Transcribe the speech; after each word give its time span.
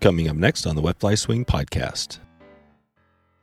Coming 0.00 0.28
up 0.28 0.36
next 0.36 0.66
on 0.66 0.76
the 0.76 0.80
Wet 0.80 0.98
Fly 0.98 1.14
Swing 1.14 1.44
podcast. 1.44 2.18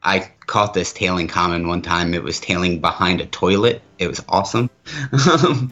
I 0.01 0.31
caught 0.47 0.73
this 0.73 0.91
tailing 0.91 1.27
common 1.27 1.67
one 1.67 1.83
time. 1.83 2.15
It 2.15 2.23
was 2.23 2.39
tailing 2.39 2.81
behind 2.81 3.21
a 3.21 3.27
toilet. 3.27 3.83
It 3.99 4.07
was 4.07 4.23
awesome. 4.27 4.69
a 5.13 5.69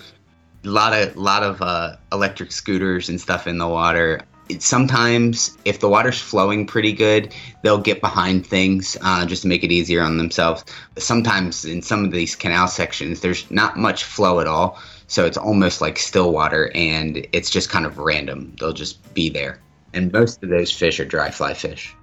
lot 0.63 0.93
of 0.93 1.15
lot 1.15 1.41
of 1.41 1.61
uh, 1.63 1.95
electric 2.11 2.51
scooters 2.51 3.09
and 3.09 3.19
stuff 3.19 3.47
in 3.47 3.57
the 3.57 3.67
water. 3.67 4.21
It, 4.47 4.61
sometimes, 4.61 5.57
if 5.65 5.79
the 5.79 5.89
water's 5.89 6.19
flowing 6.19 6.67
pretty 6.67 6.93
good, 6.93 7.33
they'll 7.63 7.79
get 7.79 7.99
behind 7.99 8.45
things 8.45 8.95
uh, 9.01 9.25
just 9.25 9.41
to 9.41 9.47
make 9.47 9.63
it 9.63 9.71
easier 9.71 10.03
on 10.03 10.19
themselves. 10.19 10.65
But 10.93 11.01
sometimes, 11.01 11.65
in 11.65 11.81
some 11.81 12.05
of 12.05 12.11
these 12.11 12.35
canal 12.35 12.67
sections, 12.67 13.21
there's 13.21 13.49
not 13.49 13.75
much 13.75 14.03
flow 14.03 14.39
at 14.39 14.45
all, 14.45 14.79
so 15.07 15.25
it's 15.25 15.37
almost 15.37 15.81
like 15.81 15.97
still 15.97 16.31
water, 16.31 16.71
and 16.75 17.25
it's 17.31 17.49
just 17.49 17.71
kind 17.71 17.87
of 17.87 17.97
random. 17.97 18.55
They'll 18.59 18.71
just 18.71 19.15
be 19.15 19.29
there, 19.29 19.59
and 19.95 20.11
most 20.11 20.43
of 20.43 20.49
those 20.49 20.71
fish 20.71 20.99
are 20.99 21.05
dry 21.05 21.31
fly 21.31 21.53
fish. 21.53 21.95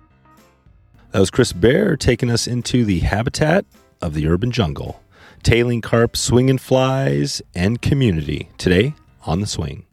That 1.13 1.21
was 1.21 1.31
Kris 1.31 1.53
Bare 1.53 1.97
taking 1.97 2.31
us 2.31 2.47
into 2.47 2.85
the 2.85 3.01
habitat 3.01 3.67
of 4.01 4.15
the 4.15 4.27
urban 4.27 4.51
jungle, 4.51 5.03
tailing 5.43 5.83
carp, 5.83 6.17
swinging 6.17 6.59
flies, 6.59 7.43
and 7.55 7.81
community 7.83 8.49
today 8.57 8.95
on 9.27 9.41
the 9.41 9.47
swing. 9.47 9.85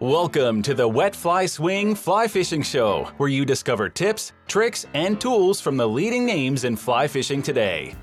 Welcome 0.00 0.62
to 0.62 0.74
the 0.74 0.88
Wet 0.88 1.14
Fly 1.14 1.46
Swing 1.46 1.94
Fly 1.94 2.26
Fishing 2.26 2.62
Show, 2.62 3.04
where 3.18 3.28
you 3.28 3.44
discover 3.44 3.88
tips, 3.88 4.32
tricks, 4.48 4.86
and 4.92 5.20
tools 5.20 5.60
from 5.60 5.76
the 5.76 5.88
leading 5.88 6.26
names 6.26 6.64
in 6.64 6.76
fly 6.76 7.06
fishing 7.06 7.42
today. 7.42 7.94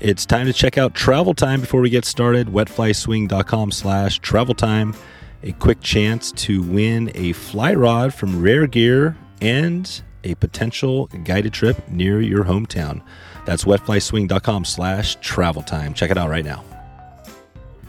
It's 0.00 0.24
time 0.24 0.46
to 0.46 0.52
check 0.52 0.78
out 0.78 0.94
Travel 0.94 1.34
Time 1.34 1.60
before 1.60 1.80
we 1.80 1.90
get 1.90 2.04
started. 2.04 2.46
Wetflyswing.com 2.46 3.72
slash 3.72 4.20
travel 4.20 4.54
time. 4.54 4.94
A 5.42 5.52
quick 5.52 5.80
chance 5.80 6.32
to 6.32 6.62
win 6.62 7.12
a 7.14 7.32
fly 7.32 7.74
rod 7.74 8.12
from 8.12 8.42
Rare 8.42 8.66
Gear 8.66 9.16
and 9.40 10.02
a 10.24 10.34
potential 10.34 11.06
guided 11.24 11.52
trip 11.52 11.88
near 11.88 12.20
your 12.20 12.44
hometown. 12.44 13.02
That's 13.46 13.64
wetflyswing.com 13.64 14.64
slash 14.64 15.16
travel 15.20 15.62
time. 15.62 15.94
Check 15.94 16.10
it 16.10 16.18
out 16.18 16.28
right 16.28 16.44
now. 16.44 16.64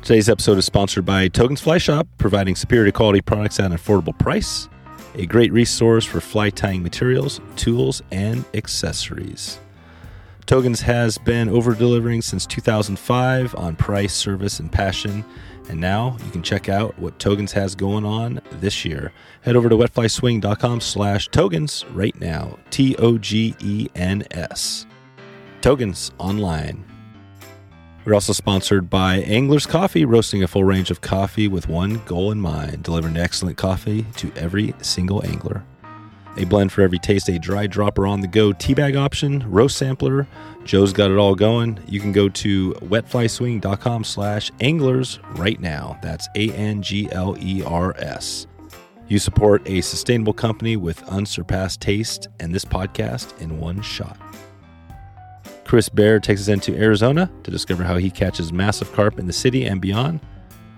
Today's 0.03 0.29
episode 0.29 0.57
is 0.57 0.65
sponsored 0.65 1.05
by 1.05 1.27
Togens 1.27 1.59
Fly 1.59 1.77
Shop, 1.77 2.07
providing 2.17 2.55
superior 2.55 2.91
quality 2.91 3.19
products 3.19 3.59
at 3.59 3.65
an 3.65 3.77
affordable 3.77 4.17
price. 4.17 4.69
A 5.15 5.25
great 5.25 5.51
resource 5.51 6.05
for 6.05 6.21
fly 6.21 6.51
tying 6.51 6.83
materials, 6.83 7.41
tools, 7.55 8.01
and 8.11 8.45
accessories. 8.53 9.59
Togens 10.45 10.81
has 10.81 11.17
been 11.17 11.49
over 11.49 11.75
delivering 11.75 12.21
since 12.21 12.45
2005 12.45 13.55
on 13.55 13.75
price, 13.75 14.13
service, 14.13 14.59
and 14.59 14.71
passion. 14.71 15.25
And 15.69 15.79
now 15.79 16.17
you 16.25 16.31
can 16.31 16.41
check 16.41 16.67
out 16.67 16.97
what 16.97 17.19
Togens 17.19 17.51
has 17.51 17.75
going 17.75 18.03
on 18.03 18.41
this 18.59 18.83
year. 18.83 19.13
Head 19.41 19.55
over 19.55 19.69
to 19.69 19.75
wetflyswing.com 19.75 20.81
slash 20.81 21.29
Togens 21.29 21.85
right 21.93 22.19
now. 22.19 22.57
T 22.71 22.95
O 22.97 23.17
G 23.17 23.55
E 23.59 23.87
N 23.95 24.23
S. 24.31 24.87
Togens 25.61 26.11
online. 26.17 26.85
We're 28.03 28.15
also 28.15 28.33
sponsored 28.33 28.89
by 28.89 29.17
Angler's 29.17 29.67
Coffee, 29.67 30.05
roasting 30.05 30.41
a 30.41 30.47
full 30.47 30.63
range 30.63 30.89
of 30.89 31.01
coffee 31.01 31.47
with 31.47 31.69
one 31.69 32.01
goal 32.05 32.31
in 32.31 32.41
mind 32.41 32.81
delivering 32.81 33.17
excellent 33.17 33.57
coffee 33.57 34.03
to 34.15 34.31
every 34.35 34.73
single 34.81 35.23
angler. 35.23 35.63
A 36.37 36.45
blend 36.45 36.71
for 36.71 36.81
every 36.81 36.99
taste, 36.99 37.27
a 37.29 37.37
dry 37.37 37.67
dropper 37.67 38.07
on 38.07 38.21
the 38.21 38.27
go 38.27 38.51
teabag 38.51 38.97
option, 38.97 39.43
roast 39.49 39.77
sampler. 39.77 40.27
Joe's 40.63 40.93
got 40.93 41.11
it 41.11 41.17
all 41.17 41.35
going. 41.35 41.79
You 41.87 41.99
can 41.99 42.11
go 42.11 42.29
to 42.29 42.73
wetflyswing.com 42.73 44.03
slash 44.03 44.51
anglers 44.59 45.19
right 45.35 45.59
now. 45.59 45.97
That's 46.01 46.27
A 46.35 46.51
N 46.51 46.81
G 46.81 47.09
L 47.11 47.35
E 47.39 47.63
R 47.63 47.95
S. 47.97 48.47
You 49.07 49.17
support 49.17 49.67
a 49.67 49.81
sustainable 49.81 50.33
company 50.33 50.77
with 50.77 51.01
unsurpassed 51.09 51.81
taste 51.81 52.27
and 52.39 52.53
this 52.53 52.63
podcast 52.63 53.39
in 53.41 53.59
one 53.59 53.81
shot. 53.81 54.17
Kris 55.65 55.89
Bare 55.89 56.19
takes 56.19 56.41
us 56.41 56.47
into 56.47 56.75
Arizona 56.75 57.29
to 57.43 57.51
discover 57.51 57.83
how 57.83 57.97
he 57.97 58.09
catches 58.09 58.53
massive 58.53 58.91
carp 58.93 59.19
in 59.19 59.27
the 59.27 59.33
city 59.33 59.65
and 59.65 59.81
beyond. 59.81 60.19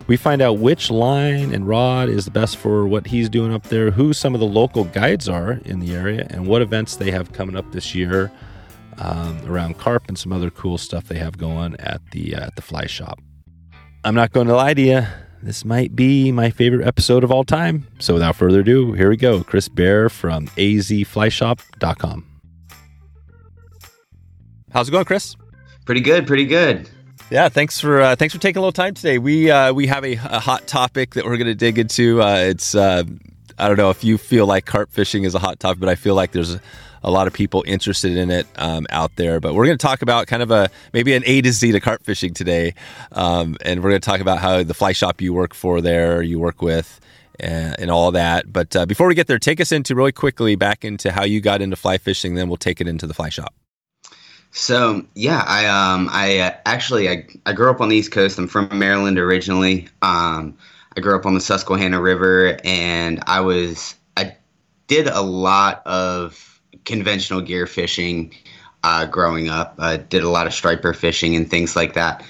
We 0.08 0.18
find 0.18 0.42
out 0.42 0.58
which 0.58 0.92
line 0.92 1.54
and 1.54 1.68
rod 1.68 2.10
is 2.10 2.26
the 2.26 2.32
best 2.32 2.58
for 2.58 2.88
what 2.88 3.08
he's 3.08 3.30
doing 3.30 3.54
up 3.54 3.64
there, 3.64 3.92
who 3.92 4.14
some 4.14 4.34
of 4.34 4.40
the 4.40 4.48
local 4.48 4.84
guides 4.84 5.30
are 5.30 5.60
in 5.66 5.80
the 5.80 5.96
area, 5.96 6.28
and 6.30 6.48
what 6.48 6.62
events 6.62 6.98
they 6.98 7.12
have 7.12 7.32
coming 7.32 7.56
up 7.56 7.72
this 7.72 7.96
year 7.96 8.32
um, 8.98 9.40
around 9.48 9.78
carp 9.78 10.08
and 10.08 10.18
some 10.18 10.34
other 10.34 10.50
cool 10.50 10.78
stuff 10.78 11.06
they 11.08 11.18
have 11.18 11.38
going 11.38 11.76
at 11.80 12.02
the 12.12 12.36
uh, 12.36 12.48
at 12.48 12.56
the 12.56 12.62
fly 12.62 12.86
shop. 12.86 13.20
I'm 14.04 14.16
not 14.16 14.32
going 14.32 14.48
to 14.48 14.56
lie 14.56 14.74
to 14.74 14.82
you. 14.82 15.04
This 15.44 15.66
might 15.66 15.96
be 15.96 16.32
my 16.32 16.52
favorite 16.52 16.86
episode 16.86 17.24
of 17.24 17.32
all 17.32 17.44
time. 17.44 17.88
So 18.00 18.14
without 18.14 18.36
further 18.36 18.60
ado, 18.60 18.94
here 18.94 19.10
we 19.10 19.18
go. 19.18 19.44
Kris 19.44 19.68
Bare 19.70 20.08
from 20.10 20.48
azflyshop.com. 20.50 22.26
How's 24.72 24.88
it 24.88 24.92
going, 24.92 25.06
Kris? 25.06 25.36
Pretty 25.86 26.02
good, 26.02 26.28
pretty 26.28 26.46
good. 26.46 26.90
Yeah, 27.32 27.48
thanks 27.48 27.80
for 27.80 28.02
uh, 28.02 28.18
thanks 28.18 28.34
for 28.34 28.42
taking 28.42 28.58
a 28.58 28.62
little 28.62 28.74
time 28.74 28.94
today. 28.94 29.18
We 29.18 29.50
uh, 29.50 29.72
we 29.72 29.88
have 29.88 30.04
a, 30.04 30.16
a, 30.16 30.40
hot 30.40 30.68
topic 30.68 31.14
that 31.14 31.24
we're 31.24 31.38
going 31.38 31.48
to 31.48 31.56
dig 31.56 31.80
into. 31.80 32.22
Uh, 32.22 32.40
it's 32.40 32.76
uh, 32.76 33.06
I 33.58 33.70
don't 33.70 33.78
know 33.78 33.90
if 33.90 34.04
you 34.04 34.18
feel 34.18 34.46
like 34.46 34.66
carp 34.66 34.92
fishing 34.92 35.24
is 35.24 35.34
a 35.34 35.40
hot 35.40 35.58
topic, 35.58 35.80
but 35.80 35.88
I 35.88 35.96
feel 35.96 36.14
like 36.14 36.34
there's 36.34 36.58
a, 37.04 37.10
lot 37.10 37.28
of 37.28 37.34
people 37.34 37.64
interested 37.66 38.18
in 38.18 38.32
it 38.32 38.48
um, 38.58 38.86
out 38.90 39.16
there. 39.16 39.40
But 39.40 39.54
we're 39.54 39.66
going 39.66 39.78
to 39.78 39.82
talk 39.82 40.02
about 40.02 40.28
kind 40.28 40.44
of 40.44 40.52
a 40.52 40.70
maybe 40.92 41.14
an 41.14 41.24
A 41.26 41.42
to 41.42 41.54
Z 41.54 41.72
to 41.72 41.80
carp 41.80 42.04
fishing 42.04 42.34
today, 42.34 42.74
um, 43.14 43.56
and 43.64 43.82
we're 43.82 43.92
going 43.92 44.02
to 44.02 44.06
talk 44.06 44.20
about 44.20 44.40
how 44.40 44.64
the 44.64 44.74
fly 44.74 44.92
shop 44.92 45.22
you 45.22 45.32
work 45.32 45.54
for 45.54 45.80
there, 45.80 46.22
you 46.22 46.38
work 46.38 46.62
with. 46.62 47.00
And, 47.40 47.80
and 47.80 47.90
all 47.90 48.12
that. 48.12 48.54
But 48.54 48.76
uh, 48.76 48.86
before 48.86 49.08
we 49.08 49.16
get 49.16 49.26
there, 49.26 49.40
take 49.40 49.60
us 49.60 49.72
into 49.72 49.96
really 49.96 50.12
quickly 50.12 50.56
back 50.56 50.86
into 50.86 51.12
how 51.12 51.24
you 51.24 51.42
got 51.42 51.60
into 51.60 51.76
fly 51.76 51.98
fishing. 51.98 52.36
Then 52.36 52.50
we'll 52.50 52.58
take 52.58 52.82
it 52.82 52.88
into 52.88 53.08
the 53.08 53.16
fly 53.16 53.30
shop. 53.30 53.56
So 54.52 55.06
yeah, 55.16 55.44
I 55.48 55.66
um 55.66 56.10
I 56.12 56.40
uh, 56.40 56.54
actually 56.66 57.10
I, 57.10 57.26
I 57.46 57.54
grew 57.54 57.70
up 57.70 57.82
on 57.82 57.90
the 57.90 57.96
East 57.96 58.12
Coast. 58.12 58.38
I'm 58.38 58.48
from 58.48 58.68
Maryland 58.78 59.18
originally. 59.18 59.88
Um, 60.02 60.58
I 60.96 61.00
grew 61.00 61.16
up 61.16 61.26
on 61.26 61.34
the 61.34 61.40
Susquehanna 61.40 62.02
River, 62.02 62.58
and 62.64 63.24
I 63.28 63.40
was 63.40 63.96
I 64.18 64.36
did 64.88 65.08
a 65.08 65.22
lot 65.22 65.82
of 65.88 66.62
conventional 66.84 67.40
gear 67.42 67.66
fishing 67.66 68.34
uh, 68.84 69.06
growing 69.06 69.48
up. 69.48 69.76
I 69.80 69.98
did 69.98 70.24
a 70.24 70.30
lot 70.30 70.48
of 70.48 70.54
striper 70.54 70.94
fishing 70.94 71.36
and 71.36 71.50
things 71.50 71.76
like 71.76 71.94
that. 71.94 72.24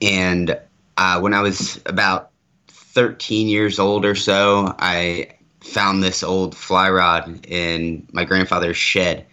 And 0.00 0.58
uh, 0.96 1.18
when 1.20 1.34
I 1.34 1.40
was 1.40 1.80
about 1.86 2.30
13 2.68 3.48
years 3.48 3.80
old 3.80 4.04
or 4.04 4.14
so, 4.14 4.74
I 4.78 5.28
found 5.60 6.02
this 6.02 6.22
old 6.22 6.54
fly 6.54 6.90
rod 6.90 7.46
in 7.46 8.06
my 8.12 8.24
grandfather's 8.24 8.76
shed, 8.76 9.26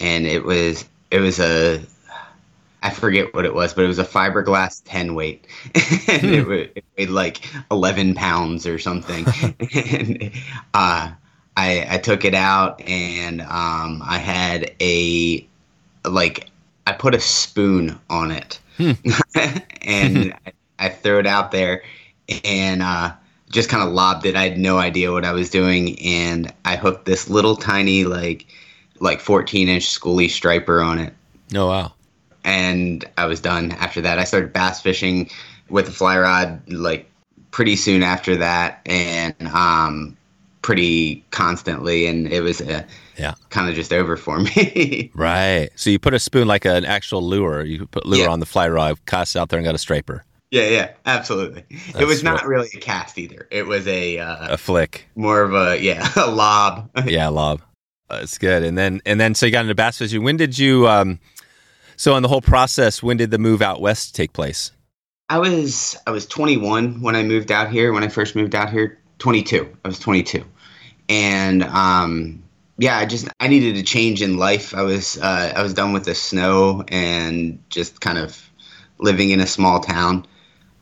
and 0.00 0.26
it 0.26 0.44
was 0.44 0.84
it 1.14 1.20
was 1.20 1.38
a 1.38 1.80
I 2.82 2.90
forget 2.90 3.32
what 3.32 3.46
it 3.46 3.54
was, 3.54 3.72
but 3.72 3.84
it 3.84 3.88
was 3.88 3.98
a 3.98 4.04
fiberglass 4.04 4.82
10 4.84 5.14
weight. 5.14 5.46
and 5.74 6.44
hmm. 6.44 6.52
it, 6.52 6.72
it, 6.74 6.84
weighed 6.98 7.08
like 7.08 7.40
11 7.70 8.14
pounds 8.14 8.66
or 8.66 8.78
something. 8.78 9.24
and 9.74 10.32
uh, 10.74 11.10
I, 11.56 11.86
I 11.88 11.98
took 11.98 12.26
it 12.26 12.34
out 12.34 12.82
and 12.82 13.40
um, 13.40 14.02
I 14.04 14.18
had 14.18 14.74
a, 14.82 15.46
like, 16.04 16.50
I 16.86 16.92
put 16.92 17.14
a 17.14 17.20
spoon 17.20 17.98
on 18.10 18.30
it. 18.30 18.58
Hmm. 18.76 18.92
and 19.80 20.34
I, 20.46 20.52
I 20.78 20.88
threw 20.90 21.20
it 21.20 21.26
out 21.26 21.52
there 21.52 21.84
and 22.44 22.82
uh, 22.82 23.14
just 23.48 23.70
kind 23.70 23.82
of 23.82 23.94
lobbed 23.94 24.26
it. 24.26 24.36
I 24.36 24.46
had 24.46 24.58
no 24.58 24.76
idea 24.76 25.10
what 25.10 25.24
I 25.24 25.32
was 25.32 25.48
doing. 25.48 25.98
And 26.00 26.52
I 26.66 26.76
hooked 26.76 27.06
this 27.06 27.30
little 27.30 27.56
tiny, 27.56 28.04
like, 28.04 28.46
like 29.00 29.20
14 29.20 29.68
inch 29.68 29.84
schoolie 29.84 30.30
striper 30.30 30.80
on 30.80 30.98
it. 30.98 31.14
Oh 31.54 31.68
wow! 31.68 31.92
And 32.44 33.04
I 33.16 33.26
was 33.26 33.40
done 33.40 33.72
after 33.72 34.00
that. 34.00 34.18
I 34.18 34.24
started 34.24 34.52
bass 34.52 34.80
fishing 34.80 35.30
with 35.68 35.88
a 35.88 35.92
fly 35.92 36.18
rod 36.18 36.60
like 36.70 37.10
pretty 37.50 37.76
soon 37.76 38.02
after 38.02 38.36
that, 38.36 38.80
and 38.86 39.34
um, 39.48 40.16
pretty 40.62 41.24
constantly, 41.30 42.06
and 42.06 42.26
it 42.26 42.40
was 42.40 42.60
a 42.60 42.84
yeah 43.16 43.34
kind 43.50 43.68
of 43.68 43.74
just 43.74 43.92
over 43.92 44.16
for 44.16 44.40
me. 44.40 45.10
right. 45.14 45.70
So 45.76 45.90
you 45.90 45.98
put 45.98 46.14
a 46.14 46.18
spoon 46.18 46.48
like 46.48 46.64
an 46.64 46.84
actual 46.84 47.22
lure. 47.22 47.62
You 47.62 47.86
put 47.86 48.06
lure 48.06 48.24
yeah. 48.24 48.30
on 48.30 48.40
the 48.40 48.46
fly 48.46 48.68
rod, 48.68 49.04
cast 49.06 49.36
out 49.36 49.50
there, 49.50 49.58
and 49.58 49.64
got 49.64 49.74
a 49.74 49.78
striper. 49.78 50.24
Yeah, 50.50 50.68
yeah, 50.68 50.90
absolutely. 51.04 51.64
That's 51.70 52.00
it 52.00 52.04
was 52.06 52.22
not 52.22 52.46
really 52.46 52.68
a 52.74 52.78
cast 52.78 53.18
either. 53.18 53.48
It 53.50 53.66
was 53.66 53.88
a 53.88 54.18
uh, 54.18 54.54
a 54.54 54.56
flick, 54.56 55.06
more 55.16 55.42
of 55.42 55.52
a 55.54 55.80
yeah, 55.80 56.08
a 56.16 56.30
lob. 56.30 56.90
yeah, 57.06 57.28
lob. 57.28 57.60
That's 58.18 58.38
good. 58.38 58.62
And 58.62 58.76
then 58.76 59.00
and 59.06 59.20
then 59.20 59.34
so 59.34 59.46
you 59.46 59.52
got 59.52 59.62
into 59.62 59.74
bass 59.74 59.98
fishing. 59.98 60.24
When 60.24 60.36
did 60.36 60.58
you 60.58 60.88
um 60.88 61.18
so 61.96 62.14
on 62.14 62.22
the 62.22 62.28
whole 62.28 62.42
process, 62.42 63.02
when 63.02 63.16
did 63.16 63.30
the 63.30 63.38
move 63.38 63.62
out 63.62 63.80
west 63.80 64.14
take 64.14 64.32
place? 64.32 64.72
I 65.28 65.38
was 65.38 65.96
I 66.06 66.10
was 66.10 66.26
21 66.26 67.00
when 67.00 67.16
I 67.16 67.22
moved 67.22 67.50
out 67.50 67.70
here. 67.70 67.92
When 67.92 68.04
I 68.04 68.08
first 68.08 68.36
moved 68.36 68.54
out 68.54 68.70
here, 68.70 68.98
22. 69.18 69.76
I 69.84 69.88
was 69.88 69.98
22, 69.98 70.44
and 71.08 71.62
um, 71.62 72.42
yeah, 72.78 72.98
I 72.98 73.06
just 73.06 73.28
I 73.40 73.48
needed 73.48 73.76
a 73.76 73.82
change 73.82 74.22
in 74.22 74.36
life. 74.36 74.74
I 74.74 74.82
was 74.82 75.18
uh, 75.18 75.52
I 75.56 75.62
was 75.62 75.74
done 75.74 75.92
with 75.92 76.04
the 76.04 76.14
snow 76.14 76.84
and 76.88 77.62
just 77.70 78.00
kind 78.00 78.18
of 78.18 78.50
living 78.98 79.30
in 79.30 79.40
a 79.40 79.46
small 79.46 79.80
town. 79.80 80.26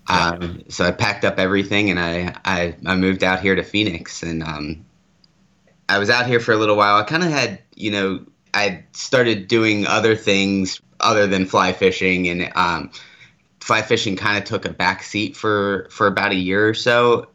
Um, 0.08 0.64
so 0.68 0.84
I 0.84 0.90
packed 0.90 1.24
up 1.24 1.38
everything 1.38 1.90
and 1.90 1.98
I, 2.00 2.34
I 2.44 2.74
I 2.84 2.96
moved 2.96 3.22
out 3.22 3.40
here 3.40 3.54
to 3.54 3.62
Phoenix 3.62 4.22
and 4.22 4.42
um, 4.42 4.84
I 5.92 5.98
was 5.98 6.08
out 6.08 6.26
here 6.26 6.40
for 6.40 6.52
a 6.52 6.56
little 6.56 6.76
while. 6.76 6.96
I 6.96 7.02
kind 7.02 7.22
of 7.22 7.28
had, 7.28 7.60
you 7.74 7.90
know, 7.90 8.24
I 8.54 8.82
started 8.92 9.46
doing 9.46 9.86
other 9.86 10.16
things 10.16 10.80
other 11.00 11.26
than 11.26 11.44
fly 11.44 11.74
fishing, 11.74 12.28
and 12.28 12.50
um, 12.54 12.90
fly 13.60 13.82
fishing 13.82 14.16
kind 14.16 14.38
of 14.38 14.44
took 14.44 14.64
a 14.64 14.70
back 14.70 15.02
seat 15.02 15.36
for 15.36 15.88
for 15.90 16.06
about 16.06 16.32
a 16.32 16.36
year 16.36 16.66
or 16.66 16.72
so, 16.72 17.28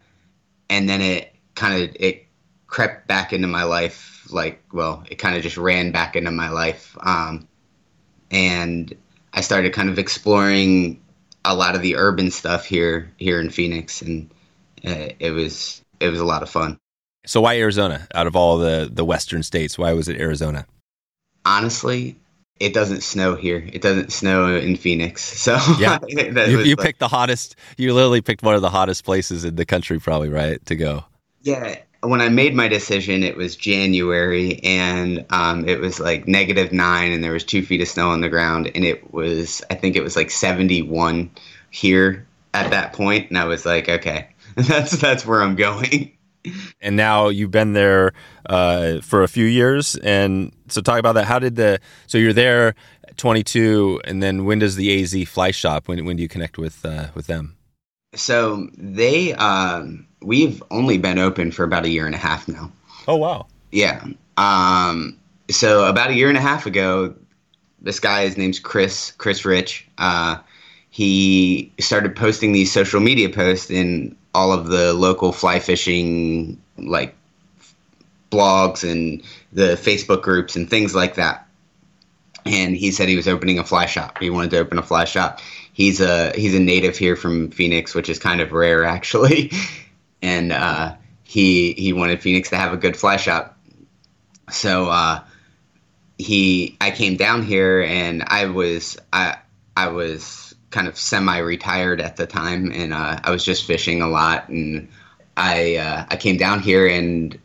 and 0.71 0.89
then 0.89 1.01
it 1.01 1.35
kind 1.53 1.83
of 1.83 1.95
it 1.99 2.25
crept 2.65 3.07
back 3.07 3.31
into 3.31 3.47
my 3.47 3.63
life. 3.63 4.25
Like, 4.31 4.63
well, 4.73 5.03
it 5.07 5.19
kind 5.19 5.37
of 5.37 5.43
just 5.43 5.57
ran 5.57 5.91
back 5.91 6.15
into 6.15 6.31
my 6.31 6.49
life, 6.49 6.97
um, 7.01 7.47
and 8.31 8.91
I 9.33 9.41
started 9.41 9.71
kind 9.73 9.89
of 9.89 9.99
exploring 9.99 10.99
a 11.45 11.53
lot 11.53 11.75
of 11.75 11.83
the 11.83 11.95
urban 11.97 12.31
stuff 12.31 12.65
here 12.65 13.13
here 13.17 13.39
in 13.39 13.51
Phoenix, 13.51 14.01
and 14.01 14.31
uh, 14.83 15.09
it 15.19 15.29
was 15.29 15.83
it 15.99 16.09
was 16.09 16.19
a 16.19 16.25
lot 16.25 16.41
of 16.41 16.49
fun. 16.49 16.79
So 17.27 17.41
why 17.41 17.57
Arizona? 17.59 18.07
Out 18.15 18.25
of 18.25 18.35
all 18.35 18.57
the 18.57 18.89
the 18.91 19.05
western 19.05 19.43
states, 19.43 19.77
why 19.77 19.93
was 19.93 20.07
it 20.07 20.19
Arizona? 20.19 20.65
Honestly, 21.45 22.15
it 22.59 22.73
doesn't 22.73 23.03
snow 23.03 23.35
here. 23.35 23.67
It 23.71 23.81
doesn't 23.81 24.11
snow 24.11 24.55
in 24.55 24.75
Phoenix. 24.75 25.35
So 25.47 25.57
yeah, 25.79 25.99
you, 26.07 26.59
you 26.61 26.75
like, 26.75 26.85
picked 26.85 26.99
the 26.99 27.07
hottest. 27.07 27.55
You 27.77 27.93
literally 27.93 28.21
picked 28.21 28.43
one 28.43 28.55
of 28.55 28.61
the 28.61 28.69
hottest 28.69 29.05
places 29.05 29.45
in 29.45 29.55
the 29.55 29.65
country, 29.65 29.99
probably 29.99 30.29
right 30.29 30.65
to 30.65 30.75
go. 30.75 31.05
Yeah, 31.41 31.77
when 32.01 32.21
I 32.21 32.29
made 32.29 32.53
my 32.53 32.67
decision, 32.67 33.23
it 33.23 33.37
was 33.37 33.55
January, 33.55 34.59
and 34.63 35.25
um, 35.29 35.67
it 35.67 35.79
was 35.79 35.99
like 35.99 36.27
negative 36.27 36.71
nine, 36.71 37.11
and 37.11 37.23
there 37.23 37.31
was 37.31 37.43
two 37.43 37.63
feet 37.63 37.81
of 37.81 37.87
snow 37.87 38.09
on 38.09 38.21
the 38.21 38.29
ground, 38.29 38.71
and 38.75 38.83
it 38.83 39.13
was 39.13 39.61
I 39.69 39.75
think 39.75 39.95
it 39.95 40.03
was 40.03 40.15
like 40.15 40.31
seventy 40.31 40.81
one 40.81 41.31
here 41.69 42.25
at 42.53 42.71
that 42.71 42.93
point, 42.93 43.29
and 43.29 43.37
I 43.37 43.45
was 43.45 43.65
like, 43.65 43.87
okay, 43.87 44.29
that's 44.55 44.91
that's 44.91 45.25
where 45.25 45.41
I'm 45.41 45.55
going. 45.55 46.16
And 46.81 46.95
now 46.95 47.29
you've 47.29 47.51
been 47.51 47.73
there 47.73 48.13
uh, 48.47 49.01
for 49.01 49.23
a 49.23 49.27
few 49.27 49.45
years, 49.45 49.95
and 49.97 50.51
so 50.67 50.81
talk 50.81 50.99
about 50.99 51.13
that. 51.13 51.25
How 51.25 51.39
did 51.39 51.55
the 51.55 51.79
so 52.05 52.17
you're 52.17 52.33
there 52.33 52.75
22, 53.17 54.01
and 54.05 54.21
then 54.21 54.45
when 54.45 54.59
does 54.59 54.75
the 54.75 55.01
AZ 55.01 55.15
Fly 55.29 55.51
Shop? 55.51 55.87
When 55.87 56.05
when 56.05 56.17
do 56.17 56.23
you 56.23 56.29
connect 56.29 56.57
with 56.57 56.85
uh, 56.85 57.07
with 57.15 57.27
them? 57.27 57.57
So 58.15 58.69
they 58.77 59.33
um, 59.33 60.07
we've 60.21 60.63
only 60.71 60.97
been 60.97 61.19
open 61.19 61.51
for 61.51 61.63
about 61.63 61.85
a 61.85 61.89
year 61.89 62.05
and 62.05 62.15
a 62.15 62.19
half 62.19 62.47
now. 62.47 62.71
Oh 63.07 63.17
wow! 63.17 63.47
Yeah. 63.71 64.05
Um, 64.37 65.17
so 65.49 65.85
about 65.85 66.11
a 66.11 66.13
year 66.13 66.29
and 66.29 66.37
a 66.37 66.41
half 66.41 66.65
ago, 66.65 67.15
this 67.81 67.99
guy, 67.99 68.23
his 68.23 68.37
name's 68.37 68.59
Chris, 68.59 69.11
Chris 69.17 69.45
Rich. 69.45 69.87
Uh, 69.97 70.37
he 70.89 71.71
started 71.79 72.15
posting 72.15 72.53
these 72.53 72.71
social 72.71 72.99
media 72.99 73.29
posts 73.29 73.69
in 73.69 74.15
all 74.37 74.53
of 74.53 74.67
the 74.67 74.93
local 74.93 75.31
fly 75.31 75.59
fishing 75.59 76.61
like 76.77 77.15
blogs 78.29 78.87
and 78.89 79.23
the 79.51 79.69
Facebook 79.75 80.21
groups 80.21 80.55
and 80.55 80.69
things 80.69 80.93
like 80.93 81.15
that. 81.15 81.47
And 82.45 82.75
he 82.75 82.91
said 82.91 83.09
he 83.09 83.15
was 83.15 83.27
opening 83.27 83.57
a 83.57 83.63
fly 83.63 83.87
shop. 83.87 84.19
He 84.19 84.29
wanted 84.29 84.51
to 84.51 84.59
open 84.59 84.77
a 84.77 84.83
fly 84.83 85.05
shop. 85.05 85.39
He's 85.73 86.01
a 86.01 86.31
he's 86.35 86.53
a 86.53 86.59
native 86.59 86.97
here 86.97 87.15
from 87.15 87.49
Phoenix, 87.49 87.95
which 87.95 88.09
is 88.09 88.19
kind 88.19 88.39
of 88.39 88.51
rare 88.51 88.83
actually. 88.83 89.51
and 90.21 90.51
uh, 90.51 90.95
he 91.23 91.73
he 91.73 91.93
wanted 91.93 92.21
Phoenix 92.21 92.51
to 92.51 92.57
have 92.57 92.73
a 92.73 92.77
good 92.77 92.95
fly 92.95 93.17
shop. 93.17 93.57
So 94.51 94.87
uh, 94.87 95.21
he 96.19 96.77
I 96.79 96.91
came 96.91 97.17
down 97.17 97.41
here 97.41 97.81
and 97.81 98.23
I 98.27 98.45
was 98.45 98.99
I 99.11 99.37
I 99.75 99.87
was 99.87 100.46
kind 100.69 100.87
of 100.87 100.97
semi-retired 100.97 102.01
at 102.01 102.17
the 102.17 102.27
time 102.27 102.71
and 102.71 102.93
uh, 102.93 103.19
I 103.23 103.31
was 103.31 103.43
just 103.43 103.65
fishing 103.65 104.01
a 104.01 104.07
lot 104.07 104.49
and 104.49 104.89
I 105.35 105.77
uh, 105.77 106.05
I 106.09 106.17
came 106.17 106.37
down 106.37 106.59
here 106.61 106.87
and 106.87 107.37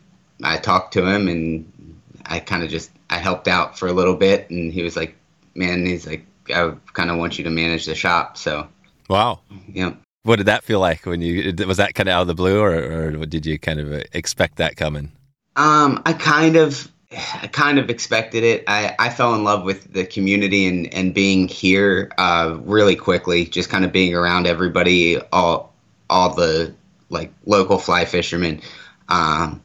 I 0.43 0.57
talked 0.57 0.93
to 0.93 1.05
him 1.05 1.27
and 1.27 1.99
I 2.25 2.39
kind 2.39 2.63
of 2.63 2.69
just 2.69 2.91
I 3.09 3.17
helped 3.17 3.47
out 3.47 3.77
for 3.77 3.87
a 3.87 3.93
little 3.93 4.15
bit 4.15 4.49
and 4.49 4.73
he 4.73 4.83
was 4.83 4.97
like 4.97 5.15
man 5.55 5.85
he's 5.85 6.05
like 6.05 6.25
I 6.49 6.73
kind 6.93 7.09
of 7.09 7.17
want 7.17 7.37
you 7.37 7.43
to 7.45 7.49
manage 7.49 7.85
the 7.85 7.95
shop 7.95 8.37
so. 8.37 8.67
Wow. 9.09 9.39
Yeah. 9.67 9.93
What 10.23 10.37
did 10.37 10.45
that 10.45 10.63
feel 10.63 10.79
like 10.79 11.05
when 11.05 11.21
you 11.21 11.53
was 11.67 11.77
that 11.77 11.95
kind 11.95 12.07
of 12.07 12.13
out 12.13 12.21
of 12.21 12.27
the 12.27 12.33
blue, 12.33 12.61
or, 12.61 12.71
or 12.71 13.25
did 13.25 13.45
you 13.45 13.59
kind 13.59 13.79
of 13.79 13.91
expect 14.13 14.57
that 14.57 14.77
coming? 14.77 15.11
Um, 15.57 16.01
I 16.05 16.13
kind 16.13 16.55
of, 16.55 16.89
I 17.15 17.47
kind 17.47 17.79
of 17.79 17.89
expected 17.89 18.43
it. 18.43 18.63
I, 18.67 18.95
I 18.99 19.09
fell 19.09 19.35
in 19.35 19.43
love 19.43 19.63
with 19.63 19.91
the 19.93 20.05
community 20.05 20.65
and, 20.65 20.93
and 20.93 21.13
being 21.13 21.47
here 21.47 22.11
uh, 22.17 22.57
really 22.63 22.95
quickly. 22.95 23.45
Just 23.45 23.69
kind 23.69 23.85
of 23.85 23.91
being 23.91 24.15
around 24.15 24.47
everybody, 24.47 25.19
all 25.31 25.73
all 26.09 26.33
the 26.35 26.73
like 27.09 27.31
local 27.45 27.77
fly 27.77 28.05
fishermen, 28.05 28.61
um, 29.09 29.61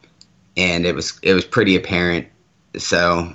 and 0.56 0.86
it 0.86 0.94
was 0.94 1.18
it 1.22 1.34
was 1.34 1.44
pretty 1.44 1.76
apparent. 1.76 2.28
So 2.76 3.34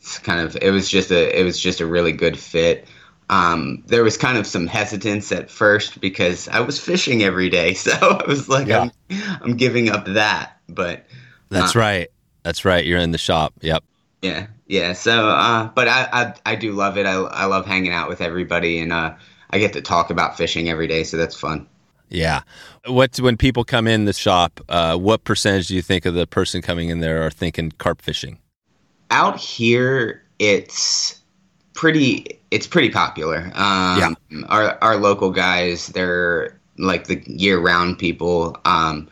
it's 0.00 0.18
kind 0.18 0.40
of 0.40 0.56
it 0.60 0.70
was 0.70 0.88
just 0.88 1.10
a 1.10 1.38
it 1.38 1.44
was 1.44 1.58
just 1.60 1.80
a 1.80 1.86
really 1.86 2.12
good 2.12 2.38
fit 2.38 2.86
um, 3.28 3.82
there 3.86 4.04
was 4.04 4.16
kind 4.16 4.38
of 4.38 4.46
some 4.46 4.66
hesitance 4.66 5.32
at 5.32 5.50
first 5.50 6.00
because 6.00 6.48
I 6.48 6.60
was 6.60 6.78
fishing 6.78 7.22
every 7.22 7.48
day, 7.50 7.74
so 7.74 7.92
I 7.92 8.24
was 8.26 8.48
like, 8.48 8.68
yeah. 8.68 8.82
I'm, 8.82 8.92
I'm, 9.42 9.56
giving 9.56 9.88
up 9.88 10.06
that. 10.06 10.58
But 10.68 11.06
that's 11.48 11.74
uh, 11.74 11.80
right, 11.80 12.10
that's 12.46 12.64
right. 12.64 12.86
You're 12.86 13.00
in 13.00 13.10
the 13.10 13.18
shop. 13.18 13.54
Yep. 13.60 13.82
Yeah, 14.22 14.46
yeah. 14.68 14.92
So, 14.92 15.28
uh, 15.28 15.66
but 15.74 15.88
I, 15.88 16.08
I, 16.12 16.52
I 16.52 16.54
do 16.54 16.72
love 16.72 16.96
it. 16.96 17.04
I, 17.04 17.14
I 17.14 17.46
love 17.46 17.66
hanging 17.66 17.90
out 17.90 18.08
with 18.08 18.20
everybody, 18.20 18.78
and 18.78 18.92
uh, 18.92 19.14
I 19.50 19.58
get 19.58 19.72
to 19.72 19.82
talk 19.82 20.10
about 20.10 20.36
fishing 20.36 20.68
every 20.68 20.86
day, 20.86 21.02
so 21.02 21.16
that's 21.16 21.34
fun. 21.34 21.66
Yeah. 22.08 22.42
What 22.86 23.18
when 23.18 23.36
people 23.36 23.64
come 23.64 23.88
in 23.88 24.04
the 24.04 24.12
shop? 24.12 24.60
Uh, 24.68 24.96
what 24.96 25.24
percentage 25.24 25.66
do 25.66 25.74
you 25.74 25.82
think 25.82 26.06
of 26.06 26.14
the 26.14 26.24
person 26.24 26.62
coming 26.62 26.88
in 26.88 27.00
there 27.00 27.26
are 27.26 27.32
thinking 27.32 27.72
carp 27.78 28.00
fishing? 28.00 28.38
Out 29.10 29.40
here, 29.40 30.22
it's 30.38 31.20
pretty 31.74 32.38
it's 32.52 32.68
pretty 32.68 32.90
popular. 32.90 33.50
Um, 33.54 33.98
yeah. 33.98 34.12
Our 34.48 34.78
our 34.82 34.96
local 34.98 35.32
guys, 35.32 35.88
they're 35.88 36.56
like 36.78 37.08
the 37.08 37.20
year 37.26 37.58
round 37.58 37.98
people. 37.98 38.56
Um, 38.64 39.08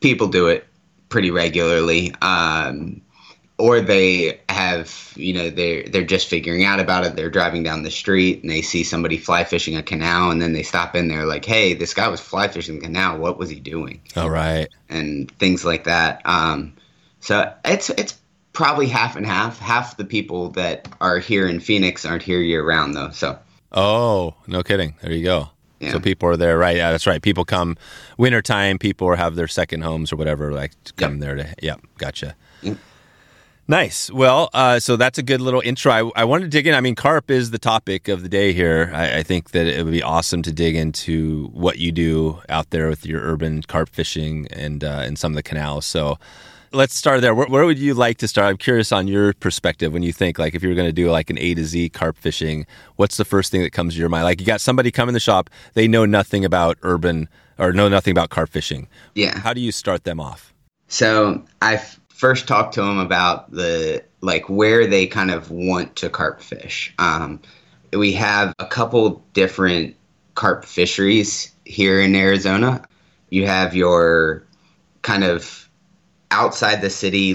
people 0.00 0.28
do 0.28 0.46
it 0.46 0.66
pretty 1.10 1.30
regularly. 1.30 2.14
Um, 2.22 3.02
or 3.58 3.82
they 3.82 4.40
have, 4.48 5.12
you 5.16 5.34
know, 5.34 5.50
they 5.50 5.82
they're 5.82 6.02
just 6.02 6.28
figuring 6.28 6.64
out 6.64 6.80
about 6.80 7.04
it. 7.04 7.14
They're 7.14 7.28
driving 7.28 7.62
down 7.62 7.82
the 7.82 7.90
street 7.90 8.40
and 8.40 8.50
they 8.50 8.62
see 8.62 8.84
somebody 8.84 9.18
fly 9.18 9.44
fishing 9.44 9.76
a 9.76 9.82
canal, 9.82 10.30
and 10.30 10.40
then 10.40 10.54
they 10.54 10.62
stop 10.62 10.96
in 10.96 11.08
there 11.08 11.26
like, 11.26 11.44
"Hey, 11.44 11.74
this 11.74 11.92
guy 11.92 12.08
was 12.08 12.20
fly 12.20 12.48
fishing 12.48 12.76
the 12.76 12.80
canal. 12.80 13.18
What 13.18 13.36
was 13.36 13.50
he 13.50 13.60
doing?" 13.60 14.00
All 14.16 14.30
right, 14.30 14.68
and 14.88 15.30
things 15.32 15.62
like 15.62 15.84
that. 15.84 16.22
Um, 16.24 16.72
so 17.20 17.52
it's 17.64 17.90
it's 17.90 18.18
probably 18.54 18.86
half 18.86 19.16
and 19.16 19.26
half. 19.26 19.58
Half 19.58 19.98
the 19.98 20.06
people 20.06 20.50
that 20.50 20.88
are 21.00 21.18
here 21.18 21.46
in 21.46 21.60
Phoenix 21.60 22.06
aren't 22.06 22.22
here 22.22 22.40
year 22.40 22.66
round 22.66 22.94
though. 22.94 23.10
So. 23.10 23.38
Oh, 23.72 24.34
no 24.48 24.64
kidding. 24.64 24.94
There 25.00 25.12
you 25.12 25.22
go. 25.22 25.50
Yeah. 25.80 25.92
So 25.92 26.00
people 26.00 26.28
are 26.28 26.36
there, 26.36 26.58
right? 26.58 26.76
Yeah, 26.76 26.90
that's 26.90 27.06
right. 27.06 27.22
People 27.22 27.44
come 27.44 27.76
wintertime, 28.18 28.78
people 28.78 29.14
have 29.14 29.34
their 29.34 29.48
second 29.48 29.82
homes 29.82 30.12
or 30.12 30.16
whatever, 30.16 30.52
like 30.52 30.72
come 30.96 31.14
yep. 31.14 31.20
there 31.20 31.34
to, 31.36 31.54
yeah, 31.62 31.76
gotcha. 31.98 32.36
Yep. 32.62 32.76
Nice. 33.70 34.10
Well, 34.10 34.50
uh, 34.52 34.80
so 34.80 34.96
that's 34.96 35.16
a 35.16 35.22
good 35.22 35.40
little 35.40 35.60
intro. 35.64 35.92
I, 35.92 36.22
I 36.22 36.24
want 36.24 36.42
to 36.42 36.48
dig 36.48 36.66
in. 36.66 36.74
I 36.74 36.80
mean, 36.80 36.96
carp 36.96 37.30
is 37.30 37.52
the 37.52 37.58
topic 37.58 38.08
of 38.08 38.24
the 38.24 38.28
day 38.28 38.52
here. 38.52 38.90
I, 38.92 39.18
I, 39.18 39.22
think 39.22 39.52
that 39.52 39.68
it 39.68 39.84
would 39.84 39.92
be 39.92 40.02
awesome 40.02 40.42
to 40.42 40.52
dig 40.52 40.74
into 40.74 41.46
what 41.52 41.78
you 41.78 41.92
do 41.92 42.40
out 42.48 42.70
there 42.70 42.88
with 42.88 43.06
your 43.06 43.20
urban 43.22 43.62
carp 43.62 43.88
fishing 43.88 44.48
and 44.50 44.82
uh, 44.82 45.02
and 45.04 45.16
some 45.16 45.30
of 45.30 45.36
the 45.36 45.44
canals. 45.44 45.86
So 45.86 46.18
let's 46.72 46.94
start 46.94 47.20
there. 47.20 47.34
Where, 47.34 47.46
where, 47.46 47.64
would 47.64 47.78
you 47.78 47.94
like 47.94 48.18
to 48.18 48.28
start? 48.28 48.48
I'm 48.48 48.56
curious 48.56 48.92
on 48.92 49.08
your 49.08 49.32
perspective 49.34 49.92
when 49.92 50.02
you 50.02 50.12
think 50.12 50.38
like 50.38 50.54
if 50.54 50.62
you 50.62 50.68
were 50.68 50.74
going 50.74 50.88
to 50.88 50.92
do 50.92 51.10
like 51.10 51.30
an 51.30 51.38
A 51.38 51.54
to 51.54 51.64
Z 51.64 51.90
carp 51.90 52.16
fishing, 52.16 52.66
what's 52.96 53.16
the 53.16 53.24
first 53.24 53.50
thing 53.50 53.62
that 53.62 53.72
comes 53.72 53.94
to 53.94 54.00
your 54.00 54.08
mind? 54.08 54.24
Like 54.24 54.40
you 54.40 54.46
got 54.46 54.60
somebody 54.60 54.90
come 54.90 55.08
in 55.08 55.14
the 55.14 55.20
shop, 55.20 55.50
they 55.74 55.88
know 55.88 56.04
nothing 56.06 56.44
about 56.44 56.78
urban 56.82 57.28
or 57.58 57.72
know 57.72 57.88
nothing 57.88 58.12
about 58.12 58.30
carp 58.30 58.50
fishing. 58.50 58.88
Yeah. 59.14 59.38
How 59.38 59.52
do 59.52 59.60
you 59.60 59.72
start 59.72 60.04
them 60.04 60.20
off? 60.20 60.54
So 60.88 61.44
I 61.62 61.78
first 62.08 62.46
talked 62.48 62.74
to 62.74 62.82
them 62.82 62.98
about 62.98 63.50
the 63.50 64.04
like 64.20 64.48
where 64.48 64.86
they 64.86 65.06
kind 65.06 65.30
of 65.30 65.50
want 65.50 65.96
to 65.96 66.10
carp 66.10 66.40
fish. 66.40 66.94
Um, 66.98 67.40
we 67.92 68.12
have 68.12 68.54
a 68.58 68.66
couple 68.66 69.22
different 69.32 69.96
carp 70.34 70.64
fisheries 70.64 71.52
here 71.64 72.00
in 72.00 72.14
Arizona. 72.14 72.84
You 73.30 73.46
have 73.46 73.74
your 73.74 74.44
kind 75.02 75.24
of 75.24 75.69
outside 76.30 76.80
the 76.80 76.90
city 76.90 77.34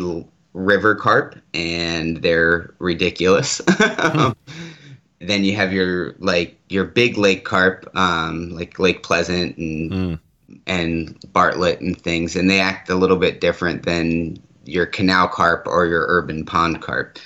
river 0.54 0.96
carp, 0.96 1.36
and 1.54 2.18
they're 2.18 2.74
ridiculous. 2.80 3.62
then 5.20 5.44
you 5.44 5.56
have 5.56 5.74
your 5.74 6.16
like 6.20 6.60
your 6.70 6.86
big 6.86 7.18
lake 7.18 7.46
carp, 7.46 7.90
um, 7.96 8.50
like 8.50 8.80
Lake 8.80 9.04
Pleasant 9.04 9.58
and 9.58 9.92
mm. 9.92 10.20
and 10.66 11.18
Bartlett 11.34 11.82
and 11.82 12.00
things, 12.00 12.36
and 12.36 12.50
they 12.50 12.60
act 12.60 12.90
a 12.90 12.96
little 12.96 13.18
bit 13.18 13.42
different 13.42 13.84
than 13.84 14.38
your 14.66 14.86
canal 14.86 15.28
carp 15.28 15.68
or 15.68 15.86
your 15.86 16.06
urban 16.08 16.46
pond 16.46 16.82
carp. 16.82 17.20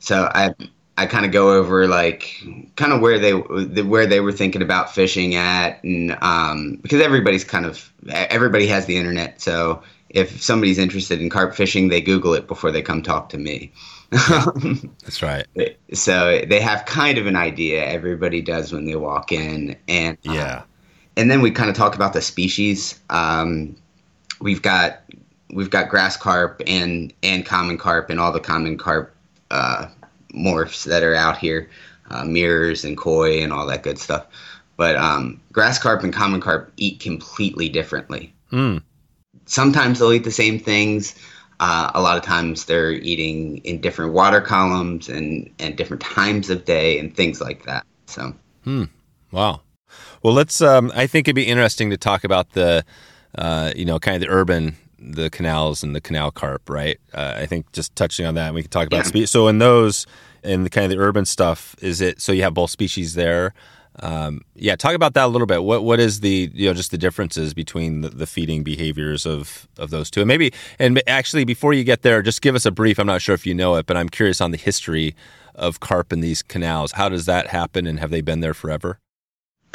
So 0.00 0.30
I 0.34 0.54
I 0.98 1.06
kind 1.06 1.24
of 1.24 1.32
go 1.32 1.52
over 1.56 1.86
like 1.86 2.42
kind 2.76 2.92
of 2.92 3.00
where 3.00 3.18
they 3.18 3.32
where 3.32 4.06
they 4.06 4.20
were 4.20 4.32
thinking 4.32 4.62
about 4.62 4.92
fishing 4.92 5.34
at, 5.34 5.82
and 5.84 6.16
um, 6.20 6.78
because 6.82 7.00
everybody's 7.00 7.44
kind 7.44 7.66
of 7.66 7.92
everybody 8.08 8.66
has 8.66 8.86
the 8.86 8.96
internet, 8.96 9.40
so 9.40 9.82
if 10.12 10.42
somebody's 10.42 10.78
interested 10.78 11.20
in 11.20 11.28
carp 11.30 11.54
fishing, 11.54 11.88
they 11.88 12.00
Google 12.00 12.34
it 12.34 12.46
before 12.46 12.70
they 12.70 12.82
come 12.82 13.02
talk 13.02 13.28
to 13.30 13.38
me. 13.38 13.72
That's 14.10 15.22
right. 15.22 15.46
So 15.92 16.42
they 16.46 16.60
have 16.60 16.84
kind 16.84 17.18
of 17.18 17.26
an 17.26 17.36
idea. 17.36 17.84
Everybody 17.84 18.42
does 18.42 18.72
when 18.72 18.84
they 18.84 18.96
walk 18.96 19.32
in, 19.32 19.76
and 19.88 20.18
uh, 20.28 20.32
Yeah. 20.32 20.62
and 21.16 21.30
then 21.30 21.40
we 21.40 21.50
kind 21.50 21.70
of 21.70 21.76
talk 21.76 21.94
about 21.94 22.12
the 22.12 22.20
species. 22.20 23.00
Um, 23.10 23.74
we've 24.40 24.62
got 24.62 25.00
we've 25.50 25.70
got 25.70 25.88
grass 25.88 26.16
carp 26.16 26.62
and 26.66 27.12
and 27.22 27.44
common 27.46 27.78
carp 27.78 28.10
and 28.10 28.20
all 28.20 28.32
the 28.32 28.40
common 28.40 28.76
carp 28.78 29.14
uh, 29.50 29.86
morphs 30.34 30.84
that 30.84 31.02
are 31.02 31.14
out 31.14 31.38
here, 31.38 31.70
uh, 32.10 32.24
mirrors 32.24 32.84
and 32.84 32.96
koi 32.96 33.42
and 33.42 33.52
all 33.52 33.66
that 33.66 33.82
good 33.82 33.98
stuff. 33.98 34.26
But 34.76 34.96
um, 34.96 35.40
grass 35.52 35.78
carp 35.78 36.02
and 36.02 36.12
common 36.12 36.40
carp 36.40 36.72
eat 36.76 37.00
completely 37.00 37.68
differently. 37.68 38.32
Mm. 38.50 38.82
Sometimes 39.52 39.98
they'll 39.98 40.12
eat 40.14 40.24
the 40.24 40.30
same 40.30 40.58
things. 40.58 41.14
Uh, 41.60 41.90
a 41.94 42.00
lot 42.00 42.16
of 42.16 42.24
times 42.24 42.64
they're 42.64 42.92
eating 42.92 43.58
in 43.58 43.80
different 43.80 44.14
water 44.14 44.40
columns 44.40 45.08
and, 45.10 45.48
and 45.58 45.76
different 45.76 46.02
times 46.02 46.48
of 46.48 46.64
day 46.64 46.98
and 46.98 47.14
things 47.14 47.38
like 47.40 47.64
that. 47.66 47.84
So 48.06 48.34
hmm. 48.64 48.84
Wow. 49.30 49.60
Well, 50.22 50.32
let's. 50.32 50.60
Um, 50.62 50.90
I 50.94 51.06
think 51.06 51.28
it'd 51.28 51.36
be 51.36 51.46
interesting 51.46 51.90
to 51.90 51.96
talk 51.98 52.24
about 52.24 52.52
the, 52.52 52.84
uh, 53.36 53.72
you 53.76 53.84
know, 53.84 53.98
kind 53.98 54.14
of 54.16 54.22
the 54.22 54.34
urban, 54.34 54.76
the 54.98 55.28
canals 55.28 55.82
and 55.82 55.94
the 55.94 56.00
canal 56.00 56.30
carp, 56.30 56.70
right? 56.70 56.98
Uh, 57.12 57.34
I 57.36 57.46
think 57.46 57.70
just 57.72 57.94
touching 57.94 58.24
on 58.24 58.34
that, 58.34 58.46
and 58.46 58.54
we 58.54 58.62
can 58.62 58.70
talk 58.70 58.86
about 58.86 59.04
Yeah. 59.04 59.24
spe- 59.24 59.28
So 59.28 59.48
in 59.48 59.58
those, 59.58 60.06
in 60.42 60.64
the 60.64 60.70
kind 60.70 60.84
of 60.84 60.90
the 60.90 61.02
urban 61.02 61.26
stuff, 61.26 61.76
is 61.80 62.00
it 62.00 62.20
so 62.20 62.32
you 62.32 62.42
have 62.42 62.54
both 62.54 62.70
species 62.70 63.14
there? 63.14 63.52
Um, 64.00 64.40
yeah, 64.54 64.74
talk 64.76 64.94
about 64.94 65.14
that 65.14 65.24
a 65.26 65.28
little 65.28 65.46
bit. 65.46 65.64
What 65.64 65.84
what 65.84 66.00
is 66.00 66.20
the 66.20 66.50
you 66.54 66.66
know 66.68 66.74
just 66.74 66.90
the 66.90 66.98
differences 66.98 67.52
between 67.54 68.00
the, 68.00 68.08
the 68.08 68.26
feeding 68.26 68.62
behaviors 68.62 69.26
of 69.26 69.68
of 69.78 69.90
those 69.90 70.10
two? 70.10 70.20
And 70.22 70.28
maybe 70.28 70.52
and 70.78 71.02
actually 71.06 71.44
before 71.44 71.72
you 71.74 71.84
get 71.84 72.02
there, 72.02 72.22
just 72.22 72.40
give 72.42 72.54
us 72.54 72.64
a 72.66 72.70
brief. 72.70 72.98
I'm 72.98 73.06
not 73.06 73.20
sure 73.22 73.34
if 73.34 73.46
you 73.46 73.54
know 73.54 73.76
it, 73.76 73.86
but 73.86 73.96
I'm 73.96 74.08
curious 74.08 74.40
on 74.40 74.50
the 74.50 74.56
history 74.56 75.14
of 75.54 75.80
carp 75.80 76.12
in 76.12 76.20
these 76.20 76.42
canals. 76.42 76.92
How 76.92 77.08
does 77.10 77.26
that 77.26 77.48
happen, 77.48 77.86
and 77.86 78.00
have 78.00 78.10
they 78.10 78.22
been 78.22 78.40
there 78.40 78.54
forever? 78.54 78.98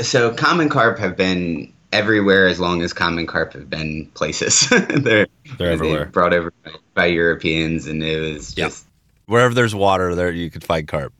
So 0.01 0.33
common 0.33 0.69
carp 0.69 0.97
have 1.00 1.15
been 1.15 1.71
everywhere 1.93 2.47
as 2.47 2.59
long 2.59 2.81
as 2.81 2.93
common 2.93 3.25
carp 3.27 3.53
have 3.53 3.69
been 3.69 4.07
places. 4.13 4.67
they're 4.89 5.27
They're 5.57 5.71
everywhere. 5.71 6.05
brought 6.05 6.33
over 6.33 6.51
by, 6.93 7.05
Europeans, 7.05 7.88
and 7.88 8.03
it 8.03 8.19
was 8.33 8.55
Yeah. 8.57 8.65
just 8.65 8.86
Wherever 9.27 9.53
there's 9.53 9.75
water, 9.75 10.15
there 10.15 10.31
you 10.31 10.50
could 10.50 10.63
find 10.63 10.88
carp. 10.88 11.13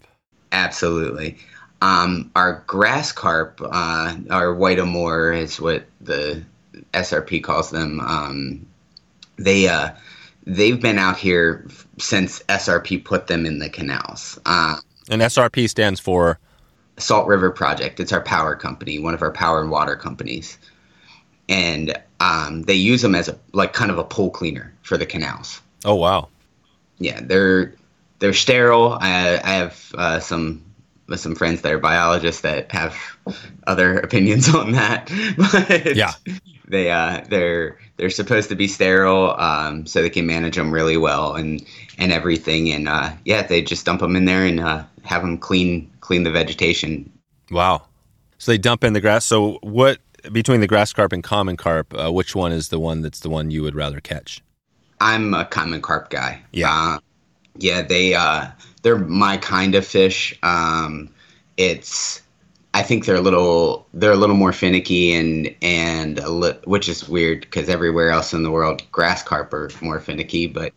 absolutely. 0.51 1.38
Um, 1.81 2.31
our 2.36 2.63
grass 2.67 3.12
carp, 3.12 3.62
uh, 3.63 4.15
our 4.29 4.53
white 4.53 4.79
amur 4.79 5.31
is 5.34 5.60
what 5.62 5.86
the 6.01 6.43
SRP 6.93 7.43
calls 7.43 7.69
them. 7.69 8.00
Um, 8.00 8.65
they 9.38 9.67
uh, 9.67 9.91
they've 10.46 10.81
been 10.81 10.98
out 10.98 11.17
here 11.17 11.65
f- 11.69 11.88
since 12.00 12.41
SRP 12.43 13.03
put 13.05 13.27
them 13.27 13.46
in 13.46 13.60
the 13.60 13.69
canals. 13.69 14.39
Uh, 14.46 14.77
And 15.10 15.22
SRP 15.22 15.69
stands 15.69 16.00
for 16.00 16.39
Salt 16.98 17.27
River 17.27 17.51
Project. 17.51 18.00
It's 18.00 18.12
our 18.12 18.22
power 18.22 18.55
company, 18.55 18.98
one 18.98 19.13
of 19.13 19.22
our 19.22 19.31
power 19.31 19.62
and 19.62 19.69
water 19.69 19.96
companies, 19.96 20.57
and 21.48 21.96
um, 22.19 22.63
they 22.63 22.74
use 22.74 23.03
them 23.03 23.13
as 23.13 23.29
a 23.29 23.38
like 23.53 23.74
kind 23.74 23.91
of 23.91 24.00
a 24.00 24.03
pool 24.03 24.31
cleaner 24.31 24.74
for 24.81 24.98
the 24.98 25.05
canals. 25.05 25.62
oh 25.86 25.93
wow, 25.96 26.29
Yeah, 26.98 27.19
they're 27.22 27.75
they're 28.19 28.34
sterile. 28.34 28.98
I, 29.00 29.39
I 29.43 29.53
have 29.53 29.91
uh, 29.96 30.19
some 30.19 30.63
some 31.16 31.36
friends 31.36 31.62
that 31.62 31.72
are 31.72 31.80
biologists 31.80 32.42
that 32.42 32.72
have 32.72 32.96
other 33.66 34.00
opinions 34.00 34.54
on 34.56 34.74
that. 34.74 35.10
but 35.38 35.96
Yeah. 35.96 36.12
they 36.68 36.92
uh, 36.92 37.24
they're 37.30 37.78
they're 37.98 38.10
supposed 38.10 38.50
to 38.50 38.56
be 38.56 38.68
sterile, 38.68 39.32
um, 39.40 39.86
so 39.86 40.02
they 40.02 40.10
can 40.10 40.28
manage 40.28 40.56
them 40.56 40.72
really 40.72 40.98
well 40.98 41.36
and 41.36 41.66
and 41.98 42.12
everything. 42.12 42.72
And 42.72 42.88
uh, 42.90 43.12
yeah, 43.26 43.42
they 43.48 43.62
just 43.62 43.86
dump 43.86 44.02
them 44.02 44.16
in 44.16 44.26
there 44.26 44.46
and 44.46 44.60
uh, 44.60 44.84
have 45.04 45.22
them 45.22 45.38
clean 45.38 45.90
clean 46.02 46.24
the 46.24 46.32
vegetation. 46.32 47.10
wow. 47.52 47.84
So 48.40 48.52
they 48.52 48.58
dump 48.60 48.84
in 48.84 48.94
the 48.94 49.02
grass. 49.02 49.26
So 49.26 49.58
what 49.64 49.98
between 50.32 50.60
the 50.60 50.68
grass 50.68 50.94
carp 50.94 51.12
and 51.14 51.24
common 51.24 51.58
carp, 51.58 51.92
uh, 51.98 52.12
which 52.12 52.36
one 52.36 52.52
is 52.52 52.70
the 52.70 52.80
one 52.80 53.02
that's 53.02 53.22
the 53.22 53.30
one 53.30 53.50
you 53.50 53.64
would 53.64 53.74
rather 53.76 54.00
catch? 54.00 54.44
I'm 55.00 55.34
a 55.34 55.46
common 55.46 55.82
carp 55.82 56.10
guy. 56.10 56.42
Yeah. 56.52 56.72
Uh, 56.72 57.00
yeah, 57.58 57.82
they 57.82 58.14
uh, 58.14 58.48
they're 58.88 58.98
my 58.98 59.36
kind 59.36 59.75
of 59.75 59.86
fish. 59.86 60.34
Um, 60.44 61.10
it's 61.58 62.22
I 62.74 62.84
think 62.84 63.03
they're 63.03 63.17
a 63.17 63.22
little 63.22 63.86
they're 63.94 64.13
a 64.13 64.17
little 64.17 64.38
more 64.38 64.53
finicky 64.53 65.13
and 65.13 65.53
and 65.62 66.20
a 66.20 66.29
li- 66.29 66.60
which 66.63 66.88
is 66.88 67.10
weird 67.10 67.41
because 67.41 67.67
everywhere 67.67 68.12
else 68.12 68.34
in 68.34 68.44
the 68.44 68.51
world 68.51 68.89
grass 68.94 69.22
carp 69.24 69.53
are 69.53 69.70
more 69.82 70.00
finicky, 70.00 70.48
but 70.48 70.72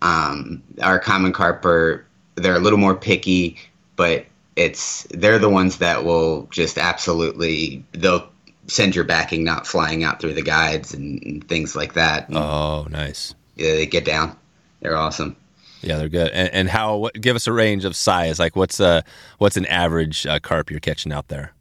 um, 0.00 0.62
our 0.80 1.00
common 1.00 1.32
carp 1.32 1.64
are 1.64 2.06
they're 2.36 2.54
a 2.54 2.60
little 2.60 2.78
more 2.78 2.94
picky, 2.94 3.58
but 3.96 4.26
it's 4.54 5.04
they're 5.10 5.40
the 5.40 5.48
ones 5.48 5.78
that 5.78 6.04
will 6.04 6.46
just 6.52 6.78
absolutely 6.78 7.84
they'll 7.90 8.30
send 8.68 8.94
your 8.94 9.04
backing 9.04 9.42
not 9.42 9.66
flying 9.66 10.04
out 10.04 10.20
through 10.20 10.34
the 10.34 10.42
guides 10.42 10.94
and, 10.94 11.20
and 11.24 11.48
things 11.48 11.74
like 11.74 11.94
that. 11.94 12.32
Oh, 12.32 12.86
nice. 12.90 13.34
Yeah, 13.56 13.72
they 13.72 13.86
get 13.86 14.04
down. 14.04 14.36
They're 14.80 14.96
awesome. 14.96 15.36
Yeah, 15.86 15.98
they're 15.98 16.08
good. 16.08 16.30
And, 16.32 16.48
and 16.52 16.68
how? 16.68 16.96
What, 16.96 17.14
give 17.20 17.36
us 17.36 17.46
a 17.46 17.52
range 17.52 17.84
of 17.84 17.94
size. 17.96 18.38
Like 18.38 18.56
what's 18.56 18.80
a 18.80 19.04
what's 19.38 19.56
an 19.56 19.66
average 19.66 20.26
uh, 20.26 20.40
carp 20.40 20.70
you're 20.70 20.80
catching 20.80 21.12
out 21.12 21.28
there? 21.28 21.52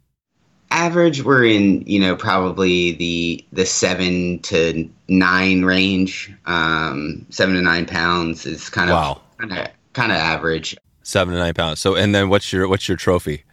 Average, 0.71 1.23
we're 1.23 1.45
in 1.45 1.81
you 1.85 1.99
know 1.99 2.15
probably 2.15 2.93
the 2.93 3.45
the 3.51 3.65
seven 3.65 4.39
to 4.39 4.89
nine 5.07 5.63
range. 5.65 6.33
Um, 6.45 7.25
seven 7.29 7.55
to 7.55 7.61
nine 7.61 7.85
pounds 7.85 8.45
is 8.45 8.69
kind 8.69 8.89
of 8.89 8.95
Wow. 8.95 9.21
kind 9.37 9.51
of 9.51 9.67
kind 9.93 10.11
of 10.11 10.17
average. 10.17 10.75
Seven 11.03 11.33
to 11.33 11.39
nine 11.39 11.53
pounds. 11.53 11.79
So 11.79 11.95
and 11.95 12.15
then 12.15 12.29
what's 12.29 12.51
your 12.51 12.67
what's 12.67 12.87
your 12.87 12.97
trophy? 12.97 13.43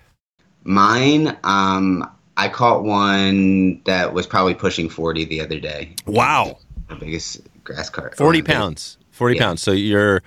Mine, 0.65 1.37
um, 1.45 2.09
I 2.37 2.49
caught 2.49 2.85
one 2.85 3.83
that 3.85 4.15
was 4.15 4.27
probably 4.27 4.55
pushing 4.55 4.89
forty 4.89 5.25
the 5.25 5.41
other 5.41 5.59
day. 5.59 5.95
Wow, 6.07 6.59
The 6.89 6.97
biggest 6.97 7.41
grass 7.65 7.91
carp. 7.91 8.15
forty 8.15 8.41
pounds. 8.43 8.97
Forty 9.11 9.37
Yeah. 9.37 9.43
pounds. 9.47 9.63
So 9.63 9.73
you're. 9.73 10.23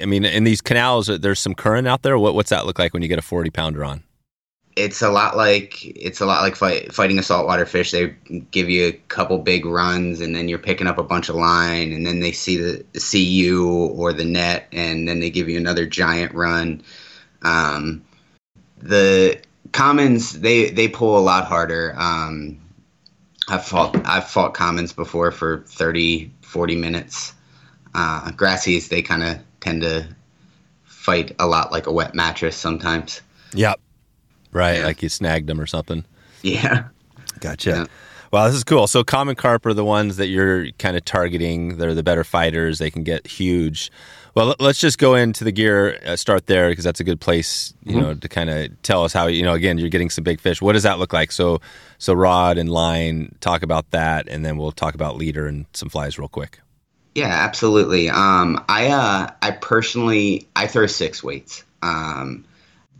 I 0.00 0.06
mean, 0.06 0.24
in 0.24 0.44
these 0.44 0.60
canals, 0.60 1.06
there's 1.06 1.40
some 1.40 1.54
current 1.54 1.88
out 1.88 2.02
there. 2.02 2.18
What, 2.18 2.34
what's 2.34 2.50
that 2.50 2.66
look 2.66 2.78
like 2.78 2.92
when 2.92 3.02
you 3.02 3.08
get 3.08 3.18
a 3.18 3.22
forty 3.22 3.50
pounder 3.50 3.84
on? 3.84 4.02
it's 4.76 5.00
a 5.00 5.10
lot 5.10 5.38
like 5.38 5.84
it's 5.84 6.20
a 6.20 6.26
lot 6.26 6.42
like 6.42 6.54
fight, 6.54 6.92
fighting 6.92 7.18
a 7.18 7.22
saltwater 7.22 7.64
fish. 7.64 7.90
They 7.90 8.14
give 8.50 8.68
you 8.68 8.86
a 8.88 8.92
couple 8.92 9.38
big 9.38 9.64
runs, 9.64 10.20
and 10.20 10.36
then 10.36 10.48
you're 10.48 10.58
picking 10.58 10.86
up 10.86 10.98
a 10.98 11.02
bunch 11.02 11.30
of 11.30 11.34
line, 11.34 11.92
and 11.92 12.06
then 12.06 12.20
they 12.20 12.32
see 12.32 12.58
the 12.58 12.84
see 13.00 13.24
you 13.24 13.68
or 13.68 14.12
the 14.12 14.24
net, 14.24 14.68
and 14.72 15.08
then 15.08 15.20
they 15.20 15.30
give 15.30 15.48
you 15.48 15.56
another 15.56 15.86
giant 15.86 16.34
run. 16.34 16.82
Um, 17.42 18.04
the 18.78 19.40
commons 19.72 20.40
they 20.40 20.70
they 20.70 20.88
pull 20.88 21.18
a 21.18 21.20
lot 21.20 21.46
harder. 21.46 21.94
Um, 21.96 22.60
I've 23.48 23.64
fought 23.64 23.96
I've 24.06 24.28
fought 24.28 24.52
commons 24.52 24.92
before 24.92 25.30
for 25.30 25.64
30, 25.68 26.30
40 26.42 26.76
minutes. 26.76 27.32
Uh, 27.94 28.30
grassies 28.32 28.88
they 28.88 29.00
kind 29.00 29.22
of 29.22 29.38
tend 29.66 29.82
to 29.82 30.06
fight 30.84 31.34
a 31.38 31.46
lot 31.46 31.72
like 31.72 31.86
a 31.86 31.92
wet 31.92 32.14
mattress 32.14 32.56
sometimes. 32.56 33.20
Yep. 33.52 33.80
Right, 34.52 34.78
Yeah. 34.78 34.84
like 34.86 35.02
you 35.02 35.08
snagged 35.08 35.48
them 35.48 35.60
or 35.60 35.66
something. 35.66 36.04
Yeah. 36.42 36.84
Gotcha. 37.40 37.70
Yeah. 37.70 37.84
Wow, 38.32 38.46
this 38.46 38.56
is 38.56 38.64
cool. 38.64 38.86
So 38.86 39.04
common 39.04 39.34
carp 39.36 39.64
are 39.66 39.74
the 39.74 39.84
ones 39.84 40.16
that 40.16 40.26
you're 40.28 40.70
kind 40.78 40.96
of 40.96 41.04
targeting. 41.04 41.76
They're 41.78 41.94
the 41.94 42.02
better 42.02 42.24
fighters. 42.24 42.78
They 42.78 42.90
can 42.90 43.02
get 43.04 43.26
huge. 43.26 43.90
Well, 44.34 44.46
let- 44.46 44.60
let's 44.60 44.78
just 44.80 44.98
go 44.98 45.14
into 45.14 45.44
the 45.44 45.52
gear. 45.52 45.98
Uh, 46.04 46.16
start 46.16 46.46
there 46.46 46.68
because 46.68 46.84
that's 46.84 47.00
a 47.00 47.04
good 47.04 47.20
place, 47.20 47.72
you 47.84 47.98
know, 48.00 48.14
to 48.14 48.28
kind 48.28 48.50
of 48.50 48.70
tell 48.82 49.04
us 49.04 49.12
how 49.12 49.26
you 49.28 49.42
know. 49.42 49.54
Again, 49.54 49.78
you're 49.78 49.88
getting 49.88 50.10
some 50.10 50.24
big 50.24 50.40
fish. 50.40 50.60
What 50.60 50.72
does 50.74 50.82
that 50.82 50.98
look 50.98 51.12
like? 51.12 51.32
So, 51.32 51.60
so 51.98 52.12
rod 52.12 52.58
and 52.58 52.68
line. 52.68 53.34
Talk 53.40 53.62
about 53.62 53.90
that, 53.92 54.28
and 54.28 54.44
then 54.44 54.58
we'll 54.58 54.72
talk 54.72 54.94
about 54.94 55.16
leader 55.16 55.46
and 55.46 55.64
some 55.72 55.88
flies 55.88 56.18
real 56.18 56.28
quick. 56.28 56.60
Yeah, 57.16 57.28
absolutely. 57.28 58.10
Um, 58.10 58.62
I 58.68 58.88
uh, 58.88 59.30
I 59.40 59.50
personally 59.52 60.46
I 60.54 60.66
throw 60.66 60.86
six 60.86 61.24
weights. 61.24 61.64
Um, 61.80 62.44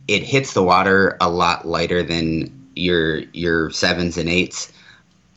it 0.08 0.22
hits 0.22 0.54
the 0.54 0.62
water 0.62 1.18
a 1.20 1.28
lot 1.28 1.68
lighter 1.68 2.02
than 2.02 2.68
your 2.74 3.18
your 3.34 3.68
sevens 3.72 4.16
and 4.16 4.26
eights, 4.30 4.72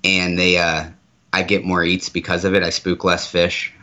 and 0.06 0.40
they 0.40 0.60
uh, 0.60 0.86
I 1.34 1.44
get 1.44 1.66
more 1.66 1.84
eats 1.84 2.08
because 2.08 2.46
of 2.46 2.56
it. 2.56 2.64
I 2.64 2.70
spook 2.70 3.04
less 3.04 3.28
fish. 3.28 3.74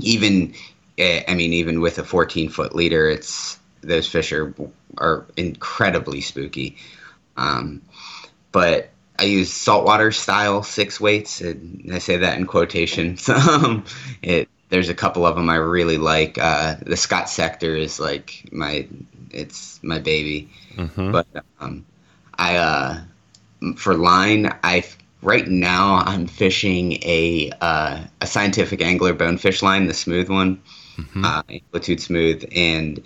Even 0.00 0.54
eh, 0.98 1.24
I 1.26 1.34
mean, 1.34 1.54
even 1.54 1.80
with 1.80 1.98
a 1.98 2.04
14 2.04 2.50
foot 2.50 2.74
leader, 2.74 3.08
it's 3.08 3.58
those 3.80 4.06
fish 4.06 4.30
are 4.32 4.54
are 4.98 5.24
incredibly 5.38 6.20
spooky. 6.20 6.76
Um, 7.38 7.80
but 8.52 8.90
I 9.18 9.24
use 9.24 9.52
saltwater 9.52 10.10
style 10.12 10.62
six 10.62 11.00
weights. 11.00 11.40
And 11.40 11.90
I 11.92 11.98
say 11.98 12.16
that 12.18 12.38
in 12.38 12.46
quotations. 12.46 13.28
Um, 13.54 13.84
it 14.22 14.48
there's 14.70 14.88
a 14.88 14.94
couple 14.94 15.24
of 15.24 15.36
them 15.36 15.48
I 15.50 15.56
really 15.56 15.98
like. 15.98 16.36
Uh, 16.36 16.76
the 16.82 16.96
Scott 16.96 17.28
Sector 17.28 17.76
is 17.76 18.00
like 18.00 18.48
my 18.50 18.88
it's 19.30 19.78
my 19.82 19.98
baby. 19.98 20.50
Mm-hmm. 20.74 21.12
But 21.12 21.26
um, 21.60 21.86
I 22.36 22.56
uh, 22.56 23.00
for 23.76 23.94
line 23.94 24.52
I 24.64 24.84
right 25.22 25.46
now 25.46 26.02
I'm 26.04 26.26
fishing 26.26 26.94
a 27.02 27.52
uh, 27.60 28.04
a 28.20 28.26
scientific 28.26 28.82
angler 28.82 29.12
bonefish 29.12 29.62
line, 29.62 29.86
the 29.86 29.94
smooth 29.94 30.28
one, 30.28 30.60
mm-hmm. 30.96 31.24
uh, 31.24 31.42
amplitude 31.48 32.00
smooth, 32.00 32.44
and 32.54 33.02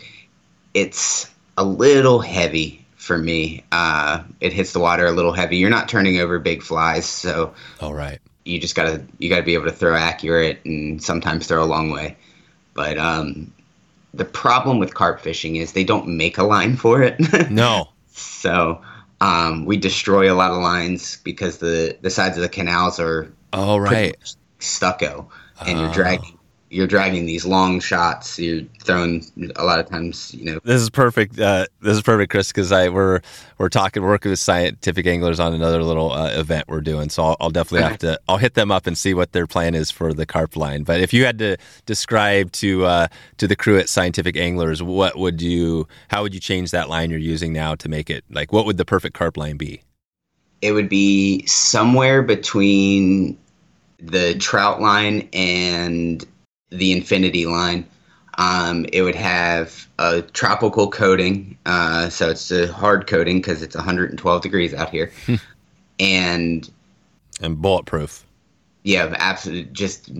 it's 0.72 1.30
a 1.58 1.64
little 1.64 2.20
heavy 2.20 2.86
for 3.08 3.18
me. 3.18 3.64
Uh, 3.72 4.22
it 4.40 4.52
hits 4.52 4.72
the 4.72 4.78
water 4.78 5.06
a 5.06 5.10
little 5.10 5.32
heavy. 5.32 5.56
You're 5.56 5.70
not 5.70 5.88
turning 5.88 6.20
over 6.20 6.38
big 6.38 6.62
flies, 6.62 7.06
so 7.06 7.54
all 7.80 7.94
right. 7.94 8.20
You 8.44 8.60
just 8.60 8.76
gotta 8.76 9.04
you 9.18 9.28
gotta 9.28 9.42
be 9.42 9.54
able 9.54 9.64
to 9.64 9.72
throw 9.72 9.96
accurate 9.96 10.60
and 10.64 11.02
sometimes 11.02 11.48
throw 11.48 11.64
a 11.64 11.66
long 11.66 11.90
way. 11.90 12.16
But 12.74 12.98
um, 12.98 13.52
the 14.14 14.24
problem 14.24 14.78
with 14.78 14.94
carp 14.94 15.20
fishing 15.20 15.56
is 15.56 15.72
they 15.72 15.84
don't 15.84 16.16
make 16.16 16.38
a 16.38 16.44
line 16.44 16.76
for 16.76 17.02
it. 17.02 17.18
no. 17.50 17.88
so 18.12 18.82
um, 19.20 19.64
we 19.64 19.76
destroy 19.78 20.32
a 20.32 20.36
lot 20.36 20.52
of 20.52 20.58
lines 20.58 21.16
because 21.24 21.58
the 21.58 21.96
the 22.00 22.10
sides 22.10 22.36
of 22.36 22.42
the 22.42 22.48
canals 22.48 23.00
are 23.00 23.32
all 23.52 23.80
right 23.80 24.16
stucco, 24.60 25.30
and 25.66 25.78
you're 25.78 25.92
dragging 25.92 26.37
you're 26.70 26.86
dragging 26.86 27.26
these 27.26 27.46
long 27.46 27.80
shots. 27.80 28.38
You're 28.38 28.62
throwing 28.82 29.24
a 29.56 29.64
lot 29.64 29.78
of 29.78 29.88
times, 29.88 30.34
you 30.34 30.44
know. 30.44 30.60
This 30.64 30.82
is 30.82 30.90
perfect. 30.90 31.38
Uh, 31.38 31.66
this 31.80 31.96
is 31.96 32.02
perfect, 32.02 32.30
Kris, 32.30 32.48
because 32.48 32.72
I 32.72 32.88
we're 32.88 33.20
we're 33.58 33.68
talking 33.68 34.02
working 34.02 34.30
with 34.30 34.38
scientific 34.38 35.06
anglers 35.06 35.40
on 35.40 35.54
another 35.54 35.82
little 35.82 36.12
uh, 36.12 36.30
event 36.30 36.66
we're 36.68 36.80
doing. 36.80 37.08
So 37.08 37.24
I'll, 37.24 37.36
I'll 37.40 37.50
definitely 37.50 37.88
have 37.88 37.98
to. 37.98 38.20
I'll 38.28 38.36
hit 38.36 38.54
them 38.54 38.70
up 38.70 38.86
and 38.86 38.96
see 38.96 39.14
what 39.14 39.32
their 39.32 39.46
plan 39.46 39.74
is 39.74 39.90
for 39.90 40.12
the 40.12 40.26
carp 40.26 40.56
line. 40.56 40.82
But 40.82 41.00
if 41.00 41.12
you 41.12 41.24
had 41.24 41.38
to 41.38 41.56
describe 41.86 42.52
to 42.52 42.84
uh, 42.84 43.08
to 43.38 43.46
the 43.46 43.56
crew 43.56 43.78
at 43.78 43.88
Scientific 43.88 44.36
Anglers, 44.36 44.82
what 44.82 45.16
would 45.16 45.40
you? 45.40 45.88
How 46.08 46.22
would 46.22 46.34
you 46.34 46.40
change 46.40 46.70
that 46.72 46.88
line 46.88 47.10
you're 47.10 47.18
using 47.18 47.52
now 47.52 47.74
to 47.76 47.88
make 47.88 48.10
it 48.10 48.24
like? 48.30 48.52
What 48.52 48.66
would 48.66 48.76
the 48.76 48.84
perfect 48.84 49.14
carp 49.14 49.36
line 49.36 49.56
be? 49.56 49.82
It 50.60 50.72
would 50.72 50.88
be 50.88 51.46
somewhere 51.46 52.20
between 52.22 53.38
the 54.00 54.34
trout 54.34 54.80
line 54.80 55.28
and 55.32 56.26
the 56.70 56.92
Infinity 56.92 57.46
line. 57.46 57.86
Um, 58.38 58.86
it 58.92 59.02
would 59.02 59.16
have 59.16 59.88
a 59.98 60.22
tropical 60.22 60.90
coating, 60.90 61.58
uh, 61.66 62.08
so 62.08 62.30
it's 62.30 62.52
a 62.52 62.72
hard 62.72 63.08
coating 63.08 63.38
because 63.38 63.62
it's 63.62 63.74
112 63.74 64.42
degrees 64.42 64.72
out 64.74 64.90
here, 64.90 65.10
and 65.98 66.70
and 67.40 67.60
bulletproof. 67.60 68.24
Yeah, 68.84 69.12
absolutely. 69.18 69.72
Just 69.72 70.10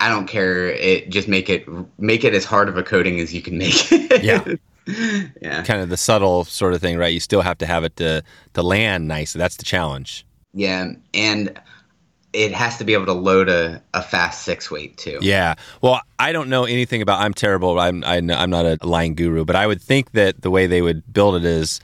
I 0.00 0.08
don't 0.08 0.26
care. 0.26 0.68
It 0.68 1.10
just 1.10 1.28
make 1.28 1.48
it 1.48 1.66
make 1.98 2.24
it 2.24 2.34
as 2.34 2.44
hard 2.44 2.68
of 2.68 2.76
a 2.76 2.82
coating 2.82 3.20
as 3.20 3.32
you 3.32 3.42
can 3.42 3.58
make 3.58 3.92
it. 3.92 4.24
Yeah. 4.24 4.54
yeah. 5.40 5.62
Kind 5.62 5.80
of 5.80 5.90
the 5.90 5.96
subtle 5.96 6.44
sort 6.44 6.74
of 6.74 6.80
thing, 6.80 6.96
right? 6.96 7.12
You 7.12 7.20
still 7.20 7.42
have 7.42 7.58
to 7.58 7.66
have 7.66 7.84
it 7.84 7.96
to 7.96 8.24
to 8.54 8.62
land 8.62 9.06
nice. 9.06 9.32
That's 9.32 9.56
the 9.56 9.64
challenge. 9.64 10.26
Yeah, 10.52 10.92
and 11.14 11.56
it 12.32 12.52
has 12.52 12.78
to 12.78 12.84
be 12.84 12.94
able 12.94 13.06
to 13.06 13.12
load 13.12 13.48
a, 13.48 13.82
a 13.94 14.02
fast 14.02 14.42
six 14.42 14.70
weight 14.70 14.96
too. 14.96 15.18
Yeah. 15.20 15.54
Well, 15.80 16.00
I 16.18 16.32
don't 16.32 16.48
know 16.48 16.64
anything 16.64 17.02
about. 17.02 17.20
I'm 17.20 17.34
terrible. 17.34 17.78
I'm 17.78 18.04
I, 18.04 18.16
am 18.16 18.30
i 18.30 18.42
am 18.42 18.50
not 18.50 18.66
a 18.66 18.78
line 18.82 19.14
guru, 19.14 19.44
but 19.44 19.56
I 19.56 19.66
would 19.66 19.80
think 19.80 20.12
that 20.12 20.42
the 20.42 20.50
way 20.50 20.66
they 20.66 20.82
would 20.82 21.12
build 21.12 21.36
it 21.36 21.44
is 21.44 21.80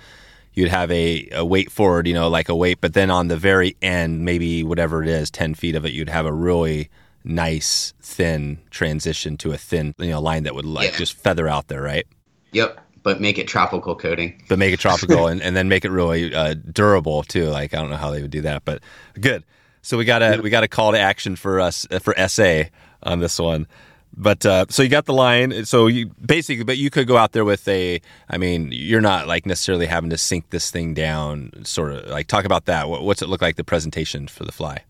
you'd 0.54 0.68
have 0.68 0.90
a, 0.90 1.28
a 1.32 1.44
weight 1.44 1.70
forward, 1.70 2.06
you 2.06 2.14
know, 2.14 2.28
like 2.28 2.48
a 2.48 2.54
weight, 2.54 2.80
but 2.80 2.94
then 2.94 3.10
on 3.10 3.28
the 3.28 3.36
very 3.36 3.76
end, 3.82 4.24
maybe 4.24 4.62
whatever 4.62 5.02
it 5.02 5.08
is, 5.08 5.30
ten 5.30 5.54
feet 5.54 5.74
of 5.74 5.84
it, 5.84 5.92
you'd 5.92 6.08
have 6.08 6.26
a 6.26 6.32
really 6.32 6.88
nice 7.24 7.92
thin 8.00 8.58
transition 8.70 9.36
to 9.36 9.50
a 9.50 9.58
thin 9.58 9.92
you 9.98 10.10
know 10.10 10.20
line 10.20 10.44
that 10.44 10.54
would 10.54 10.64
like 10.64 10.92
yeah. 10.92 10.98
just 10.98 11.14
feather 11.14 11.48
out 11.48 11.68
there, 11.68 11.82
right? 11.82 12.06
Yep 12.52 12.80
but 13.06 13.20
make 13.20 13.38
it 13.38 13.46
tropical 13.46 13.94
coating. 13.94 14.42
But 14.48 14.58
make 14.58 14.74
it 14.74 14.80
tropical 14.80 15.26
and, 15.28 15.40
and 15.40 15.54
then 15.54 15.68
make 15.68 15.84
it 15.84 15.92
really 15.92 16.34
uh, 16.34 16.54
durable 16.54 17.22
too. 17.22 17.44
Like 17.44 17.72
I 17.72 17.76
don't 17.76 17.88
know 17.88 17.96
how 17.96 18.10
they 18.10 18.20
would 18.20 18.32
do 18.32 18.40
that, 18.40 18.64
but 18.64 18.82
good. 19.20 19.44
So 19.86 19.96
we 19.96 20.04
got 20.04 20.20
a 20.20 20.40
we 20.42 20.50
got 20.50 20.64
a 20.64 20.68
call 20.68 20.90
to 20.90 20.98
action 20.98 21.36
for 21.36 21.60
us 21.60 21.86
for 22.00 22.12
SA 22.26 22.64
on 23.04 23.20
this 23.20 23.38
one. 23.38 23.68
But 24.16 24.44
uh, 24.44 24.66
so 24.68 24.82
you 24.82 24.88
got 24.88 25.04
the 25.04 25.12
line. 25.12 25.64
So 25.64 25.86
you 25.86 26.10
basically, 26.20 26.64
but 26.64 26.76
you 26.76 26.90
could 26.90 27.06
go 27.06 27.16
out 27.16 27.30
there 27.30 27.44
with 27.44 27.68
a. 27.68 28.00
I 28.28 28.36
mean, 28.36 28.70
you're 28.72 29.00
not 29.00 29.28
like 29.28 29.46
necessarily 29.46 29.86
having 29.86 30.10
to 30.10 30.18
sink 30.18 30.50
this 30.50 30.72
thing 30.72 30.92
down. 30.92 31.52
Sort 31.64 31.92
of 31.92 32.08
like 32.08 32.26
talk 32.26 32.44
about 32.44 32.64
that. 32.64 32.88
What's 32.88 33.22
it 33.22 33.28
look 33.28 33.40
like 33.40 33.54
the 33.54 33.62
presentation 33.62 34.26
for 34.26 34.44
the 34.44 34.50
fly? 34.50 34.82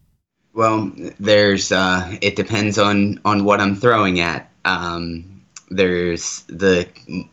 Well, 0.55 0.90
there's. 1.20 1.73
Uh, 1.73 2.16
it 2.23 2.35
depends 2.35 2.79
on 2.79 3.20
on 3.27 3.44
what 3.44 3.61
I'm 3.61 3.77
throwing 3.77 4.20
at. 4.20 4.51
Um, 4.64 5.42
there's 5.68 6.42
the 6.49 6.88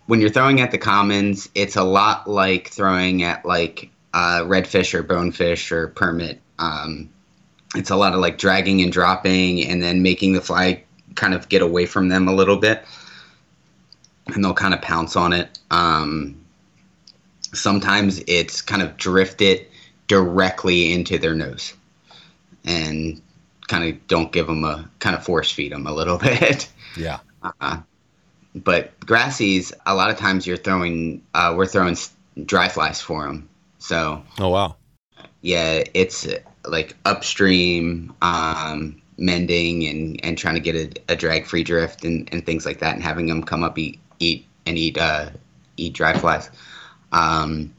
when 0.08 0.20
you're 0.20 0.32
throwing 0.32 0.60
at 0.60 0.72
the 0.72 0.78
commons, 0.78 1.48
it's 1.56 1.78
a 1.78 1.84
lot 1.84 2.30
like 2.30 2.72
throwing 2.72 3.24
at 3.24 3.46
like 3.46 3.90
uh, 4.14 4.42
redfish 4.42 4.94
or 4.94 5.02
bonefish 5.02 5.72
or 5.72 5.88
permit. 5.88 6.42
Um, 6.60 7.13
it's 7.76 7.90
a 7.90 7.96
lot 7.96 8.14
of 8.14 8.20
like 8.20 8.38
dragging 8.38 8.82
and 8.82 8.92
dropping 8.92 9.66
and 9.66 9.82
then 9.82 10.02
making 10.02 10.34
the 10.34 10.42
fly 10.42 10.84
kind 11.16 11.34
of 11.34 11.50
get 11.50 11.62
away 11.62 11.86
from 11.86 12.10
them 12.10 12.28
a 12.28 12.34
little 12.34 12.58
bit. 12.58 12.84
And 14.28 14.44
they'll 14.44 14.54
kind 14.54 14.74
of 14.74 14.82
pounce 14.82 15.16
on 15.16 15.34
it. 15.34 15.60
Um, 15.70 16.44
sometimes 17.54 18.22
it's 18.28 18.62
kind 18.62 18.82
of 18.82 18.98
drift 18.98 19.42
it 19.42 19.70
directly 20.08 20.94
into 20.94 21.18
their 21.18 21.36
nose 21.36 21.74
and 22.64 23.22
kind 23.68 23.94
of 23.94 24.08
don't 24.08 24.32
give 24.32 24.48
them 24.48 24.64
a 24.64 24.90
kind 25.00 25.16
of 25.16 25.24
force 25.24 25.52
feed 25.52 25.72
them 25.72 25.88
a 25.88 25.94
little 25.94 26.18
bit. 26.20 26.70
Yeah. 26.96 27.20
Uh, 27.60 27.82
but 28.56 28.98
grassies 29.00 29.74
a 29.86 29.96
lot 29.96 30.10
of 30.10 30.18
times 30.18 30.46
you're 30.46 30.58
throwing 30.58 31.24
uh, 31.34 31.54
we're 31.58 31.66
throwing 31.66 31.98
dry 32.46 32.70
flies 32.70 33.02
for 33.02 33.26
them 33.26 33.50
so 33.80 34.24
oh 34.40 34.50
wow. 34.50 34.76
Yeah 35.42 35.84
it's 35.94 36.28
like 36.66 36.96
upstream 37.06 38.14
um, 38.22 39.02
mending 39.18 39.86
and, 39.86 40.24
and 40.24 40.38
trying 40.38 40.56
to 40.56 40.60
get 40.60 40.76
a, 40.76 41.14
a 41.14 41.16
drag 41.16 41.46
free 41.46 41.64
drift 41.64 42.04
and, 42.04 42.30
and 42.32 42.46
things 42.46 42.66
like 42.66 42.80
that 42.80 42.96
and 42.96 43.04
having 43.04 43.28
them 43.28 43.44
come 43.44 43.64
up 43.64 43.78
eat 43.78 44.00
eat 44.20 44.46
and 44.66 44.78
eat 44.78 44.98
uh, 44.98 45.30
eat 45.78 45.94
dry 45.94 46.18
flies. 46.18 46.50
Um, 47.12 47.74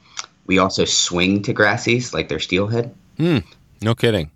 we 0.46 0.58
also 0.58 0.84
swing 0.84 1.42
to 1.42 1.52
grassies 1.52 2.12
like 2.12 2.28
their 2.28 2.40
steelhead. 2.40 2.94
Hmm. 3.16 3.38
No 3.80 3.94
kidding. 3.94 4.30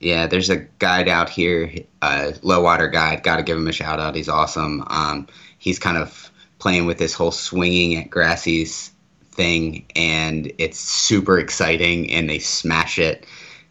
Yeah, 0.00 0.26
there's 0.26 0.50
a 0.50 0.56
guide 0.78 1.08
out 1.08 1.30
here, 1.30 1.72
uh, 2.02 2.32
low 2.42 2.62
water 2.62 2.88
guide. 2.88 3.22
Got 3.22 3.36
to 3.36 3.42
give 3.42 3.56
him 3.56 3.68
a 3.68 3.72
shout 3.72 4.00
out. 4.00 4.14
He's 4.14 4.28
awesome. 4.28 4.84
Um, 4.88 5.26
he's 5.58 5.78
kind 5.78 5.96
of 5.96 6.30
playing 6.58 6.86
with 6.86 6.98
this 6.98 7.14
whole 7.14 7.30
swinging 7.30 7.96
at 7.96 8.10
grassies 8.10 8.90
thing, 9.32 9.86
and 9.96 10.52
it's 10.58 10.78
super 10.78 11.38
exciting. 11.38 12.10
And 12.10 12.28
they 12.28 12.38
smash 12.38 12.98
it 12.98 13.24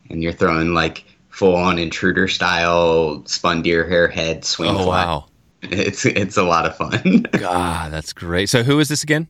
and 0.09 0.23
you're 0.23 0.33
throwing 0.33 0.73
like 0.73 1.05
full 1.29 1.55
on 1.55 1.79
intruder 1.79 2.27
style 2.27 3.25
spun 3.25 3.61
deer 3.61 3.87
hair 3.87 4.07
head 4.07 4.45
swing. 4.45 4.69
Oh 4.75 4.83
fly. 4.83 5.05
wow! 5.05 5.25
It's 5.63 6.05
it's 6.05 6.35
a 6.35 6.43
lot 6.43 6.65
of 6.65 6.75
fun. 6.75 7.21
God, 7.31 7.91
that's 7.91 8.11
great. 8.11 8.49
So 8.49 8.63
who 8.63 8.79
is 8.79 8.89
this 8.89 9.01
again? 9.01 9.27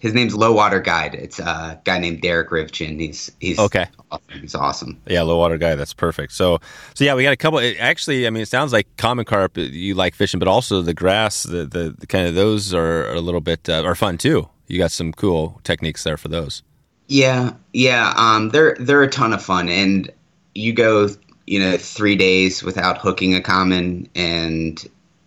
His 0.00 0.12
name's 0.12 0.34
Low 0.34 0.52
Water 0.52 0.80
Guide. 0.80 1.14
It's 1.14 1.38
a 1.38 1.80
guy 1.84 1.98
named 1.98 2.20
Derek 2.20 2.50
Rivchin. 2.50 3.00
He's 3.00 3.30
he's 3.40 3.58
okay. 3.58 3.86
Awesome. 4.10 4.40
He's 4.40 4.54
awesome. 4.54 5.02
Yeah, 5.06 5.22
Low 5.22 5.38
Water 5.38 5.58
Guide. 5.58 5.76
That's 5.76 5.94
perfect. 5.94 6.32
So 6.32 6.60
so 6.94 7.04
yeah, 7.04 7.14
we 7.14 7.22
got 7.22 7.32
a 7.32 7.36
couple. 7.36 7.60
Actually, 7.78 8.26
I 8.26 8.30
mean, 8.30 8.42
it 8.42 8.48
sounds 8.48 8.72
like 8.72 8.86
common 8.96 9.24
carp. 9.24 9.56
You 9.56 9.94
like 9.94 10.14
fishing, 10.14 10.38
but 10.38 10.48
also 10.48 10.82
the 10.82 10.94
grass. 10.94 11.42
The 11.44 11.66
the, 11.66 11.94
the 11.98 12.06
kind 12.06 12.26
of 12.26 12.34
those 12.34 12.74
are 12.74 13.10
a 13.12 13.20
little 13.20 13.40
bit 13.40 13.68
uh, 13.68 13.82
are 13.84 13.94
fun 13.94 14.18
too. 14.18 14.48
You 14.66 14.78
got 14.78 14.90
some 14.90 15.12
cool 15.12 15.60
techniques 15.62 16.04
there 16.04 16.16
for 16.16 16.28
those. 16.28 16.62
Yeah, 17.08 17.52
yeah. 17.72 18.12
Um, 18.16 18.50
they're 18.50 18.76
they're 18.78 19.02
a 19.02 19.10
ton 19.10 19.32
of 19.32 19.42
fun, 19.42 19.68
and 19.68 20.10
you 20.54 20.72
go, 20.72 21.08
you 21.46 21.60
know, 21.60 21.76
three 21.76 22.16
days 22.16 22.62
without 22.62 22.98
hooking 22.98 23.34
a 23.34 23.40
common, 23.40 24.08
and 24.14 24.84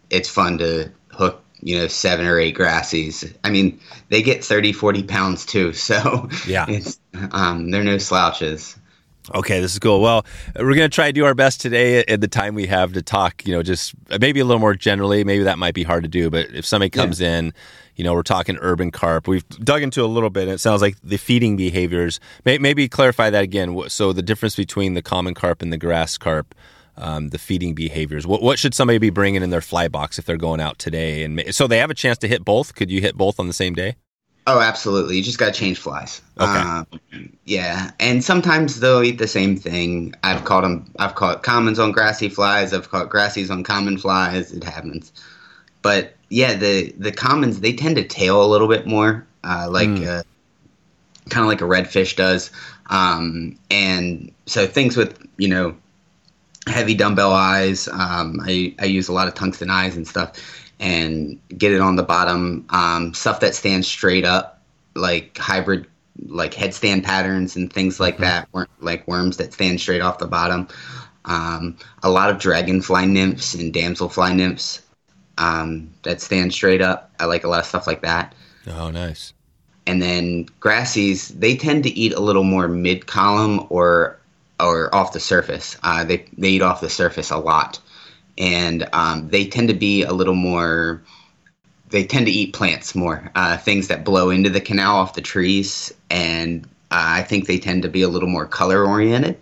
it's 0.10 0.30
fun 0.30 0.58
to 0.58 0.92
hook, 1.10 1.44
you 1.62 1.78
know, 1.78 1.88
seven 1.88 2.26
or 2.26 2.40
eight 2.40 2.56
grassies. 2.56 3.34
I 3.44 3.50
mean, 3.50 3.80
they 4.10 4.22
get 4.22 4.44
30, 4.44 4.74
40 4.74 5.04
pounds 5.04 5.46
too, 5.46 5.74
so 5.74 6.30
yeah, 6.46 6.66
it's 6.68 7.00
um, 7.32 7.72
they're 7.72 7.84
no 7.84 7.98
slouches. 7.98 8.76
Okay, 9.36 9.60
this 9.60 9.74
is 9.74 9.80
cool. 9.80 10.02
Well, 10.02 10.26
we're 10.56 10.76
going 10.76 10.90
to 10.90 10.90
try 10.90 11.08
to 11.08 11.14
do 11.14 11.26
our 11.26 11.36
best 11.36 11.62
today 11.62 12.04
at 12.06 12.20
the 12.20 12.28
time 12.28 12.56
we 12.56 12.66
have 12.66 12.94
to 12.94 13.02
talk, 13.02 13.46
you 13.46 13.54
know, 13.54 13.62
just 13.62 13.94
maybe 14.20 14.40
a 14.40 14.46
little 14.46 14.60
more 14.60 14.74
generally. 14.74 15.24
Maybe 15.24 15.44
that 15.44 15.60
might 15.60 15.76
be 15.76 15.84
hard 15.84 16.04
to 16.04 16.10
do, 16.10 16.30
but 16.30 16.48
if 16.54 16.66
somebody 16.66 16.90
comes 16.90 17.22
yeah. 17.22 17.38
in, 17.38 17.54
you 17.96 18.04
know, 18.04 18.14
we're 18.14 18.24
talking 18.24 18.58
urban 18.62 18.92
carp. 18.92 19.28
We've 19.28 19.48
dug 19.50 19.84
into 19.84 20.04
a 20.04 20.08
little 20.08 20.30
bit. 20.30 20.44
And 20.44 20.52
it 20.52 20.60
sounds 20.60 20.82
like 20.82 20.96
the 21.04 21.18
feeding 21.18 21.58
behaviors. 21.58 22.20
maybe 22.46 22.88
clarify 22.88 23.30
that 23.30 23.44
again. 23.44 23.78
So 23.90 24.14
the 24.14 24.22
difference 24.24 24.56
between 24.56 24.94
the 24.94 25.02
common 25.02 25.34
carp 25.34 25.62
and 25.62 25.72
the 25.72 25.78
grass 25.78 26.18
carp, 26.18 26.56
um, 26.96 27.30
the 27.30 27.38
feeding 27.38 27.76
behaviors. 27.76 28.26
What, 28.26 28.42
what 28.42 28.58
should 28.58 28.74
somebody 28.74 29.00
be 29.00 29.10
bringing 29.10 29.44
in 29.44 29.50
their 29.50 29.62
fly 29.62 29.90
box 29.90 30.18
if 30.18 30.26
they're 30.26 30.38
going 30.38 30.62
out 30.62 30.80
today? 30.80 31.24
And 31.24 31.54
so 31.54 31.68
they 31.68 31.78
have 31.78 31.92
a 31.92 31.94
chance 31.94 32.18
to 32.20 32.28
hit 32.28 32.46
both. 32.46 32.74
Could 32.74 32.90
you 32.90 33.02
hit 33.02 33.16
both 33.16 33.40
on 33.40 33.48
the 33.48 33.54
same 33.54 33.74
day? 33.74 33.96
Oh, 34.52 34.60
absolutely. 34.60 35.16
You 35.16 35.22
just 35.22 35.38
got 35.38 35.54
to 35.54 35.60
change 35.60 35.78
flies. 35.78 36.24
Okay. 36.40 36.48
Um, 36.48 36.88
yeah, 37.46 37.92
and 38.00 38.24
sometimes 38.24 38.80
they'll 38.80 39.04
eat 39.04 39.20
the 39.20 39.28
same 39.28 39.56
thing. 39.56 40.16
I've 40.24 40.44
caught 40.44 40.62
them. 40.62 40.92
I've 40.98 41.14
caught 41.14 41.44
commons 41.44 41.78
on 41.78 41.92
grassy 41.92 42.30
flies. 42.30 42.74
I've 42.74 42.90
caught 42.90 43.12
grassies 43.12 43.52
on 43.52 43.64
common 43.64 44.00
flies. 44.00 44.52
It 44.52 44.64
happens. 44.64 45.14
But 45.84 46.16
yeah, 46.30 46.56
the 46.56 46.92
the 46.98 47.12
commons 47.12 47.60
they 47.60 47.74
tend 47.74 47.98
to 47.98 48.04
tail 48.04 48.44
a 48.44 48.48
little 48.48 48.68
bit 48.68 48.88
more, 48.88 49.28
uh, 49.44 49.70
like 49.70 49.88
mm. 49.88 50.08
uh, 50.08 50.24
kind 51.30 51.44
of 51.44 51.48
like 51.48 51.62
a 51.62 51.66
redfish 51.66 52.16
does. 52.16 52.50
Um, 52.90 53.56
and 53.70 54.32
so 54.48 54.66
things 54.66 54.98
with 54.98 55.28
you 55.38 55.48
know, 55.48 55.78
heavy 56.66 56.96
dumbbell 56.96 57.34
eyes. 57.34 57.88
Um, 57.88 58.40
I, 58.44 58.74
I 58.80 58.86
use 58.86 59.10
a 59.10 59.14
lot 59.14 59.28
of 59.28 59.36
tungsten 59.36 59.70
eyes 59.70 59.96
and 59.96 60.08
stuff 60.08 60.59
and 60.80 61.40
get 61.58 61.72
it 61.72 61.82
on 61.82 61.96
the 61.96 62.04
bottom. 62.04 62.66
Um, 62.70 63.14
stuff 63.14 63.40
that 63.42 63.56
stands 63.56 63.88
straight 63.88 64.26
up, 64.26 64.62
like 64.96 65.38
hybrid, 65.38 65.88
like 66.28 66.54
headstand 66.54 67.04
patterns 67.04 67.56
and 67.56 67.72
things 67.72 68.00
like 68.00 68.18
mm-hmm. 68.18 68.58
that, 68.60 68.70
like 68.80 69.08
worms 69.08 69.38
that 69.38 69.54
stand 69.54 69.80
straight 69.80 70.02
off 70.02 70.20
the 70.20 70.28
bottom. 70.28 70.68
Um, 71.26 71.78
a 72.02 72.10
lot 72.10 72.30
of 72.30 72.40
dragonfly 72.40 73.06
nymphs 73.06 73.54
and 73.54 73.74
damselfly 73.74 74.36
nymphs 74.36 74.82
um, 75.38 75.90
that 76.04 76.22
stand 76.22 76.54
straight 76.54 76.82
up. 76.82 77.12
I 77.20 77.26
like 77.26 77.44
a 77.44 77.48
lot 77.48 77.60
of 77.60 77.66
stuff 77.66 77.88
like 77.88 78.02
that. 78.02 78.36
Oh, 78.68 78.92
nice. 78.92 79.34
And 79.88 80.02
then 80.02 80.48
grassies, 80.60 81.30
they 81.30 81.56
tend 81.56 81.84
to 81.84 81.90
eat 81.90 82.14
a 82.14 82.20
little 82.20 82.44
more 82.44 82.68
mid 82.68 83.08
column 83.08 83.66
or 83.70 84.20
or 84.60 84.94
off 84.94 85.14
the 85.14 85.20
surface. 85.20 85.78
Uh, 85.84 86.04
they 86.04 86.26
they 86.38 86.50
eat 86.50 86.62
off 86.62 86.82
the 86.82 86.90
surface 86.90 87.32
a 87.32 87.38
lot, 87.38 87.80
and 88.40 88.88
um, 88.94 89.28
they 89.30 89.46
tend 89.46 89.68
to 89.68 89.74
be 89.74 90.02
a 90.04 90.14
little 90.14 90.36
more. 90.36 91.02
They 91.90 92.06
tend 92.06 92.28
to 92.28 92.32
eat 92.32 92.54
plants 92.54 92.96
more, 92.96 93.32
uh, 93.36 93.58
things 93.58 93.88
that 93.88 94.06
blow 94.06 94.30
into 94.30 94.50
the 94.50 94.62
canal 94.62 94.96
off 94.96 95.14
the 95.14 95.22
trees, 95.22 95.94
and 96.10 96.66
uh, 96.92 97.20
I 97.20 97.24
think 97.24 97.48
they 97.48 97.60
tend 97.60 97.84
to 97.84 97.90
be 97.90 98.02
a 98.02 98.08
little 98.08 98.30
more 98.30 98.46
color 98.46 98.86
oriented. 98.86 99.40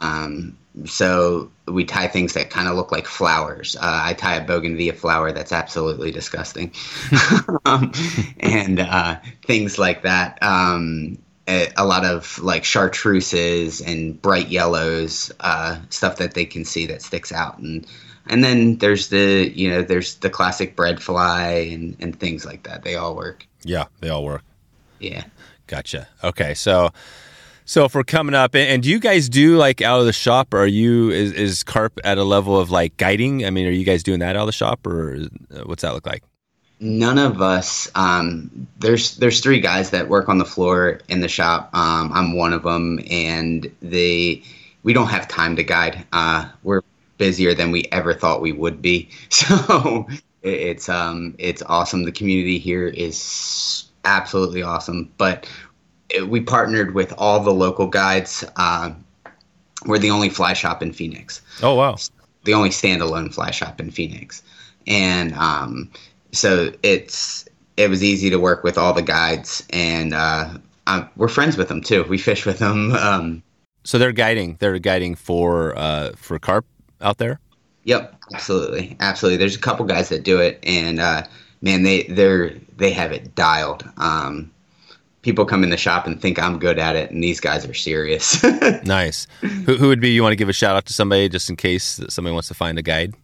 Um, 0.00 0.56
so 0.84 1.50
we 1.66 1.84
tie 1.84 2.06
things 2.06 2.34
that 2.34 2.50
kind 2.50 2.68
of 2.68 2.76
look 2.76 2.92
like 2.92 3.06
flowers. 3.06 3.76
Uh, 3.76 4.00
I 4.04 4.14
tie 4.14 4.36
a 4.36 4.46
bougainvillea 4.46 4.94
flower 4.94 5.32
that's 5.32 5.52
absolutely 5.52 6.10
disgusting, 6.10 6.72
um, 7.64 7.92
and 8.40 8.80
uh, 8.80 9.16
things 9.42 9.78
like 9.78 10.02
that. 10.02 10.38
Um, 10.42 11.18
a 11.48 11.84
lot 11.84 12.04
of 12.04 12.38
like 12.40 12.64
chartreuses 12.64 13.80
and 13.80 14.20
bright 14.20 14.48
yellows, 14.48 15.30
uh, 15.40 15.78
stuff 15.90 16.16
that 16.16 16.34
they 16.34 16.44
can 16.44 16.64
see 16.64 16.86
that 16.86 17.02
sticks 17.02 17.32
out, 17.32 17.58
and 17.58 17.86
and 18.26 18.42
then 18.42 18.78
there's 18.78 19.08
the 19.08 19.52
you 19.54 19.70
know 19.70 19.82
there's 19.82 20.16
the 20.16 20.30
classic 20.30 20.74
bread 20.76 21.02
fly 21.02 21.50
and 21.50 21.96
and 22.00 22.18
things 22.18 22.44
like 22.44 22.64
that. 22.64 22.82
They 22.82 22.96
all 22.96 23.14
work. 23.14 23.46
Yeah, 23.62 23.84
they 24.00 24.08
all 24.08 24.24
work. 24.24 24.42
Yeah. 24.98 25.24
Gotcha. 25.66 26.08
Okay, 26.22 26.54
so 26.54 26.90
so 27.64 27.84
if 27.84 27.94
we're 27.94 28.04
coming 28.04 28.34
up, 28.34 28.54
and 28.54 28.82
do 28.82 28.88
you 28.88 29.00
guys 29.00 29.28
do 29.28 29.56
like 29.56 29.82
out 29.82 30.00
of 30.00 30.06
the 30.06 30.12
shop? 30.12 30.54
Or 30.54 30.58
are 30.58 30.66
you 30.66 31.10
is, 31.10 31.32
is 31.32 31.62
carp 31.64 31.98
at 32.04 32.18
a 32.18 32.24
level 32.24 32.58
of 32.58 32.70
like 32.70 32.96
guiding? 32.96 33.44
I 33.44 33.50
mean, 33.50 33.66
are 33.66 33.72
you 33.72 33.84
guys 33.84 34.02
doing 34.02 34.20
that 34.20 34.36
out 34.36 34.42
of 34.42 34.46
the 34.46 34.52
shop, 34.52 34.86
or 34.86 35.18
what's 35.64 35.82
that 35.82 35.92
look 35.92 36.06
like? 36.06 36.22
None 36.78 37.18
of 37.18 37.40
us. 37.40 37.90
Um, 37.94 38.68
there's 38.78 39.16
there's 39.16 39.40
three 39.40 39.60
guys 39.60 39.90
that 39.90 40.08
work 40.08 40.28
on 40.28 40.38
the 40.38 40.44
floor 40.44 41.00
in 41.08 41.20
the 41.20 41.28
shop. 41.28 41.70
Um, 41.74 42.12
I'm 42.12 42.36
one 42.36 42.52
of 42.52 42.64
them, 42.64 43.00
and 43.10 43.70
they 43.80 44.42
we 44.82 44.92
don't 44.92 45.08
have 45.08 45.26
time 45.26 45.56
to 45.56 45.64
guide. 45.64 46.04
Uh, 46.12 46.48
we're 46.62 46.82
busier 47.18 47.54
than 47.54 47.70
we 47.70 47.84
ever 47.92 48.12
thought 48.12 48.40
we 48.40 48.52
would 48.52 48.80
be. 48.82 49.08
So 49.30 50.06
it's 50.42 50.88
um 50.88 51.34
it's 51.38 51.62
awesome. 51.62 52.04
The 52.04 52.12
community 52.12 52.58
here 52.58 52.86
is 52.86 53.84
absolutely 54.04 54.62
awesome, 54.62 55.10
but 55.18 55.48
we 56.26 56.40
partnered 56.40 56.94
with 56.94 57.12
all 57.18 57.40
the 57.40 57.52
local 57.52 57.86
guides. 57.88 58.44
Uh, 58.56 58.92
we're 59.86 59.98
the 59.98 60.10
only 60.10 60.28
fly 60.28 60.52
shop 60.52 60.82
in 60.82 60.92
Phoenix. 60.92 61.42
Oh 61.62 61.74
wow! 61.74 61.96
The 62.44 62.54
only 62.54 62.70
standalone 62.70 63.34
fly 63.34 63.50
shop 63.50 63.80
in 63.80 63.90
Phoenix, 63.90 64.42
and 64.86 65.34
um, 65.34 65.90
so 66.36 66.72
it's 66.82 67.46
it 67.76 67.90
was 67.90 68.02
easy 68.02 68.30
to 68.30 68.38
work 68.38 68.64
with 68.64 68.78
all 68.78 68.92
the 68.92 69.02
guides, 69.02 69.66
and 69.70 70.14
uh, 70.14 70.58
we're 71.16 71.28
friends 71.28 71.56
with 71.56 71.68
them 71.68 71.80
too. 71.80 72.04
We 72.04 72.18
fish 72.18 72.46
with 72.46 72.58
them. 72.58 72.92
Um, 72.92 73.42
so 73.84 73.98
they're 73.98 74.12
guiding. 74.12 74.56
They're 74.58 74.78
guiding 74.78 75.14
for 75.14 75.76
uh, 75.78 76.12
for 76.16 76.38
carp 76.38 76.66
out 77.00 77.18
there. 77.18 77.40
Yep, 77.84 78.16
absolutely, 78.34 78.96
absolutely. 79.00 79.38
There's 79.38 79.54
a 79.54 79.60
couple 79.60 79.84
guys 79.86 80.08
that 80.08 80.24
do 80.24 80.40
it, 80.40 80.58
and 80.64 81.00
uh, 81.00 81.22
man, 81.62 81.82
they 81.82 82.04
they're 82.04 82.50
they 82.76 82.90
have 82.90 83.12
it 83.12 83.34
dialed. 83.34 83.88
Um, 83.96 84.50
people 85.22 85.44
come 85.44 85.62
in 85.62 85.70
the 85.70 85.76
shop 85.76 86.06
and 86.06 86.20
think 86.20 86.38
I'm 86.38 86.58
good 86.58 86.78
at 86.78 86.96
it, 86.96 87.10
and 87.10 87.22
these 87.22 87.40
guys 87.40 87.66
are 87.66 87.74
serious. 87.74 88.42
nice. 88.84 89.26
Who, 89.40 89.76
who 89.76 89.88
would 89.88 90.00
be? 90.00 90.10
You 90.10 90.22
want 90.22 90.32
to 90.32 90.36
give 90.36 90.48
a 90.48 90.52
shout 90.52 90.76
out 90.76 90.86
to 90.86 90.92
somebody 90.92 91.28
just 91.28 91.48
in 91.48 91.56
case 91.56 92.00
somebody 92.08 92.32
wants 92.32 92.48
to 92.48 92.54
find 92.54 92.78
a 92.78 92.82
guide? 92.82 93.14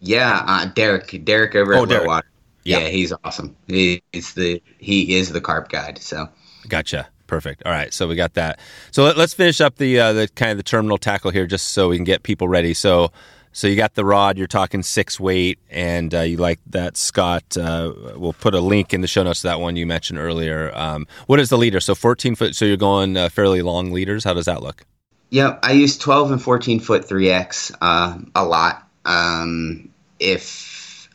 Yeah, 0.00 0.44
uh, 0.46 0.66
Derek. 0.66 1.24
Derek 1.24 1.54
over 1.54 1.74
oh, 1.74 1.82
at 1.82 1.88
Derek. 1.88 2.06
Water. 2.06 2.26
Yeah. 2.64 2.88
he's 2.88 3.12
awesome. 3.24 3.56
He's 3.66 4.00
the 4.34 4.62
he 4.78 5.16
is 5.16 5.32
the 5.32 5.40
carp 5.40 5.68
guide. 5.68 5.98
So 5.98 6.28
gotcha. 6.68 7.08
Perfect. 7.26 7.62
All 7.64 7.72
right, 7.72 7.94
so 7.94 8.06
we 8.06 8.14
got 8.14 8.34
that. 8.34 8.58
So 8.90 9.04
let, 9.04 9.16
us 9.16 9.32
finish 9.32 9.62
up 9.62 9.76
the 9.76 9.98
uh, 9.98 10.12
the 10.12 10.28
kind 10.28 10.50
of 10.50 10.58
the 10.58 10.62
terminal 10.62 10.98
tackle 10.98 11.30
here, 11.30 11.46
just 11.46 11.68
so 11.68 11.88
we 11.88 11.96
can 11.96 12.04
get 12.04 12.24
people 12.24 12.46
ready. 12.46 12.74
So 12.74 13.10
so 13.52 13.66
you 13.66 13.76
got 13.76 13.94
the 13.94 14.04
rod. 14.04 14.38
You're 14.38 14.46
talking 14.46 14.82
six 14.82 15.20
weight, 15.20 15.58
and 15.70 16.14
uh, 16.14 16.20
you 16.20 16.38
like 16.38 16.58
that, 16.66 16.96
Scott. 16.96 17.56
Uh, 17.56 17.92
we'll 18.16 18.32
put 18.32 18.54
a 18.54 18.60
link 18.60 18.94
in 18.94 19.02
the 19.02 19.06
show 19.06 19.22
notes 19.22 19.42
to 19.42 19.48
that 19.48 19.60
one 19.60 19.76
you 19.76 19.86
mentioned 19.86 20.18
earlier. 20.18 20.72
Um, 20.74 21.06
what 21.26 21.38
is 21.38 21.50
the 21.50 21.58
leader? 21.58 21.78
So 21.78 21.94
14 21.94 22.34
foot. 22.34 22.56
So 22.56 22.64
you're 22.64 22.76
going 22.78 23.16
uh, 23.16 23.28
fairly 23.28 23.62
long 23.62 23.92
leaders. 23.92 24.24
How 24.24 24.32
does 24.34 24.46
that 24.46 24.62
look? 24.62 24.84
Yeah, 25.30 25.58
I 25.62 25.72
use 25.72 25.96
12 25.96 26.32
and 26.32 26.42
14 26.42 26.80
foot 26.80 27.06
3x 27.06 27.74
uh, 27.80 28.18
a 28.34 28.44
lot. 28.44 28.88
Um, 29.04 29.88
if 30.18 30.71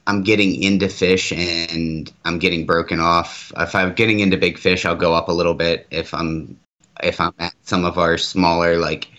I'm 0.07 0.23
getting 0.23 0.63
into 0.63 0.87
fish 0.87 1.33
and 1.33 2.11
I'm 2.23 2.39
getting 2.39 2.65
broken 2.65 3.01
off, 3.01 3.51
if 3.57 3.75
I'm 3.75 3.93
getting 3.93 4.21
into 4.21 4.37
big 4.37 4.57
fish, 4.57 4.85
I'll 4.85 4.95
go 4.95 5.13
up 5.13 5.27
a 5.27 5.33
little 5.33 5.53
bit. 5.53 5.85
If 5.91 6.13
I'm 6.13 6.57
if 7.03 7.19
I'm 7.19 7.33
at 7.37 7.53
some 7.61 7.83
of 7.83 7.97
our 7.97 8.17
smaller 8.17 8.77
like 8.77 9.09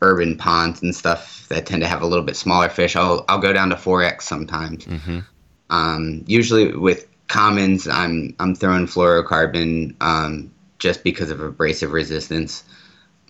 urban 0.00 0.38
ponds 0.38 0.82
and 0.82 0.96
stuff 0.96 1.46
that 1.50 1.66
tend 1.66 1.82
to 1.82 1.88
have 1.88 2.00
a 2.00 2.06
little 2.06 2.24
bit 2.24 2.36
smaller 2.36 2.70
fish, 2.70 2.96
I'll 2.96 3.24
I'll 3.28 3.38
go 3.38 3.52
down 3.52 3.68
to 3.68 3.76
4x 3.76 4.22
sometimes. 4.22 4.86
Mm-hmm. 4.86 5.18
Um, 5.68 6.24
usually 6.26 6.74
with 6.74 7.06
commons, 7.28 7.86
I'm 7.86 8.34
I'm 8.40 8.54
throwing 8.54 8.86
fluorocarbon 8.86 9.94
um, 10.00 10.50
just 10.78 11.04
because 11.04 11.30
of 11.30 11.40
abrasive 11.40 11.92
resistance. 11.92 12.64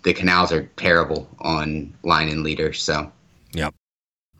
The 0.05 0.15
canals 0.15 0.53
are 0.53 0.63
terrible 0.77 1.29
on 1.41 1.93
line 2.05 2.29
and 2.29 2.45
leader, 2.45 2.73
so. 2.73 3.11
Yep. 3.53 3.75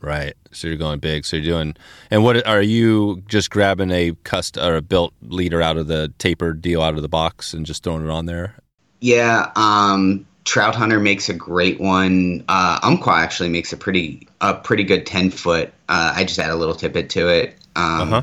Right. 0.01 0.35
So 0.51 0.67
you're 0.67 0.77
going 0.77 0.99
big. 0.99 1.25
So 1.25 1.37
you're 1.37 1.45
doing, 1.57 1.77
and 2.11 2.25
what 2.25 2.47
are 2.47 2.63
you 2.63 3.23
just 3.29 3.51
grabbing 3.51 3.91
a 3.91 4.13
cust 4.25 4.57
or 4.57 4.77
a 4.77 4.83
built 4.83 5.13
leader 5.23 5.61
out 5.61 5.77
of 5.77 5.89
the 5.89 6.13
tapered 6.19 6.63
deal 6.63 6.81
out 6.83 6.95
of 6.95 7.03
the 7.03 7.09
box 7.09 7.53
and 7.53 7.67
just 7.67 7.85
throwing 7.85 8.05
it 8.05 8.11
on 8.11 8.27
there? 8.27 8.55
Yeah. 9.01 9.53
Um, 9.57 10.27
Trout 10.45 10.75
Hunter 10.75 11.01
makes 11.01 11.29
a 11.29 11.35
great 11.35 11.81
one. 11.81 12.45
Uh, 12.49 12.81
Umpqua 12.83 13.13
actually 13.13 13.51
makes 13.51 13.73
a 13.73 13.77
pretty 13.77 14.27
a 14.41 14.55
pretty 14.55 14.85
good 14.85 15.07
ten 15.07 15.31
foot. 15.31 15.69
Uh, 15.89 16.15
I 16.17 16.25
just 16.25 16.39
add 16.39 16.51
a 16.51 16.57
little 16.57 16.75
tippet 16.75 17.11
to 17.11 17.29
it. 17.29 17.57
Um, 17.77 18.01
uh-huh. 18.13 18.23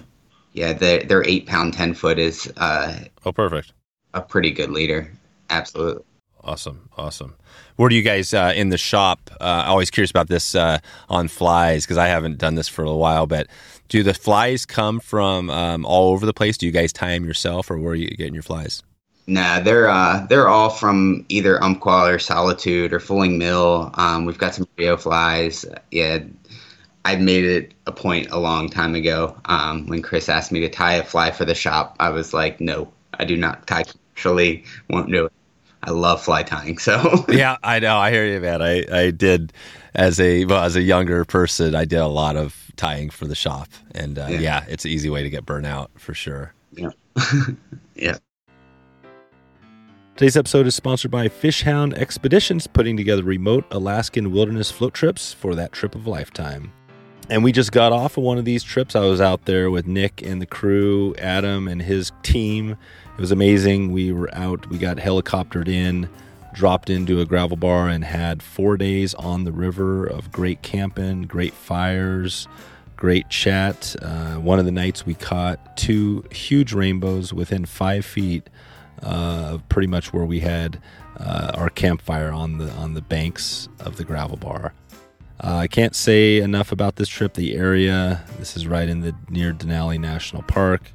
Yeah, 0.54 0.74
their 0.74 1.04
their 1.04 1.24
eight 1.28 1.46
pound 1.46 1.74
ten 1.74 1.94
foot 1.94 2.18
is 2.18 2.52
uh, 2.58 3.00
oh 3.26 3.32
perfect. 3.32 3.74
A 4.14 4.22
pretty 4.22 4.52
good 4.52 4.72
leader. 4.72 5.12
Absolutely. 5.50 6.04
Awesome, 6.48 6.90
awesome. 6.98 7.36
Where 7.76 7.90
do 7.90 7.96
you 7.96 8.02
guys 8.02 8.34
uh, 8.34 8.54
in 8.56 8.70
the 8.70 8.78
shop? 8.78 9.30
Uh, 9.42 9.66
always 9.68 9.92
curious 9.92 10.10
about 10.10 10.30
this 10.30 10.56
uh, 10.56 10.80
on 11.10 11.28
flies 11.28 11.84
because 11.84 11.98
I 11.98 12.08
haven't 12.08 12.38
done 12.38 12.56
this 12.56 12.70
for 12.70 12.86
a 12.86 12.96
while. 12.96 13.28
But 13.28 13.48
do 13.90 14.02
the 14.02 14.14
flies 14.14 14.66
come 14.66 15.02
from 15.02 15.50
um, 15.50 15.86
all 15.86 16.14
over 16.14 16.26
the 16.26 16.34
place? 16.34 16.58
Do 16.58 16.66
you 16.66 16.72
guys 16.72 16.94
tie 16.94 17.10
them 17.10 17.26
yourself, 17.26 17.70
or 17.70 17.78
where 17.78 17.92
are 17.92 17.96
you 17.96 18.08
getting 18.08 18.34
your 18.34 18.44
flies? 18.44 18.82
Nah, 19.28 19.60
they're 19.60 19.90
uh, 19.90 20.26
they're 20.28 20.48
all 20.48 20.70
from 20.70 21.26
either 21.28 21.62
Umpqua 21.62 22.14
or 22.14 22.18
Solitude 22.18 22.94
or 22.94 23.02
Fulling 23.02 23.38
Mill. 23.38 23.92
Um, 23.96 24.24
we've 24.24 24.38
got 24.38 24.56
some 24.56 24.66
Rio 24.78 24.96
flies. 24.96 25.66
Yeah, 25.92 26.20
I 27.04 27.18
made 27.18 27.44
it 27.44 27.74
a 27.88 27.92
point 27.92 28.30
a 28.32 28.40
long 28.40 28.70
time 28.70 28.96
ago 28.96 29.36
um, 29.46 29.86
when 29.88 30.02
Chris 30.02 30.30
asked 30.30 30.54
me 30.54 30.62
to 30.62 30.70
tie 30.70 30.94
a 30.94 31.04
fly 31.04 31.30
for 31.32 31.44
the 31.44 31.56
shop. 31.56 31.98
I 32.00 32.08
was 32.10 32.34
like, 32.34 32.62
no, 32.62 32.90
I 33.16 33.26
do 33.26 33.36
not 33.36 33.68
tie 33.68 33.84
commercially. 33.84 34.64
Won't 34.90 35.12
do 35.12 35.26
it. 35.26 35.34
I 35.84 35.92
love 35.92 36.24
fly 36.24 36.44
tying. 36.44 36.78
So 36.88 37.26
yeah, 37.30 37.58
I 37.64 37.80
know. 37.80 37.98
I 37.98 38.12
hear 38.12 38.26
you, 38.26 38.40
man. 38.40 38.62
I, 38.62 38.86
I 38.92 39.12
did 39.12 39.54
as 39.96 40.20
a 40.20 40.46
well 40.46 40.64
as 40.64 40.76
a 40.76 40.82
younger 40.82 41.26
person. 41.26 41.76
I 41.76 41.86
did 41.86 42.00
a 42.00 42.08
lot 42.08 42.36
of 42.36 42.72
tying 42.76 43.10
for 43.10 43.26
the 43.26 43.36
shop, 43.36 43.70
and 43.94 44.18
uh, 44.18 44.28
yeah. 44.30 44.40
yeah, 44.40 44.66
it's 44.68 44.86
an 44.86 44.92
easy 44.92 45.10
way 45.10 45.24
to 45.24 45.30
get 45.30 45.46
burnt 45.46 45.66
out 45.66 45.92
for 45.96 46.14
sure. 46.14 46.54
Yeah, 46.72 46.92
yeah. 47.96 48.18
Today's 50.16 50.36
episode 50.36 50.66
is 50.66 50.74
sponsored 50.74 51.12
by 51.12 51.28
Fishhound 51.28 51.94
Expeditions, 51.94 52.66
putting 52.66 52.98
together 52.98 53.22
remote 53.22 53.66
Alaskan 53.70 54.32
wilderness 54.32 54.72
float 54.72 54.96
trips 54.96 55.32
for 55.32 55.54
that 55.54 55.72
trip 55.72 55.94
of 55.94 56.08
a 56.08 56.10
lifetime. 56.10 56.72
And 57.30 57.44
we 57.44 57.52
just 57.52 57.72
got 57.72 57.92
off 57.92 58.18
of 58.18 58.24
one 58.24 58.40
of 58.40 58.46
these 58.46 58.64
trips. 58.64 58.96
I 58.96 59.02
was 59.02 59.22
out 59.22 59.46
there 59.46 59.70
with 59.70 59.86
Nick 59.86 60.24
and 60.24 60.42
the 60.42 60.48
crew, 60.48 61.14
Adam 61.20 61.68
and 61.68 61.82
his 61.82 62.12
team. 62.24 62.78
It 63.18 63.22
was 63.22 63.32
amazing. 63.32 63.92
We 63.92 64.12
were 64.12 64.30
out, 64.36 64.70
we 64.70 64.78
got 64.78 64.98
helicoptered 64.98 65.68
in, 65.68 66.08
dropped 66.54 66.92
into 66.92 67.20
a 67.20 67.26
gravel 67.26 67.58
bar, 67.58 67.90
and 67.90 68.04
had 68.04 68.44
four 68.44 68.78
days 68.78 69.16
on 69.16 69.44
the 69.44 69.52
river 69.52 70.06
of 70.06 70.32
great 70.32 70.62
camping, 70.62 71.24
great 71.24 71.56
fires, 71.56 72.48
great 72.96 73.28
chat. 73.30 73.96
Uh, 74.04 74.36
one 74.36 74.60
of 74.60 74.66
the 74.66 74.72
nights 74.72 75.04
we 75.04 75.16
caught 75.16 75.76
two 75.76 76.26
huge 76.32 76.74
rainbows 76.74 77.34
within 77.34 77.66
five 77.66 78.06
feet 78.06 78.52
uh, 79.02 79.58
pretty 79.68 79.88
much 79.88 80.14
where 80.14 80.26
we 80.26 80.42
had 80.42 80.80
uh, 81.20 81.54
our 81.56 81.72
campfire 81.72 82.32
on 82.32 82.60
the 82.60 82.70
on 82.74 82.94
the 82.94 83.02
banks 83.02 83.68
of 83.80 83.98
the 83.98 84.04
gravel 84.04 84.38
bar. 84.38 84.74
Uh, 85.44 85.56
I 85.56 85.68
can't 85.68 85.96
say 85.96 86.38
enough 86.38 86.72
about 86.72 86.98
this 86.98 87.10
trip. 87.10 87.34
The 87.34 87.56
area. 87.56 88.24
This 88.38 88.56
is 88.56 88.68
right 88.68 88.88
in 88.88 89.02
the 89.02 89.16
near 89.28 89.54
Denali 89.54 90.00
National 90.00 90.44
Park. 90.44 90.92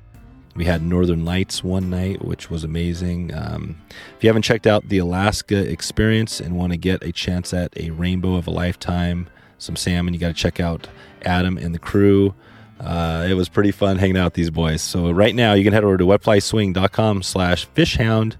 We 0.54 0.64
had 0.66 0.82
Northern 0.82 1.24
Lights 1.24 1.64
one 1.64 1.88
night, 1.88 2.24
which 2.24 2.50
was 2.50 2.62
amazing. 2.62 3.32
Um, 3.34 3.80
if 4.16 4.22
you 4.22 4.28
haven't 4.28 4.42
checked 4.42 4.66
out 4.66 4.88
the 4.88 4.98
Alaska 4.98 5.56
experience 5.56 6.40
and 6.40 6.56
want 6.56 6.72
to 6.72 6.76
get 6.76 7.02
a 7.02 7.10
chance 7.12 7.54
at 7.54 7.76
a 7.78 7.90
rainbow 7.90 8.34
of 8.34 8.46
a 8.46 8.50
lifetime, 8.50 9.28
some 9.58 9.76
salmon, 9.76 10.12
you 10.12 10.20
got 10.20 10.28
to 10.28 10.34
check 10.34 10.60
out 10.60 10.88
Adam 11.24 11.56
and 11.56 11.74
the 11.74 11.78
crew. 11.78 12.34
Uh, 12.78 13.26
it 13.28 13.34
was 13.34 13.48
pretty 13.48 13.70
fun 13.70 13.96
hanging 13.96 14.18
out 14.18 14.24
with 14.26 14.34
these 14.34 14.50
boys. 14.50 14.82
So 14.82 15.10
right 15.10 15.34
now 15.34 15.54
you 15.54 15.64
can 15.64 15.72
head 15.72 15.84
over 15.84 15.96
to 15.96 16.04
wetflyswing.com 16.04 17.22
slash 17.22 17.64
fishhound. 17.66 18.36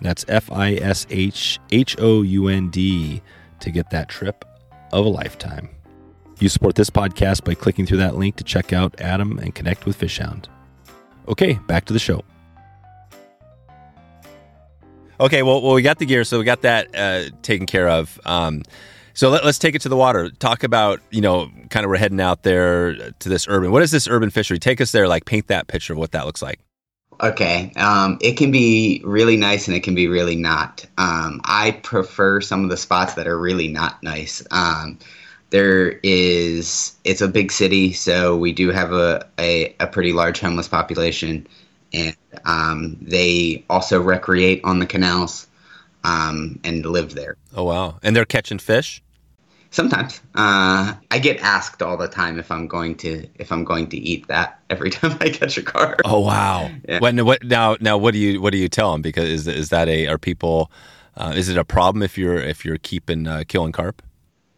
That's 0.00 0.24
F-I-S-H-H-O-U-N-D 0.26 0.82
to 3.60 3.70
get 3.70 3.90
that 3.90 4.08
trip 4.08 4.44
of 4.92 5.06
a 5.06 5.08
lifetime. 5.08 5.68
You 6.40 6.48
support 6.48 6.74
this 6.74 6.90
podcast 6.90 7.44
by 7.44 7.54
clicking 7.54 7.86
through 7.86 7.98
that 7.98 8.16
link 8.16 8.36
to 8.36 8.44
check 8.44 8.72
out 8.72 9.00
Adam 9.00 9.38
and 9.38 9.54
connect 9.54 9.86
with 9.86 9.94
Fishhound. 9.96 10.48
Okay, 11.28 11.58
back 11.66 11.86
to 11.86 11.92
the 11.92 11.98
show. 11.98 12.22
Okay, 15.20 15.42
well, 15.42 15.62
well, 15.62 15.74
we 15.74 15.82
got 15.82 15.98
the 15.98 16.06
gear, 16.06 16.24
so 16.24 16.38
we 16.38 16.44
got 16.44 16.62
that 16.62 16.88
uh, 16.94 17.30
taken 17.42 17.66
care 17.66 17.88
of. 17.88 18.20
Um, 18.24 18.62
so 19.14 19.30
let, 19.30 19.44
us 19.44 19.58
take 19.58 19.76
it 19.76 19.82
to 19.82 19.88
the 19.88 19.96
water. 19.96 20.28
Talk 20.28 20.64
about, 20.64 21.00
you 21.10 21.20
know, 21.20 21.48
kind 21.70 21.84
of 21.84 21.90
we're 21.90 21.96
heading 21.96 22.20
out 22.20 22.42
there 22.42 23.12
to 23.12 23.28
this 23.28 23.46
urban. 23.48 23.70
What 23.70 23.82
is 23.82 23.92
this 23.92 24.08
urban 24.08 24.30
fishery? 24.30 24.58
Take 24.58 24.80
us 24.80 24.90
there, 24.90 25.06
like 25.06 25.24
paint 25.24 25.46
that 25.46 25.68
picture 25.68 25.92
of 25.92 26.00
what 26.00 26.12
that 26.12 26.26
looks 26.26 26.42
like. 26.42 26.58
Okay. 27.22 27.72
Um, 27.76 28.18
it 28.20 28.36
can 28.36 28.50
be 28.50 29.00
really 29.04 29.36
nice 29.36 29.68
and 29.68 29.76
it 29.76 29.84
can 29.84 29.94
be 29.94 30.08
really 30.08 30.34
not. 30.34 30.84
Um, 30.98 31.40
I 31.44 31.78
prefer 31.82 32.40
some 32.40 32.64
of 32.64 32.70
the 32.70 32.76
spots 32.76 33.14
that 33.14 33.28
are 33.28 33.38
really 33.38 33.68
not 33.68 34.02
nice. 34.02 34.44
Um, 34.50 34.98
there 35.54 36.00
is, 36.02 36.96
it's 37.04 37.20
a 37.20 37.28
big 37.28 37.52
city, 37.52 37.92
so 37.92 38.36
we 38.36 38.52
do 38.52 38.70
have 38.70 38.92
a, 38.92 39.24
a, 39.38 39.72
a 39.78 39.86
pretty 39.86 40.12
large 40.12 40.40
homeless 40.40 40.66
population. 40.66 41.46
And 41.92 42.16
um, 42.44 42.96
they 43.00 43.64
also 43.70 44.02
recreate 44.02 44.62
on 44.64 44.80
the 44.80 44.86
canals 44.86 45.46
um, 46.02 46.58
and 46.64 46.84
live 46.84 47.14
there. 47.14 47.36
Oh, 47.54 47.62
wow. 47.62 48.00
And 48.02 48.16
they're 48.16 48.24
catching 48.24 48.58
fish? 48.58 49.00
Sometimes 49.70 50.20
uh, 50.34 50.94
I 51.12 51.18
get 51.20 51.38
asked 51.38 51.82
all 51.82 51.96
the 51.96 52.08
time 52.08 52.40
if 52.40 52.50
I'm 52.50 52.66
going 52.66 52.96
to 52.98 53.28
if 53.36 53.50
I'm 53.50 53.64
going 53.64 53.88
to 53.90 53.96
eat 53.96 54.26
that 54.28 54.60
every 54.70 54.90
time 54.96 55.16
I 55.20 55.30
catch 55.30 55.58
a 55.58 55.62
carp. 55.62 56.00
Oh 56.04 56.20
wow! 56.20 56.70
Yeah. 56.88 57.00
When 57.00 57.24
what 57.24 57.42
now? 57.42 57.76
Now 57.80 57.98
what 57.98 58.12
do 58.12 58.20
you 58.20 58.40
what 58.40 58.52
do 58.52 58.58
you 58.58 58.68
tell 58.68 58.92
them? 58.92 59.02
Because 59.02 59.28
is 59.28 59.48
is 59.48 59.70
that 59.70 59.88
a 59.88 60.06
are 60.06 60.16
people? 60.16 60.70
Uh, 61.16 61.32
is 61.34 61.48
it 61.48 61.58
a 61.58 61.64
problem 61.64 62.04
if 62.04 62.16
you're 62.16 62.38
if 62.38 62.64
you're 62.64 62.78
keeping 62.78 63.26
uh, 63.26 63.42
killing 63.48 63.72
carp? 63.72 64.00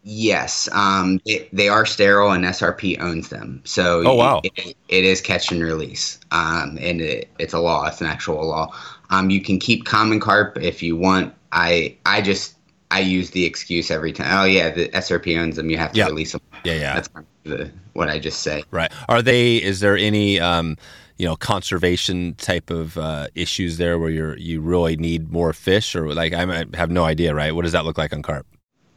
Yes, 0.08 0.68
um, 0.70 1.20
it, 1.24 1.48
they 1.52 1.68
are 1.68 1.84
sterile, 1.84 2.30
and 2.30 2.44
SRP 2.44 3.00
owns 3.00 3.28
them. 3.28 3.60
So 3.64 4.04
oh 4.06 4.14
wow, 4.14 4.40
it, 4.44 4.76
it 4.88 5.04
is 5.04 5.20
catch 5.20 5.50
and 5.50 5.60
release, 5.60 6.20
um, 6.30 6.78
and 6.80 7.00
it, 7.00 7.28
it's 7.40 7.52
a 7.52 7.58
law. 7.58 7.88
It's 7.88 8.00
an 8.00 8.06
actual 8.06 8.46
law. 8.46 8.72
Um, 9.10 9.30
you 9.30 9.40
can 9.42 9.58
keep 9.58 9.84
common 9.84 10.20
carp 10.20 10.58
if 10.58 10.80
you 10.80 10.94
want. 10.94 11.34
I 11.50 11.96
I 12.06 12.22
just 12.22 12.54
I 12.92 13.00
use 13.00 13.32
the 13.32 13.44
excuse 13.44 13.90
every 13.90 14.12
time. 14.12 14.28
Oh 14.30 14.44
yeah, 14.44 14.70
the 14.70 14.88
SRP 14.90 15.36
owns 15.40 15.56
them. 15.56 15.70
You 15.70 15.78
have 15.78 15.90
to 15.90 16.04
release 16.04 16.30
them. 16.30 16.40
Yeah, 16.62 16.74
yeah. 16.74 16.94
That's 16.94 17.08
the, 17.42 17.72
what 17.94 18.08
I 18.08 18.20
just 18.20 18.42
say. 18.42 18.62
Right. 18.70 18.92
Are 19.08 19.22
they? 19.22 19.56
Is 19.56 19.80
there 19.80 19.96
any? 19.96 20.38
Um, 20.38 20.76
you 21.16 21.26
know, 21.26 21.34
conservation 21.34 22.34
type 22.34 22.70
of 22.70 22.96
uh, 22.96 23.26
issues 23.34 23.78
there 23.78 23.98
where 23.98 24.10
you're 24.10 24.36
you 24.36 24.60
really 24.60 24.96
need 24.96 25.32
more 25.32 25.52
fish, 25.52 25.96
or 25.96 26.14
like 26.14 26.32
I 26.32 26.64
have 26.74 26.92
no 26.92 27.04
idea. 27.04 27.34
Right. 27.34 27.52
What 27.52 27.62
does 27.62 27.72
that 27.72 27.84
look 27.84 27.98
like 27.98 28.12
on 28.12 28.22
carp? 28.22 28.46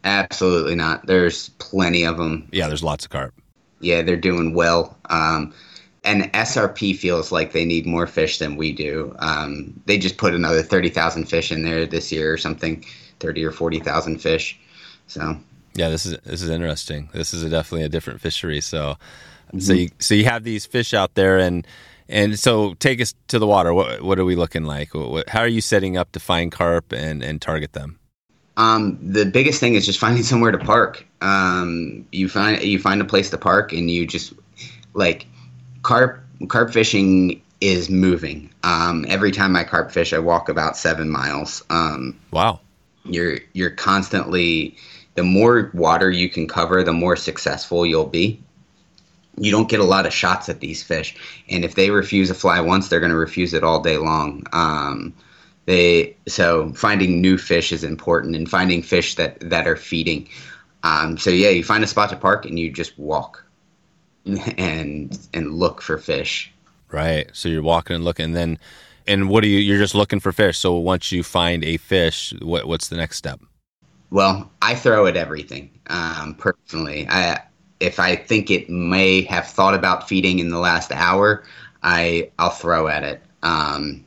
Absolutely 0.03 0.75
not. 0.75 1.05
There's 1.05 1.49
plenty 1.59 2.03
of 2.03 2.17
them. 2.17 2.47
Yeah, 2.51 2.67
there's 2.67 2.83
lots 2.83 3.05
of 3.05 3.11
carp. 3.11 3.33
Yeah, 3.81 4.01
they're 4.01 4.17
doing 4.17 4.53
well. 4.53 4.97
Um, 5.09 5.53
and 6.03 6.31
SRP 6.33 6.95
feels 6.95 7.31
like 7.31 7.51
they 7.51 7.65
need 7.65 7.85
more 7.85 8.07
fish 8.07 8.39
than 8.39 8.55
we 8.55 8.71
do. 8.71 9.15
Um, 9.19 9.79
they 9.85 9.97
just 9.97 10.17
put 10.17 10.33
another 10.33 10.63
thirty 10.63 10.89
thousand 10.89 11.25
fish 11.25 11.51
in 11.51 11.63
there 11.63 11.85
this 11.85 12.11
year 12.11 12.33
or 12.33 12.37
something 12.37 12.85
thirty 13.19 13.43
or 13.43 13.51
forty 13.51 13.79
thousand 13.79 14.19
fish. 14.19 14.57
So 15.07 15.37
yeah, 15.75 15.89
this 15.89 16.05
is 16.05 16.17
this 16.23 16.41
is 16.41 16.49
interesting. 16.49 17.09
This 17.13 17.33
is 17.33 17.43
a, 17.43 17.49
definitely 17.49 17.85
a 17.85 17.89
different 17.89 18.21
fishery. 18.21 18.61
So 18.61 18.95
mm-hmm. 19.47 19.59
so 19.59 19.73
you 19.73 19.89
so 19.99 20.15
you 20.15 20.25
have 20.25 20.43
these 20.43 20.65
fish 20.65 20.93
out 20.93 21.15
there 21.15 21.37
and. 21.37 21.65
And 22.11 22.39
so, 22.39 22.73
take 22.73 22.99
us 23.01 23.13
to 23.27 23.37
the 23.37 23.45
water. 23.45 23.71
What 23.71 24.01
what 24.01 24.17
are 24.17 24.25
we 24.25 24.35
looking 24.35 24.63
like? 24.63 24.95
What, 24.95 25.29
how 25.29 25.41
are 25.41 25.47
you 25.47 25.61
setting 25.61 25.95
up 25.95 26.11
to 26.13 26.19
find 26.19 26.51
carp 26.51 26.91
and, 26.91 27.21
and 27.21 27.39
target 27.39 27.73
them? 27.73 27.98
Um, 28.59 28.99
the 29.01 29.25
biggest 29.25 29.59
thing 29.59 29.73
is 29.73 29.85
just 29.85 29.99
finding 30.05 30.23
somewhere 30.23 30.51
to 30.51 30.59
park. 30.59 31.05
Um, 31.21 32.07
you 32.11 32.29
find 32.29 32.61
you 32.61 32.77
find 32.79 33.01
a 33.01 33.05
place 33.05 33.31
to 33.31 33.37
park, 33.37 33.73
and 33.73 33.89
you 33.89 34.05
just 34.05 34.33
like 34.93 35.25
carp 35.81 36.21
carp 36.47 36.71
fishing 36.71 37.41
is 37.61 37.89
moving. 37.89 38.51
Um, 38.63 39.05
every 39.09 39.31
time 39.31 39.55
I 39.55 39.63
carp 39.63 39.91
fish, 39.91 40.13
I 40.13 40.19
walk 40.19 40.49
about 40.49 40.77
seven 40.77 41.09
miles. 41.09 41.63
Um, 41.69 42.19
wow 42.31 42.59
you're 43.05 43.39
you're 43.53 43.71
constantly 43.71 44.75
the 45.15 45.23
more 45.23 45.71
water 45.73 46.09
you 46.09 46.29
can 46.29 46.47
cover, 46.47 46.83
the 46.83 46.93
more 46.93 47.15
successful 47.15 47.85
you'll 47.85 48.05
be. 48.05 48.41
You 49.37 49.51
don't 49.51 49.69
get 49.69 49.79
a 49.79 49.85
lot 49.85 50.05
of 50.05 50.13
shots 50.13 50.49
at 50.49 50.59
these 50.59 50.83
fish, 50.83 51.15
and 51.49 51.63
if 51.63 51.75
they 51.75 51.91
refuse 51.91 52.29
a 52.29 52.33
fly 52.33 52.59
once, 52.61 52.89
they're 52.89 52.99
going 52.99 53.11
to 53.11 53.17
refuse 53.17 53.53
it 53.53 53.63
all 53.63 53.81
day 53.81 53.97
long. 53.97 54.43
They 55.69 56.17
so 56.27 56.73
finding 56.73 57.21
new 57.21 57.37
fish 57.37 57.71
is 57.71 57.83
important, 57.83 58.35
and 58.35 58.49
finding 58.49 58.81
fish 58.81 59.13
that 59.13 59.39
that 59.51 59.67
are 59.67 59.75
feeding. 59.75 60.27
Um, 60.81 61.15
so 61.15 61.29
yeah, 61.29 61.49
you 61.49 61.63
find 61.63 61.83
a 61.83 61.87
spot 61.87 62.09
to 62.09 62.15
park 62.15 62.47
and 62.47 62.57
you 62.57 62.71
just 62.71 62.97
walk 62.97 63.45
and 64.57 65.15
and 65.31 65.53
look 65.53 65.83
for 65.83 65.99
fish. 65.99 66.51
Right. 66.91 67.29
So 67.33 67.49
you're 67.49 67.61
walking 67.61 67.95
and 67.95 68.03
looking, 68.03 68.25
and 68.25 68.35
then 68.35 68.57
and 69.05 69.29
what 69.29 69.41
do 69.41 69.47
you? 69.47 69.59
You're 69.59 69.77
just 69.77 69.93
looking 69.93 70.19
for 70.19 70.31
fish. 70.31 70.57
So 70.57 70.73
once 70.73 71.11
you 71.11 71.21
find 71.21 71.63
a 71.63 71.77
fish, 71.77 72.33
what 72.41 72.67
what's 72.67 72.87
the 72.87 72.97
next 72.97 73.17
step? 73.17 73.39
Well, 74.09 74.49
I 74.63 74.73
throw 74.73 75.05
at 75.05 75.17
everything. 75.17 75.69
Um, 75.85 76.33
personally, 76.33 77.07
I 77.07 77.43
if 77.79 77.99
I 77.99 78.15
think 78.15 78.49
it 78.49 78.71
may 78.71 79.21
have 79.21 79.45
thought 79.45 79.75
about 79.75 80.09
feeding 80.09 80.39
in 80.39 80.49
the 80.49 80.57
last 80.57 80.91
hour, 80.91 81.43
I 81.83 82.31
I'll 82.39 82.49
throw 82.49 82.87
at 82.87 83.03
it. 83.03 83.21
Um, 83.43 84.03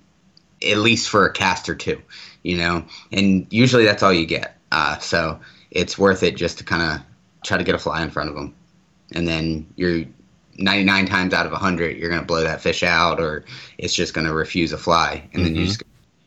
at 0.64 0.78
least 0.78 1.08
for 1.08 1.26
a 1.26 1.32
cast 1.32 1.68
or 1.68 1.74
two, 1.74 2.00
you 2.42 2.56
know. 2.56 2.84
And 3.12 3.46
usually 3.50 3.84
that's 3.84 4.02
all 4.02 4.12
you 4.12 4.26
get. 4.26 4.56
Uh, 4.70 4.98
so 4.98 5.40
it's 5.70 5.98
worth 5.98 6.22
it 6.22 6.36
just 6.36 6.58
to 6.58 6.64
kind 6.64 6.82
of 6.82 7.06
try 7.44 7.58
to 7.58 7.64
get 7.64 7.74
a 7.74 7.78
fly 7.78 8.02
in 8.02 8.10
front 8.10 8.28
of 8.28 8.34
them, 8.34 8.54
and 9.14 9.26
then 9.26 9.66
you're 9.76 10.04
99 10.58 11.06
times 11.06 11.34
out 11.34 11.46
of 11.46 11.52
100 11.52 11.96
you're 11.96 12.10
going 12.10 12.20
to 12.20 12.26
blow 12.26 12.42
that 12.42 12.60
fish 12.60 12.82
out 12.82 13.20
or 13.20 13.44
it's 13.78 13.94
just 13.94 14.14
going 14.14 14.26
to 14.26 14.34
refuse 14.34 14.72
a 14.72 14.78
fly 14.78 15.28
and 15.32 15.32
mm-hmm. 15.32 15.44
then 15.44 15.54
you 15.54 15.62
mm-hmm. 15.62 15.68
just 15.68 15.82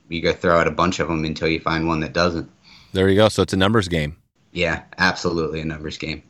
you 0.09 0.21
go 0.21 0.33
throw 0.33 0.59
out 0.59 0.67
a 0.67 0.71
bunch 0.71 0.99
of 0.99 1.07
them 1.07 1.23
until 1.25 1.47
you 1.47 1.59
find 1.59 1.87
one 1.87 1.99
that 1.99 2.13
doesn't 2.13 2.49
there 2.93 3.07
you 3.09 3.15
go 3.15 3.29
so 3.29 3.43
it's 3.43 3.53
a 3.53 3.57
numbers 3.57 3.87
game 3.87 4.15
yeah 4.51 4.83
absolutely 4.97 5.61
a 5.61 5.65
numbers 5.65 5.97
game 5.97 6.23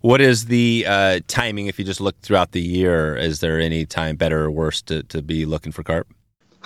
what 0.00 0.20
is 0.20 0.46
the 0.46 0.84
uh, 0.86 1.20
timing 1.26 1.66
if 1.66 1.78
you 1.78 1.84
just 1.84 2.00
look 2.00 2.18
throughout 2.20 2.52
the 2.52 2.60
year 2.60 3.16
is 3.16 3.40
there 3.40 3.58
any 3.58 3.86
time 3.86 4.16
better 4.16 4.44
or 4.44 4.50
worse 4.50 4.82
to, 4.82 5.02
to 5.04 5.22
be 5.22 5.46
looking 5.46 5.72
for 5.72 5.82
carp 5.82 6.06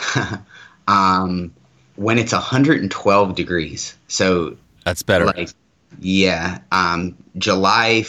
um, 0.88 1.52
when 1.96 2.18
it's 2.18 2.32
112 2.32 3.34
degrees 3.34 3.96
so 4.08 4.56
that's 4.84 5.02
better 5.02 5.26
like 5.26 5.50
yeah 6.00 6.58
um, 6.70 7.16
july 7.36 8.04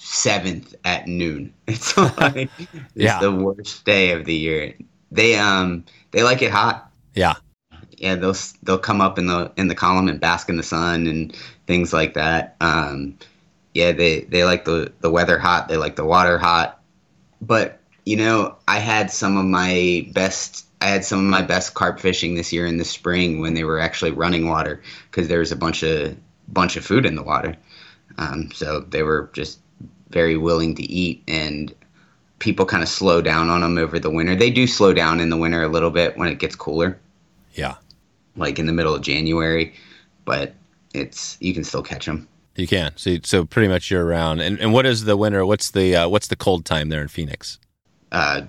seventh 0.00 0.74
at 0.84 1.06
noon. 1.06 1.52
It's 1.66 1.96
like 2.18 2.50
it's 2.58 2.70
yeah. 2.94 3.20
the 3.20 3.30
worst 3.30 3.84
day 3.84 4.10
of 4.10 4.24
the 4.24 4.34
year. 4.34 4.74
They 5.12 5.36
um 5.36 5.84
they 6.10 6.22
like 6.22 6.42
it 6.42 6.50
hot. 6.50 6.90
Yeah. 7.14 7.34
Yeah, 7.96 8.16
they'll 8.16 8.36
they'll 8.62 8.78
come 8.78 9.00
up 9.00 9.18
in 9.18 9.26
the 9.26 9.52
in 9.56 9.68
the 9.68 9.74
column 9.74 10.08
and 10.08 10.18
bask 10.18 10.48
in 10.48 10.56
the 10.56 10.62
sun 10.62 11.06
and 11.06 11.36
things 11.66 11.92
like 11.92 12.14
that. 12.14 12.56
Um, 12.60 13.18
yeah, 13.74 13.92
they 13.92 14.22
they 14.22 14.44
like 14.44 14.64
the 14.64 14.92
the 15.00 15.10
weather 15.10 15.38
hot. 15.38 15.68
They 15.68 15.76
like 15.76 15.96
the 15.96 16.04
water 16.04 16.38
hot. 16.38 16.80
But 17.40 17.78
you 18.04 18.16
know, 18.16 18.56
I 18.66 18.78
had 18.78 19.10
some 19.10 19.36
of 19.36 19.44
my 19.44 20.08
best 20.12 20.66
I 20.80 20.88
had 20.88 21.04
some 21.04 21.18
of 21.18 21.24
my 21.26 21.42
best 21.42 21.74
carp 21.74 22.00
fishing 22.00 22.34
this 22.34 22.52
year 22.52 22.66
in 22.66 22.78
the 22.78 22.84
spring 22.84 23.40
when 23.40 23.54
they 23.54 23.64
were 23.64 23.78
actually 23.78 24.12
running 24.12 24.48
water 24.48 24.82
because 25.10 25.28
there 25.28 25.40
was 25.40 25.52
a 25.52 25.56
bunch 25.56 25.82
of 25.82 26.16
bunch 26.48 26.76
of 26.76 26.84
food 26.84 27.06
in 27.06 27.14
the 27.14 27.22
water. 27.22 27.56
Um, 28.18 28.50
so 28.52 28.80
they 28.80 29.02
were 29.02 29.30
just 29.32 29.60
very 30.08 30.36
willing 30.36 30.74
to 30.74 30.82
eat 30.82 31.22
and 31.28 31.72
people 32.38 32.66
kind 32.66 32.82
of 32.82 32.88
slow 32.88 33.22
down 33.22 33.48
on 33.48 33.60
them 33.60 33.78
over 33.78 33.98
the 33.98 34.10
winter. 34.10 34.34
They 34.34 34.50
do 34.50 34.66
slow 34.66 34.92
down 34.92 35.20
in 35.20 35.30
the 35.30 35.36
winter 35.36 35.62
a 35.62 35.68
little 35.68 35.90
bit 35.90 36.16
when 36.16 36.28
it 36.28 36.38
gets 36.38 36.56
cooler. 36.56 36.98
Yeah. 37.54 37.76
Like 38.36 38.58
in 38.58 38.66
the 38.66 38.72
middle 38.72 38.94
of 38.94 39.02
January, 39.02 39.74
but 40.24 40.54
it's 40.94 41.36
you 41.40 41.54
can 41.54 41.62
still 41.62 41.82
catch 41.82 42.06
them. 42.06 42.26
You 42.56 42.66
can. 42.66 42.92
So 42.96 43.18
so 43.22 43.44
pretty 43.44 43.68
much 43.68 43.90
year 43.90 44.04
round. 44.04 44.40
And 44.40 44.58
and 44.58 44.72
what 44.72 44.86
is 44.86 45.04
the 45.04 45.16
winter? 45.16 45.44
What's 45.44 45.70
the 45.70 45.94
uh, 45.94 46.08
what's 46.08 46.28
the 46.28 46.36
cold 46.36 46.64
time 46.64 46.88
there 46.88 47.02
in 47.02 47.08
Phoenix? 47.08 47.58
Uh 48.10 48.42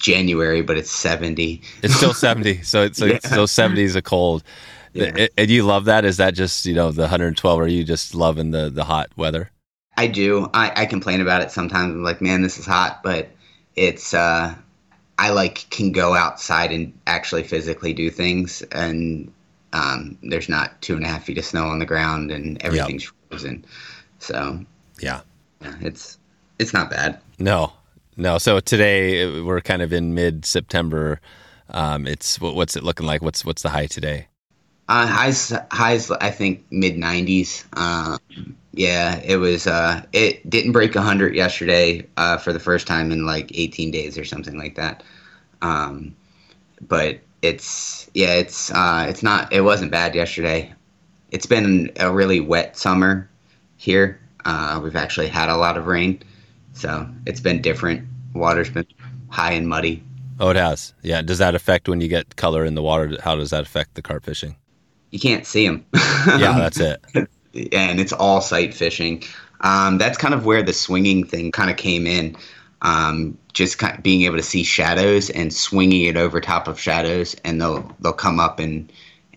January, 0.00 0.62
but 0.62 0.76
it's 0.76 0.90
70. 0.90 1.62
It's 1.82 1.94
still 1.94 2.14
70. 2.14 2.62
So 2.62 2.82
it's, 2.82 2.98
so 2.98 3.04
Yeah. 3.06 3.14
it's 3.14 3.26
still 3.28 3.46
70 3.46 3.82
is 3.82 3.94
a 3.96 4.02
cold. 4.02 4.42
Yeah. 4.92 5.28
And 5.38 5.48
you 5.48 5.62
love 5.62 5.84
that? 5.84 6.04
Is 6.04 6.16
that 6.16 6.34
just, 6.34 6.66
you 6.66 6.74
know, 6.74 6.90
the 6.90 7.02
112 7.02 7.58
or 7.60 7.62
are 7.62 7.68
you 7.68 7.84
just 7.84 8.14
loving 8.14 8.50
the, 8.50 8.70
the 8.70 8.82
hot 8.84 9.10
weather? 9.16 9.50
I 9.96 10.06
do. 10.08 10.48
I, 10.54 10.72
I 10.82 10.86
complain 10.86 11.20
about 11.20 11.42
it 11.42 11.50
sometimes. 11.50 11.92
I'm 11.92 12.02
like, 12.02 12.20
man, 12.20 12.42
this 12.42 12.58
is 12.58 12.66
hot, 12.66 13.02
but 13.02 13.28
it's 13.76 14.14
uh, 14.14 14.54
I 15.18 15.30
like 15.30 15.68
can 15.70 15.92
go 15.92 16.14
outside 16.14 16.72
and 16.72 16.92
actually 17.06 17.42
physically 17.42 17.92
do 17.92 18.08
things, 18.10 18.62
and 18.72 19.30
um, 19.74 20.16
there's 20.22 20.48
not 20.48 20.80
two 20.80 20.96
and 20.96 21.04
a 21.04 21.08
half 21.08 21.24
feet 21.24 21.36
of 21.38 21.44
snow 21.44 21.66
on 21.66 21.78
the 21.80 21.86
ground, 21.86 22.30
and 22.30 22.60
everything's 22.62 23.12
frozen. 23.28 23.64
So 24.20 24.64
Yeah. 25.00 25.20
yeah, 25.60 25.74
it's 25.82 26.16
it's 26.58 26.72
not 26.72 26.88
bad. 26.90 27.20
No, 27.38 27.72
no. 28.20 28.38
So 28.38 28.60
today 28.60 29.24
uh, 29.24 29.44
we're 29.44 29.60
kind 29.60 29.82
of 29.82 29.92
in 29.92 30.14
mid 30.14 30.44
September. 30.44 31.20
Um, 31.70 32.06
it's 32.06 32.40
what, 32.40 32.54
what's 32.54 32.76
it 32.76 32.84
looking 32.84 33.06
like? 33.06 33.22
What's 33.22 33.44
what's 33.44 33.62
the 33.62 33.70
high 33.70 33.86
today? 33.86 34.28
Uh, 34.88 35.06
highs 35.06 35.52
highs 35.70 36.10
I 36.10 36.30
think 36.30 36.64
mid 36.70 36.96
90s. 36.96 37.64
Uh, 37.72 38.18
yeah, 38.72 39.20
it 39.24 39.36
was. 39.36 39.66
Uh, 39.66 40.02
it 40.12 40.48
didn't 40.48 40.72
break 40.72 40.94
100 40.94 41.34
yesterday 41.34 42.06
uh, 42.16 42.36
for 42.36 42.52
the 42.52 42.60
first 42.60 42.86
time 42.86 43.10
in 43.10 43.24
like 43.24 43.50
18 43.54 43.90
days 43.90 44.18
or 44.18 44.24
something 44.24 44.58
like 44.58 44.74
that. 44.74 45.02
Um, 45.62 46.14
but 46.86 47.20
it's 47.42 48.10
yeah, 48.14 48.34
it's 48.34 48.70
uh, 48.72 49.06
it's 49.08 49.22
not. 49.22 49.52
It 49.52 49.62
wasn't 49.62 49.92
bad 49.92 50.14
yesterday. 50.14 50.74
It's 51.30 51.46
been 51.46 51.90
a 51.98 52.12
really 52.12 52.40
wet 52.40 52.76
summer 52.76 53.30
here. 53.76 54.20
We've 54.82 54.96
actually 54.96 55.28
had 55.28 55.48
a 55.48 55.56
lot 55.56 55.76
of 55.76 55.86
rain, 55.86 56.20
so 56.80 57.08
it's 57.26 57.40
been 57.40 57.60
different. 57.60 58.06
Water's 58.34 58.70
been 58.70 58.86
high 59.28 59.52
and 59.52 59.68
muddy. 59.68 60.02
Oh, 60.38 60.48
it 60.48 60.56
has. 60.56 60.94
Yeah. 61.02 61.20
Does 61.22 61.38
that 61.38 61.54
affect 61.54 61.88
when 61.88 62.00
you 62.00 62.08
get 62.08 62.36
color 62.36 62.64
in 62.64 62.74
the 62.74 62.82
water? 62.82 63.16
How 63.22 63.36
does 63.36 63.50
that 63.50 63.62
affect 63.62 63.94
the 63.94 64.02
carp 64.02 64.24
fishing? 64.24 64.56
You 65.10 65.18
can't 65.20 65.46
see 65.46 65.66
them. 65.66 65.84
Yeah, 65.94 66.54
that's 66.58 66.80
it. 66.80 67.04
and 67.72 68.00
it's 68.00 68.12
all 68.12 68.40
sight 68.40 68.72
fishing. 68.72 69.22
Um, 69.60 69.98
that's 69.98 70.16
kind 70.16 70.32
of 70.32 70.46
where 70.46 70.62
the 70.62 70.72
swinging 70.72 71.24
thing 71.24 71.52
kind 71.52 71.70
of 71.70 71.76
came 71.76 72.06
in. 72.06 72.36
Um, 72.82 73.36
just 73.52 73.76
kind 73.76 73.96
of 73.98 74.02
being 74.02 74.22
able 74.22 74.36
to 74.38 74.42
see 74.42 74.62
shadows 74.62 75.28
and 75.28 75.52
swinging 75.52 76.06
it 76.06 76.16
over 76.16 76.40
top 76.40 76.66
of 76.66 76.80
shadows, 76.80 77.34
and 77.44 77.60
they'll 77.60 77.94
they'll 78.00 78.12
come 78.14 78.40
up 78.40 78.58
and 78.58 78.90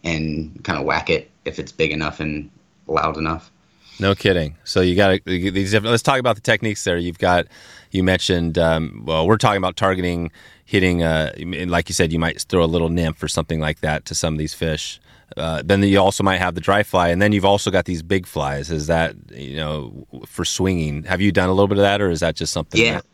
and 0.06 0.64
kind 0.64 0.80
of 0.80 0.86
whack 0.86 1.10
it 1.10 1.30
if 1.44 1.60
it's 1.60 1.72
big 1.74 1.92
enough 1.92 2.22
and 2.22 2.50
loud 2.88 3.18
enough. 3.18 3.52
No 4.00 4.16
kidding. 4.16 4.56
So 4.64 4.82
you 4.82 4.96
got 4.96 5.24
these. 5.26 5.72
different- 5.72 5.92
Let's 5.92 6.04
talk 6.04 6.20
about 6.20 6.36
the 6.36 6.42
techniques 6.42 6.84
there. 6.84 6.98
You've 6.98 7.20
got. 7.20 7.46
You 7.92 8.04
mentioned. 8.04 8.58
Um, 8.58 9.04
well, 9.06 9.28
we're 9.28 9.38
talking 9.38 9.58
about 9.58 9.76
targeting, 9.78 10.32
hitting. 10.66 11.04
Uh, 11.04 11.32
like 11.68 11.90
you 11.90 11.94
said, 11.94 12.12
you 12.12 12.20
might 12.20 12.42
throw 12.42 12.64
a 12.64 12.66
little 12.66 12.90
nymph 12.90 13.22
or 13.22 13.28
something 13.28 13.60
like 13.60 13.82
that 13.82 14.06
to 14.06 14.16
some 14.16 14.34
of 14.34 14.38
these 14.40 14.54
fish. 14.54 15.00
Uh, 15.38 15.62
then 15.64 15.82
you 15.84 16.00
also 16.00 16.24
might 16.24 16.38
have 16.38 16.54
the 16.56 16.62
dry 16.62 16.84
fly, 16.84 17.10
and 17.10 17.22
then 17.22 17.32
you've 17.32 17.46
also 17.46 17.72
got 17.72 17.86
these 17.86 18.02
big 18.04 18.26
flies. 18.26 18.70
Is 18.72 18.88
that 18.88 19.16
you 19.32 19.56
know 19.58 20.06
for 20.26 20.44
swinging? 20.44 21.04
Have 21.04 21.22
you 21.22 21.32
done 21.32 21.50
a 21.50 21.54
little 21.54 21.68
bit 21.68 21.78
of 21.78 21.84
that, 21.84 22.02
or 22.02 22.10
is 22.10 22.20
that 22.22 22.36
just 22.36 22.52
something? 22.54 22.82
Yeah. 22.82 22.96
that- 22.96 23.06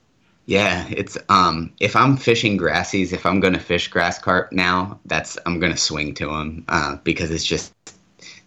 Yeah, 0.45 0.87
it's 0.89 1.17
um 1.29 1.71
if 1.79 1.95
I'm 1.95 2.17
fishing 2.17 2.57
grassies, 2.57 3.13
if 3.13 3.25
I'm 3.25 3.39
gonna 3.39 3.59
fish 3.59 3.87
grass 3.89 4.17
carp 4.17 4.51
now, 4.51 4.99
that's 5.05 5.37
I'm 5.45 5.59
gonna 5.59 5.77
swing 5.77 6.13
to 6.15 6.27
them 6.27 6.63
uh, 6.69 6.95
because 7.03 7.31
it's 7.31 7.45
just 7.45 7.73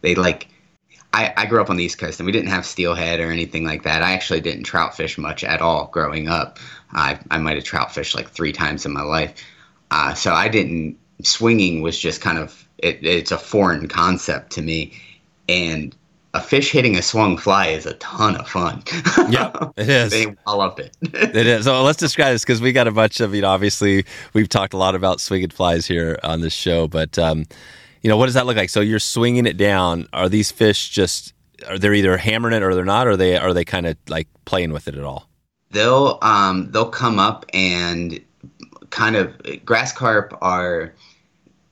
they 0.00 0.14
like. 0.14 0.48
I, 1.12 1.32
I 1.36 1.46
grew 1.46 1.60
up 1.60 1.68
on 1.68 1.76
the 1.76 1.84
East 1.84 1.98
Coast 1.98 2.20
and 2.20 2.26
we 2.26 2.32
didn't 2.32 2.48
have 2.50 2.64
steelhead 2.64 3.20
or 3.20 3.30
anything 3.30 3.64
like 3.64 3.82
that. 3.82 4.02
I 4.02 4.12
actually 4.12 4.40
didn't 4.40 4.64
trout 4.64 4.96
fish 4.96 5.18
much 5.18 5.44
at 5.44 5.60
all 5.60 5.88
growing 5.92 6.28
up. 6.28 6.58
I 6.92 7.18
I 7.30 7.38
might 7.38 7.56
have 7.56 7.64
trout 7.64 7.92
fished 7.94 8.14
like 8.14 8.28
three 8.28 8.52
times 8.52 8.86
in 8.86 8.92
my 8.92 9.02
life, 9.02 9.34
uh, 9.90 10.14
so 10.14 10.32
I 10.32 10.48
didn't. 10.48 10.98
Swinging 11.22 11.82
was 11.82 11.98
just 11.98 12.20
kind 12.20 12.38
of 12.38 12.66
it, 12.78 13.04
it's 13.04 13.30
a 13.30 13.38
foreign 13.38 13.86
concept 13.88 14.52
to 14.52 14.62
me, 14.62 14.92
and 15.48 15.94
a 16.34 16.40
fish 16.40 16.72
hitting 16.72 16.96
a 16.96 17.02
swung 17.02 17.36
fly 17.36 17.66
is 17.66 17.84
a 17.86 17.92
ton 17.94 18.36
of 18.36 18.48
fun. 18.48 18.82
Yeah, 19.30 19.50
it 19.76 19.88
is. 19.88 20.10
they 20.10 20.34
wallop 20.46 20.80
it. 20.80 20.96
It 21.12 21.46
is. 21.46 21.64
So 21.64 21.82
let's 21.82 21.98
describe 21.98 22.32
this 22.32 22.42
because 22.42 22.60
we 22.60 22.72
got 22.72 22.88
a 22.88 22.90
bunch 22.90 23.20
of, 23.20 23.34
you 23.34 23.42
know, 23.42 23.48
obviously 23.48 24.04
we've 24.32 24.48
talked 24.48 24.72
a 24.72 24.78
lot 24.78 24.94
about 24.94 25.20
swinging 25.20 25.50
flies 25.50 25.86
here 25.86 26.18
on 26.22 26.40
this 26.40 26.54
show, 26.54 26.88
but, 26.88 27.18
um, 27.18 27.44
you 28.02 28.08
know, 28.08 28.16
what 28.16 28.26
does 28.26 28.34
that 28.34 28.46
look 28.46 28.56
like? 28.56 28.70
So 28.70 28.80
you're 28.80 28.98
swinging 28.98 29.46
it 29.46 29.56
down. 29.56 30.08
Are 30.12 30.28
these 30.28 30.50
fish 30.50 30.90
just, 30.90 31.32
are 31.66 31.78
they 31.78 31.94
either 31.94 32.16
hammering 32.16 32.54
it 32.54 32.62
or 32.62 32.74
they're 32.74 32.84
not? 32.84 33.06
Or 33.06 33.12
are 33.12 33.16
they, 33.16 33.36
are 33.36 33.54
they 33.54 33.64
kind 33.64 33.86
of 33.86 33.96
like 34.08 34.28
playing 34.44 34.72
with 34.72 34.88
it 34.88 34.96
at 34.96 35.04
all? 35.04 35.28
they'll 35.72 36.18
um 36.22 36.70
they'll 36.70 36.88
come 36.88 37.18
up 37.18 37.44
and 37.52 38.20
kind 38.90 39.16
of 39.16 39.34
grass 39.64 39.92
carp 39.92 40.36
are 40.40 40.94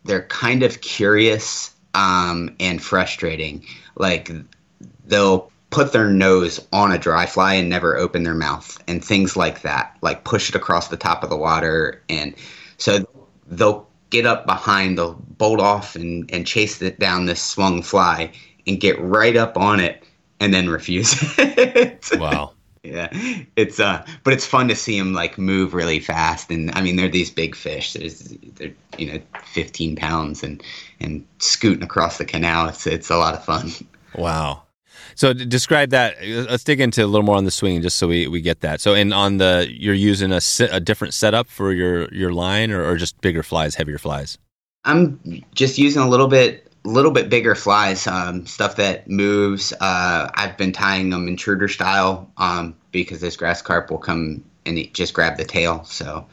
they're 0.05 0.27
kind 0.27 0.63
of 0.63 0.81
curious 0.81 1.73
um 1.95 2.55
and 2.59 2.83
frustrating 2.83 3.65
like 3.97 4.31
they'll 5.07 5.51
put 5.69 5.93
their 5.93 6.09
nose 6.09 6.67
on 6.73 6.91
a 6.91 6.99
dry 6.99 7.27
fly 7.27 7.55
and 7.55 7.69
never 7.69 7.97
open 7.97 8.25
their 8.25 8.35
mouth 8.35 8.83
and 8.89 9.05
things 9.05 9.37
like 9.37 9.63
that 9.63 9.97
like 10.01 10.25
push 10.25 10.49
it 10.49 10.55
across 10.55 10.89
the 10.89 10.97
top 10.97 11.23
of 11.23 11.31
the 11.31 11.37
water 11.37 12.03
and 12.09 12.35
so 12.79 13.05
they'll 13.47 13.87
get 14.11 14.27
up 14.27 14.47
behind 14.47 14.99
they'll 14.99 15.15
bolt 15.39 15.61
off 15.61 15.97
and 15.97 16.31
and 16.33 16.47
chase 16.47 16.83
it 16.83 16.99
down 16.99 17.27
this 17.27 17.43
swung 17.43 17.83
fly 17.83 18.31
and 18.67 18.81
get 18.81 19.01
right 19.01 19.37
up 19.37 19.57
on 19.57 19.81
it 19.81 20.03
and 20.41 20.53
then 20.53 20.69
refuse 20.69 21.15
it 21.39 22.11
Wow. 22.19 22.53
yeah, 22.83 23.09
it's 23.57 23.79
uh, 23.79 24.05
but 24.25 24.33
it's 24.33 24.47
fun 24.47 24.69
to 24.69 24.75
see 24.75 24.99
them 24.99 25.13
like 25.13 25.37
move 25.37 25.75
really 25.75 26.01
fast, 26.01 26.51
and 26.51 26.71
I 26.71 26.81
mean 26.81 26.97
they're 26.97 27.11
these 27.11 27.31
big 27.31 27.55
fish. 27.55 27.93
There's 27.93 28.35
they're 28.57 28.73
you 28.97 29.13
know 29.13 29.21
15 29.53 29.97
pounds 29.97 30.43
and 30.43 30.63
and 30.99 31.27
scooting 31.41 31.83
across 31.83 32.17
the 32.17 32.25
canal. 32.25 32.69
It's 32.69 32.87
it's 32.87 33.11
a 33.11 33.19
lot 33.19 33.35
of 33.35 33.45
fun. 33.45 33.71
Wow. 34.15 34.63
So 35.21 35.35
describe 35.35 35.91
that. 35.91 36.17
Let's 36.25 36.65
dig 36.65 36.81
into 36.81 37.05
a 37.05 37.07
little 37.07 37.27
more 37.27 37.37
on 37.37 37.45
the 37.45 37.51
swing, 37.51 37.83
just 37.83 37.99
so 37.99 38.09
we, 38.09 38.27
we 38.27 38.41
get 38.41 38.61
that. 38.61 38.81
So, 38.81 38.95
in 38.95 39.13
on 39.13 39.37
the 39.37 39.69
you're 39.71 39.93
using 39.93 40.33
a, 40.33 40.41
a 40.73 40.81
different 40.81 41.13
setup 41.13 41.47
for 41.47 41.75
your 41.75 42.09
your 42.11 42.33
line, 42.33 42.71
or, 42.71 42.83
or 42.83 42.97
just 42.97 43.21
bigger 43.21 43.43
flies, 43.43 43.75
heavier 43.75 43.99
flies. 43.99 44.39
I'm 44.87 45.45
just 45.55 45.77
using 45.77 46.01
a 46.01 46.09
little 46.09 46.27
bit 46.27 46.73
little 46.85 47.11
bit 47.11 47.29
bigger 47.29 47.55
flies, 47.55 48.07
um, 48.07 48.47
stuff 48.47 48.77
that 48.77 49.11
moves. 49.11 49.75
Uh, 49.75 50.31
I've 50.35 50.57
been 50.57 50.73
tying 50.73 51.11
them 51.11 51.29
intruder 51.29 51.69
style 51.69 52.33
um, 52.39 52.75
because 52.91 53.21
this 53.21 53.37
grass 53.37 53.61
carp 53.61 53.91
will 53.91 53.99
come 53.99 54.43
and 54.65 54.79
just 54.95 55.13
grab 55.13 55.37
the 55.37 55.45
tail. 55.45 55.85
So 55.85 56.29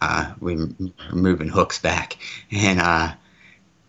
uh, 0.00 0.32
we're 0.40 0.70
moving 1.12 1.48
hooks 1.48 1.78
back, 1.80 2.16
and 2.50 2.80
uh, 2.80 3.12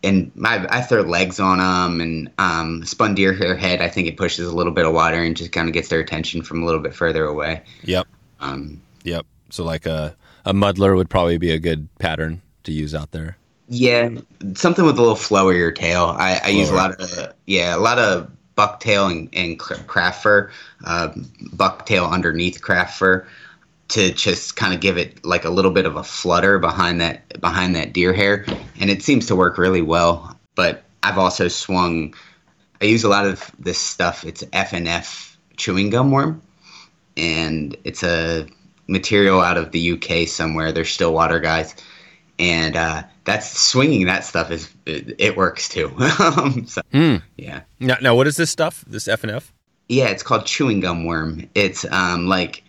and 0.07 0.35
my 0.35 0.65
I 0.69 0.81
throw 0.81 1.01
legs 1.01 1.39
on 1.39 1.57
them 1.57 2.01
and 2.01 2.31
um, 2.37 2.85
spun 2.85 3.15
deer 3.15 3.33
head. 3.33 3.81
I 3.81 3.89
think 3.89 4.07
it 4.07 4.17
pushes 4.17 4.47
a 4.47 4.55
little 4.55 4.73
bit 4.73 4.85
of 4.85 4.93
water 4.93 5.21
and 5.21 5.35
just 5.35 5.51
kind 5.51 5.67
of 5.67 5.73
gets 5.73 5.89
their 5.89 5.99
attention 5.99 6.41
from 6.41 6.63
a 6.63 6.65
little 6.65 6.81
bit 6.81 6.95
further 6.95 7.25
away. 7.25 7.63
Yep. 7.83 8.07
Um, 8.39 8.81
Yep. 9.07 9.25
So 9.49 9.63
like 9.63 9.85
a 9.85 10.15
a 10.45 10.53
muddler 10.53 10.95
would 10.95 11.09
probably 11.09 11.37
be 11.37 11.51
a 11.51 11.59
good 11.59 11.87
pattern 11.99 12.41
to 12.63 12.73
use 12.73 12.93
out 12.93 13.11
there. 13.11 13.37
Yeah, 13.69 14.09
something 14.53 14.85
with 14.85 14.97
a 14.97 15.01
little 15.01 15.15
flowier 15.15 15.73
tail. 15.73 16.15
I, 16.17 16.41
I 16.43 16.49
use 16.49 16.69
a 16.69 16.75
lot 16.75 16.99
of 16.99 17.33
yeah, 17.45 17.75
a 17.75 17.79
lot 17.79 17.99
of 17.99 18.29
bucktail 18.57 19.09
and, 19.09 19.29
and 19.33 19.59
craft 19.59 20.23
fur, 20.23 20.51
uh, 20.83 21.09
bucktail 21.53 22.09
underneath 22.09 22.61
craft 22.61 22.97
fur, 22.97 23.25
to 23.89 24.11
just 24.11 24.55
kind 24.55 24.73
of 24.73 24.79
give 24.81 24.97
it 24.97 25.23
like 25.25 25.45
a 25.45 25.49
little 25.49 25.71
bit 25.71 25.85
of 25.85 25.95
a 25.95 26.03
flutter 26.03 26.59
behind 26.59 26.99
that 27.01 27.39
behind 27.41 27.75
that 27.75 27.93
deer 27.93 28.13
hair, 28.13 28.45
and 28.79 28.89
it 28.89 29.01
seems 29.03 29.25
to 29.27 29.35
work 29.35 29.57
really 29.57 29.81
well. 29.81 30.37
But 30.55 30.83
I've 31.03 31.17
also 31.17 31.47
swung. 31.47 32.13
I 32.81 32.85
use 32.85 33.03
a 33.03 33.09
lot 33.09 33.25
of 33.25 33.51
this 33.59 33.77
stuff. 33.79 34.23
It's 34.25 34.43
F 34.53 34.73
and 34.73 34.87
F 34.87 35.37
chewing 35.55 35.89
gum 35.89 36.11
worm, 36.11 36.41
and 37.15 37.75
it's 37.83 38.03
a 38.03 38.47
material 38.87 39.41
out 39.41 39.57
of 39.57 39.71
the 39.71 39.91
UK 39.93 40.27
somewhere. 40.27 40.71
They're 40.71 40.85
still 40.85 41.13
water 41.13 41.39
guys 41.39 41.75
and 42.39 42.75
uh, 42.75 43.01
that's 43.25 43.49
swinging 43.59 44.05
that 44.05 44.23
stuff 44.23 44.51
is 44.51 44.71
it, 44.85 45.15
it 45.17 45.35
works 45.35 45.67
too. 45.67 45.91
um, 46.19 46.67
so, 46.67 46.81
Hmm. 46.91 47.15
yeah, 47.35 47.61
Now, 47.79 47.97
now, 47.99 48.15
what 48.15 48.27
is 48.27 48.37
this 48.37 48.51
stuff? 48.51 48.85
This 48.87 49.07
F 49.07 49.23
and 49.23 49.31
F? 49.31 49.51
yeah, 49.89 50.05
it's 50.09 50.21
called 50.21 50.45
chewing 50.45 50.79
gum 50.81 51.05
worm. 51.05 51.49
It's 51.55 51.83
um 51.91 52.27
like 52.27 52.63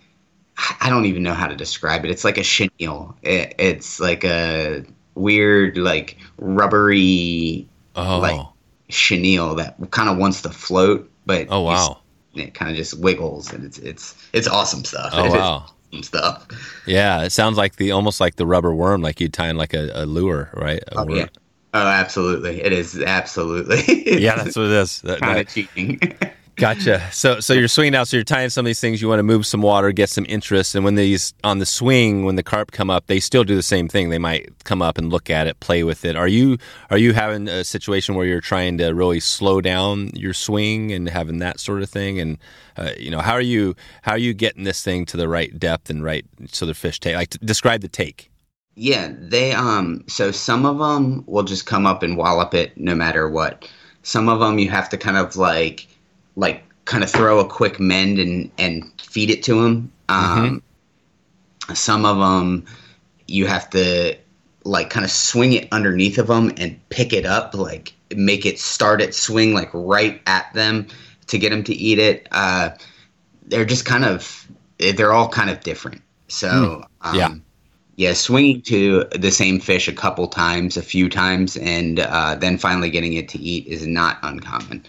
I 0.81 0.89
don't 0.91 1.05
even 1.07 1.23
know 1.23 1.35
how 1.35 1.47
to 1.47 1.57
describe 1.57 2.05
it. 2.05 2.11
It's 2.11 2.25
like 2.25 2.39
a 2.39 2.43
chenille. 2.43 3.17
It, 3.23 3.55
it's 3.59 4.01
like 4.01 4.25
a 4.25 4.85
weird 5.15 5.77
like 5.79 6.17
rubbery 6.39 7.69
Oh, 7.97 8.19
like 8.21 8.41
chenille 8.89 9.55
that 9.57 9.77
kind 9.91 10.09
of 10.09 10.19
wants 10.19 10.43
to 10.43 10.51
float, 10.51 11.11
but 11.27 11.47
oh 11.51 11.63
wow, 11.63 12.01
it 12.35 12.55
kind 12.55 12.71
of 12.71 12.77
just 12.77 12.99
wiggles 12.99 13.53
and 13.53 13.65
it's 13.65 13.79
it's 13.79 14.15
it's 14.33 14.47
awesome 14.49 14.85
stuff. 14.85 15.13
oh 15.13 15.25
It 15.25 15.35
is 15.35 15.35
wow. 15.35 15.67
awesome 15.93 16.03
stuff. 16.03 16.47
Yeah, 16.87 17.23
it 17.25 17.31
sounds 17.31 17.57
like 17.57 17.77
the 17.77 17.91
almost 17.93 18.21
like 18.21 18.37
the 18.37 18.47
rubber 18.47 18.75
worm, 18.75 19.03
like 19.03 19.21
you'd 19.21 19.33
tie 19.33 19.49
in 19.49 19.57
like 19.57 19.75
a, 19.75 19.91
a 19.95 20.07
lure, 20.07 20.51
right? 20.55 20.83
A 20.93 20.99
Oh, 20.99 21.05
worm. 21.07 21.17
yeah. 21.17 21.27
Oh, 21.75 21.87
absolutely. 21.87 22.63
It 22.63 22.73
is 22.73 22.99
absolutely. 23.01 23.83
yeah, 24.23 24.37
that's 24.37 24.57
what 24.57 24.67
it 24.67 24.73
is. 24.73 25.03
Kind 25.21 25.39
of 25.41 25.49
cheating. 25.49 26.01
Gotcha. 26.59 27.09
So, 27.13 27.39
so 27.39 27.55
you're 27.55 27.69
swinging 27.69 27.95
out. 27.95 28.09
So 28.09 28.17
you're 28.17 28.25
tying 28.25 28.51
some 28.51 28.67
of 28.67 28.69
these 28.69 28.81
things. 28.81 29.01
You 29.01 29.09
want 29.09 29.21
to 29.21 29.25
move 29.25 29.47
some 29.47 29.63
water, 29.63 29.93
get 29.93 30.09
some 30.09 30.27
interest, 30.29 30.75
and 30.75 30.85
when 30.85 30.97
these 30.97 31.33
on 31.45 31.61
the 31.61 31.67
swing, 31.67 32.25
when 32.25 32.35
the 32.35 32.43
carp 32.43 32.73
come 32.73 32.91
up, 32.91 33.07
they 33.07 33.21
still 33.21 33.45
do 33.45 33.55
the 33.55 33.63
same 33.63 33.89
thing. 33.89 34.11
They 34.11 34.19
might 34.19 34.65
come 34.65 34.83
up 34.83 34.99
and 34.99 35.09
look 35.09 35.31
at 35.31 35.47
it, 35.47 35.61
play 35.61 35.85
with 35.85 36.05
it. 36.05 36.17
Are 36.17 36.27
you 36.27 36.59
are 36.91 36.99
you 36.99 37.13
having 37.13 37.47
a 37.47 37.63
situation 37.63 38.17
where 38.17 38.27
you're 38.27 38.41
trying 38.41 38.77
to 38.79 38.89
really 38.89 39.21
slow 39.21 39.61
down 39.61 40.11
your 40.15 40.35
swing 40.35 40.93
and 40.93 41.09
having 41.09 41.39
that 41.39 41.61
sort 41.61 41.83
of 41.83 41.91
thing? 41.91 42.19
And 42.19 42.39
uh, 42.77 42.91
you 42.99 43.11
know, 43.11 43.21
how 43.21 43.35
are 43.35 43.41
you 43.41 43.77
how 44.03 44.13
are 44.13 44.19
you 44.19 44.35
getting 44.35 44.65
this 44.65 44.83
thing 44.83 45.07
to 45.07 45.17
the 45.17 45.29
right 45.29 45.57
depth 45.59 45.91
and 45.91 46.03
right 46.03 46.27
so 46.51 46.67
the 46.67 46.75
fish 46.75 46.99
take? 46.99 47.15
Like, 47.15 47.31
describe 47.41 47.83
the 47.83 47.89
take. 47.89 48.31
Yeah, 48.75 49.13
they 49.17 49.53
um. 49.53 50.03
So 50.09 50.33
some 50.33 50.67
of 50.67 50.79
them 50.79 51.23
will 51.29 51.45
just 51.45 51.67
come 51.67 51.87
up 51.87 52.03
and 52.03 52.17
wallop 52.17 52.53
it 52.53 52.77
no 52.77 52.97
matter 52.97 53.29
what. 53.29 53.71
Some 54.03 54.29
of 54.29 54.41
them 54.41 54.59
you 54.59 54.71
have 54.71 54.89
to 54.89 54.97
kind 54.97 55.17
of 55.17 55.37
like 55.37 55.87
like 56.39 56.63
kind 56.85 57.05
of 57.05 57.11
throw 57.11 57.41
a 57.41 57.47
quick 57.47 57.79
mend 57.79 58.19
and 58.19 58.51
and 58.57 58.91
feed 59.03 59.29
it 59.29 59.43
to 59.43 59.61
them. 59.63 59.93
Um, 60.09 60.63
mm-hmm. 61.67 61.75
Some 61.75 62.07
of 62.07 62.17
them 62.17 62.65
you 63.27 63.47
have 63.47 63.69
to 63.71 64.17
like 64.65 64.89
kind 64.89 65.05
of 65.05 65.11
swing 65.11 65.53
it 65.53 65.69
underneath 65.73 66.19
of 66.19 66.29
them 66.29 66.53
and 66.57 66.81
pick 66.89 67.13
it 67.13 67.27
up, 67.27 67.55
like 67.55 67.93
make 68.15 68.47
it 68.47 68.59
start 68.59 69.03
it 69.03 69.15
swing 69.15 69.53
like 69.53 69.71
right 69.75 70.23
at 70.27 70.53
them 70.55 70.87
to 71.27 71.39
get 71.39 71.51
them 71.51 71.65
to 71.65 71.75
eat 71.75 71.99
it. 71.99 72.29
Uh, 72.31 72.71
they're 73.47 73.67
just 73.67 73.85
kind 73.85 74.05
of 74.05 74.47
they're 74.79 75.13
all 75.13 75.29
kind 75.29 75.51
of 75.51 75.61
different. 75.61 76.03
So 76.29 76.49
mm. 76.49 76.85
um, 77.03 77.15
yeah. 77.15 77.35
Yeah, 77.97 78.13
swinging 78.13 78.63
to 78.63 79.07
the 79.11 79.33
same 79.33 79.59
fish 79.59 79.89
a 79.89 79.93
couple 79.93 80.29
times, 80.29 80.77
a 80.77 80.83
few 80.83 81.09
times, 81.09 81.57
and 81.57 81.99
uh, 81.99 82.37
then 82.37 82.57
finally 82.57 82.91
getting 82.91 83.15
it 83.15 83.29
to 83.31 83.41
eat 83.41 83.67
is 83.67 83.89
not 83.89 84.19
uncommon. 84.23 84.87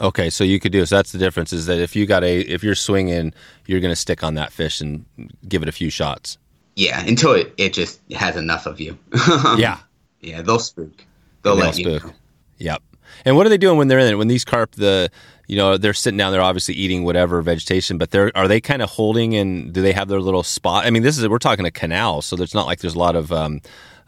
Okay, 0.00 0.30
so 0.30 0.44
you 0.44 0.58
could 0.58 0.72
do 0.72 0.84
so. 0.86 0.96
That's 0.96 1.12
the 1.12 1.18
difference 1.18 1.52
is 1.52 1.66
that 1.66 1.78
if 1.78 1.94
you 1.94 2.06
got 2.06 2.24
a 2.24 2.40
if 2.40 2.64
you're 2.64 2.74
swinging, 2.74 3.34
you're 3.66 3.80
going 3.80 3.92
to 3.92 3.96
stick 3.96 4.22
on 4.22 4.34
that 4.34 4.52
fish 4.52 4.80
and 4.80 5.04
give 5.46 5.62
it 5.62 5.68
a 5.68 5.72
few 5.72 5.90
shots. 5.90 6.38
Yeah, 6.76 7.04
until 7.04 7.34
it, 7.34 7.52
it 7.58 7.74
just 7.74 8.00
has 8.12 8.36
enough 8.36 8.64
of 8.64 8.80
you. 8.80 8.98
yeah, 9.58 9.78
yeah, 10.20 10.40
they'll 10.40 10.58
spook. 10.58 11.04
They'll, 11.42 11.56
they'll 11.56 11.66
let 11.66 11.74
spook. 11.74 12.02
you. 12.02 12.08
Know. 12.08 12.14
Yep. 12.58 12.82
And 13.24 13.36
what 13.36 13.46
are 13.46 13.50
they 13.50 13.58
doing 13.58 13.76
when 13.76 13.88
they're 13.88 13.98
in 13.98 14.08
it? 14.08 14.16
When 14.16 14.28
these 14.28 14.44
carp, 14.44 14.72
the 14.72 15.10
you 15.46 15.56
know 15.56 15.76
they're 15.76 15.92
sitting 15.92 16.16
down, 16.16 16.32
they're 16.32 16.40
obviously 16.40 16.74
eating 16.74 17.04
whatever 17.04 17.42
vegetation, 17.42 17.98
but 17.98 18.10
they're 18.10 18.32
are 18.34 18.48
they 18.48 18.60
kind 18.60 18.80
of 18.80 18.88
holding 18.88 19.34
and 19.34 19.72
do 19.72 19.82
they 19.82 19.92
have 19.92 20.08
their 20.08 20.20
little 20.20 20.42
spot? 20.42 20.86
I 20.86 20.90
mean, 20.90 21.02
this 21.02 21.18
is 21.18 21.28
we're 21.28 21.38
talking 21.38 21.66
a 21.66 21.70
canal, 21.70 22.22
so 22.22 22.36
there's 22.36 22.54
not 22.54 22.66
like 22.66 22.80
there's 22.80 22.94
a 22.94 22.98
lot 22.98 23.16
of 23.16 23.32
um, 23.32 23.60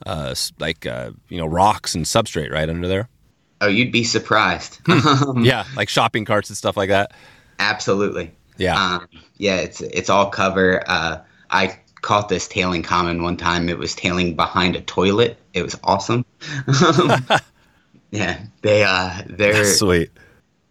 uh, 0.06 0.34
like 0.58 0.86
uh, 0.86 1.10
you 1.28 1.36
know 1.36 1.46
rocks 1.46 1.94
and 1.94 2.06
substrate 2.06 2.50
right 2.50 2.68
under 2.70 2.88
there. 2.88 3.08
Oh, 3.62 3.68
you'd 3.68 3.92
be 3.92 4.02
surprised. 4.02 4.80
Hmm. 4.86 5.44
yeah, 5.44 5.64
like 5.76 5.88
shopping 5.88 6.24
carts 6.24 6.50
and 6.50 6.56
stuff 6.56 6.76
like 6.76 6.88
that. 6.88 7.12
Absolutely. 7.60 8.32
Yeah. 8.56 8.74
Um, 8.74 9.08
yeah, 9.36 9.58
it's 9.58 9.80
it's 9.80 10.10
all 10.10 10.30
cover. 10.30 10.82
Uh, 10.84 11.20
I 11.48 11.78
caught 12.00 12.28
this 12.28 12.48
tailing 12.48 12.82
common 12.82 13.22
one 13.22 13.36
time. 13.36 13.68
It 13.68 13.78
was 13.78 13.94
tailing 13.94 14.34
behind 14.34 14.74
a 14.74 14.80
toilet. 14.80 15.38
It 15.54 15.62
was 15.62 15.78
awesome. 15.84 16.24
yeah, 18.10 18.42
they 18.62 18.82
uh, 18.82 19.22
they're 19.26 19.52
That's 19.52 19.78
sweet. 19.78 20.10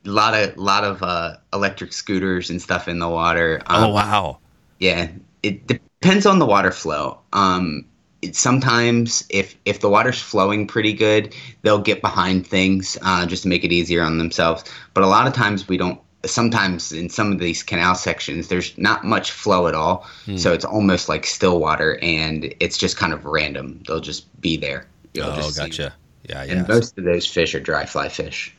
A 0.06 0.10
lot 0.10 0.34
of 0.34 0.58
lot 0.58 0.84
of 0.84 1.02
uh, 1.02 1.38
electric 1.54 1.94
scooters 1.94 2.50
and 2.50 2.62
stuff 2.62 2.90
in 2.90 3.00
the 3.00 3.08
water. 3.08 3.62
Um, 3.68 3.84
oh 3.86 3.90
wow. 3.90 4.40
Yeah, 4.80 5.12
it 5.44 5.66
depends 5.66 6.26
on 6.26 6.40
the 6.40 6.46
water 6.46 6.72
flow. 6.72 7.20
Um, 7.32 7.86
sometimes 8.32 9.26
if 9.30 9.56
if 9.66 9.80
the 9.80 9.90
water's 9.90 10.22
flowing 10.22 10.68
pretty 10.68 10.94
good, 10.94 11.36
they'll 11.62 11.82
get 11.82 12.02
behind 12.02 12.46
things 12.46 12.98
uh, 13.02 13.26
just 13.26 13.44
to 13.44 13.50
make 13.50 13.64
it 13.64 13.72
easier 13.72 14.04
on 14.04 14.18
themselves. 14.18 14.64
But 14.94 15.04
a 15.04 15.08
lot 15.08 15.28
of 15.28 15.34
times 15.34 15.68
we 15.68 15.78
don't. 15.78 16.00
Sometimes 16.24 16.92
in 16.92 17.10
some 17.10 17.32
of 17.32 17.40
these 17.40 17.64
canal 17.64 17.96
sections, 17.96 18.48
there's 18.48 18.78
not 18.78 19.04
much 19.04 19.32
flow 19.32 19.68
at 19.68 19.74
all, 19.74 20.08
hmm. 20.26 20.38
so 20.38 20.54
it's 20.54 20.66
almost 20.66 21.10
like 21.10 21.26
still 21.26 21.60
water, 21.60 21.98
and 22.04 22.54
it's 22.60 22.78
just 22.78 22.96
kind 22.96 23.12
of 23.12 23.26
random. 23.26 23.82
They'll 23.88 24.02
just 24.02 24.40
be 24.40 24.56
there. 24.56 24.86
You'll 25.16 25.28
oh, 25.28 25.52
gotcha. 25.56 25.94
Yeah, 26.30 26.44
yeah. 26.44 26.54
And 26.54 26.68
most 26.68 26.96
of 27.00 27.06
those 27.06 27.26
fish 27.26 27.56
are 27.56 27.60
dry 27.60 27.88
fly 27.88 28.08
fish. 28.08 28.54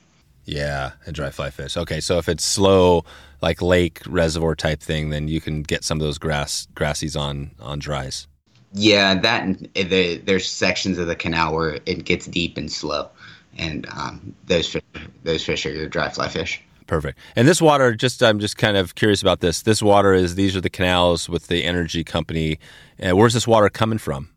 Yeah, 0.44 0.92
and 1.06 1.14
dry 1.14 1.30
fly 1.30 1.50
fish. 1.50 1.76
Okay, 1.76 2.00
so 2.00 2.18
if 2.18 2.28
it's 2.28 2.44
slow, 2.44 3.04
like 3.40 3.62
lake 3.62 4.00
reservoir 4.06 4.56
type 4.56 4.80
thing, 4.80 5.10
then 5.10 5.28
you 5.28 5.40
can 5.40 5.62
get 5.62 5.84
some 5.84 6.00
of 6.00 6.04
those 6.04 6.18
grass 6.18 6.66
grassies 6.74 7.14
on 7.14 7.52
on 7.60 7.78
dries. 7.78 8.26
Yeah, 8.74 9.14
that 9.20 9.42
and 9.42 9.68
the, 9.74 10.16
there's 10.18 10.48
sections 10.48 10.98
of 10.98 11.06
the 11.06 11.16
canal 11.16 11.54
where 11.54 11.78
it 11.84 12.04
gets 12.04 12.26
deep 12.26 12.56
and 12.56 12.72
slow, 12.72 13.10
and 13.58 13.86
um, 13.90 14.34
those 14.46 14.66
fish, 14.68 14.82
those 15.24 15.44
fish 15.44 15.66
are 15.66 15.70
your 15.70 15.88
dry 15.88 16.08
fly 16.08 16.28
fish. 16.28 16.62
Perfect. 16.86 17.18
And 17.36 17.46
this 17.46 17.62
water, 17.62 17.94
just 17.94 18.22
I'm 18.22 18.38
just 18.38 18.56
kind 18.56 18.76
of 18.76 18.94
curious 18.94 19.22
about 19.22 19.40
this. 19.40 19.62
This 19.62 19.82
water 19.82 20.14
is 20.14 20.34
these 20.34 20.56
are 20.56 20.60
the 20.60 20.70
canals 20.70 21.28
with 21.28 21.46
the 21.46 21.64
energy 21.64 22.04
company. 22.04 22.58
Uh, 23.02 23.16
where's 23.16 23.34
this 23.34 23.46
water 23.46 23.68
coming 23.68 23.98
from? 23.98 24.28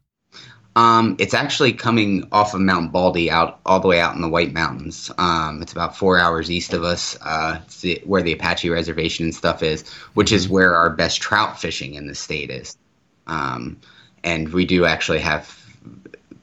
Um, 0.78 1.16
it's 1.20 1.34
actually 1.34 1.72
coming 1.72 2.28
off 2.34 2.54
of 2.54 2.60
Mount 2.60 2.92
Baldy 2.92 3.32
out 3.32 3.60
all 3.66 3.80
the 3.80 3.88
way 3.88 4.02
out 4.02 4.14
in 4.16 4.22
the 4.22 4.28
White 4.28 4.52
Mountains. 4.52 5.10
Um, 5.18 5.62
it's 5.62 5.72
about 5.72 5.96
four 5.96 6.20
hours 6.20 6.52
east 6.52 6.74
of 6.74 6.84
us, 6.84 7.18
uh, 7.22 7.62
the, 7.82 8.02
where 8.04 8.22
the 8.22 8.34
Apache 8.34 8.70
Reservation 8.70 9.26
and 9.26 9.34
stuff 9.34 9.64
is, 9.64 9.88
which 10.16 10.34
is 10.34 10.46
mm-hmm. 10.46 10.54
where 10.56 10.76
our 10.76 10.90
best 10.90 11.22
trout 11.22 11.60
fishing 11.60 11.94
in 11.94 12.08
the 12.08 12.16
state 12.16 12.50
is. 12.50 12.78
Um, 13.28 13.78
and 14.26 14.52
we 14.52 14.66
do 14.66 14.84
actually 14.86 15.20
have 15.20 15.58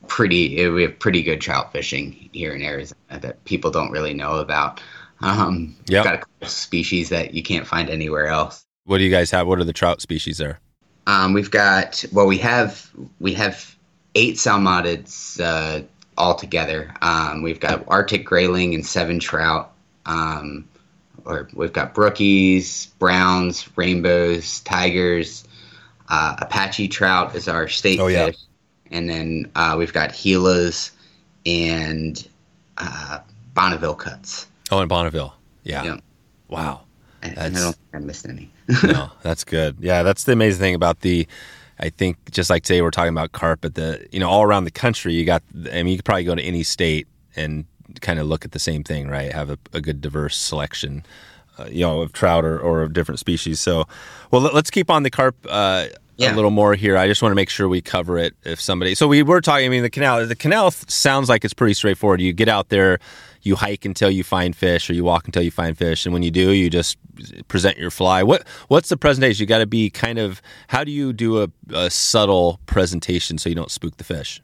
pretty 0.06 0.68
we 0.70 0.82
have 0.82 0.98
pretty 0.98 1.22
good 1.22 1.40
trout 1.40 1.72
fishing 1.72 2.30
here 2.32 2.54
in 2.54 2.62
Arizona 2.62 3.20
that 3.20 3.44
people 3.44 3.70
don't 3.70 3.90
really 3.90 4.14
know 4.14 4.36
about. 4.36 4.80
Um, 5.20 5.76
yeah, 5.86 6.02
got 6.02 6.14
a 6.14 6.18
couple 6.18 6.48
species 6.48 7.10
that 7.10 7.34
you 7.34 7.42
can't 7.42 7.66
find 7.66 7.90
anywhere 7.90 8.28
else. 8.28 8.64
What 8.84 8.98
do 8.98 9.04
you 9.04 9.10
guys 9.10 9.30
have? 9.32 9.46
What 9.46 9.58
are 9.58 9.64
the 9.64 9.72
trout 9.72 10.00
species 10.00 10.38
there? 10.38 10.60
Um, 11.06 11.32
we've 11.34 11.50
got 11.50 12.04
well, 12.12 12.26
we 12.26 12.38
have 12.38 12.90
we 13.20 13.34
have 13.34 13.76
eight 14.14 14.36
salmonids 14.36 15.40
uh, 15.40 15.84
altogether. 16.16 16.94
Um, 17.02 17.42
we've 17.42 17.60
got 17.60 17.84
Arctic 17.88 18.24
grayling 18.24 18.74
and 18.74 18.86
seven 18.86 19.18
trout. 19.18 19.72
Um, 20.06 20.68
or 21.24 21.48
we've 21.54 21.72
got 21.72 21.94
brookies, 21.94 22.88
browns, 22.98 23.68
rainbows, 23.76 24.60
tigers, 24.60 25.44
uh, 26.12 26.36
Apache 26.40 26.88
trout 26.88 27.34
is 27.34 27.48
our 27.48 27.66
state 27.68 27.98
oh, 27.98 28.06
fish, 28.06 28.36
yeah. 28.36 28.96
and 28.96 29.08
then 29.08 29.50
uh, 29.56 29.74
we've 29.78 29.94
got 29.94 30.10
Gilas 30.10 30.90
and 31.46 32.28
uh, 32.76 33.18
Bonneville 33.54 33.94
cuts. 33.94 34.46
Oh, 34.70 34.80
and 34.80 34.90
Bonneville, 34.90 35.34
yeah. 35.64 35.82
yeah. 35.82 35.96
Wow, 36.48 36.82
that's, 37.22 37.40
I 37.40 37.48
don't 37.48 37.74
think 37.74 37.76
I 37.94 37.98
missed 37.98 38.28
any. 38.28 38.50
no, 38.84 39.10
that's 39.22 39.42
good. 39.42 39.78
Yeah, 39.80 40.02
that's 40.02 40.24
the 40.24 40.32
amazing 40.32 40.60
thing 40.60 40.74
about 40.74 41.00
the. 41.00 41.26
I 41.80 41.88
think 41.88 42.30
just 42.30 42.50
like 42.50 42.62
today 42.62 42.82
we're 42.82 42.90
talking 42.90 43.14
about 43.14 43.32
carp, 43.32 43.62
but 43.62 43.74
the 43.74 44.06
you 44.12 44.20
know 44.20 44.28
all 44.28 44.42
around 44.42 44.64
the 44.64 44.70
country 44.70 45.14
you 45.14 45.24
got. 45.24 45.42
I 45.72 45.82
mean, 45.82 45.88
you 45.88 45.96
could 45.96 46.04
probably 46.04 46.24
go 46.24 46.34
to 46.34 46.42
any 46.42 46.62
state 46.62 47.08
and 47.36 47.64
kind 48.02 48.18
of 48.18 48.26
look 48.26 48.44
at 48.44 48.52
the 48.52 48.58
same 48.58 48.84
thing, 48.84 49.08
right? 49.08 49.32
Have 49.32 49.48
a, 49.48 49.58
a 49.72 49.80
good 49.80 50.02
diverse 50.02 50.36
selection. 50.36 51.06
Uh, 51.58 51.66
you 51.70 51.80
know, 51.80 52.00
of 52.00 52.14
trout 52.14 52.46
or, 52.46 52.58
or 52.58 52.80
of 52.80 52.94
different 52.94 53.18
species. 53.18 53.60
So, 53.60 53.84
well, 54.30 54.40
let, 54.40 54.54
us 54.54 54.70
keep 54.70 54.88
on 54.88 55.02
the 55.02 55.10
carp 55.10 55.36
uh, 55.46 55.88
yeah. 56.16 56.34
a 56.34 56.36
little 56.36 56.50
more 56.50 56.74
here. 56.74 56.96
I 56.96 57.06
just 57.06 57.22
want 57.22 57.32
to 57.32 57.36
make 57.36 57.50
sure 57.50 57.68
we 57.68 57.80
cover 57.80 58.18
it. 58.18 58.34
If 58.44 58.60
somebody, 58.60 58.94
so 58.94 59.08
we 59.08 59.22
were 59.22 59.40
talking. 59.40 59.66
I 59.66 59.68
mean, 59.68 59.82
the 59.82 59.90
canal. 59.90 60.26
The 60.26 60.36
canal 60.36 60.70
sounds 60.70 61.28
like 61.28 61.44
it's 61.44 61.54
pretty 61.54 61.74
straightforward. 61.74 62.20
You 62.20 62.32
get 62.32 62.48
out 62.48 62.68
there, 62.68 62.98
you 63.42 63.56
hike 63.56 63.84
until 63.84 64.10
you 64.10 64.24
find 64.24 64.54
fish, 64.54 64.88
or 64.88 64.94
you 64.94 65.04
walk 65.04 65.26
until 65.26 65.42
you 65.42 65.50
find 65.50 65.76
fish, 65.76 66.06
and 66.06 66.12
when 66.12 66.22
you 66.22 66.30
do, 66.30 66.50
you 66.50 66.70
just 66.70 66.96
present 67.48 67.78
your 67.78 67.90
fly. 67.90 68.22
What 68.22 68.46
What's 68.68 68.88
the 68.88 68.96
presentation? 68.96 69.42
You 69.42 69.46
got 69.46 69.58
to 69.58 69.66
be 69.66 69.90
kind 69.90 70.18
of. 70.18 70.42
How 70.68 70.84
do 70.84 70.90
you 70.90 71.12
do 71.12 71.42
a, 71.42 71.48
a 71.72 71.90
subtle 71.90 72.60
presentation 72.66 73.38
so 73.38 73.48
you 73.48 73.54
don't 73.54 73.70
spook 73.70 73.96
the 73.96 74.04
fish? 74.04 74.42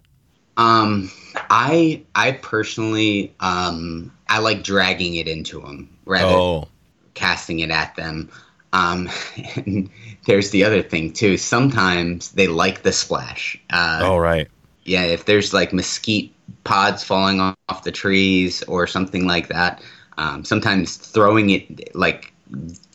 Um, 0.56 1.10
I 1.50 2.02
I 2.14 2.32
personally 2.32 3.34
um 3.40 4.10
I 4.28 4.40
like 4.40 4.64
dragging 4.64 5.14
it 5.14 5.28
into 5.28 5.60
them 5.60 5.88
rather 6.04 6.34
oh. 6.34 6.68
casting 7.14 7.60
it 7.60 7.70
at 7.70 7.94
them. 7.96 8.30
Um, 8.72 9.08
and 9.56 9.88
there's 10.28 10.50
the 10.50 10.62
other 10.62 10.82
thing 10.82 11.10
too. 11.10 11.38
Sometimes 11.38 12.32
they 12.32 12.46
like 12.48 12.82
the 12.82 12.92
splash. 12.92 13.58
Uh, 13.70 14.00
oh 14.02 14.18
right. 14.18 14.46
Yeah, 14.84 15.04
if 15.04 15.24
there's 15.24 15.54
like 15.54 15.72
mesquite 15.72 16.34
pods 16.64 17.02
falling 17.02 17.40
off 17.40 17.82
the 17.82 17.90
trees 17.90 18.62
or 18.64 18.86
something 18.86 19.26
like 19.26 19.48
that, 19.48 19.82
um, 20.18 20.44
sometimes 20.44 20.96
throwing 20.98 21.48
it 21.48 21.96
like 21.96 22.34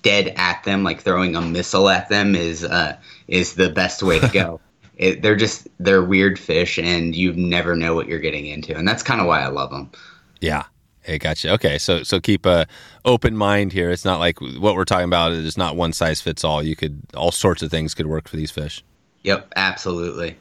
dead 0.04 0.34
at 0.38 0.64
them, 0.64 0.84
like 0.84 1.02
throwing 1.02 1.36
a 1.36 1.42
missile 1.42 1.90
at 1.90 2.08
them, 2.08 2.36
is 2.36 2.64
uh, 2.64 2.98
is 3.28 3.56
the 3.56 3.72
best 3.72 4.04
way 4.04 4.20
to 4.20 4.28
go. 4.28 4.62
it, 4.98 5.24
they're 5.24 5.36
just 5.36 5.68
they're 5.80 6.04
weird 6.04 6.38
fish, 6.38 6.78
and 6.78 7.16
you 7.16 7.34
never 7.34 7.76
know 7.76 7.96
what 7.96 8.08
you're 8.08 8.20
getting 8.20 8.46
into, 8.46 8.78
and 8.78 8.88
that's 8.88 9.02
kind 9.02 9.20
of 9.20 9.26
why 9.26 9.42
I 9.42 9.48
love 9.48 9.72
them. 9.72 9.90
Yeah, 10.40 10.66
Hey, 11.04 11.18
gotcha. 11.18 11.52
Okay, 11.54 11.78
so 11.78 12.04
so 12.04 12.20
keep 12.20 12.46
a 12.46 12.66
open 13.04 13.36
mind 13.36 13.74
here. 13.74 13.92
It's 13.92 14.06
not 14.06 14.20
like 14.20 14.40
what 14.40 14.76
we're 14.76 14.86
talking 14.86 15.06
about 15.06 15.34
is 15.34 15.58
not 15.58 15.76
one 15.76 15.94
size 15.94 16.22
fits 16.22 16.44
all. 16.44 16.64
You 16.64 16.76
could 16.76 17.02
all 17.14 17.32
sorts 17.32 17.62
of 17.62 17.70
things 17.72 17.94
could 17.94 18.08
work 18.08 18.28
for 18.28 18.38
these 18.38 18.52
fish. 18.52 18.84
Yep, 19.24 19.52
absolutely. 19.56 20.38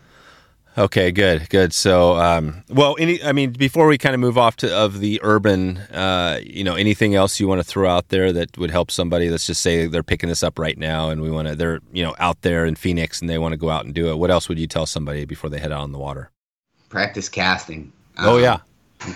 Okay, 0.79 1.11
good, 1.13 1.51
good. 1.51 1.75
So, 1.75 2.17
um, 2.17 2.65
well, 2.71 2.97
any, 2.99 3.23
I 3.23 3.33
mean, 3.33 3.53
before 3.53 3.87
we 3.87 3.99
kind 3.99 4.15
of 4.15 4.21
move 4.21 4.39
off 4.39 4.57
to 4.57 4.75
of 4.75 5.01
the 5.01 5.21
urban, 5.23 5.77
uh, 5.77 6.41
you 6.43 6.65
know, 6.65 6.77
anything 6.77 7.15
else 7.15 7.39
you 7.39 7.47
want 7.47 7.59
to 7.59 7.65
throw 7.65 7.87
out 7.91 8.09
there 8.09 8.33
that 8.33 8.57
would 8.57 8.71
help 8.71 8.91
somebody? 8.91 9.29
Let's 9.29 9.47
just 9.47 9.61
say 9.61 9.87
they're 9.87 10.03
picking 10.03 10.31
this 10.31 10.43
up 10.43 10.59
right 10.59 10.79
now, 10.79 11.11
and 11.11 11.21
we 11.21 11.31
want 11.31 11.49
to, 11.49 11.57
they're, 11.57 11.81
you 11.93 12.03
know, 12.03 12.15
out 12.19 12.41
there 12.41 12.65
in 12.65 12.77
Phoenix, 12.77 13.21
and 13.21 13.29
they 13.29 13.37
want 13.37 13.53
to 13.53 13.59
go 13.59 13.69
out 13.69 13.85
and 13.85 13.93
do 13.95 14.11
it. 14.11 14.17
What 14.17 14.31
else 14.31 14.49
would 14.49 14.59
you 14.59 14.67
tell 14.67 14.87
somebody 14.87 15.27
before 15.27 15.51
they 15.51 15.59
head 15.59 15.73
out 15.73 15.83
on 15.83 15.93
the 15.93 15.99
water? 15.99 16.31
Practice 16.89 17.29
casting. 17.29 17.93
oh 18.19 18.39
Um, 18.39 18.43
yeah, 18.43 18.61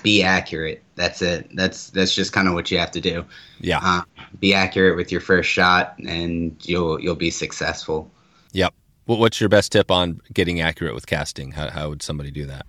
Be 0.03 0.23
accurate. 0.23 0.83
That's 0.95 1.23
it. 1.23 1.49
That's 1.55 1.91
that's 1.91 2.15
just 2.15 2.33
kind 2.33 2.49
of 2.49 2.55
what 2.55 2.71
you 2.71 2.79
have 2.79 2.91
to 2.93 3.01
do. 3.01 3.25
yeah, 3.61 3.81
Uh, 3.83 4.03
be 4.41 4.55
accurate 4.55 4.97
with 4.97 5.13
your 5.13 5.21
first 5.21 5.49
shot, 5.51 5.95
and 6.07 6.57
you'll 6.63 7.01
you'll 7.01 7.15
be 7.15 7.31
successful. 7.31 8.11
yep. 8.53 8.75
What, 9.05 9.19
what's 9.19 9.41
your 9.41 9.49
best 9.49 9.71
tip 9.73 9.91
on 9.91 10.21
getting 10.33 10.61
accurate 10.61 10.95
with 10.95 11.07
casting? 11.07 11.53
How, 11.53 11.71
how 11.71 11.89
would 11.91 12.03
somebody 12.03 12.31
do 12.31 12.47
that? 12.47 12.67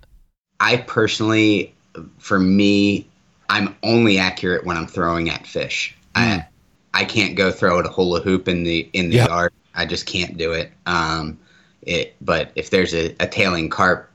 I 0.60 0.78
personally, 0.78 1.74
for 2.18 2.38
me, 2.38 3.08
I'm 3.48 3.74
only 3.82 4.18
accurate 4.18 4.64
when 4.64 4.76
I'm 4.76 4.86
throwing 4.86 5.30
at 5.30 5.46
fish. 5.46 5.96
I 6.14 6.44
I 6.94 7.04
can't 7.04 7.36
go 7.36 7.50
throw 7.50 7.78
at 7.80 7.86
a 7.86 7.90
hula 7.90 8.20
hoop 8.20 8.48
in 8.48 8.62
the 8.64 8.88
in 8.92 9.10
the 9.10 9.16
Yeah. 9.16 9.26
yard. 9.26 9.52
I 9.74 9.86
just 9.86 10.06
can't 10.06 10.36
do 10.36 10.52
it. 10.52 10.72
Um, 10.86 11.38
it. 11.82 12.14
But 12.20 12.52
if 12.56 12.70
there's 12.70 12.94
a, 12.94 13.14
a 13.20 13.26
tailing 13.26 13.68
carp 13.68 14.07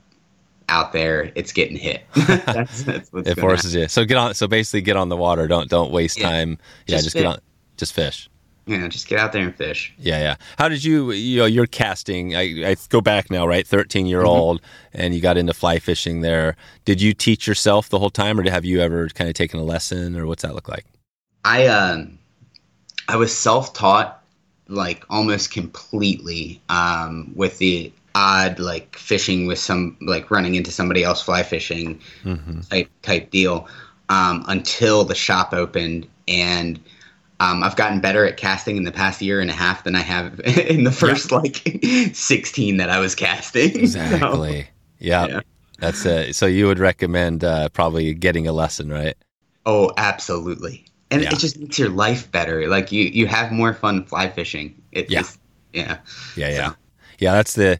out 0.68 0.92
there, 0.92 1.30
it's 1.34 1.52
getting 1.52 1.76
hit. 1.76 2.04
that's, 2.14 2.84
that's 2.84 3.12
what's 3.12 3.28
It 3.28 3.38
forces 3.38 3.74
you. 3.74 3.88
So 3.88 4.04
get 4.04 4.16
on. 4.16 4.34
So 4.34 4.46
basically, 4.46 4.80
get 4.82 4.96
on 4.96 5.08
the 5.08 5.16
water. 5.16 5.46
Don't 5.46 5.68
don't 5.68 5.90
waste 5.92 6.18
Yeah. 6.18 6.30
time. 6.30 6.58
Yeah, 6.86 6.96
Just 6.96 7.04
just, 7.04 7.16
get 7.16 7.26
on. 7.26 7.38
Just 7.76 7.92
fish. 7.92 8.28
Yeah, 8.66 8.88
just 8.88 9.08
get 9.08 9.18
out 9.18 9.32
there 9.32 9.42
and 9.42 9.54
fish. 9.54 9.92
Yeah, 9.98 10.20
yeah. 10.20 10.36
How 10.56 10.70
did 10.70 10.82
you, 10.82 11.12
you 11.12 11.40
know, 11.40 11.44
you're 11.44 11.66
casting, 11.66 12.34
I, 12.34 12.70
I 12.70 12.76
go 12.88 13.02
back 13.02 13.30
now, 13.30 13.46
right? 13.46 13.66
13 13.66 14.06
year 14.06 14.24
old, 14.24 14.62
and 14.94 15.14
you 15.14 15.20
got 15.20 15.36
into 15.36 15.52
fly 15.52 15.78
fishing 15.78 16.22
there. 16.22 16.56
Did 16.86 17.02
you 17.02 17.12
teach 17.12 17.46
yourself 17.46 17.90
the 17.90 17.98
whole 17.98 18.08
time, 18.08 18.40
or 18.40 18.48
have 18.48 18.64
you 18.64 18.80
ever 18.80 19.08
kind 19.10 19.28
of 19.28 19.34
taken 19.34 19.60
a 19.60 19.64
lesson, 19.64 20.16
or 20.16 20.26
what's 20.26 20.42
that 20.42 20.54
look 20.54 20.66
like? 20.68 20.86
I 21.44 21.66
um 21.66 22.18
I 23.06 23.16
was 23.16 23.36
self 23.36 23.74
taught 23.74 24.22
like 24.68 25.04
almost 25.10 25.50
completely 25.52 26.62
um 26.70 27.32
with 27.36 27.58
the 27.58 27.92
odd 28.14 28.58
like 28.58 28.96
fishing 28.96 29.46
with 29.46 29.58
some 29.58 29.96
like 30.02 30.30
running 30.30 30.54
into 30.54 30.70
somebody 30.70 31.02
else 31.04 31.22
fly 31.22 31.42
fishing 31.42 32.00
Mm-hmm. 32.24 32.60
type 32.70 32.90
type 33.02 33.30
deal 33.30 33.68
um 34.08 34.44
until 34.48 35.04
the 35.04 35.14
shop 35.14 35.52
opened 35.52 36.08
and 36.28 36.80
um, 37.40 37.64
I've 37.64 37.76
gotten 37.76 38.00
better 38.00 38.24
at 38.26 38.36
casting 38.36 38.76
in 38.78 38.84
the 38.84 38.92
past 38.92 39.20
year 39.20 39.40
and 39.40 39.50
a 39.50 39.54
half 39.54 39.84
than 39.84 39.96
I 39.96 40.00
have 40.00 40.40
in 40.44 40.84
the 40.84 40.92
first 40.92 41.32
like 41.32 41.56
16 42.14 42.78
that 42.78 42.90
I 42.90 43.00
was 43.00 43.14
casting. 43.14 43.96
So, 44.10 44.44
Exactly. 44.52 44.68
yeah. 44.98 45.28
Yeah. 45.28 45.40
That's 45.78 46.04
it. 46.06 46.34
So 46.36 46.46
you 46.46 46.66
would 46.66 46.78
recommend 46.78 47.44
uh, 47.44 47.68
probably 47.70 48.14
getting 48.14 48.46
a 48.46 48.52
lesson, 48.52 48.88
right? 48.90 49.16
oh, 49.66 49.92
absolutely. 49.96 50.86
And 51.10 51.22
Yeah. 51.22 51.30
it 51.30 51.38
just 51.38 51.58
makes 51.58 51.78
your 51.78 51.90
life 51.90 52.30
better. 52.30 52.66
Like 52.68 52.92
you, 52.92 53.04
you 53.04 53.26
have 53.26 53.52
more 53.52 53.72
fun 53.74 54.04
fly 54.04 54.28
fishing. 54.28 54.82
It 54.92 55.08
Yeah. 55.08 55.24
just, 55.24 55.38
yeah. 55.72 55.98
Yeah, 56.34 56.48
yeah, 56.50 56.70
yeah. 57.18 57.32
That's 57.32 57.54
the, 57.54 57.78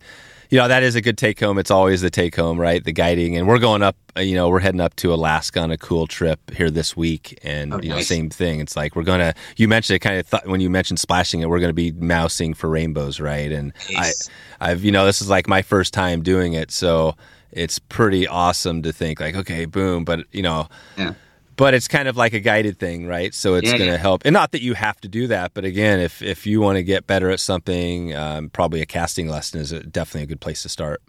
you 0.51 0.59
know, 0.59 0.69
that 0.69 0.83
is 0.83 0.95
a 0.95 1.01
good 1.01 1.19
take 1.19 1.41
home. 1.41 1.59
It's 1.59 1.71
always 1.71 2.01
the 2.01 2.11
take 2.11 2.37
home, 2.37 2.61
right? 2.61 2.83
The 2.85 2.93
guiding, 2.93 3.37
and 3.37 3.49
we're 3.49 3.59
going 3.59 3.83
up. 3.83 3.97
uh, 4.17 4.21
You 4.21 4.37
know, 4.37 4.49
we're 4.49 4.61
heading 4.61 4.81
up 4.81 4.95
to 4.97 5.13
Alaska 5.13 5.61
on 5.61 5.71
a 5.71 5.79
cool 5.79 6.07
trip 6.07 6.39
here 6.55 6.71
this 6.71 6.97
week, 6.97 7.39
and 7.43 7.75
Oh, 7.75 7.81
you 7.83 7.89
know, 7.89 7.97
nice. 7.97 8.09
same 8.09 8.31
thing. 8.31 8.61
It's 8.61 8.77
like 8.77 8.95
we're 8.95 9.03
gonna. 9.03 9.35
You 9.57 9.67
mentioned 9.69 9.97
it, 9.97 10.01
kind 10.01 10.19
of 10.19 10.27
thought 10.27 10.47
when 10.47 10.61
you 10.61 10.71
mentioned 10.71 11.01
splashing 11.01 11.41
it, 11.41 11.49
we're 11.49 11.61
gonna 11.61 11.73
be 11.73 11.93
mousing 11.93 12.55
for 12.55 12.69
rainbows, 12.69 13.19
right? 13.21 13.51
And 13.51 13.73
Nice. 13.93 14.29
I, 14.61 14.71
I've, 14.71 14.85
you 14.85 14.93
know, 14.93 15.07
this 15.07 15.21
is 15.23 15.29
like 15.29 15.49
my 15.49 15.63
first 15.63 15.93
time 15.95 16.23
doing 16.23 16.53
it, 16.53 16.71
so 16.71 17.17
it's 17.51 17.79
pretty 17.79 18.27
awesome 18.27 18.83
to 18.83 18.93
think 18.93 19.21
like, 19.21 19.35
okay, 19.37 19.65
boom, 19.65 20.05
but 20.05 20.21
you 20.33 20.43
know, 20.43 20.69
Yeah. 20.97 21.15
But 21.57 21.75
it's 21.75 21.89
kind 21.89 22.09
of 22.09 22.17
like 22.17 22.33
a 22.33 22.41
guided 22.41 22.79
thing, 22.79 23.07
right? 23.07 23.35
So 23.35 23.55
it's 23.55 23.71
Yeah, 23.71 23.75
going 23.75 23.91
to 23.91 23.93
yeah. 23.93 23.99
help, 23.99 24.23
and 24.25 24.33
not 24.33 24.53
that 24.53 24.63
you 24.63 24.75
have 24.75 25.01
to 25.03 25.09
do 25.09 25.27
that, 25.29 25.55
but 25.55 25.65
again, 25.65 26.01
if 26.01 26.23
if 26.23 26.47
you 26.47 26.61
want 26.61 26.77
to 26.77 26.83
get 26.83 27.07
better 27.07 27.31
at 27.31 27.41
something, 27.41 28.15
um, 28.15 28.51
probably 28.51 28.81
a 28.83 28.87
casting 28.87 29.29
lesson 29.29 29.61
is 29.61 29.73
a, 29.73 29.81
definitely 29.83 30.23
a 30.25 30.27
good 30.27 30.41
place 30.41 30.63
to 30.63 30.69
start. 30.69 31.03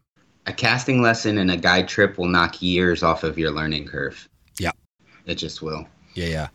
A 0.48 0.54
casting 0.54 1.04
lesson 1.04 1.38
and 1.38 1.52
a 1.52 1.58
guide 1.58 1.88
trip 1.88 2.18
will 2.18 2.28
knock 2.28 2.60
years 2.60 3.04
off 3.04 3.24
of 3.24 3.38
your 3.38 3.52
learning 3.52 3.86
curve. 3.86 4.28
Yeah. 4.60 4.72
It 5.26 5.36
just 5.36 5.62
will. 5.62 5.88
Yeah, 6.14 6.28
yeah. 6.28 6.48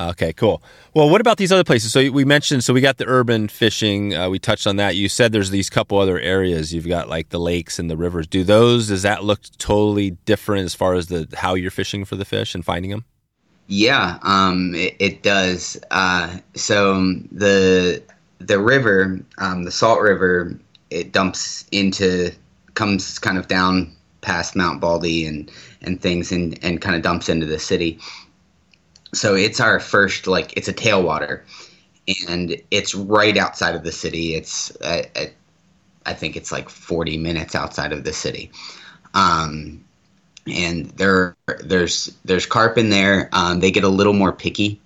Okay, 0.00 0.32
cool. 0.32 0.62
Well, 0.94 1.10
what 1.10 1.20
about 1.20 1.36
these 1.36 1.52
other 1.52 1.64
places? 1.64 1.92
So 1.92 2.10
we 2.10 2.24
mentioned, 2.24 2.64
so 2.64 2.72
we 2.72 2.80
got 2.80 2.96
the 2.96 3.06
urban 3.06 3.48
fishing. 3.48 4.14
Uh, 4.14 4.30
we 4.30 4.38
touched 4.38 4.66
on 4.66 4.76
that. 4.76 4.96
You 4.96 5.08
said 5.08 5.32
there's 5.32 5.50
these 5.50 5.68
couple 5.68 5.98
other 5.98 6.18
areas. 6.18 6.72
You've 6.72 6.88
got 6.88 7.08
like 7.08 7.28
the 7.28 7.38
lakes 7.38 7.78
and 7.78 7.90
the 7.90 7.96
rivers. 7.96 8.26
Do 8.26 8.42
those? 8.42 8.88
Does 8.88 9.02
that 9.02 9.22
look 9.22 9.40
totally 9.58 10.12
different 10.24 10.64
as 10.64 10.74
far 10.74 10.94
as 10.94 11.08
the 11.08 11.28
how 11.36 11.54
you're 11.54 11.70
fishing 11.70 12.06
for 12.06 12.16
the 12.16 12.24
fish 12.24 12.54
and 12.54 12.64
finding 12.64 12.90
them? 12.90 13.04
Yeah, 13.66 14.18
um, 14.22 14.74
it, 14.74 14.96
it 14.98 15.22
does. 15.22 15.78
Uh, 15.90 16.38
so 16.54 17.14
the 17.30 18.02
the 18.38 18.58
river, 18.58 19.20
um, 19.38 19.64
the 19.64 19.70
Salt 19.70 20.00
River, 20.00 20.58
it 20.90 21.12
dumps 21.12 21.66
into 21.70 22.32
comes 22.74 23.18
kind 23.18 23.36
of 23.36 23.48
down 23.48 23.94
past 24.22 24.56
Mount 24.56 24.80
Baldy 24.80 25.26
and 25.26 25.50
and 25.82 26.00
things, 26.00 26.32
and 26.32 26.58
and 26.62 26.80
kind 26.80 26.96
of 26.96 27.02
dumps 27.02 27.28
into 27.28 27.46
the 27.46 27.58
city. 27.58 27.98
So 29.14 29.34
it's 29.34 29.60
our 29.60 29.78
first 29.80 30.26
like 30.26 30.56
it's 30.56 30.68
a 30.68 30.72
tailwater, 30.72 31.42
and 32.28 32.56
it's 32.70 32.94
right 32.94 33.36
outside 33.36 33.74
of 33.74 33.84
the 33.84 33.92
city. 33.92 34.34
It's 34.34 34.76
I, 34.82 35.10
I, 35.16 35.32
I 36.06 36.14
think 36.14 36.36
it's 36.36 36.50
like 36.50 36.68
forty 36.68 37.18
minutes 37.18 37.54
outside 37.54 37.92
of 37.92 38.04
the 38.04 38.12
city. 38.12 38.50
Um, 39.14 39.84
and 40.46 40.86
there 40.92 41.36
there's 41.60 42.16
there's 42.24 42.46
carp 42.46 42.78
in 42.78 42.90
there. 42.90 43.28
Um, 43.32 43.60
they 43.60 43.70
get 43.70 43.84
a 43.84 43.88
little 43.88 44.14
more 44.14 44.32
picky, 44.32 44.80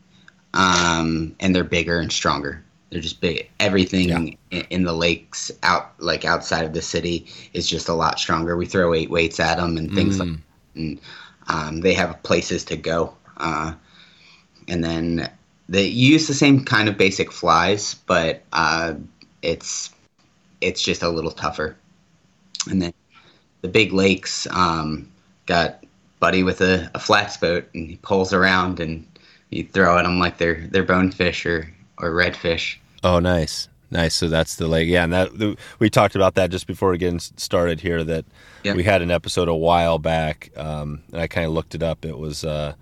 um, 0.55 1.35
and 1.41 1.55
they're 1.55 1.65
bigger 1.65 2.01
and 2.01 2.13
stronger. 2.13 2.63
They're 2.91 3.01
just 3.01 3.21
big. 3.21 3.49
Everything 3.61 4.39
in, 4.51 4.61
in 4.71 4.85
the 4.85 4.93
lakes 4.93 5.51
out 5.63 5.93
like 5.99 6.25
outside 6.25 6.65
of 6.65 6.73
the 6.73 6.83
city 6.83 7.27
is 7.53 7.69
just 7.69 7.89
a 7.89 7.95
lot 7.95 8.19
stronger. 8.19 8.57
We 8.57 8.67
throw 8.67 8.95
eight 8.95 9.11
weights 9.11 9.41
at 9.41 9.57
them 9.57 9.77
and 9.77 9.93
things 9.95 10.19
like. 10.19 10.29
And 10.75 11.01
um, 11.49 11.81
they 11.81 11.95
have 11.95 12.23
places 12.23 12.65
to 12.65 12.77
go, 12.77 13.15
uh, 13.39 13.73
and 14.69 14.83
then 14.85 15.31
they 15.69 15.87
use 15.87 16.27
the 16.27 16.35
same 16.35 16.65
kind 16.65 16.89
of 16.89 16.97
basic 16.97 17.33
flies, 17.33 17.95
but 18.07 18.43
uh, 18.53 18.95
it's 19.43 19.91
it's 20.61 20.83
just 20.83 21.03
a 21.03 21.09
little 21.09 21.31
tougher. 21.31 21.77
And 22.69 22.81
then 22.83 22.93
the 23.63 23.69
big 23.69 23.93
lakes 23.93 24.47
um, 24.51 25.11
got 25.47 25.85
Buddy 26.21 26.43
with 26.43 26.61
a, 26.61 26.91
a 26.95 26.99
flats 26.99 27.37
boat, 27.37 27.69
and 27.75 27.91
he 27.91 27.97
pulls 27.97 28.33
around, 28.33 28.81
and 28.81 29.07
you 29.51 29.65
throw 29.65 29.99
at 29.99 30.03
them 30.03 30.19
like 30.19 30.39
they're 30.39 30.67
they're 30.71 30.83
bonefish 30.85 31.45
or 31.47 31.71
or 31.99 32.11
redfish. 32.11 32.77
Oh, 33.05 33.19
nice, 33.19 33.69
nice. 33.91 34.15
So 34.15 34.29
that's 34.29 34.57
the 34.57 34.67
lake. 34.69 34.89
Yeah, 34.89 35.05
and 35.05 35.13
that 35.13 35.39
the, 35.39 35.57
we 35.79 35.91
talked 35.91 36.17
about 36.17 36.35
that 36.35 36.51
just 36.51 36.67
before 36.67 36.97
getting 36.97 37.19
started 37.21 37.81
here. 37.81 38.03
That 38.03 38.25
Yeah. 38.65 38.75
we 38.75 38.83
had 38.83 39.03
an 39.03 39.11
episode 39.11 39.49
a 39.49 39.55
while 39.55 39.99
back, 39.99 40.51
um, 40.57 41.03
and 41.13 41.21
I 41.21 41.27
kind 41.27 41.47
of 41.47 41.53
looked 41.53 41.75
it 41.75 41.83
up. 41.83 42.05
It 42.05 42.19
was 42.19 42.45
uh, 42.45 42.75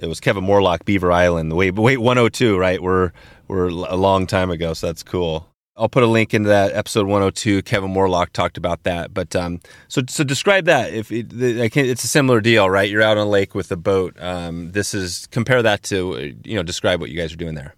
it 0.00 0.06
was 0.06 0.20
Kevin 0.20 0.44
Morlock, 0.44 0.84
Beaver 0.84 1.12
Island. 1.12 1.52
Wait, 1.52 1.74
wait, 1.74 1.98
102, 1.98 2.58
right? 2.58 2.82
We're 2.82 3.12
we're 3.48 3.68
a 3.68 3.96
long 3.96 4.26
time 4.26 4.50
ago, 4.50 4.74
so 4.74 4.86
that's 4.86 5.02
cool. 5.02 5.48
I'll 5.76 5.88
put 5.88 6.04
a 6.04 6.06
link 6.06 6.32
into 6.34 6.48
that 6.50 6.72
episode 6.72 7.06
102. 7.06 7.62
Kevin 7.62 7.90
Morlock 7.90 8.32
talked 8.32 8.56
about 8.56 8.84
that. 8.84 9.12
But 9.12 9.34
um, 9.34 9.60
so 9.88 10.02
so 10.08 10.22
describe 10.22 10.66
that. 10.66 10.92
If 10.92 11.10
it, 11.10 11.32
it's 11.32 12.04
a 12.04 12.08
similar 12.08 12.40
deal, 12.40 12.70
right? 12.70 12.88
You're 12.88 13.02
out 13.02 13.18
on 13.18 13.26
a 13.26 13.30
lake 13.30 13.54
with 13.54 13.72
a 13.72 13.76
boat. 13.76 14.16
Um, 14.20 14.70
this 14.70 14.94
is 14.94 15.26
compare 15.28 15.62
that 15.62 15.82
to 15.84 16.34
you 16.44 16.56
know 16.56 16.62
describe 16.62 17.00
what 17.00 17.10
you 17.10 17.18
guys 17.18 17.32
are 17.32 17.36
doing 17.36 17.54
there. 17.54 17.74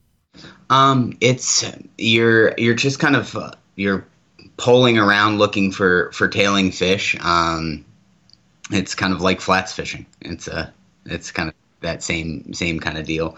Um, 0.68 1.16
it's 1.20 1.64
you're 1.96 2.54
you're 2.58 2.74
just 2.74 2.98
kind 2.98 3.16
of 3.16 3.34
uh, 3.34 3.52
you're 3.76 4.06
poling 4.58 4.98
around 4.98 5.38
looking 5.38 5.72
for 5.72 6.12
for 6.12 6.28
tailing 6.28 6.72
fish. 6.72 7.16
Um, 7.20 7.84
it's 8.70 8.94
kind 8.94 9.14
of 9.14 9.22
like 9.22 9.40
flats 9.40 9.72
fishing. 9.72 10.04
It's 10.20 10.48
a 10.48 10.72
it's 11.06 11.30
kind 11.30 11.48
of 11.48 11.54
that 11.87 12.03
same 12.03 12.53
same 12.53 12.78
kind 12.80 12.99
of 12.99 13.07
deal. 13.07 13.37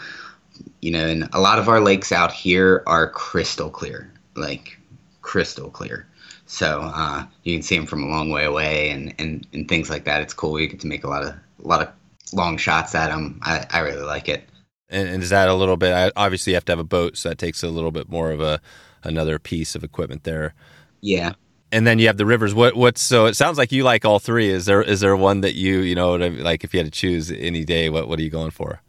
You 0.80 0.90
know, 0.90 1.06
and 1.06 1.28
a 1.32 1.40
lot 1.40 1.58
of 1.58 1.68
our 1.68 1.80
lakes 1.80 2.10
out 2.12 2.32
here 2.32 2.82
are 2.86 3.08
crystal 3.10 3.70
clear, 3.70 4.12
like 4.34 4.78
crystal 5.22 5.70
clear. 5.70 6.06
So 6.46 6.80
uh, 6.82 7.26
you 7.44 7.54
can 7.54 7.62
see 7.62 7.76
them 7.76 7.86
from 7.86 8.02
a 8.02 8.08
long 8.08 8.30
way 8.30 8.44
away, 8.44 8.90
and, 8.90 9.14
and, 9.18 9.46
and 9.52 9.68
things 9.68 9.90
like 9.90 10.04
that. 10.04 10.22
It's 10.22 10.32
cool. 10.34 10.58
You 10.58 10.66
get 10.66 10.80
to 10.80 10.86
make 10.86 11.04
a 11.04 11.08
lot 11.08 11.22
of 11.22 11.30
a 11.30 11.68
lot 11.68 11.82
of 11.82 11.88
long 12.32 12.56
shots 12.56 12.94
at 12.94 13.08
them. 13.10 13.38
I, 13.42 13.66
I 13.70 13.80
really 13.80 14.02
like 14.02 14.28
it. 14.28 14.48
And, 14.88 15.08
and 15.08 15.22
is 15.22 15.30
that 15.30 15.48
a 15.48 15.54
little 15.54 15.76
bit? 15.76 15.92
I- 15.92 16.12
Obviously, 16.16 16.52
you 16.52 16.56
have 16.56 16.64
to 16.66 16.72
have 16.72 16.78
a 16.78 16.84
boat, 16.84 17.16
so 17.16 17.28
that 17.28 17.38
takes 17.38 17.62
a 17.62 17.68
little 17.68 17.92
bit 17.92 18.08
more 18.08 18.32
of 18.32 18.40
a 18.40 18.60
another 19.04 19.38
piece 19.38 19.74
of 19.76 19.84
equipment 19.84 20.24
there. 20.24 20.54
Yeah. 21.00 21.34
And 21.70 21.86
then 21.86 21.98
you 21.98 22.06
have 22.06 22.16
the 22.16 22.26
rivers. 22.26 22.54
What 22.54 22.76
what's 22.76 23.02
so? 23.02 23.26
It 23.26 23.34
sounds 23.34 23.58
like 23.58 23.72
you 23.72 23.84
like 23.84 24.04
all 24.04 24.18
three. 24.18 24.48
Is 24.48 24.64
there 24.64 24.82
is 24.82 25.00
there 25.00 25.16
one 25.16 25.42
that 25.42 25.54
you 25.54 25.80
you 25.80 25.94
know 25.94 26.16
like 26.16 26.64
if 26.64 26.72
you 26.72 26.80
had 26.80 26.86
to 26.86 26.90
choose 26.90 27.30
any 27.30 27.64
day? 27.64 27.90
What 27.90 28.08
what 28.08 28.18
are 28.18 28.22
you 28.22 28.30
going 28.30 28.50
for? 28.50 28.80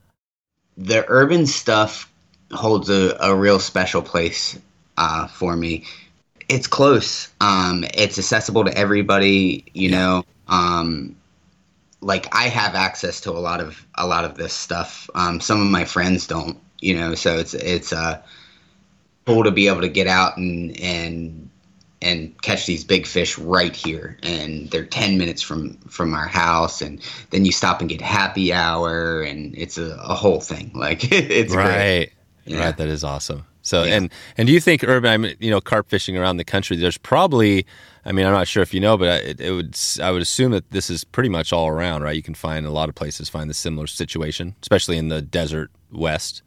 the 0.80 1.04
urban 1.10 1.46
stuff 1.46 2.12
holds 2.52 2.90
a, 2.90 3.16
a 3.20 3.36
real 3.36 3.60
special 3.60 4.02
place 4.02 4.58
uh, 4.98 5.28
for 5.28 5.56
me. 5.56 5.86
it's 6.48 6.68
close. 6.68 7.30
Um, 7.42 7.86
it's 7.94 8.18
accessible 8.18 8.66
to 8.66 8.76
everybody. 8.76 9.66
You 9.74 9.92
know, 9.92 10.26
um, 10.48 11.16
like 12.02 12.34
I 12.34 12.48
have 12.48 12.76
access 12.76 13.22
to 13.22 13.32
a 13.32 13.40
lot 13.40 13.60
of 13.60 13.86
a 13.96 14.08
lot 14.08 14.26
of 14.26 14.36
this 14.36 14.54
stuff. 14.54 15.10
Um, 15.14 15.40
some 15.40 15.62
of 15.62 15.68
my 15.68 15.86
friends 15.86 16.26
don't. 16.26 16.58
You 16.80 16.96
know, 16.98 17.14
so 17.14 17.38
it's 17.38 17.54
it's 17.54 17.92
uh, 17.92 18.22
cool 19.26 19.44
to 19.44 19.52
be 19.52 19.68
able 19.68 19.82
to 19.82 19.90
get 19.90 20.08
out 20.08 20.38
and 20.38 20.80
and 20.80 21.49
and 22.02 22.42
catch 22.42 22.66
these 22.66 22.84
big 22.84 23.06
fish 23.06 23.38
right 23.38 23.76
here 23.76 24.18
and 24.24 24.70
they're 24.72 24.86
10 24.86 25.18
minutes 25.18 25.42
from 25.42 25.78
from 25.90 26.14
our 26.14 26.28
house 26.28 26.82
and 26.82 27.02
then 27.32 27.46
you 27.46 27.52
stop 27.52 27.82
and 27.82 27.90
get 27.90 28.02
happy 28.02 28.54
hour 28.54 29.22
and 29.22 29.58
it's 29.58 29.78
a, 29.78 29.98
a 30.02 30.16
whole 30.16 30.40
thing 30.40 30.72
like 30.76 31.12
it's 31.12 31.54
right 31.54 31.66
great. 31.66 32.14
Yeah. 32.46 32.66
right 32.66 32.78
that 32.78 32.88
is 32.88 33.04
awesome 33.04 33.46
so 33.62 33.84
yeah. 33.84 33.96
and 33.96 34.12
and 34.38 34.48
do 34.48 34.54
you 34.54 34.60
think 34.60 34.84
urban 34.84 35.12
I 35.12 35.18
mean, 35.18 35.36
you 35.40 35.50
know 35.50 35.62
carp 35.62 35.90
fishing 35.90 36.18
around 36.18 36.38
the 36.38 36.46
country 36.46 36.78
there's 36.78 36.98
probably 36.98 37.66
I 38.06 38.12
mean 38.12 38.26
I'm 38.26 38.34
not 38.34 38.48
sure 38.48 38.64
if 38.64 38.74
you 38.74 38.80
know 38.80 38.98
but 38.98 39.24
it, 39.24 39.42
it 39.42 39.52
would 39.52 39.78
I 40.02 40.12
would 40.12 40.22
assume 40.22 40.52
that 40.52 40.72
this 40.72 40.90
is 40.90 41.04
pretty 41.04 41.30
much 41.30 41.52
all 41.52 41.68
around 41.68 42.04
right 42.04 42.16
you 42.16 42.24
can 42.24 42.36
find 42.36 42.66
a 42.66 42.72
lot 42.72 42.90
of 42.90 42.96
places 42.96 43.30
find 43.30 43.50
the 43.50 43.54
similar 43.54 43.88
situation 43.88 44.56
especially 44.62 44.98
in 44.98 45.10
the 45.10 45.22
desert 45.22 45.70
west 45.92 46.44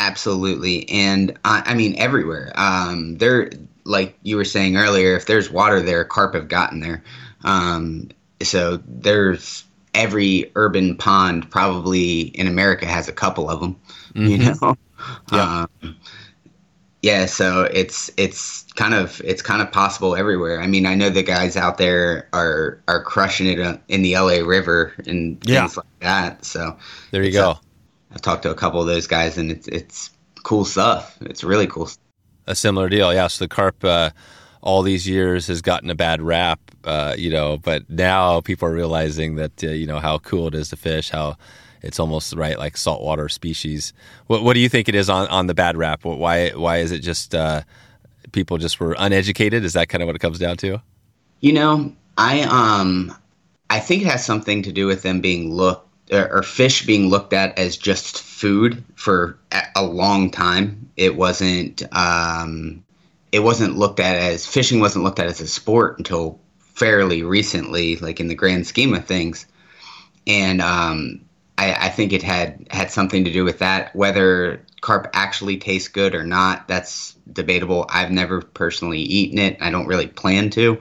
Absolutely, 0.00 0.88
and 0.88 1.38
I, 1.44 1.62
I 1.66 1.74
mean 1.74 1.94
everywhere. 1.98 2.52
Um, 2.54 3.18
there, 3.18 3.50
like 3.90 4.16
you 4.22 4.36
were 4.36 4.44
saying 4.44 4.76
earlier, 4.76 5.16
if 5.16 5.26
there's 5.26 5.50
water 5.50 5.82
there, 5.82 6.04
carp 6.04 6.34
have 6.34 6.48
gotten 6.48 6.80
there. 6.80 7.02
Um, 7.44 8.10
so 8.42 8.80
there's 8.86 9.64
every 9.92 10.52
urban 10.54 10.96
pond 10.96 11.50
probably 11.50 12.20
in 12.20 12.46
America 12.46 12.86
has 12.86 13.08
a 13.08 13.12
couple 13.12 13.50
of 13.50 13.60
them. 13.60 13.76
Mm-hmm. 14.14 14.26
You 14.26 14.38
know, 14.38 14.76
yeah. 15.32 15.66
Um, 15.82 15.96
yeah. 17.02 17.26
So 17.26 17.62
it's 17.62 18.10
it's 18.16 18.62
kind 18.74 18.94
of 18.94 19.20
it's 19.24 19.42
kind 19.42 19.60
of 19.60 19.72
possible 19.72 20.14
everywhere. 20.14 20.60
I 20.60 20.66
mean, 20.66 20.86
I 20.86 20.94
know 20.94 21.10
the 21.10 21.22
guys 21.22 21.56
out 21.56 21.76
there 21.76 22.28
are 22.32 22.80
are 22.86 23.02
crushing 23.02 23.46
it 23.46 23.80
in 23.88 24.02
the 24.02 24.14
LA 24.16 24.46
River 24.46 24.94
and 25.06 25.42
yeah. 25.44 25.60
things 25.60 25.76
like 25.76 26.00
that. 26.00 26.44
So 26.44 26.76
there 27.10 27.24
you 27.24 27.32
go. 27.32 27.50
A, 27.50 27.60
I've 28.12 28.22
talked 28.22 28.42
to 28.42 28.50
a 28.50 28.54
couple 28.54 28.80
of 28.80 28.86
those 28.86 29.06
guys, 29.06 29.36
and 29.38 29.50
it's 29.50 29.66
it's 29.66 30.10
cool 30.42 30.64
stuff. 30.64 31.16
It's 31.22 31.42
really 31.42 31.66
cool. 31.66 31.88
A 32.46 32.54
similar 32.54 32.88
deal, 32.88 33.12
yeah. 33.12 33.26
So 33.28 33.44
the 33.44 33.48
carp, 33.48 33.84
uh, 33.84 34.10
all 34.62 34.82
these 34.82 35.06
years, 35.06 35.46
has 35.46 35.62
gotten 35.62 35.90
a 35.90 35.94
bad 35.94 36.20
rap, 36.20 36.58
uh, 36.84 37.14
you 37.16 37.30
know, 37.30 37.58
but 37.58 37.88
now 37.88 38.40
people 38.40 38.68
are 38.68 38.72
realizing 38.72 39.36
that 39.36 39.62
uh, 39.62 39.68
you 39.68 39.86
know 39.86 39.98
how 39.98 40.18
cool 40.18 40.48
it 40.48 40.54
is 40.54 40.70
to 40.70 40.76
fish, 40.76 41.10
how 41.10 41.36
it's 41.82 41.98
almost 41.98 42.34
right 42.34 42.58
like 42.58 42.76
saltwater 42.76 43.28
species. 43.28 43.92
What 44.26 44.42
what 44.42 44.54
do 44.54 44.60
you 44.60 44.68
think 44.68 44.88
it 44.88 44.94
is 44.94 45.08
on 45.08 45.28
on 45.28 45.46
the 45.46 45.54
bad 45.54 45.76
rap? 45.76 46.04
Why 46.04 46.50
why 46.50 46.78
is 46.78 46.92
it 46.92 47.00
just 47.00 47.34
uh, 47.34 47.62
people 48.32 48.58
just 48.58 48.80
were 48.80 48.94
uneducated? 48.98 49.64
Is 49.64 49.74
that 49.74 49.88
kind 49.88 50.02
of 50.02 50.06
what 50.06 50.16
it 50.16 50.20
comes 50.20 50.38
down 50.38 50.56
to? 50.58 50.82
You 51.40 51.52
know, 51.52 51.92
I 52.18 52.42
um 52.42 53.14
I 53.70 53.80
think 53.80 54.02
it 54.02 54.08
has 54.08 54.24
something 54.24 54.62
to 54.64 54.72
do 54.72 54.86
with 54.86 55.02
them 55.02 55.20
being 55.20 55.52
looked 55.52 55.89
or 56.12 56.42
fish 56.42 56.86
being 56.86 57.08
looked 57.08 57.32
at 57.32 57.58
as 57.58 57.76
just 57.76 58.20
food 58.20 58.82
for 58.94 59.38
a 59.76 59.84
long 59.84 60.30
time. 60.30 60.90
It 60.96 61.16
wasn't 61.16 61.82
um, 61.96 62.84
it 63.32 63.40
wasn't 63.40 63.76
looked 63.76 64.00
at 64.00 64.16
as 64.16 64.46
fishing 64.46 64.80
wasn't 64.80 65.04
looked 65.04 65.18
at 65.18 65.26
as 65.26 65.40
a 65.40 65.46
sport 65.46 65.98
until 65.98 66.40
fairly 66.58 67.22
recently, 67.22 67.96
like 67.96 68.20
in 68.20 68.28
the 68.28 68.34
grand 68.34 68.66
scheme 68.66 68.94
of 68.94 69.04
things. 69.04 69.46
And 70.26 70.60
um, 70.60 71.20
I, 71.58 71.74
I 71.74 71.88
think 71.90 72.12
it 72.12 72.22
had 72.22 72.66
had 72.70 72.90
something 72.90 73.24
to 73.24 73.32
do 73.32 73.44
with 73.44 73.58
that. 73.58 73.94
Whether 73.94 74.64
carp 74.80 75.08
actually 75.12 75.58
tastes 75.58 75.88
good 75.88 76.14
or 76.14 76.24
not, 76.24 76.66
that's 76.68 77.14
debatable. 77.32 77.86
I've 77.88 78.10
never 78.10 78.40
personally 78.40 79.00
eaten 79.00 79.38
it. 79.38 79.58
I 79.60 79.70
don't 79.70 79.86
really 79.86 80.06
plan 80.06 80.50
to. 80.50 80.80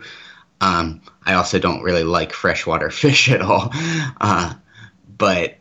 Um, 0.61 1.01
I 1.23 1.33
also 1.35 1.59
don't 1.59 1.83
really 1.83 2.03
like 2.03 2.33
freshwater 2.33 2.89
fish 2.91 3.29
at 3.29 3.41
all. 3.41 3.69
Uh, 4.21 4.53
but 5.19 5.55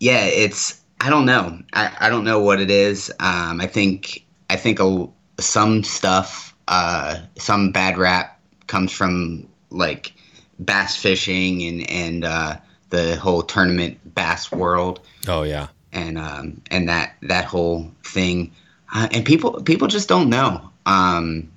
yeah, 0.00 0.24
it's 0.24 0.80
I 1.02 1.10
don't 1.10 1.26
know. 1.26 1.60
I, 1.74 1.94
I 2.00 2.08
don't 2.08 2.24
know 2.24 2.40
what 2.40 2.60
it 2.60 2.70
is. 2.70 3.10
Um, 3.20 3.60
I 3.60 3.66
think 3.66 4.24
I 4.48 4.56
think 4.56 4.80
a, 4.80 5.06
some 5.38 5.84
stuff, 5.84 6.54
uh, 6.68 7.18
some 7.36 7.72
bad 7.72 7.98
rap 7.98 8.40
comes 8.68 8.90
from 8.90 9.46
like 9.68 10.14
bass 10.58 10.96
fishing 10.96 11.62
and 11.64 11.90
and 11.90 12.24
uh, 12.24 12.56
the 12.88 13.16
whole 13.16 13.42
tournament 13.42 14.14
bass 14.14 14.50
world. 14.50 15.00
Oh 15.28 15.42
yeah, 15.42 15.68
and 15.92 16.16
um, 16.16 16.62
and 16.70 16.88
that 16.88 17.16
that 17.22 17.44
whole 17.44 17.90
thing, 18.04 18.52
uh, 18.94 19.08
and 19.12 19.26
people 19.26 19.62
people 19.62 19.88
just 19.88 20.08
don't 20.08 20.30
know. 20.30 20.70
Um, 20.86 21.51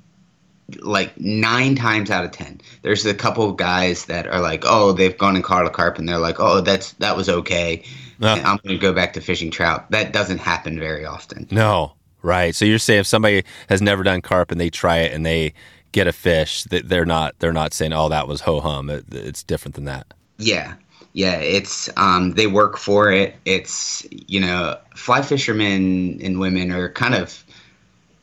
like 0.79 1.19
nine 1.19 1.75
times 1.75 2.09
out 2.09 2.25
of 2.25 2.31
ten, 2.31 2.59
there's 2.81 3.05
a 3.05 3.13
couple 3.13 3.49
of 3.49 3.57
guys 3.57 4.05
that 4.05 4.27
are 4.27 4.41
like, 4.41 4.63
oh, 4.65 4.91
they've 4.91 5.17
gone 5.17 5.35
and 5.35 5.43
caught 5.43 5.65
a 5.65 5.69
carp, 5.69 5.97
and 5.97 6.09
they're 6.09 6.17
like, 6.17 6.39
oh, 6.39 6.61
that's 6.61 6.93
that 6.93 7.15
was 7.15 7.29
okay. 7.29 7.83
No. 8.19 8.33
I'm 8.33 8.57
going 8.63 8.75
to 8.75 8.77
go 8.77 8.93
back 8.93 9.13
to 9.13 9.21
fishing 9.21 9.51
trout. 9.51 9.91
That 9.91 10.13
doesn't 10.13 10.37
happen 10.37 10.79
very 10.79 11.05
often. 11.05 11.47
No, 11.51 11.93
right. 12.21 12.55
So 12.55 12.65
you're 12.65 12.79
saying 12.79 13.01
if 13.01 13.07
somebody 13.07 13.43
has 13.69 13.81
never 13.81 14.03
done 14.03 14.21
carp 14.21 14.51
and 14.51 14.59
they 14.59 14.69
try 14.69 14.99
it 14.99 15.13
and 15.13 15.25
they 15.25 15.53
get 15.91 16.07
a 16.07 16.13
fish, 16.13 16.63
that 16.65 16.89
they're 16.89 17.05
not 17.05 17.35
they're 17.39 17.53
not 17.53 17.73
saying, 17.73 17.93
oh, 17.93 18.09
that 18.09 18.27
was 18.27 18.41
ho 18.41 18.59
hum. 18.59 18.89
It, 18.89 19.05
it's 19.11 19.43
different 19.43 19.75
than 19.75 19.85
that. 19.85 20.07
Yeah, 20.37 20.75
yeah. 21.13 21.35
It's 21.35 21.89
um, 21.97 22.31
they 22.31 22.47
work 22.47 22.77
for 22.77 23.11
it. 23.11 23.35
It's 23.45 24.05
you 24.09 24.39
know, 24.39 24.77
fly 24.95 25.21
fishermen 25.21 26.19
and 26.23 26.39
women 26.39 26.71
are 26.71 26.89
kind 26.89 27.15
of 27.15 27.44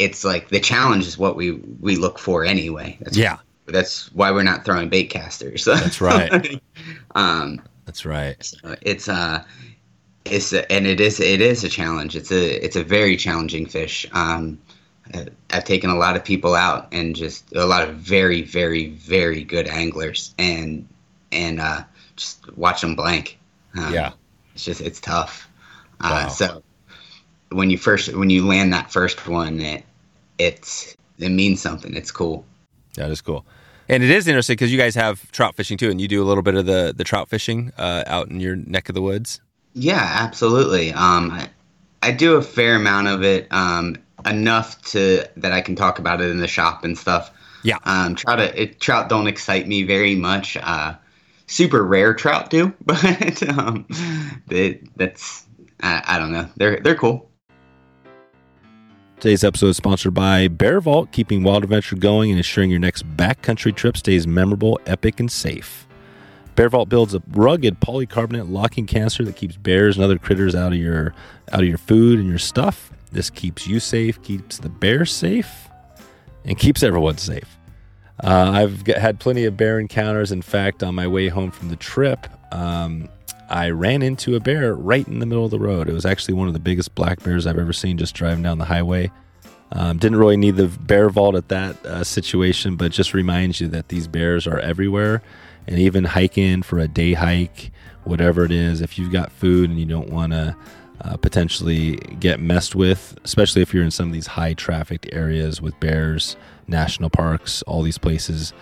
it's 0.03 0.25
like 0.25 0.49
the 0.49 0.61
challenge 0.61 1.07
is 1.07 1.17
what 1.17 1.37
we 1.37 1.53
we 1.53 1.97
look 1.97 2.19
for 2.19 2.45
anyway. 2.45 2.99
That's, 3.01 3.17
yeah, 3.17 3.39
that's 3.67 4.13
why 4.13 4.31
we're 4.31 4.43
not 4.43 4.65
throwing 4.65 4.89
bait 4.89 5.11
casters. 5.11 5.65
That's 5.67 6.01
right. 6.01 6.61
um, 7.15 7.63
that's 7.85 8.05
right. 8.05 8.43
So 8.43 8.77
it's 8.83 9.09
uh, 9.09 9.45
it's 10.25 10.53
a, 10.53 10.71
and 10.71 10.87
it 10.87 11.01
is 11.01 11.21
it 11.21 11.41
is 11.41 11.65
a 11.65 11.69
challenge. 11.69 12.17
It's 12.17 12.31
a 12.31 12.65
it's 12.65 12.77
a 12.77 12.85
very 12.85 13.17
challenging 13.17 13.67
fish. 13.67 14.07
Um, 14.13 14.59
I've 15.51 15.65
taken 15.65 15.91
a 15.91 15.97
lot 15.97 16.17
of 16.17 16.25
people 16.25 16.55
out 16.55 16.89
and 16.93 17.15
just 17.15 17.53
a 17.55 17.67
lot 17.67 17.89
of 17.89 17.97
very 17.97 18.43
very 18.43 18.89
very 18.89 19.45
good 19.45 19.69
anglers 19.69 20.35
and 20.39 20.89
and 21.33 21.61
uh, 21.61 21.83
just 22.17 22.57
watch 22.57 22.81
them 22.81 22.95
blank. 22.95 23.39
Um, 23.77 23.93
yeah, 23.93 24.13
it's 24.55 24.65
just 24.65 24.81
it's 24.81 25.01
tough. 25.01 25.49
Uh, 26.01 26.09
wow. 26.11 26.27
Uh, 26.27 26.29
so 26.29 26.63
when 27.51 27.71
you 27.71 27.79
first 27.79 28.15
when 28.15 28.31
you 28.31 28.47
land 28.47 28.73
that 28.73 28.93
first 28.93 29.27
one, 29.29 29.61
it 29.61 29.85
it's 30.47 30.97
it 31.19 31.31
means 31.31 31.61
something. 31.61 31.95
It's 31.95 32.11
cool. 32.11 32.45
That 32.95 33.11
is 33.11 33.21
cool. 33.21 33.47
And 33.89 34.03
it 34.03 34.11
is 34.11 34.29
interesting 34.29 34.55
because 34.55 34.73
you 34.73 34.79
guys 34.79 34.95
have 34.95 35.31
trout 35.33 35.55
fishing 35.55 35.77
too, 35.77 35.91
and 35.91 36.01
you 36.01 36.09
do 36.09 36.23
a 36.23 36.27
little 36.27 36.43
bit 36.43 36.55
of 36.55 36.67
the 36.67 36.95
the 36.97 37.05
trout 37.05 37.29
fishing 37.29 37.73
uh, 37.79 38.05
out 38.07 38.29
in 38.29 38.41
your 38.41 38.57
neck 38.57 38.89
of 38.89 38.95
the 38.95 39.03
woods. 39.03 39.41
Yeah, 39.75 40.07
absolutely. 40.21 40.93
Um, 40.93 41.31
I, 41.31 41.49
I 42.03 42.13
do 42.13 42.37
a 42.37 42.43
fair 42.43 42.77
amount 42.77 43.09
of 43.09 43.23
it, 43.23 43.49
um, 43.51 43.97
enough 44.27 44.81
to 44.91 45.27
that 45.37 45.53
I 45.53 45.61
can 45.61 45.77
talk 45.77 45.99
about 45.99 46.21
it 46.21 46.31
in 46.31 46.39
the 46.39 46.49
shop 46.49 46.85
and 46.85 46.97
stuff. 46.97 47.31
Yeah. 47.65 47.79
Um, 47.85 48.15
trout 48.15 48.41
it, 48.41 48.81
trout 48.81 49.09
don't 49.09 49.27
excite 49.27 49.67
me 49.67 49.85
very 49.85 50.15
much. 50.15 50.57
Uh, 50.57 50.95
super 51.47 51.85
rare 51.85 52.15
trout 52.15 52.51
do, 52.51 52.73
but 52.85 53.43
um, 53.49 53.87
they, 54.47 54.81
that's 54.97 55.47
I, 55.83 56.03
I 56.07 56.19
don't 56.19 56.33
know. 56.33 56.49
They're 56.57 56.81
they're 56.81 56.97
cool. 56.97 57.29
Today's 59.23 59.45
episode 59.45 59.69
is 59.69 59.77
sponsored 59.77 60.15
by 60.15 60.49
Bear 60.49 60.81
Vault, 60.81 61.13
keeping 61.13 61.45
wild 61.45 61.63
adventure 61.63 61.95
going 61.95 62.33
and 62.33 62.39
ensuring 62.39 62.71
your 62.71 62.81
next 62.81 63.07
backcountry 63.17 63.73
trip 63.73 63.97
stays 63.97 64.27
memorable, 64.27 64.81
epic, 64.85 65.21
and 65.21 65.31
safe. 65.31 65.87
Bear 66.57 66.69
Vault 66.69 66.89
builds 66.89 67.15
a 67.15 67.23
rugged 67.29 67.79
polycarbonate 67.79 68.51
locking 68.51 68.85
canister 68.85 69.25
that 69.25 69.37
keeps 69.37 69.57
bears 69.57 69.97
and 69.97 70.05
other 70.05 70.19
critters 70.19 70.57
out 70.57 70.73
of 70.73 70.79
your 70.81 71.15
out 71.53 71.61
of 71.61 71.69
your 71.69 71.79
food 71.79 72.19
and 72.19 72.29
your 72.29 72.41
stuff. 72.41 72.91
This 73.13 73.31
keeps 73.31 73.65
you 73.65 73.79
safe, 73.79 74.21
keeps 74.25 74.59
the 74.59 74.69
bears 74.69 75.13
safe, 75.13 75.69
and 76.45 76.59
keeps 76.59 76.83
everyone 76.83 77.19
safe. 77.19 77.59
Uh, 78.25 78.51
I've 78.53 78.85
had 78.89 79.21
plenty 79.21 79.45
of 79.45 79.57
bear 79.57 79.79
encounters. 79.79 80.33
In 80.33 80.43
fact, 80.43 80.83
on 80.83 80.97
my 80.97 81.07
way 81.07 81.29
home 81.29 81.53
from 81.53 81.69
the 81.69 81.77
trip, 81.77 82.27
um, 82.53 83.09
I 83.53 83.69
ran 83.69 84.01
into 84.01 84.35
a 84.35 84.41
bear 84.41 84.75
right 84.75 85.07
in 85.07 85.19
the 85.19 85.27
middle 85.27 85.45
of 85.45 85.51
the 85.51 85.59
road. 85.59 85.89
It 85.89 85.93
was 85.93 86.07
actually 86.07 86.35
one 86.35 86.49
of 86.49 86.55
the 86.55 86.61
biggest 86.61 86.95
black 86.95 87.23
bears 87.23 87.47
I've 87.47 87.59
ever 87.59 87.75
seen 87.75 87.99
just 87.99 88.15
driving 88.15 88.43
down 88.43 88.57
the 88.57 88.65
highway. 88.65 89.13
Um, 89.73 89.99
didn't 89.99 90.19
really 90.19 90.39
need 90.39 90.57
the 90.57 90.69
bear 90.69 91.11
vault 91.11 91.35
at 91.35 91.49
that 91.49 91.85
uh, 91.85 92.03
situation, 92.03 92.77
but 92.77 92.93
just 92.93 93.13
reminds 93.13 93.61
you 93.61 93.69
that 93.69 93.89
these 93.89 94.09
bears 94.09 94.47
are 94.47 94.59
everywhere. 94.59 95.23
And 95.67 95.79
even 95.79 96.05
hiking 96.05 96.63
for 96.63 96.79
a 96.79 96.89
day 96.89 97.13
hike, 97.13 97.73
whatever 98.05 98.45
it 98.45 98.53
is, 98.53 98.81
if 98.81 98.99
you've 98.99 99.13
got 99.13 99.31
food 99.31 99.69
and 99.69 99.79
you 99.79 99.87
don't 99.87 100.11
want 100.11 100.33
to 100.33 100.57
uh, 101.03 101.19
potentially 101.19 101.97
get 102.21 102.41
messed 102.41 102.75
with, 102.75 103.19
especially 103.23 103.61
if 103.61 103.75
you're 103.75 103.85
in 103.85 103.91
some 103.91 104.09
of 104.09 104.15
these 104.15 104.29
high 104.29 104.55
trafficked 104.55 105.09
areas 105.13 105.61
with 105.61 105.79
bears, 105.79 106.37
national 106.69 107.11
parks, 107.11 107.61
all 107.63 107.83
these 107.83 107.99
places, 107.99 108.55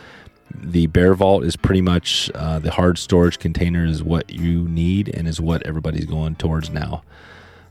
the 0.55 0.87
bear 0.87 1.15
vault 1.15 1.45
is 1.45 1.57
pretty 1.57 1.81
much 1.81 2.31
uh, 2.35 2.59
the 2.59 2.71
hard 2.71 2.99
storage 2.99 3.39
container 3.39 3.85
is 3.85 4.03
what 4.03 4.31
you 4.31 4.69
need 4.69 5.09
and 5.09 5.27
is 5.27 5.41
what 5.41 5.63
everybody's 5.67 6.07
going 6.07 6.37
towards 6.37 6.71
now. 6.71 7.03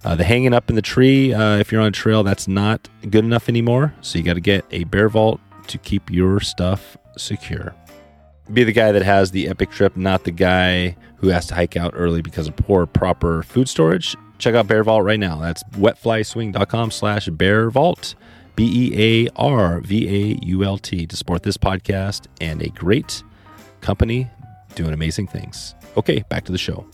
Uh, 0.03 0.15
the 0.15 0.23
hanging 0.23 0.53
up 0.53 0.69
in 0.69 0.75
the 0.75 0.81
tree, 0.81 1.33
uh, 1.33 1.57
if 1.57 1.71
you're 1.71 1.81
on 1.81 1.87
a 1.87 1.91
trail, 1.91 2.23
that's 2.23 2.47
not 2.47 2.87
good 3.09 3.25
enough 3.25 3.49
anymore. 3.49 3.93
So 4.01 4.17
you 4.17 4.23
got 4.23 4.35
to 4.35 4.41
get 4.41 4.65
a 4.71 4.85
bear 4.85 5.09
vault 5.09 5.41
to 5.67 5.77
keep 5.77 6.09
your 6.09 6.39
stuff 6.39 6.97
secure. 7.17 7.75
Be 8.51 8.63
the 8.63 8.71
guy 8.71 8.91
that 8.91 9.03
has 9.03 9.31
the 9.31 9.47
epic 9.47 9.69
trip, 9.71 9.95
not 9.95 10.23
the 10.23 10.31
guy 10.31 10.95
who 11.17 11.27
has 11.27 11.45
to 11.47 11.55
hike 11.55 11.75
out 11.75 11.93
early 11.95 12.21
because 12.21 12.47
of 12.47 12.55
poor 12.55 12.85
proper 12.85 13.43
food 13.43 13.69
storage. 13.69 14.15
Check 14.39 14.55
out 14.55 14.67
Bear 14.67 14.83
Vault 14.83 15.03
right 15.03 15.19
now. 15.19 15.37
That's 15.37 15.63
wetflyswing.com 15.71 16.91
slash 16.91 17.27
bear 17.27 17.69
vault. 17.69 18.15
B 18.59 18.91
E 18.91 19.25
A 19.25 19.29
R 19.37 19.79
V 19.79 20.05
A 20.05 20.39
U 20.47 20.65
L 20.65 20.77
T 20.77 21.07
to 21.07 21.15
support 21.15 21.43
this 21.43 21.55
podcast 21.55 22.27
and 22.41 22.61
a 22.61 22.67
great 22.71 23.23
company 23.79 24.29
doing 24.75 24.91
amazing 24.91 25.27
things. 25.27 25.75
Okay, 25.95 26.25
back 26.27 26.43
to 26.43 26.51
the 26.51 26.57
show. 26.57 26.85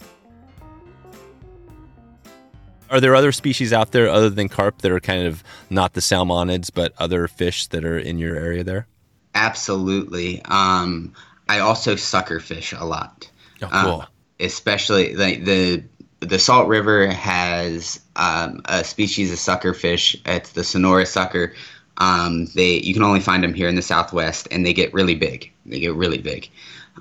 Are 2.91 3.01
there 3.01 3.15
other 3.15 3.31
species 3.31 3.73
out 3.73 3.93
there 3.93 4.07
other 4.09 4.29
than 4.29 4.47
carp 4.47 4.83
that 4.83 4.91
are 4.91 4.99
kind 4.99 5.25
of 5.25 5.43
not 5.71 5.93
the 5.93 6.01
salmonids, 6.01 6.69
but 6.71 6.93
other 6.99 7.27
fish 7.27 7.65
that 7.69 7.83
are 7.83 7.97
in 7.97 8.19
your 8.19 8.35
area 8.35 8.63
there? 8.63 8.87
Absolutely. 9.33 10.43
Um, 10.45 11.13
I 11.49 11.61
also 11.61 11.95
sucker 11.95 12.39
fish 12.39 12.73
a 12.73 12.85
lot. 12.85 13.27
Oh, 13.63 13.69
cool. 13.71 14.01
Uh, 14.01 14.05
especially 14.39 15.15
like 15.15 15.45
the 15.45 15.83
the 16.25 16.39
Salt 16.39 16.67
River 16.67 17.07
has 17.07 17.99
um, 18.15 18.61
a 18.65 18.83
species 18.83 19.31
of 19.31 19.39
sucker 19.39 19.73
fish. 19.73 20.15
It's 20.25 20.51
the 20.51 20.63
Sonora 20.63 21.05
sucker. 21.05 21.53
Um, 21.97 22.45
they 22.47 22.79
you 22.81 22.93
can 22.93 23.03
only 23.03 23.21
find 23.21 23.43
them 23.43 23.53
here 23.53 23.69
in 23.69 23.75
the 23.75 23.81
Southwest, 23.81 24.47
and 24.51 24.65
they 24.65 24.73
get 24.73 24.93
really 24.93 25.15
big. 25.15 25.51
They 25.65 25.79
get 25.79 25.93
really 25.93 26.17
big. 26.17 26.49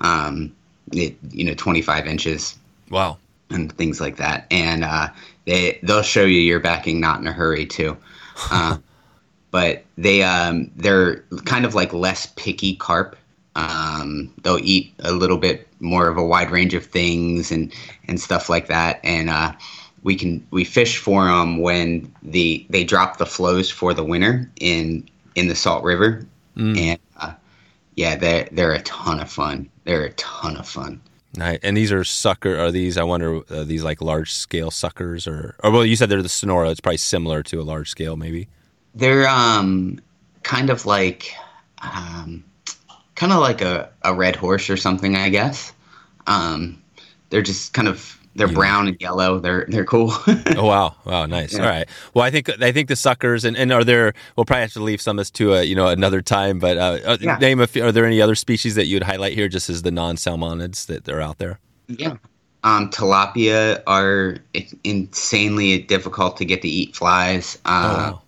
Um, 0.01 0.55
it, 0.93 1.15
you 1.31 1.43
know, 1.43 1.53
25 1.55 2.05
inches 2.07 2.57
Wow. 2.89 3.17
and 3.49 3.71
things 3.77 3.99
like 3.99 4.17
that. 4.17 4.45
And 4.51 4.83
uh, 4.83 5.09
they 5.45 5.79
they'll 5.83 6.01
show 6.03 6.23
you 6.23 6.39
you're 6.39 6.59
backing 6.59 6.99
not 6.99 7.19
in 7.19 7.27
a 7.27 7.33
hurry 7.33 7.65
too. 7.65 7.97
Uh, 8.51 8.77
but 9.51 9.85
they 9.97 10.21
um, 10.23 10.69
they're 10.75 11.21
kind 11.45 11.63
of 11.65 11.73
like 11.73 11.93
less 11.93 12.25
picky 12.35 12.75
carp. 12.75 13.15
Um, 13.55 14.33
they'll 14.43 14.59
eat 14.61 14.93
a 14.99 15.11
little 15.11 15.37
bit 15.37 15.67
more 15.79 16.07
of 16.07 16.17
a 16.17 16.25
wide 16.25 16.51
range 16.51 16.73
of 16.73 16.85
things 16.85 17.51
and 17.51 17.73
and 18.07 18.19
stuff 18.19 18.49
like 18.49 18.67
that. 18.67 18.99
And 19.03 19.29
uh, 19.29 19.53
we 20.03 20.15
can 20.15 20.45
we 20.51 20.63
fish 20.63 20.97
for 20.97 21.25
them 21.25 21.59
when 21.61 22.13
the 22.21 22.65
they 22.69 22.83
drop 22.83 23.17
the 23.17 23.25
flows 23.25 23.69
for 23.69 23.93
the 23.93 24.03
winter 24.03 24.49
in 24.59 25.07
in 25.35 25.47
the 25.47 25.55
Salt 25.55 25.83
River. 25.83 26.25
And 26.57 26.99
uh, 27.17 27.33
yeah, 27.95 28.15
they're 28.15 28.47
they're 28.51 28.73
a 28.73 28.81
ton 28.81 29.19
of 29.19 29.29
fun. 29.29 29.69
They're 29.83 30.05
a 30.05 30.13
ton 30.13 30.57
of 30.57 30.67
fun. 30.67 31.01
Nice. 31.37 31.59
And 31.63 31.75
these 31.75 31.91
are 31.91 32.03
sucker. 32.03 32.57
Are 32.57 32.71
these? 32.71 32.97
I 32.97 33.03
wonder. 33.03 33.41
Are 33.51 33.63
these 33.65 33.83
like 33.83 34.01
large 34.01 34.33
scale 34.33 34.71
suckers, 34.71 35.27
or 35.27 35.55
or 35.63 35.71
well, 35.71 35.85
you 35.85 35.95
said 35.95 36.09
they're 36.09 36.21
the 36.21 36.29
Sonora. 36.29 36.69
It's 36.69 36.79
probably 36.79 36.97
similar 36.97 37.43
to 37.43 37.59
a 37.59 37.63
large 37.63 37.89
scale, 37.89 38.15
maybe. 38.15 38.47
They're 38.93 39.27
um 39.27 39.99
kind 40.43 40.69
of 40.69 40.85
like 40.85 41.33
um 41.81 42.43
kind 43.15 43.31
of 43.31 43.39
like 43.39 43.61
a, 43.61 43.89
a 44.03 44.13
red 44.13 44.35
horse 44.35 44.69
or 44.69 44.77
something, 44.77 45.15
I 45.15 45.29
guess. 45.29 45.73
Um 46.27 46.81
they're 47.29 47.41
just 47.41 47.73
kind 47.73 47.87
of 47.87 48.19
they're 48.37 48.47
brown 48.49 48.87
and 48.89 48.97
yellow. 48.99 49.39
They're 49.39 49.65
they're 49.69 49.85
cool. 49.85 50.13
Oh 50.57 50.65
wow, 50.67 50.95
wow, 51.05 51.25
nice. 51.25 51.53
Yeah. 51.53 51.63
All 51.63 51.69
right. 51.69 51.87
Well, 52.13 52.23
I 52.25 52.31
think 52.31 52.49
I 52.61 52.71
think 52.71 52.87
the 52.89 52.95
suckers 52.95 53.45
and, 53.45 53.55
and 53.57 53.71
are 53.73 53.83
there? 53.83 54.13
We'll 54.35 54.45
probably 54.45 54.61
have 54.61 54.73
to 54.73 54.83
leave 54.83 55.01
some 55.01 55.17
of 55.17 55.21
this 55.21 55.31
to 55.31 55.53
a 55.55 55.63
you 55.63 55.75
know 55.75 55.87
another 55.87 56.21
time. 56.21 56.59
But 56.59 56.77
uh, 56.77 56.99
uh, 57.05 57.17
Yeah. 57.21 57.37
name 57.37 57.59
a 57.61 57.67
few. 57.67 57.83
Are 57.85 57.91
there 57.91 58.05
any 58.05 58.21
other 58.21 58.35
species 58.35 58.75
that 58.75 58.85
you'd 58.87 59.03
highlight 59.03 59.33
here, 59.33 59.47
just 59.47 59.69
as 59.69 59.81
the 59.83 59.91
non 59.91 60.15
salmonids 60.17 60.85
that 60.87 61.07
are 61.09 61.21
out 61.21 61.37
there? 61.37 61.59
yeah. 61.87 62.17
Um 62.63 62.89
tilapia 62.89 63.81
are 63.87 64.37
insanely 64.83 65.79
difficult 65.79 66.37
to 66.37 66.45
get 66.45 66.61
to 66.61 66.67
eat 66.67 66.95
flies. 66.95 67.57
Oh, 67.65 67.69
Uh, 67.71 68.11
wow. 68.11 68.21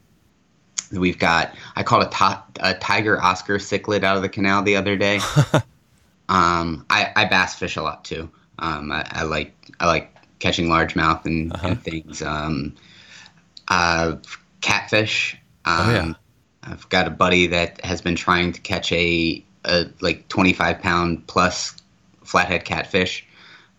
We've 0.91 1.19
got 1.19 1.53
I 1.75 1.83
caught 1.83 2.07
a, 2.07 2.09
ti- 2.09 2.61
a 2.61 2.73
tiger 2.79 3.21
Oscar 3.21 3.57
cichlid 3.57 4.03
out 4.03 4.15
of 4.15 4.21
the 4.23 4.29
canal 4.29 4.63
the 4.63 4.75
other 4.77 4.95
day. 4.95 5.19
um, 6.29 6.85
I, 6.89 7.11
I 7.15 7.25
bass 7.25 7.55
fish 7.55 7.75
a 7.75 7.83
lot 7.83 8.05
too. 8.05 8.29
Um, 8.59 8.91
I, 8.91 9.05
I 9.09 9.23
like 9.23 9.53
I 9.79 9.88
like 9.88 10.13
catching 10.39 10.67
largemouth 10.67 11.25
and, 11.25 11.53
Uh-huh. 11.53 11.67
and 11.69 11.81
things. 11.83 12.21
Um, 12.21 12.75
uh, 13.67 14.15
catfish. 14.61 15.38
Um, 15.65 15.75
Oh, 15.79 15.91
yeah. 15.91 16.13
I've 16.63 16.89
got 16.89 17.07
a 17.07 17.11
buddy 17.11 17.47
that 17.47 17.83
has 17.85 18.01
been 18.01 18.15
trying 18.15 18.53
to 18.53 18.61
catch 18.61 18.91
a, 18.91 19.43
a 19.65 19.85
like 20.01 20.27
25 20.29 20.81
pound 20.81 21.27
plus 21.27 21.75
flathead 22.23 22.65
catfish 22.65 23.25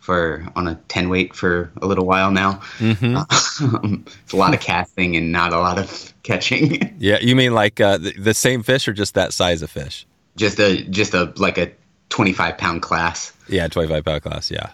for 0.08 0.46
on 0.56 0.66
a 0.66 0.74
10 0.88 1.10
weight 1.10 1.36
for 1.36 1.70
a 1.82 1.86
little 1.86 2.06
while 2.06 2.30
now. 2.30 2.54
Mm-hmm. 2.78 4.02
it's 4.24 4.32
a 4.32 4.36
lot 4.36 4.54
of 4.54 4.60
casting 4.60 5.16
and 5.16 5.30
not 5.30 5.52
a 5.52 5.58
lot 5.58 5.78
of 5.78 6.14
catching. 6.22 6.96
Yeah, 6.98 7.18
you 7.20 7.36
mean 7.36 7.52
like 7.54 7.80
uh, 7.80 7.98
the, 7.98 8.12
the 8.18 8.34
same 8.34 8.62
fish 8.64 8.88
or 8.88 8.92
just 8.92 9.14
that 9.14 9.32
size 9.32 9.62
of 9.62 9.70
fish? 9.70 10.04
just 10.38 10.58
a 10.58 10.82
just 10.84 11.12
a 11.12 11.32
like 11.36 11.58
a 11.58 11.70
25 12.08 12.56
pound 12.56 12.80
class. 12.80 13.32
Yeah, 13.48 13.68
twenty 13.68 13.88
five 13.88 14.04
pound 14.04 14.22
class. 14.22 14.50
Yeah. 14.50 14.70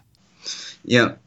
Yep. 0.84 1.20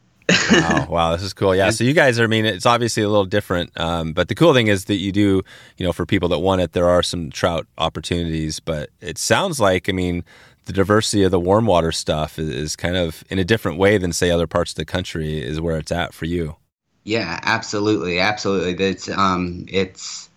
wow, 0.51 0.88
wow, 0.89 1.12
this 1.14 1.24
is 1.24 1.34
cool. 1.34 1.55
Yeah, 1.55 1.72
so 1.72 1.84
you 1.84 1.93
guys 1.93 2.20
are, 2.20 2.26
I 2.26 2.28
mean, 2.28 2.45
it's 2.45 2.66
obviously 2.66 3.01
a 3.01 3.10
little 3.10 3.26
different, 3.26 3.72
um, 3.80 4.12
but 4.12 4.28
the 4.28 4.36
cool 4.36 4.53
thing 4.53 4.68
is 4.68 4.86
that 4.86 4.97
you 4.97 5.14
do, 5.14 5.41
you 5.78 5.86
know, 5.86 5.93
for 5.93 6.05
people 6.05 6.28
that 6.30 6.39
want 6.39 6.60
it, 6.62 6.74
there 6.74 6.88
are 6.88 7.01
some 7.01 7.32
trout 7.32 7.66
opportunities. 7.78 8.60
But 8.60 8.89
it 8.99 9.18
sounds 9.18 9.60
like, 9.62 9.88
I 9.88 9.93
mean, 9.93 10.26
the 10.68 10.74
diversity 10.74 11.24
of 11.24 11.32
the 11.32 11.39
warm 11.39 11.65
water 11.65 11.91
stuff 11.91 12.38
is, 12.38 12.49
is 12.49 12.76
kind 12.76 12.95
of 12.95 13.24
in 13.30 13.39
a 13.39 13.43
different 13.43 13.78
way 13.80 13.97
than 13.97 14.13
say 14.13 14.30
other 14.30 14.47
parts 14.47 14.72
of 14.72 14.76
the 14.76 14.86
country 14.86 15.41
is 15.41 15.59
where 15.59 15.78
it's 15.78 15.91
at 15.91 16.13
for 16.13 16.26
you. 16.26 16.55
Yeah, 17.03 17.39
absolutely, 17.43 18.20
absolutely. 18.20 18.86
It's 18.86 19.09
um, 19.09 19.65
it's 19.70 20.30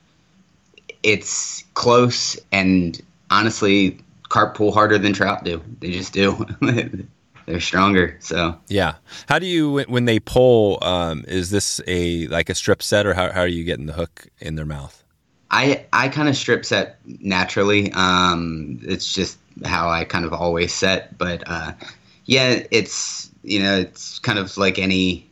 it's 1.03 1.65
close, 1.75 2.39
and 2.53 3.01
honestly, 3.31 3.99
carp 4.29 4.55
pull 4.55 4.73
harder 4.73 4.97
than 4.99 5.13
trout 5.13 5.45
do. 5.45 5.63
They 5.81 5.91
just 5.91 6.13
do. 6.13 6.47
They're 7.47 7.59
stronger. 7.61 8.17
So 8.21 8.57
Yeah. 8.69 8.95
How 9.29 9.41
do 9.41 9.47
you 9.47 9.73
when- 9.73 9.91
when 9.91 10.05
they 10.05 10.21
pull? 10.21 10.79
Um, 10.83 11.25
is 11.27 11.51
this 11.51 11.81
a 11.89 12.29
like 12.29 12.49
a 12.49 12.55
strip 12.55 12.83
set, 12.83 13.05
or 13.07 13.15
how, 13.15 13.33
how 13.33 13.41
are 13.41 13.49
you 13.49 13.65
getting 13.65 13.87
the 13.87 13.93
hook 13.95 14.29
in 14.39 14.55
their 14.55 14.67
mouth? 14.67 15.03
I 15.51 15.85
I 15.93 16.09
kind 16.09 16.29
of 16.29 16.37
strip 16.37 16.65
set 16.65 17.01
naturally. 17.05 17.91
Um, 17.93 18.79
it's 18.85 19.13
just 19.13 19.40
how 19.65 19.89
I 19.89 20.05
kind 20.05 20.25
of 20.25 20.33
always 20.33 20.73
set. 20.73 21.17
But 21.17 21.43
uh, 21.47 21.73
yeah, 22.27 22.63
it's 22.71 23.31
you 23.43 23.63
know 23.63 23.79
it's 23.79 24.19
kind 24.19 24.39
of 24.39 24.57
like 24.57 24.79
any 24.79 25.29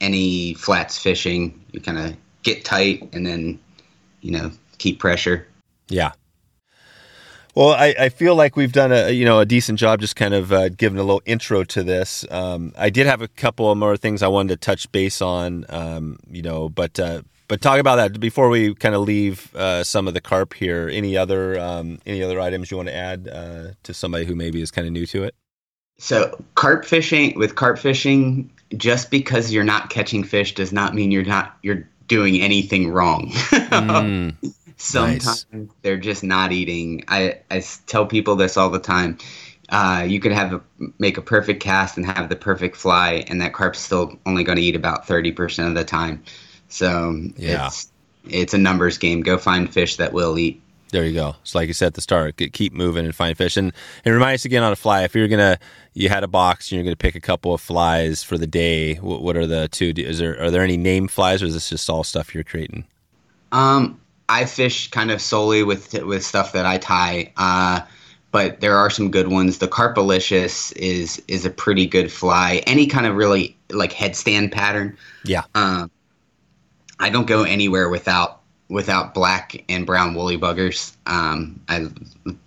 any 0.00 0.54
flats 0.54 0.98
fishing. 0.98 1.62
You 1.72 1.80
kind 1.80 1.98
of 1.98 2.16
get 2.42 2.64
tight 2.64 3.08
and 3.12 3.26
then 3.26 3.58
you 4.20 4.32
know 4.32 4.50
keep 4.78 4.98
pressure. 4.98 5.46
Yeah. 5.88 6.12
Well, 7.54 7.70
I, 7.70 7.94
I 7.98 8.08
feel 8.10 8.34
like 8.34 8.54
we've 8.54 8.72
done 8.72 8.92
a 8.92 9.10
you 9.10 9.24
know 9.24 9.40
a 9.40 9.46
decent 9.46 9.78
job 9.78 10.00
just 10.00 10.14
kind 10.14 10.34
of 10.34 10.52
uh, 10.52 10.68
giving 10.68 10.98
a 10.98 11.02
little 11.02 11.22
intro 11.24 11.64
to 11.64 11.82
this. 11.82 12.26
Um, 12.30 12.74
I 12.76 12.90
did 12.90 13.06
have 13.06 13.22
a 13.22 13.28
couple 13.28 13.70
of 13.70 13.78
more 13.78 13.96
things 13.96 14.22
I 14.22 14.28
wanted 14.28 14.48
to 14.50 14.56
touch 14.58 14.92
base 14.92 15.22
on, 15.22 15.64
um, 15.70 16.18
you 16.30 16.42
know, 16.42 16.68
but 16.68 17.00
uh, 17.00 17.22
but 17.48 17.60
talk 17.60 17.78
about 17.78 17.96
that 17.96 18.18
before 18.20 18.48
we 18.48 18.74
kind 18.74 18.94
of 18.94 19.02
leave 19.02 19.54
uh, 19.54 19.84
some 19.84 20.08
of 20.08 20.14
the 20.14 20.20
carp 20.20 20.54
here. 20.54 20.88
Any 20.92 21.16
other 21.16 21.58
um, 21.58 22.00
any 22.06 22.22
other 22.22 22.40
items 22.40 22.70
you 22.70 22.76
want 22.76 22.88
to 22.88 22.94
add 22.94 23.28
uh, 23.28 23.68
to 23.82 23.94
somebody 23.94 24.24
who 24.24 24.34
maybe 24.34 24.60
is 24.60 24.70
kind 24.70 24.86
of 24.86 24.92
new 24.92 25.06
to 25.06 25.24
it? 25.24 25.34
So 25.98 26.42
carp 26.54 26.84
fishing 26.84 27.38
with 27.38 27.54
carp 27.54 27.78
fishing, 27.78 28.50
just 28.76 29.10
because 29.10 29.52
you're 29.52 29.64
not 29.64 29.90
catching 29.90 30.24
fish 30.24 30.54
does 30.54 30.72
not 30.72 30.94
mean 30.94 31.10
you're 31.10 31.24
not 31.24 31.56
you're 31.62 31.88
doing 32.08 32.40
anything 32.40 32.90
wrong. 32.90 33.30
Mm, 33.30 34.36
Sometimes 34.76 35.46
they're 35.82 35.96
just 35.96 36.22
not 36.22 36.52
eating. 36.52 37.04
I, 37.08 37.40
I 37.50 37.64
tell 37.86 38.06
people 38.06 38.36
this 38.36 38.56
all 38.56 38.68
the 38.68 38.78
time. 38.78 39.18
Uh, 39.70 40.04
you 40.06 40.20
could 40.20 40.32
have 40.32 40.52
a, 40.52 40.60
make 40.98 41.16
a 41.16 41.22
perfect 41.22 41.62
cast 41.62 41.96
and 41.96 42.06
have 42.06 42.28
the 42.28 42.36
perfect 42.36 42.76
fly, 42.76 43.24
and 43.28 43.40
that 43.40 43.52
carp's 43.52 43.80
still 43.80 44.16
only 44.26 44.44
going 44.44 44.56
to 44.56 44.62
eat 44.62 44.76
about 44.76 45.06
thirty 45.06 45.32
percent 45.32 45.68
of 45.68 45.74
the 45.74 45.84
time. 45.84 46.22
So 46.68 47.20
Yeah. 47.36 47.66
it's 47.68 47.90
it's 48.28 48.54
a 48.54 48.58
numbers 48.58 48.98
game. 48.98 49.20
Go 49.20 49.38
find 49.38 49.72
fish 49.72 49.96
that 49.96 50.12
will 50.12 50.38
eat. 50.38 50.60
There 50.92 51.04
you 51.04 51.14
go. 51.14 51.34
So, 51.44 51.58
like 51.58 51.66
you 51.68 51.74
said 51.74 51.86
at 51.88 51.94
the 51.94 52.00
start, 52.00 52.36
keep 52.52 52.72
moving 52.72 53.04
and 53.04 53.14
find 53.14 53.36
fish. 53.36 53.56
And, 53.56 53.72
and 54.04 54.14
remind 54.14 54.34
us 54.36 54.44
again 54.44 54.62
on 54.62 54.72
a 54.72 54.76
fly. 54.76 55.02
If 55.02 55.14
you're 55.16 55.26
gonna, 55.28 55.58
you 55.94 56.08
had 56.08 56.22
a 56.22 56.28
box 56.28 56.70
and 56.70 56.76
you're 56.76 56.84
gonna 56.84 56.96
pick 56.96 57.16
a 57.16 57.20
couple 57.20 57.52
of 57.52 57.60
flies 57.60 58.22
for 58.22 58.38
the 58.38 58.46
day. 58.46 58.94
What, 58.94 59.22
what 59.22 59.36
are 59.36 59.46
the 59.46 59.68
two? 59.68 59.92
Is 59.96 60.18
there 60.18 60.40
are 60.40 60.50
there 60.50 60.62
any 60.62 60.76
name 60.76 61.08
flies, 61.08 61.42
or 61.42 61.46
is 61.46 61.54
this 61.54 61.68
just 61.70 61.90
all 61.90 62.04
stuff 62.04 62.34
you're 62.34 62.44
creating? 62.44 62.84
Um, 63.52 64.00
I 64.28 64.44
fish 64.44 64.88
kind 64.90 65.10
of 65.10 65.20
solely 65.20 65.62
with 65.64 65.92
with 66.04 66.24
stuff 66.24 66.52
that 66.52 66.66
I 66.66 66.78
tie. 66.78 67.32
Uh, 67.36 67.80
but 68.30 68.60
there 68.60 68.76
are 68.76 68.90
some 68.90 69.10
good 69.10 69.28
ones. 69.28 69.58
The 69.58 69.68
Carpalicious 69.68 70.72
is 70.76 71.20
is 71.26 71.44
a 71.44 71.50
pretty 71.50 71.86
good 71.86 72.12
fly. 72.12 72.62
Any 72.66 72.86
kind 72.86 73.06
of 73.06 73.16
really 73.16 73.56
like 73.70 73.92
headstand 73.92 74.52
pattern. 74.52 74.96
Yeah. 75.24 75.42
Um, 75.54 75.90
I 76.98 77.10
don't 77.10 77.26
go 77.26 77.42
anywhere 77.44 77.88
without 77.88 78.40
without 78.68 79.14
black 79.14 79.62
and 79.68 79.86
brown 79.86 80.14
woolly 80.14 80.38
buggers. 80.38 80.96
Um, 81.06 81.60
I 81.68 81.88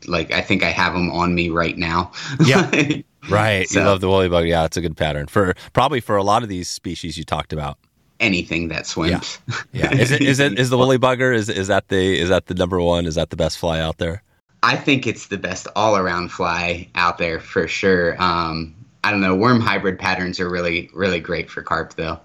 like. 0.08 0.32
I 0.32 0.42
think 0.42 0.64
I 0.64 0.70
have 0.72 0.94
them 0.94 1.12
on 1.12 1.34
me 1.36 1.50
right 1.50 1.78
now. 1.78 2.12
Yeah. 2.44 2.70
Right. 3.30 3.68
So- 3.68 3.82
you 3.82 3.86
love 3.86 4.00
the 4.00 4.08
woolly 4.08 4.30
bug. 4.30 4.46
Yeah, 4.46 4.64
it's 4.64 4.78
a 4.78 4.82
good 4.82 4.96
pattern 4.96 5.28
for 5.28 5.54
probably 5.74 6.00
for 6.00 6.16
a 6.16 6.24
lot 6.24 6.42
of 6.42 6.48
these 6.48 6.70
species 6.70 7.18
you 7.18 7.26
talked 7.26 7.52
about. 7.52 7.78
Anything 8.22 8.70
that 8.70 8.88
swims. 8.88 9.40
Yeah. 9.74 9.94
Is 9.94 10.12
it 10.12 10.22
is 10.22 10.40
it 10.40 10.58
is 10.58 10.70
the 10.70 10.78
woolly 10.78 10.98
bugger? 10.98 11.36
Is 11.36 11.50
is 11.50 11.68
that 11.68 11.90
the 11.90 12.18
is 12.18 12.30
that 12.30 12.46
the 12.48 12.54
number 12.54 12.80
one? 12.80 13.06
Is 13.06 13.16
that 13.16 13.30
the 13.30 13.36
best 13.36 13.58
fly 13.58 13.82
out 13.82 13.98
there? 13.98 14.24
I 14.64 14.78
think 14.78 15.06
it's 15.06 15.28
the 15.28 15.38
best 15.38 15.68
all 15.76 15.98
around 15.98 16.30
fly 16.30 16.88
out 16.96 17.18
there 17.18 17.42
for 17.42 17.68
sure. 17.68 18.20
Um, 18.22 18.74
I 19.04 19.12
don't 19.12 19.22
know. 19.22 19.36
Worm 19.36 19.60
hybrid 19.60 20.00
patterns 20.00 20.40
are 20.40 20.50
really, 20.50 20.90
really 20.94 21.20
great 21.20 21.50
for 21.50 21.62
carp, 21.62 21.96
though. 21.96 22.20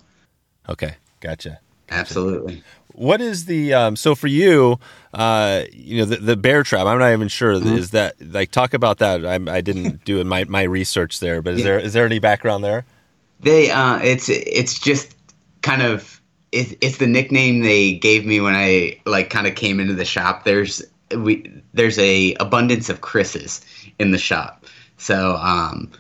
Okay, 0.68 0.95
gotcha. 1.20 1.59
Absolutely. 1.95 2.62
What 2.92 3.20
is 3.20 3.47
the 3.47 3.74
um, 3.74 3.97
so 3.97 4.14
for 4.14 4.28
you? 4.28 4.78
Uh, 5.12 5.64
you 5.72 5.99
know 5.99 6.05
the, 6.05 6.16
the 6.16 6.36
bear 6.36 6.62
trap. 6.62 6.86
I'm 6.86 6.99
not 6.99 7.12
even 7.12 7.28
sure. 7.28 7.55
Mm-hmm. 7.55 7.76
Is 7.76 7.90
that 7.90 8.14
like 8.20 8.51
talk 8.51 8.72
about 8.74 8.99
that? 8.99 9.24
I, 9.26 9.34
I 9.53 9.61
didn't 9.61 10.05
do 10.05 10.22
my, 10.24 10.45
my 10.45 10.62
research 10.62 11.20
there, 11.20 11.42
but 11.42 11.55
is 11.55 11.61
Yeah. 11.61 11.64
there 11.64 11.78
is 11.80 11.92
there 11.92 12.07
any 12.07 12.18
background 12.20 12.62
there? 12.64 12.84
They, 13.40 13.70
uh, 13.70 13.99
it's, 13.99 14.28
it's 14.30 14.78
just 14.78 15.14
kind 15.62 15.82
of, 15.82 16.20
it's, 16.53 16.74
it's 16.80 16.97
the 16.99 17.07
nickname 17.07 17.61
they 17.62 17.95
gave 17.95 18.24
me 18.24 18.40
when 18.40 18.55
I 18.55 18.99
like 19.05 19.28
kind 19.28 19.47
of 19.47 19.55
came 19.55 19.80
into 19.80 19.92
the 19.92 20.05
shop. 20.05 20.45
There's, 20.45 20.82
we, 21.16 21.53
there's 21.74 21.99
a 21.99 22.34
abundance 22.40 22.88
of 22.88 23.01
Chris's 23.03 23.61
in 23.99 24.12
the 24.12 24.18
shop. 24.18 24.64
So, 24.97 25.34
um, 25.36 25.90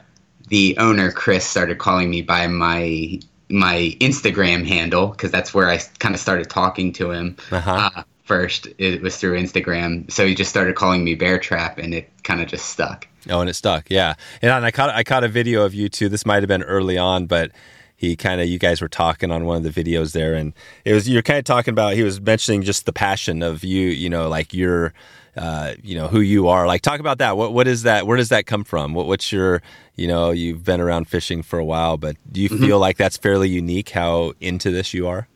the 0.48 0.76
owner 0.78 1.10
Chris 1.10 1.44
started 1.44 1.78
calling 1.78 2.08
me 2.08 2.22
by 2.22 2.46
my 2.46 3.18
my 3.48 3.96
Instagram 4.00 4.66
handle 4.66 5.08
because 5.08 5.30
that's 5.30 5.52
where 5.52 5.68
I 5.68 5.78
kind 5.98 6.14
of 6.14 6.20
started 6.20 6.48
talking 6.50 6.92
to 6.94 7.10
him. 7.10 7.36
Uh-huh. 7.50 7.90
Uh, 7.94 8.02
first, 8.24 8.68
it 8.78 9.02
was 9.02 9.16
through 9.16 9.38
Instagram, 9.40 10.10
so 10.10 10.26
he 10.26 10.34
just 10.34 10.50
started 10.50 10.74
calling 10.76 11.04
me 11.04 11.14
Bear 11.14 11.38
Trap, 11.38 11.78
and 11.78 11.94
it 11.94 12.10
kind 12.22 12.40
of 12.40 12.48
just 12.48 12.66
stuck. 12.66 13.06
Oh, 13.28 13.40
and 13.40 13.48
it 13.48 13.54
stuck. 13.54 13.90
Yeah, 13.90 14.14
and 14.42 14.52
I 14.52 14.70
caught 14.70 14.90
I 14.90 15.04
caught 15.04 15.24
a 15.24 15.28
video 15.28 15.64
of 15.64 15.74
you 15.74 15.88
too. 15.88 16.08
This 16.08 16.26
might 16.26 16.42
have 16.42 16.48
been 16.48 16.62
early 16.62 16.98
on, 16.98 17.26
but 17.26 17.52
he 17.96 18.16
kind 18.16 18.40
of 18.40 18.48
you 18.48 18.58
guys 18.58 18.80
were 18.80 18.88
talking 18.88 19.30
on 19.30 19.44
one 19.44 19.64
of 19.64 19.74
the 19.74 19.84
videos 19.84 20.12
there, 20.12 20.34
and 20.34 20.52
it 20.84 20.92
was 20.92 21.08
you're 21.08 21.22
kind 21.22 21.38
of 21.38 21.44
talking 21.44 21.72
about. 21.72 21.94
He 21.94 22.02
was 22.02 22.20
mentioning 22.20 22.62
just 22.62 22.86
the 22.86 22.92
passion 22.92 23.42
of 23.42 23.64
you, 23.64 23.88
you 23.88 24.08
know, 24.08 24.28
like 24.28 24.52
your, 24.52 24.92
uh, 25.36 25.74
you 25.82 25.96
know, 25.96 26.08
who 26.08 26.20
you 26.20 26.48
are. 26.48 26.66
Like 26.66 26.82
talk 26.82 27.00
about 27.00 27.18
that. 27.18 27.36
What 27.36 27.52
what 27.52 27.66
is 27.66 27.82
that? 27.82 28.06
Where 28.06 28.16
does 28.16 28.28
that 28.28 28.46
come 28.46 28.64
from? 28.64 28.94
What 28.94 29.06
what's 29.06 29.32
your, 29.32 29.62
you 29.96 30.06
know, 30.06 30.30
you've 30.30 30.64
been 30.64 30.80
around 30.80 31.08
fishing 31.08 31.42
for 31.42 31.58
a 31.58 31.64
while, 31.64 31.96
but 31.96 32.16
do 32.30 32.40
you 32.40 32.48
feel 32.48 32.78
like 32.78 32.96
that's 32.96 33.16
fairly 33.16 33.48
unique? 33.48 33.90
How 33.90 34.32
into 34.40 34.70
this 34.70 34.94
you 34.94 35.06
are? 35.08 35.28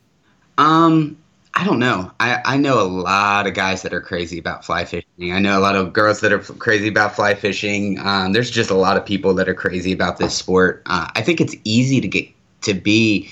Um, 0.56 1.16
I 1.54 1.64
don't 1.64 1.80
know. 1.80 2.12
I, 2.20 2.40
I 2.44 2.56
know 2.56 2.80
a 2.80 2.86
lot 2.86 3.46
of 3.48 3.54
guys 3.54 3.82
that 3.82 3.92
are 3.92 4.00
crazy 4.00 4.38
about 4.38 4.64
fly 4.64 4.84
fishing. 4.84 5.32
I 5.32 5.40
know 5.40 5.58
a 5.58 5.60
lot 5.60 5.74
of 5.74 5.92
girls 5.92 6.20
that 6.20 6.32
are 6.32 6.38
f- 6.38 6.56
crazy 6.58 6.86
about 6.88 7.16
fly 7.16 7.34
fishing. 7.34 7.98
Um, 7.98 8.32
there's 8.32 8.50
just 8.50 8.70
a 8.70 8.74
lot 8.74 8.96
of 8.96 9.04
people 9.04 9.34
that 9.34 9.48
are 9.48 9.54
crazy 9.54 9.92
about 9.92 10.18
this 10.18 10.36
sport. 10.36 10.82
Uh, 10.86 11.08
I 11.16 11.22
think 11.22 11.40
it's 11.40 11.56
easy 11.64 12.00
to 12.00 12.06
get 12.06 12.28
to 12.62 12.74
be 12.74 13.28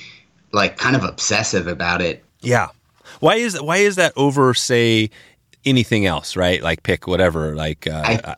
like 0.53 0.77
kind 0.77 0.97
of 0.97 1.05
obsessive 1.05 1.69
about 1.69 2.03
it. 2.03 2.25
Yeah. 2.41 2.69
Why 3.21 3.37
is 3.37 3.61
why 3.61 3.77
is 3.79 3.95
that 3.97 4.13
over 4.17 4.55
say 4.55 5.11
anything 5.67 6.07
else? 6.07 6.37
Right? 6.37 6.63
Like 6.63 6.83
pick 6.83 7.07
whatever. 7.07 7.55
Like 7.55 7.87
uh, 7.87 8.03
I- 8.05 8.37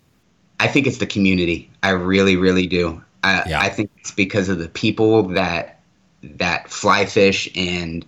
I 0.61 0.66
think 0.66 0.89
it's 0.89 0.99
the 0.99 1.07
community. 1.07 1.70
I 1.85 1.91
really, 1.91 2.35
really 2.35 2.66
do. 2.66 3.01
I, 3.22 3.45
Yeah. 3.49 3.61
I 3.61 3.68
think 3.68 3.91
it's 3.99 4.11
because 4.11 4.49
of 4.49 4.59
the 4.59 4.68
people 4.68 5.22
that 5.29 5.81
that 6.22 6.68
fly 6.68 7.07
fish, 7.07 7.49
and 7.55 8.05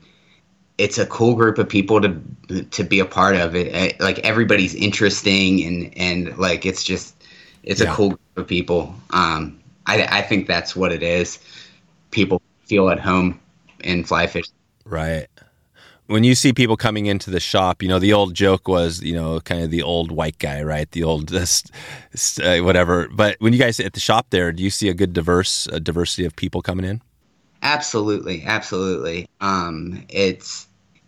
it's 0.77 0.99
a 0.99 1.07
cool 1.07 1.37
group 1.37 1.59
of 1.59 1.69
people 1.69 2.01
to 2.01 2.21
to 2.71 2.83
be 2.83 2.99
a 2.99 3.05
part 3.05 3.37
of 3.37 3.55
it. 3.55 3.73
Eh, 3.73 3.93
Like 4.01 4.19
everybody's 4.21 4.75
interesting, 4.75 5.63
and 5.63 5.93
and 5.97 6.37
like 6.39 6.67
it's 6.67 6.83
just 6.83 7.15
it's 7.63 7.81
Yeah. 7.81 7.93
a 7.93 7.95
cool 7.95 8.09
group 8.09 8.21
of 8.37 8.47
people. 8.49 8.95
Um, 9.11 9.61
I 9.87 10.03
I 10.19 10.23
think 10.23 10.49
that's 10.49 10.75
what 10.75 10.91
it 10.91 11.05
is. 11.05 11.39
People 12.11 12.43
feel 12.67 12.91
at 12.91 12.99
home 12.99 13.39
in 13.85 14.03
fly 14.03 14.27
fishing. 14.27 14.55
Right. 14.85 15.29
When 16.11 16.25
you 16.25 16.35
see 16.35 16.53
people 16.53 16.77
coming 16.77 17.07
into 17.07 17.31
the 17.31 17.39
shop, 17.39 17.83
you 17.83 17.89
know, 17.89 18.01
the 18.01 18.13
old 18.13 18.35
joke 18.35 18.67
was, 18.67 19.01
you 19.01 19.15
know, 19.15 19.39
kind 19.41 19.63
of 19.63 19.71
the 19.71 19.83
old 19.83 20.11
white 20.11 20.39
guy, 20.39 20.61
right? 20.63 20.91
The 20.91 21.05
old 21.05 21.33
uh, 21.35 22.59
whatever. 22.59 23.09
But 23.13 23.37
when 23.39 23.53
you 23.53 23.59
guys 23.61 23.79
at 23.79 23.93
the 23.93 24.01
shop 24.01 24.27
there, 24.31 24.51
do 24.51 24.63
you 24.63 24.71
see 24.71 24.89
a 24.89 24.95
good 24.95 25.13
diverse 25.13 25.69
diversity 25.83 26.25
of 26.25 26.35
people 26.35 26.63
coming 26.63 26.85
in? 26.85 27.01
Absolutely, 27.63 28.43
absolutely. 28.45 29.29
Um, 29.41 30.05
it's 30.09 30.67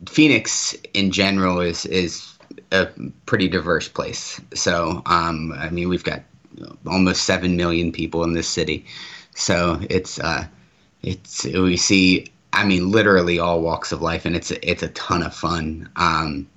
Phoenix 0.09 0.77
in 0.95 1.11
general 1.11 1.61
is 1.61 1.87
is 1.87 2.33
a 2.71 2.87
pretty 3.27 3.49
diverse 3.49 3.89
place. 3.89 4.41
So, 4.55 5.03
um, 5.07 5.53
I 5.57 5.71
mean, 5.71 5.89
we've 5.89 6.05
got 6.05 6.23
almost 6.87 7.25
seven 7.25 7.57
million 7.57 7.93
people 7.93 8.25
in 8.25 8.35
this 8.35 8.49
city. 8.49 8.85
So 9.35 9.81
it's 9.89 10.19
uh, 10.21 10.47
it's 11.03 11.45
we 11.45 11.77
see. 11.77 12.27
I 12.53 12.65
mean, 12.65 12.91
literally 12.91 13.39
all 13.39 13.63
walks 13.63 13.93
of 13.93 14.03
life, 14.03 14.25
and 14.25 14.37
it's 14.37 14.51
a, 14.51 14.71
it's 14.71 14.83
a 14.83 14.89
ton 14.89 15.23
of 15.23 15.35
fun. 15.35 15.89
Um, 15.97 16.49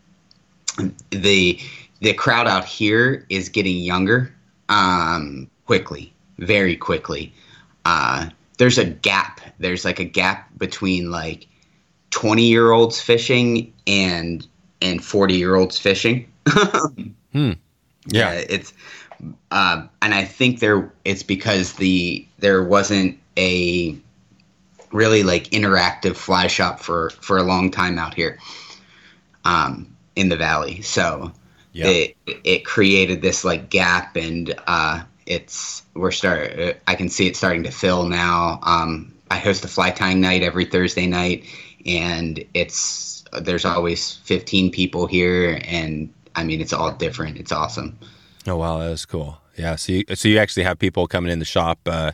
the 1.11 1.59
the 2.01 2.13
crowd 2.13 2.47
out 2.47 2.65
here 2.65 3.25
is 3.29 3.49
getting 3.49 3.77
younger 3.77 4.33
um, 4.69 5.49
quickly, 5.65 6.13
very 6.37 6.75
quickly. 6.75 7.33
Uh, 7.85 8.29
there's 8.57 8.77
a 8.77 8.85
gap. 8.85 9.41
There's 9.59 9.85
like 9.85 9.99
a 9.99 10.05
gap 10.05 10.49
between 10.57 11.11
like 11.11 11.47
20 12.11 12.43
year 12.43 12.71
olds 12.71 12.99
fishing 12.99 13.73
and 13.87 14.45
and 14.81 15.03
40 15.03 15.33
year 15.35 15.55
olds 15.55 15.77
fishing. 15.77 16.31
hmm. 17.31 17.51
Yeah. 18.07 18.31
it's 18.33 18.73
uh, 19.51 19.87
and 20.01 20.13
I 20.13 20.25
think 20.25 20.59
there 20.59 20.91
it's 21.05 21.23
because 21.23 21.73
the 21.73 22.25
there 22.39 22.63
wasn't 22.63 23.19
a 23.37 23.97
really 24.95 25.23
like 25.23 25.49
interactive 25.49 26.15
fly 26.15 26.47
shop 26.47 26.79
for 26.79 27.09
for 27.21 27.37
a 27.37 27.43
long 27.43 27.69
time 27.69 27.99
out 27.99 28.13
here 28.13 28.39
um, 29.43 29.95
in 30.15 30.29
the 30.29 30.37
valley. 30.37 30.81
So 30.81 31.31
Yeah. 31.73 31.87
it 31.87 32.17
it 32.25 32.65
created 32.65 33.21
this 33.21 33.43
like 33.43 33.69
gap 33.69 34.15
and 34.15 34.55
uh, 34.67 35.03
it's 35.25 35.83
we're 35.93 36.11
start 36.11 36.77
I 36.87 36.95
can 36.95 37.09
see 37.09 37.27
it 37.27 37.35
starting 37.35 37.63
to 37.63 37.71
fill 37.71 38.05
now. 38.07 38.59
Um, 38.63 39.13
I 39.29 39.37
host 39.37 39.65
a 39.65 39.67
fly 39.67 39.91
tying 39.91 40.21
night 40.21 40.43
every 40.43 40.65
Thursday 40.65 41.07
night, 41.07 41.43
and 41.85 42.43
it's 42.53 43.23
there's 43.41 43.65
always 43.65 44.13
15 44.23 44.71
people 44.71 45.07
here, 45.07 45.59
and 45.65 46.13
I 46.35 46.43
mean 46.43 46.61
it's 46.61 46.73
all 46.73 46.91
different. 46.91 47.37
It's 47.37 47.51
awesome. 47.51 47.97
Oh 48.47 48.55
wow, 48.55 48.79
that 48.79 48.89
was 48.89 49.05
cool. 49.05 49.37
Yeah. 49.57 49.75
So 49.75 49.93
you, 49.93 50.03
so 50.13 50.29
you 50.29 50.37
actually 50.37 50.63
have 50.63 50.79
people 50.79 51.07
coming 51.07 51.31
in 51.31 51.39
the 51.39 51.45
shop, 51.45 51.79
uh, 51.85 52.11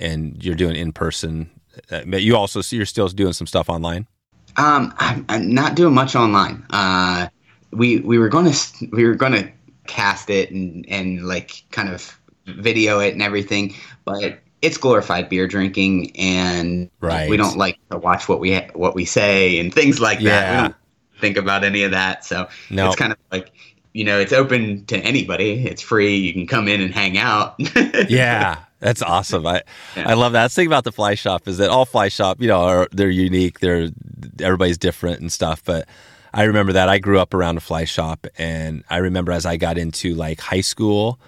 and 0.00 0.42
you're 0.44 0.56
doing 0.56 0.76
in 0.76 0.92
person. 0.92 1.48
Uh, 1.90 2.02
but 2.06 2.22
you 2.22 2.36
also 2.36 2.60
so 2.60 2.76
you're 2.76 2.86
still 2.86 3.08
doing 3.08 3.32
some 3.32 3.46
stuff 3.46 3.68
online. 3.68 4.06
Um, 4.56 4.92
I'm, 4.98 5.24
I'm 5.28 5.54
not 5.54 5.76
doing 5.76 5.94
much 5.94 6.16
online. 6.16 6.64
Uh, 6.70 7.28
we 7.72 8.00
we 8.00 8.18
were 8.18 8.28
gonna 8.28 8.52
we 8.92 9.04
were 9.04 9.14
gonna 9.14 9.50
cast 9.86 10.30
it 10.30 10.50
and 10.50 10.84
and 10.88 11.26
like 11.26 11.62
kind 11.70 11.88
of 11.88 12.18
video 12.46 12.98
it 13.00 13.12
and 13.12 13.22
everything, 13.22 13.74
but 14.04 14.40
it's 14.62 14.76
glorified 14.78 15.28
beer 15.28 15.46
drinking, 15.46 16.10
and 16.16 16.90
Right. 17.00 17.28
we 17.30 17.36
don't 17.36 17.56
like 17.56 17.78
to 17.90 17.98
watch 17.98 18.28
what 18.28 18.40
we 18.40 18.54
ha- 18.54 18.68
what 18.74 18.94
we 18.94 19.04
say 19.04 19.60
and 19.60 19.72
things 19.72 20.00
like 20.00 20.20
that. 20.22 20.50
We 20.62 20.68
don't 20.68 20.76
think 21.20 21.36
about 21.36 21.62
any 21.62 21.82
of 21.84 21.92
that, 21.92 22.24
so 22.24 22.48
No. 22.70 22.86
it's 22.86 22.96
kind 22.96 23.12
of 23.12 23.18
like 23.30 23.52
you 23.92 24.04
know 24.04 24.18
it's 24.18 24.32
open 24.32 24.84
to 24.86 24.96
anybody. 24.98 25.64
It's 25.66 25.82
free. 25.82 26.16
You 26.16 26.32
can 26.32 26.46
come 26.46 26.66
in 26.68 26.80
and 26.80 26.92
hang 26.92 27.18
out. 27.18 27.54
yeah 28.08 28.58
that's 28.80 29.02
awesome. 29.02 29.46
I 29.46 29.62
Yeah. 29.96 30.08
i 30.10 30.14
love 30.14 30.32
that. 30.32 30.42
That's 30.42 30.54
the 30.54 30.60
thing 30.62 30.66
about 30.68 30.84
the 30.84 30.92
fly 30.92 31.14
shop. 31.14 31.48
Is 31.48 31.58
that 31.58 31.70
all 31.70 31.84
fly 31.84 32.08
shop 32.08 32.40
you 32.40 32.48
know 32.48 32.60
are 32.62 32.88
they're 32.92 33.10
unique 33.10 33.60
they're 33.60 33.88
everybody's 34.40 34.78
different 34.78 35.20
and 35.20 35.32
stuff 35.32 35.62
but 35.64 35.88
i 36.34 36.44
remember 36.44 36.72
that. 36.72 36.88
I 36.88 36.98
grew 36.98 37.18
up 37.18 37.34
around 37.34 37.56
a 37.56 37.60
fly 37.60 37.84
shop 37.84 38.26
and 38.36 38.84
i 38.90 38.98
remember 38.98 39.32
as 39.32 39.46
i 39.46 39.56
got 39.56 39.78
into 39.78 40.14
like 40.14 40.40
high 40.40 40.60
school 40.60 41.18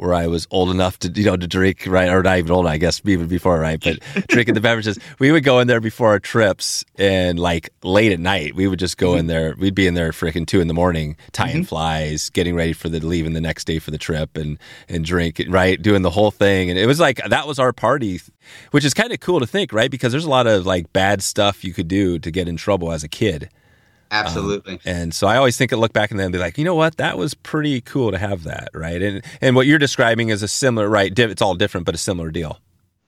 where 0.00 0.14
I 0.14 0.26
was 0.26 0.48
old 0.50 0.70
enough 0.70 0.98
to 1.00 1.08
you 1.08 1.26
know 1.26 1.36
to 1.36 1.46
drink 1.46 1.84
right? 1.86 2.08
Or 2.08 2.22
not 2.22 2.38
even 2.38 2.50
old 2.50 2.66
I 2.66 2.78
guess 2.78 3.00
even 3.04 3.26
before 3.26 3.58
right? 3.60 3.78
But 3.78 3.98
drinking 4.28 4.54
the 4.54 4.60
beverages. 4.60 4.98
We 5.18 5.30
would 5.30 5.44
go 5.44 5.60
in 5.60 5.68
there 5.68 5.80
before 5.80 6.08
our 6.08 6.18
trips 6.18 6.84
and 6.98 7.38
like 7.38 7.70
late 7.82 8.12
at 8.12 8.18
night 8.20 8.54
we 8.54 8.66
would 8.66 8.78
just 8.78 8.96
go 8.96 9.14
in 9.14 9.26
there. 9.26 9.54
We'd 9.58 9.74
be 9.74 9.86
in 9.86 9.94
there 9.94 10.10
freaking 10.12 10.46
two 10.46 10.60
in 10.60 10.68
the 10.68 10.74
morning 10.74 11.16
tying 11.32 11.56
mm-hmm. 11.56 11.64
flies 11.64 12.30
getting 12.30 12.54
ready 12.54 12.72
for 12.72 12.88
the 12.88 13.00
leaving 13.00 13.34
the 13.34 13.40
next 13.40 13.66
day 13.66 13.78
for 13.78 13.90
the 13.90 13.98
trip 13.98 14.36
and 14.36 14.58
and 14.88 15.04
drink 15.04 15.42
right? 15.48 15.80
Doing 15.80 16.02
the 16.02 16.10
whole 16.10 16.30
thing. 16.30 16.70
And 16.70 16.78
it 16.78 16.86
was 16.86 16.98
like 16.98 17.20
that 17.28 17.46
was 17.46 17.58
our 17.58 17.72
party 17.72 18.20
which 18.70 18.84
is 18.84 18.94
kind 18.94 19.12
of 19.12 19.20
cool 19.20 19.40
to 19.40 19.46
think 19.46 19.72
right? 19.72 19.90
Because 19.90 20.12
there's 20.12 20.24
a 20.24 20.30
lot 20.30 20.46
of 20.46 20.64
like 20.64 20.92
bad 20.92 21.22
stuff 21.22 21.62
you 21.62 21.74
could 21.74 21.88
do 21.88 22.18
to 22.18 22.30
get 22.30 22.48
in 22.48 22.56
trouble 22.56 22.90
as 22.90 23.04
a 23.04 23.08
kid 23.08 23.50
Absolutely. 24.10 24.80
and 24.84 25.14
so 25.14 25.26
I 25.26 25.36
always 25.36 25.56
think 25.56 25.72
and 25.72 25.80
look 25.80 25.92
back 25.92 26.10
and 26.10 26.18
then 26.18 26.32
be 26.32 26.38
like, 26.38 26.58
you 26.58 26.64
know 26.64 26.74
what, 26.74 26.96
that 26.96 27.16
was 27.16 27.34
pretty 27.34 27.80
cool 27.80 28.10
to 28.10 28.18
have 28.18 28.44
that, 28.44 28.68
right? 28.74 29.00
And 29.00 29.24
and 29.40 29.54
what 29.54 29.66
you're 29.66 29.78
describing 29.78 30.30
is 30.30 30.42
a 30.42 30.48
similar, 30.48 30.88
right? 30.88 31.16
It's 31.16 31.42
all 31.42 31.54
different, 31.54 31.86
but 31.86 31.94
a 31.94 31.98
similar 31.98 32.30
deal. 32.30 32.58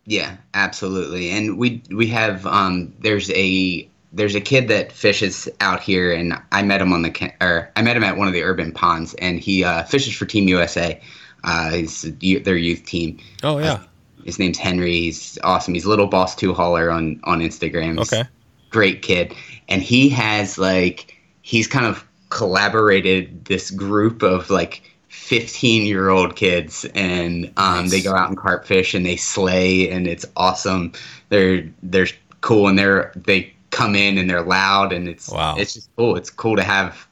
Yeah, 0.07 0.36
absolutely. 0.55 1.30
And 1.30 1.59
we 1.59 1.82
we 1.90 2.07
have 2.09 2.46
um 2.46 2.92
there's 3.00 3.30
a 3.32 3.88
there's 4.12 4.34
a 4.34 4.40
kid 4.40 4.68
that 4.68 4.92
fishes 4.92 5.48
out 5.61 5.80
here 5.80 6.12
and 6.12 6.34
I 6.53 6.62
met 6.62 6.80
him 6.82 6.92
on 6.92 7.03
the 7.03 7.32
or 7.40 7.70
I 7.76 7.82
met 7.82 7.96
him 7.96 8.05
at 8.05 8.16
one 8.16 8.28
of 8.28 8.34
the 8.34 8.42
urban 8.42 8.72
ponds 8.72 9.14
and 9.14 9.40
he 9.40 9.64
uh, 9.64 9.84
fishes 9.84 10.14
for 10.14 10.26
Team 10.26 10.48
USA. 10.48 11.00
Uh 11.44 11.70
he's 11.70 12.03
their 12.20 12.57
youth 12.57 12.84
team. 12.84 13.18
Oh 13.42 13.59
yeah, 13.59 13.82
His 14.24 14.38
name's 14.38 14.59
Henry. 14.59 14.92
He's 14.92 15.38
awesome. 15.42 15.74
He's 15.74 15.86
little 15.86 16.07
boss 16.07 16.36
two 16.36 16.53
hauler 16.53 16.90
on 16.90 17.20
on 17.24 17.40
Instagram. 17.40 17.98
He's 17.98 18.12
Okay. 18.12 18.28
Great 18.72 19.02
kid. 19.02 19.34
And 19.68 19.82
he 19.82 20.08
has 20.08 20.58
like 20.58 21.16
he's 21.42 21.66
kind 21.68 21.86
of 21.86 22.04
collaborated 22.30 23.44
this 23.44 23.70
group 23.70 24.22
of 24.22 24.50
like 24.50 24.82
15 25.08 25.84
year 25.86 26.08
old 26.08 26.34
kids 26.36 26.84
and 26.94 27.46
um, 27.58 27.82
Nice. 27.82 27.90
they 27.90 28.00
go 28.00 28.14
out 28.14 28.28
and 28.28 28.36
carp 28.38 28.64
fish 28.64 28.94
and 28.94 29.04
they 29.06 29.16
slay 29.16 29.88
and 29.90 30.06
it's 30.06 30.24
awesome 30.36 30.92
they're 31.28 31.68
they're 31.82 32.06
cool 32.40 32.66
and 32.68 32.78
they're 32.78 33.12
they 33.14 33.52
come 33.70 33.94
in 33.94 34.16
and 34.18 34.28
they're 34.30 34.42
loud 34.42 34.92
and 34.92 35.06
it's 35.08 35.28
Wow. 35.30 35.56
it's 35.58 35.74
just 35.74 35.88
cool 35.96 36.16
it's 36.16 36.30
cool 36.30 36.56
to 36.56 36.62
have 36.62 37.06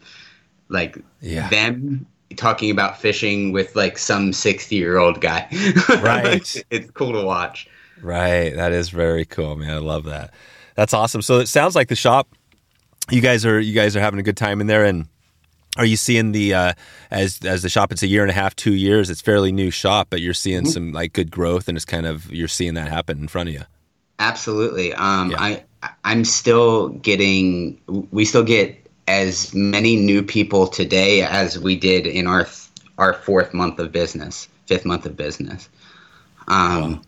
like 0.70 0.98
Yeah. 1.20 1.48
them 1.50 2.06
talking 2.36 2.70
about 2.70 2.98
fishing 2.98 3.52
with 3.52 3.76
like 3.76 3.98
some 3.98 4.32
60 4.32 4.74
year 4.74 4.96
old 4.98 5.20
guy 5.20 5.46
Right. 6.02 6.64
it's 6.70 6.90
cool 6.92 7.12
to 7.12 7.22
watch 7.22 7.68
Right. 8.02 8.56
That 8.56 8.72
is 8.72 8.88
very 8.88 9.26
cool, 9.26 9.56
man. 9.56 9.74
I 9.74 9.76
love 9.76 10.04
that. 10.04 10.32
That's 10.76 10.94
awesome. 10.94 11.22
So 11.22 11.38
it 11.40 11.46
sounds 11.46 11.74
like 11.74 11.88
the 11.88 11.96
shop 11.96 12.28
you 13.10 13.20
guys 13.20 13.44
are 13.44 13.58
you 13.58 13.74
guys 13.74 13.96
are 13.96 14.00
having 14.00 14.20
a 14.20 14.22
good 14.22 14.36
time 14.36 14.60
in 14.60 14.66
there 14.68 14.84
and 14.84 15.06
are 15.76 15.84
you 15.84 15.96
seeing 15.96 16.32
the 16.32 16.54
uh, 16.54 16.72
as 17.10 17.40
as 17.44 17.62
the 17.62 17.68
shop 17.68 17.92
it's 17.92 18.02
a 18.02 18.06
year 18.06 18.22
and 18.22 18.30
a 18.30 18.34
half, 18.34 18.54
two 18.56 18.74
years, 18.74 19.08
it's 19.10 19.20
fairly 19.20 19.52
new 19.52 19.70
shop, 19.70 20.08
but 20.10 20.20
you're 20.20 20.34
seeing 20.34 20.62
Mm-hmm. 20.62 20.70
some 20.70 20.92
like 20.92 21.12
good 21.12 21.30
growth 21.30 21.68
and 21.68 21.76
it's 21.76 21.84
kind 21.84 22.06
of 22.06 22.30
you're 22.32 22.48
seeing 22.48 22.74
that 22.74 22.88
happen 22.88 23.18
in 23.18 23.28
front 23.28 23.48
of 23.48 23.54
you. 23.54 23.62
Absolutely. 24.18 24.92
Um, 24.94 25.30
Yeah. 25.30 25.40
I 25.40 25.64
I'm 26.04 26.24
still 26.24 26.90
getting. 26.90 27.80
We 28.10 28.24
still 28.26 28.42
get 28.44 28.76
as 29.08 29.54
many 29.54 29.96
new 29.96 30.22
people 30.22 30.66
today 30.66 31.22
as 31.22 31.58
we 31.58 31.74
did 31.76 32.06
in 32.06 32.26
our 32.26 32.44
th- 32.44 32.68
our 32.98 33.14
fourth 33.14 33.54
month 33.54 33.78
of 33.78 33.90
business, 33.92 34.46
fifth 34.66 34.84
month 34.84 35.06
of 35.06 35.16
business. 35.16 35.68
Um, 36.48 36.92
Wow. 36.92 37.00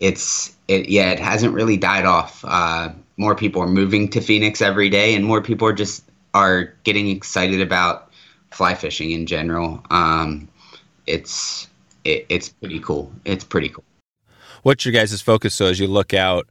It's 0.00 0.54
it 0.68 0.88
yeah. 0.88 1.10
It 1.10 1.18
hasn't 1.20 1.52
really 1.54 1.76
died 1.76 2.06
off. 2.06 2.44
Uh, 2.46 2.90
more 3.16 3.34
people 3.34 3.62
are 3.62 3.68
moving 3.68 4.08
to 4.10 4.20
Phoenix 4.20 4.60
every 4.60 4.88
day, 4.88 5.14
and 5.14 5.24
more 5.24 5.40
people 5.40 5.68
are 5.68 5.72
just 5.72 6.04
are 6.32 6.74
getting 6.82 7.08
excited 7.08 7.60
about 7.60 8.10
fly 8.50 8.74
fishing 8.74 9.10
in 9.10 9.26
general. 9.26 9.84
Um, 9.90 10.48
it's 11.06 11.68
it, 12.04 12.26
it's 12.28 12.48
pretty 12.48 12.80
cool. 12.80 13.12
It's 13.24 13.44
pretty 13.44 13.68
cool. 13.68 13.84
What's 14.62 14.84
your 14.84 14.92
guys' 14.92 15.20
focus? 15.20 15.54
So 15.54 15.66
as 15.66 15.78
you 15.78 15.86
look 15.86 16.14
out, 16.14 16.48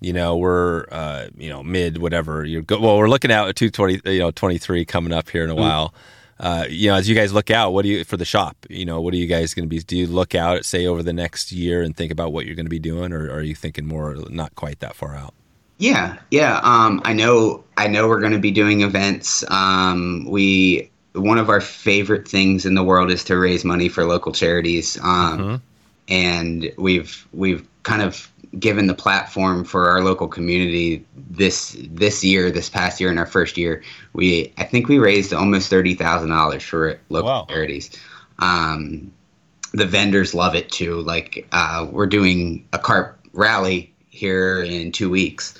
you 0.00 0.12
know, 0.12 0.36
we're 0.36 0.86
uh, 0.90 1.28
you 1.36 1.50
know 1.50 1.62
mid 1.62 1.98
whatever 1.98 2.44
you're 2.44 2.62
go- 2.62 2.80
well, 2.80 2.98
we're 2.98 3.08
looking 3.08 3.32
out 3.32 3.48
at 3.48 3.56
two 3.56 3.70
twenty, 3.70 4.00
you 4.04 4.20
know, 4.20 4.30
twenty 4.30 4.58
three 4.58 4.84
coming 4.84 5.12
up 5.12 5.28
here 5.28 5.44
in 5.44 5.50
a 5.50 5.54
while. 5.54 5.94
Uh, 6.40 6.66
you 6.68 6.88
know, 6.90 6.96
as 6.96 7.08
you 7.08 7.14
guys 7.14 7.32
look 7.32 7.50
out, 7.50 7.72
what 7.72 7.82
do 7.82 7.88
you 7.88 8.04
for 8.04 8.16
the 8.16 8.24
shop? 8.24 8.56
You 8.68 8.84
know, 8.84 9.00
what 9.00 9.14
are 9.14 9.16
you 9.16 9.26
guys 9.26 9.54
going 9.54 9.64
to 9.64 9.68
be? 9.68 9.78
Do 9.78 9.96
you 9.96 10.06
look 10.06 10.34
out, 10.34 10.64
say, 10.64 10.86
over 10.86 11.02
the 11.02 11.12
next 11.12 11.52
year 11.52 11.82
and 11.82 11.96
think 11.96 12.10
about 12.10 12.32
what 12.32 12.44
you're 12.44 12.56
going 12.56 12.66
to 12.66 12.70
be 12.70 12.80
doing, 12.80 13.12
or, 13.12 13.26
or 13.26 13.34
are 13.34 13.42
you 13.42 13.54
thinking 13.54 13.86
more, 13.86 14.16
not 14.28 14.54
quite 14.56 14.80
that 14.80 14.96
far 14.96 15.14
out? 15.14 15.32
Yeah, 15.78 16.18
yeah. 16.30 16.60
Um, 16.62 17.00
I 17.04 17.12
know. 17.12 17.64
I 17.76 17.88
know 17.88 18.08
we're 18.08 18.20
going 18.20 18.32
to 18.32 18.38
be 18.38 18.52
doing 18.52 18.82
events. 18.82 19.44
Um, 19.50 20.24
we 20.28 20.90
one 21.14 21.38
of 21.38 21.48
our 21.48 21.60
favorite 21.60 22.26
things 22.28 22.66
in 22.66 22.74
the 22.74 22.82
world 22.84 23.10
is 23.10 23.24
to 23.24 23.36
raise 23.36 23.64
money 23.64 23.88
for 23.88 24.04
local 24.04 24.32
charities. 24.32 24.98
Um, 25.02 25.62
and 26.08 26.70
we've 26.76 27.26
we've 27.32 27.66
kind 27.82 28.02
of 28.02 28.30
given 28.58 28.86
the 28.86 28.94
platform 28.94 29.64
for 29.64 29.90
our 29.90 30.00
local 30.02 30.28
community 30.28 31.04
this 31.16 31.76
this 31.88 32.22
year, 32.22 32.50
this 32.52 32.68
past 32.70 33.00
year, 33.00 33.10
in 33.10 33.18
our 33.18 33.26
first 33.26 33.56
year. 33.56 33.82
We 34.12 34.52
I 34.58 34.64
think 34.64 34.88
we 34.88 34.98
raised 34.98 35.32
almost 35.32 35.70
thirty 35.70 35.94
thousand 35.94 36.30
dollars 36.30 36.62
for 36.62 36.98
local 37.08 37.28
Wow. 37.30 37.46
charities. 37.48 37.90
Um, 38.38 39.12
the 39.72 39.86
vendors 39.86 40.34
love 40.34 40.54
it 40.54 40.70
too. 40.70 41.00
Like 41.00 41.46
uh, 41.52 41.86
we're 41.90 42.06
doing 42.06 42.66
a 42.72 42.78
carp 42.78 43.18
rally 43.32 43.92
here 44.14 44.62
in 44.62 44.92
two 44.92 45.10
weeks. 45.10 45.58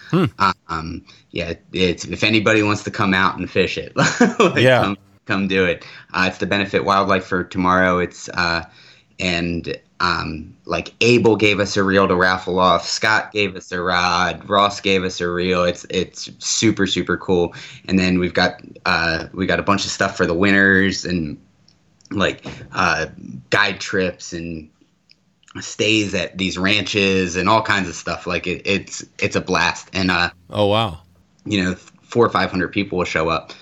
Um, 0.69 1.05
yeah, 1.31 1.55
it's 1.73 2.05
if 2.05 2.23
anybody 2.23 2.63
wants 2.63 2.85
to 2.85 2.91
come 2.91 3.13
out 3.13 3.37
and 3.37 3.51
fish 3.51 3.77
it, 3.77 3.95
like, 4.39 4.57
Yeah. 4.57 4.83
come, 4.83 4.99
come 5.27 5.49
do 5.49 5.65
it. 5.65 5.85
Uh, 6.13 6.27
it's 6.29 6.39
the 6.39 6.47
benefit 6.47 6.85
wildlife 6.85 7.25
for 7.25 7.45
tomorrow. 7.45 7.99
It's 7.99 8.29
uh, 8.29 8.65
and 9.19 9.77
um, 10.01 10.57
like 10.65 10.93
Abel 11.01 11.37
gave 11.37 11.61
us 11.61 11.77
a 11.77 11.83
reel 11.83 12.07
to 12.09 12.15
raffle 12.15 12.59
off. 12.59 12.87
Scott 12.87 13.33
gave 13.33 13.57
us 13.57 13.73
a 13.73 13.81
rod. 13.81 14.49
Ross 14.49 14.81
gave 14.81 15.03
us 15.05 15.21
a 15.21 15.29
reel. 15.29 15.65
It's 15.65 15.85
it's 15.91 16.31
super 16.45 16.87
super 16.87 17.17
cool. 17.17 17.55
And 17.87 17.99
then 17.99 18.19
we've 18.19 18.35
got 18.35 18.61
uh, 18.87 19.27
we 19.33 19.47
got 19.47 19.59
a 19.61 19.63
bunch 19.65 19.85
of 19.85 19.91
stuff 19.91 20.17
for 20.17 20.27
the 20.27 20.35
winners 20.35 21.05
and 21.05 21.39
like 22.11 22.45
uh, 22.73 23.07
guide 23.51 23.81
trips 23.81 24.33
and 24.33 24.69
stays 25.61 26.15
at 26.15 26.37
these 26.37 26.59
ranches 26.59 27.37
and 27.37 27.49
all 27.49 27.63
kinds 27.63 27.89
of 27.89 27.95
stuff. 27.95 28.27
Like 28.27 28.47
it, 28.47 28.63
it's 28.67 29.05
it's 29.19 29.37
a 29.37 29.41
blast. 29.41 29.89
And 29.93 30.11
uh, 30.11 30.31
Oh 30.51 30.67
wow, 30.67 31.01
you 31.45 31.63
know, 31.63 31.75
four 31.75 32.25
or 32.27 32.31
five 32.31 32.51
hundred 32.51 32.69
people 32.69 32.99
will 32.99 33.05
show 33.05 33.29
up 33.29 33.53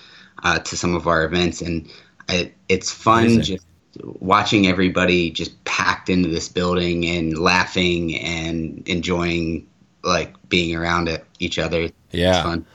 uh, 0.43 0.59
to 0.59 0.77
some 0.77 0.95
of 0.95 1.07
our 1.07 1.23
events, 1.23 1.61
and 1.61 1.89
it, 2.29 2.53
it's 2.69 2.91
fun 2.91 3.25
Amazing. 3.25 3.43
just 3.43 3.67
watching 4.03 4.67
everybody 4.67 5.29
just 5.29 5.63
packed 5.65 6.09
into 6.09 6.29
this 6.29 6.49
building 6.49 7.05
and 7.05 7.37
laughing 7.37 8.15
and 8.15 8.87
enjoying 8.87 9.67
like 10.03 10.33
being 10.49 10.75
around 10.75 11.07
it, 11.09 11.25
each 11.39 11.59
other. 11.59 11.83
It's 11.83 11.93
yeah. 12.11 12.43
fun. 12.43 12.65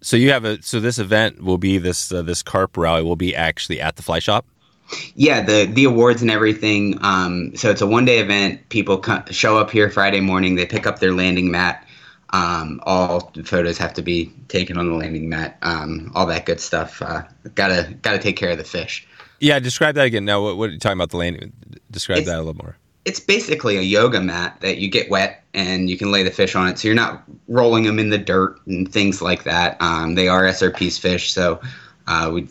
So 0.00 0.16
you 0.16 0.30
have 0.32 0.44
a 0.44 0.62
so 0.62 0.80
this 0.80 0.98
event 0.98 1.42
will 1.42 1.58
be 1.58 1.78
this 1.78 2.12
uh, 2.12 2.22
this 2.22 2.42
carp 2.42 2.76
rally 2.76 3.02
will 3.02 3.16
be 3.16 3.34
actually 3.34 3.80
at 3.80 3.96
the 3.96 4.02
fly 4.02 4.18
shop. 4.18 4.46
Yeah, 5.14 5.40
the 5.42 5.66
the 5.66 5.84
awards 5.84 6.22
and 6.22 6.30
everything. 6.30 6.98
Um, 7.02 7.54
so 7.56 7.70
it's 7.70 7.80
a 7.80 7.86
one 7.86 8.04
day 8.04 8.18
event. 8.18 8.68
People 8.68 8.98
co- 8.98 9.22
show 9.30 9.58
up 9.58 9.70
here 9.70 9.90
Friday 9.90 10.20
morning. 10.20 10.54
They 10.56 10.66
pick 10.66 10.86
up 10.86 10.98
their 10.98 11.12
landing 11.12 11.50
mat. 11.50 11.86
Um, 12.30 12.80
all 12.84 13.30
photos 13.44 13.78
have 13.78 13.94
to 13.94 14.02
be 14.02 14.32
taken 14.48 14.76
on 14.76 14.88
the 14.88 14.94
landing 14.94 15.28
mat. 15.28 15.56
Um, 15.62 16.10
all 16.14 16.26
that 16.26 16.46
good 16.46 16.60
stuff. 16.60 17.00
Uh, 17.00 17.22
gotta 17.54 17.94
gotta 18.02 18.18
take 18.18 18.36
care 18.36 18.50
of 18.50 18.58
the 18.58 18.64
fish. 18.64 19.06
Yeah, 19.40 19.58
describe 19.60 19.94
that 19.96 20.06
again. 20.06 20.24
Now, 20.24 20.42
what, 20.42 20.56
what 20.56 20.70
are 20.70 20.72
you 20.72 20.78
talking 20.78 20.98
about 20.98 21.10
the 21.10 21.16
landing? 21.18 21.52
Describe 21.90 22.18
It's- 22.18 22.28
that 22.32 22.38
a 22.38 22.42
little 22.42 22.54
more. 22.54 22.76
It's 23.04 23.20
basically 23.20 23.76
a 23.76 23.82
yoga 23.82 24.18
mat 24.22 24.56
that 24.62 24.78
you 24.78 24.88
get 24.88 25.10
wet 25.10 25.44
and 25.52 25.90
you 25.90 25.98
can 25.98 26.10
lay 26.10 26.22
the 26.22 26.30
fish 26.30 26.54
on 26.56 26.68
it. 26.68 26.78
So 26.78 26.88
you're 26.88 26.94
not 26.94 27.22
rolling 27.48 27.84
them 27.84 27.98
in 27.98 28.08
the 28.08 28.16
dirt 28.16 28.58
and 28.66 28.90
things 28.90 29.20
like 29.20 29.44
that. 29.44 29.76
Um, 29.80 30.14
they 30.14 30.26
are 30.26 30.44
SRP's 30.44 30.96
fish, 30.96 31.30
so 31.30 31.60
uh, 32.06 32.30
we 32.32 32.46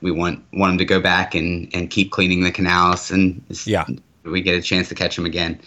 we 0.00 0.10
want 0.10 0.44
want 0.52 0.72
them 0.72 0.78
to 0.78 0.84
go 0.84 1.00
back 1.00 1.34
and, 1.34 1.68
and 1.74 1.90
keep 1.90 2.10
cleaning 2.10 2.42
the 2.42 2.50
canals 2.50 3.10
and 3.10 3.42
Yeah. 3.64 3.84
we 4.24 4.40
get 4.40 4.56
a 4.58 4.62
chance 4.62 4.88
to 4.88 4.94
catch 4.94 5.16
them 5.16 5.26
again. 5.26 5.60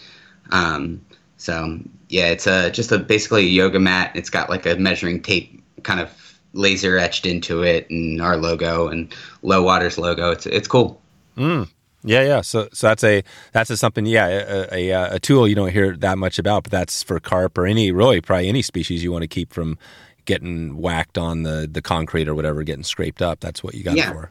Um, 0.50 1.00
so 1.36 1.78
yeah, 2.08 2.26
it's 2.26 2.46
a 2.46 2.70
just 2.70 2.92
a 2.92 2.98
basically 2.98 3.42
a 3.44 3.48
yoga 3.48 3.80
mat. 3.80 4.12
It's 4.14 4.30
got 4.30 4.50
like 4.50 4.66
a 4.66 4.76
measuring 4.76 5.22
tape 5.22 5.62
kind 5.82 6.00
of 6.00 6.10
laser 6.52 6.98
etched 6.98 7.26
into 7.26 7.62
it 7.62 7.88
and 7.90 8.20
our 8.20 8.36
logo 8.36 8.88
and 8.88 9.14
Low 9.42 9.62
Waters 9.62 9.96
logo. 9.96 10.30
It's 10.32 10.46
it's 10.46 10.68
cool. 10.68 11.00
Yeah, 12.02 12.22
yeah. 12.22 12.40
So, 12.40 12.68
so 12.72 12.88
that's 12.88 13.04
a 13.04 13.22
that's 13.52 13.70
a 13.70 13.76
something. 13.76 14.06
Yeah, 14.06 14.26
a, 14.72 14.90
a, 14.90 15.14
a 15.14 15.18
tool 15.18 15.46
you 15.46 15.54
don't 15.54 15.70
hear 15.70 15.96
that 15.98 16.16
much 16.18 16.38
about, 16.38 16.64
but 16.64 16.72
that's 16.72 17.02
for 17.02 17.20
carp 17.20 17.56
or 17.58 17.66
any 17.66 17.92
really 17.92 18.20
probably 18.20 18.48
any 18.48 18.62
species 18.62 19.02
you 19.02 19.12
want 19.12 19.22
to 19.22 19.28
keep 19.28 19.52
from 19.52 19.78
getting 20.24 20.76
whacked 20.76 21.18
on 21.18 21.42
the 21.42 21.68
the 21.70 21.82
concrete 21.82 22.28
or 22.28 22.34
whatever, 22.34 22.62
getting 22.62 22.84
scraped 22.84 23.22
up. 23.22 23.40
That's 23.40 23.62
what 23.62 23.74
you 23.74 23.82
got 23.82 23.96
Yeah. 23.96 24.12
for. 24.12 24.30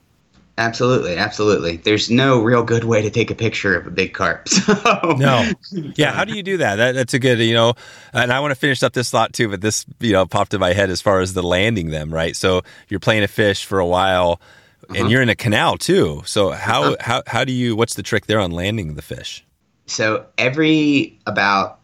Absolutely, 0.59 1.15
absolutely. 1.15 1.77
There's 1.77 2.11
no 2.11 2.41
real 2.41 2.63
good 2.63 2.83
way 2.83 3.01
to 3.01 3.09
take 3.09 3.31
a 3.31 3.35
picture 3.35 3.77
of 3.77 3.87
a 3.87 3.91
big 3.91 4.13
carp. 4.13 4.49
So 4.59 5.15
No. 5.17 5.49
Yeah. 5.95 6.11
How 6.11 6.25
do 6.25 6.35
you 6.35 6.43
do 6.43 6.57
that? 6.57 6.75
that? 6.75 6.95
That's 6.95 7.13
a 7.13 7.19
good, 7.19 7.39
you 7.39 7.53
know, 7.53 7.75
and 8.11 8.31
I 8.31 8.41
want 8.41 8.51
to 8.51 8.55
finish 8.55 8.83
up 8.83 8.91
this 8.91 9.09
thought 9.09 9.31
too, 9.31 9.47
but 9.47 9.61
this, 9.61 9.85
you 10.01 10.11
know, 10.11 10.25
popped 10.25 10.53
in 10.53 10.59
my 10.59 10.73
head 10.73 10.89
as 10.89 11.01
far 11.01 11.21
as 11.21 11.33
the 11.33 11.41
landing 11.41 11.91
them, 11.91 12.13
right? 12.13 12.35
So 12.35 12.63
you're 12.89 12.99
playing 12.99 13.23
a 13.23 13.29
fish 13.29 13.63
for 13.63 13.79
a 13.79 13.85
while 13.85 14.41
and 14.89 14.97
uh-huh. 14.97 15.07
you're 15.07 15.21
in 15.21 15.29
a 15.29 15.35
canal 15.35 15.77
too. 15.77 16.23
So 16.25 16.49
how, 16.49 16.83
uh-huh. 16.83 16.97
how, 16.99 17.23
how 17.25 17.45
do 17.45 17.53
you, 17.53 17.77
what's 17.77 17.93
the 17.93 18.03
trick 18.03 18.25
there 18.25 18.41
on 18.41 18.51
landing 18.51 18.95
the 18.95 19.01
fish? 19.01 19.45
So 19.85 20.25
every 20.37 21.17
about 21.25 21.79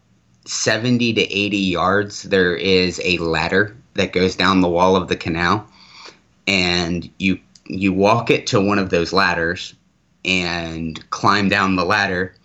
70 0.48 1.14
to 1.14 1.22
80 1.22 1.58
yards, 1.58 2.24
there 2.24 2.56
is 2.56 3.00
a 3.06 3.18
ladder 3.20 3.78
that 3.96 4.14
goes 4.14 4.36
down 4.36 4.62
the 4.62 4.70
wall 4.70 4.96
of 4.96 5.08
the 5.08 5.16
canal, 5.16 5.68
and 6.48 7.10
you 7.20 7.40
you 7.68 7.92
walk 7.92 8.30
it 8.30 8.48
to 8.48 8.62
one 8.62 8.80
of 8.80 8.90
those 8.90 9.12
ladders 9.12 9.74
and 10.24 11.08
climb 11.10 11.50
down 11.50 11.76
the 11.76 11.86
ladder 11.86 12.36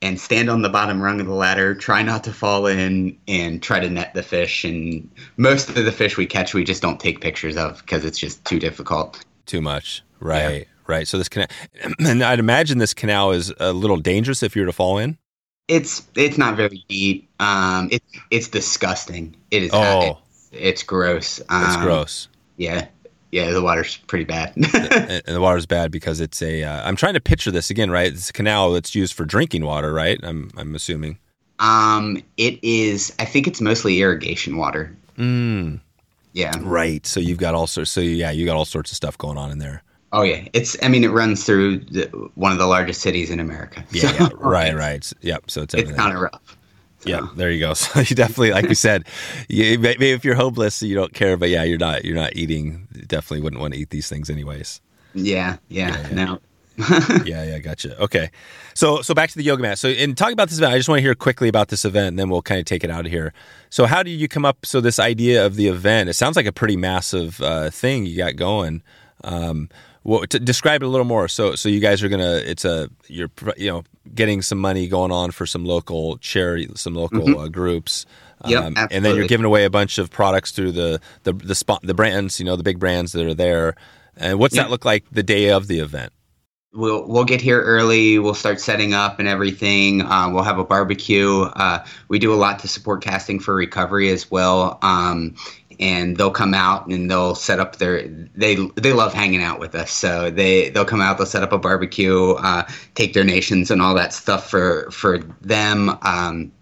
and 0.00 0.18
stand 0.18 0.50
on 0.50 0.62
the 0.62 0.68
bottom 0.68 1.00
rung 1.00 1.20
of 1.20 1.26
the 1.26 1.34
ladder 1.34 1.74
try 1.74 2.02
not 2.02 2.24
to 2.24 2.32
fall 2.32 2.66
in 2.66 3.16
and 3.28 3.62
try 3.62 3.78
to 3.78 3.88
net 3.88 4.12
the 4.14 4.22
fish 4.22 4.64
and 4.64 5.08
most 5.36 5.68
of 5.68 5.84
the 5.84 5.92
fish 5.92 6.16
we 6.16 6.26
catch 6.26 6.54
we 6.54 6.64
just 6.64 6.82
don't 6.82 6.98
take 6.98 7.20
pictures 7.20 7.56
of 7.56 7.78
because 7.82 8.04
it's 8.04 8.18
just 8.18 8.44
too 8.44 8.58
difficult 8.58 9.22
Too 9.46 9.60
much. 9.60 10.02
Right. 10.20 10.66
Right. 10.86 11.06
So 11.06 11.18
this 11.18 11.28
canal, 11.28 11.48
and 11.98 12.22
I'd 12.22 12.38
imagine 12.38 12.78
this 12.78 12.94
canal 12.94 13.32
is 13.32 13.52
a 13.58 13.72
little 13.72 13.96
dangerous 13.96 14.42
if 14.42 14.56
you 14.56 14.62
were 14.62 14.66
to 14.66 14.72
fall 14.72 14.98
in. 14.98 15.18
It's 15.68 16.02
it's 16.16 16.38
not 16.38 16.56
very 16.56 16.84
deep. 16.88 17.30
Um, 17.40 17.88
it's 17.90 18.04
it's 18.30 18.48
disgusting. 18.48 19.36
It 19.50 19.64
is. 19.64 19.70
Oh. 19.72 20.18
It's 20.52 20.82
gross. 20.82 21.40
Um, 21.48 21.64
It's 21.64 21.76
gross. 21.76 22.28
Yeah, 22.56 22.86
yeah. 23.30 23.50
The 23.50 23.62
water's 23.62 23.96
pretty 23.96 24.24
bad. 24.24 24.52
and, 24.56 25.22
and 25.26 25.36
the 25.36 25.40
water's 25.40 25.66
bad 25.66 25.90
because 25.90 26.20
it's 26.20 26.40
a. 26.42 26.62
Uh, 26.64 26.86
I'm 26.86 26.96
trying 26.96 27.14
to 27.14 27.20
picture 27.20 27.50
this 27.50 27.70
again, 27.70 27.90
right? 27.90 28.12
It's 28.12 28.30
a 28.30 28.32
canal 28.32 28.72
that's 28.72 28.94
used 28.94 29.14
for 29.14 29.24
drinking 29.24 29.64
water, 29.64 29.92
right? 29.92 30.20
I'm 30.22 30.50
I'm 30.56 30.74
assuming. 30.74 31.18
um, 31.58 32.22
it 32.36 32.58
is. 32.62 33.12
I 33.18 33.24
think 33.24 33.46
it's 33.46 33.60
mostly 33.60 34.00
irrigation 34.00 34.56
water. 34.56 34.94
Mm, 35.18 35.80
Yeah. 36.32 36.52
right. 36.62 37.06
So 37.06 37.20
you've 37.20 37.38
got 37.38 37.54
all 37.54 37.66
sorts. 37.66 37.90
So 37.90 38.00
yeah, 38.00 38.30
you 38.30 38.44
got 38.46 38.56
all 38.56 38.64
sorts 38.64 38.90
of 38.92 38.96
stuff 38.96 39.16
going 39.18 39.38
on 39.38 39.50
in 39.50 39.58
there. 39.58 39.82
Oh 40.14 40.22
yeah, 40.22 40.46
it's. 40.52 40.76
I 40.82 40.88
mean, 40.88 41.04
it 41.04 41.10
runs 41.10 41.44
through 41.44 41.78
the, 41.78 42.04
one 42.34 42.52
of 42.52 42.58
the 42.58 42.66
largest 42.66 43.00
cities 43.00 43.30
in 43.30 43.40
America. 43.40 43.82
Yeah, 43.92 44.02
So 44.18 44.24
yeah. 44.24 44.28
right, 44.36 44.74
right. 44.74 45.10
Yep. 45.22 45.50
So 45.50 45.62
it's 45.62 45.72
It's 45.74 45.90
kind 45.92 46.14
of 46.14 46.20
rough. 46.20 46.56
Yeah, 47.04 47.26
there 47.36 47.50
you 47.50 47.60
go. 47.60 47.72
So 47.82 48.00
you 48.00 48.14
definitely, 48.14 48.52
like 48.52 48.68
you 48.68 48.74
said, 48.74 49.06
you, 49.48 49.78
maybe 49.78 50.12
if 50.12 50.24
you're 50.24 50.34
homeless, 50.34 50.82
you 50.82 50.94
don't 50.94 51.12
care. 51.12 51.36
But 51.36 51.50
yeah, 51.50 51.64
you're 51.64 51.78
not. 51.78 52.04
You're 52.04 52.16
not 52.16 52.36
eating. 52.36 52.86
you 52.94 53.02
Definitely 53.02 53.42
wouldn't 53.42 53.60
want 53.60 53.74
to 53.74 53.80
eat 53.80 53.90
these 53.90 54.08
things, 54.08 54.30
anyways. 54.30 54.80
Yeah, 55.14 55.56
yeah. 55.68 56.08
No, 56.12 56.38
yeah, 57.24 57.44
yeah, 57.44 57.58
gotcha. 57.58 58.00
Okay, 58.02 58.30
so 58.74 59.02
so 59.02 59.14
back 59.14 59.30
to 59.30 59.36
the 59.36 59.42
yoga 59.42 59.62
mat. 59.62 59.78
So 59.78 59.88
in 59.88 60.14
talking 60.14 60.32
about 60.32 60.48
this 60.48 60.58
event, 60.58 60.72
I 60.72 60.78
just 60.78 60.88
want 60.88 60.98
to 60.98 61.02
hear 61.02 61.14
quickly 61.14 61.48
about 61.48 61.68
this 61.68 61.84
event, 61.84 62.08
and 62.08 62.18
then 62.18 62.30
we'll 62.30 62.42
kind 62.42 62.60
of 62.60 62.66
take 62.66 62.82
it 62.82 62.90
out 62.90 63.04
of 63.04 63.12
here. 63.12 63.32
So 63.68 63.86
how 63.86 64.02
did 64.02 64.12
you 64.12 64.28
come 64.28 64.44
up? 64.44 64.64
So 64.64 64.80
this 64.80 64.98
idea 64.98 65.44
of 65.44 65.56
the 65.56 65.68
event, 65.68 66.08
it 66.08 66.14
sounds 66.14 66.36
like 66.36 66.46
a 66.46 66.52
pretty 66.52 66.76
massive 66.76 67.40
uh, 67.42 67.70
thing 67.70 68.06
you 68.06 68.16
got 68.16 68.36
going. 68.36 68.82
Um, 69.24 69.68
well, 70.04 70.26
to 70.26 70.38
describe 70.38 70.82
it 70.82 70.86
a 70.86 70.88
little 70.88 71.06
more. 71.06 71.28
So 71.28 71.54
so 71.54 71.68
you 71.68 71.80
guys 71.80 72.02
are 72.02 72.08
gonna, 72.08 72.36
it's 72.44 72.64
a 72.64 72.88
you're 73.06 73.30
you 73.56 73.70
know 73.70 73.84
getting 74.14 74.42
some 74.42 74.58
money 74.58 74.88
going 74.88 75.12
on 75.12 75.30
for 75.30 75.46
some 75.46 75.64
local 75.64 76.18
charity, 76.18 76.68
some 76.74 76.94
local 76.94 77.38
uh, 77.38 77.48
groups. 77.48 78.06
Mm-hmm. 78.44 78.76
Yep, 78.76 78.88
and 78.90 79.04
then 79.04 79.14
you're 79.14 79.28
giving 79.28 79.46
away 79.46 79.64
a 79.64 79.70
bunch 79.70 79.98
of 79.98 80.10
products 80.10 80.50
through 80.50 80.72
the 80.72 81.00
the 81.22 81.32
the 81.32 81.54
spot 81.54 81.80
the 81.82 81.94
brands, 81.94 82.40
you 82.40 82.44
know, 82.44 82.56
the 82.56 82.64
big 82.64 82.78
brands 82.78 83.12
that 83.12 83.24
are 83.24 83.34
there. 83.34 83.76
And 84.16 84.38
what's 84.38 84.54
Yeah. 84.56 84.64
that 84.64 84.70
look 84.70 84.84
like 84.84 85.04
the 85.10 85.22
day 85.22 85.50
of 85.50 85.68
the 85.68 85.78
event? 85.78 86.12
we'll 86.74 87.06
we'll 87.06 87.24
get 87.24 87.40
here 87.40 87.60
early. 87.60 88.18
We'll 88.18 88.34
start 88.34 88.60
setting 88.60 88.94
up 88.94 89.18
and 89.18 89.28
everything. 89.28 90.02
Uh, 90.02 90.30
we'll 90.32 90.42
have 90.42 90.58
a 90.58 90.64
barbecue. 90.64 91.42
Uh, 91.42 91.84
we 92.08 92.18
do 92.18 92.32
a 92.32 92.36
lot 92.36 92.58
to 92.60 92.68
support 92.68 93.02
casting 93.02 93.38
for 93.38 93.54
recovery 93.54 94.08
as 94.10 94.30
well. 94.30 94.78
Um, 94.82 95.34
and 95.80 96.16
they'll 96.16 96.30
come 96.30 96.54
out 96.54 96.86
and 96.86 97.10
they'll 97.10 97.34
set 97.34 97.60
up 97.60 97.76
their 97.76 98.06
they 98.34 98.56
they 98.76 98.92
love 98.92 99.12
hanging 99.14 99.42
out 99.42 99.60
with 99.60 99.74
us. 99.74 99.90
So 99.90 100.30
they 100.30 100.70
they'll 100.70 100.84
come 100.84 101.00
out 101.00 101.18
they'll 101.18 101.26
set 101.26 101.42
up 101.42 101.52
a 101.52 101.58
barbecue 101.58 102.32
uh, 102.32 102.64
take 102.94 103.12
donations 103.12 103.70
and 103.70 103.80
all 103.82 103.94
that 103.94 104.12
stuff 104.12 104.48
for 104.50 104.90
for 104.90 105.18
them. 105.40 105.96
Um, 106.02 106.52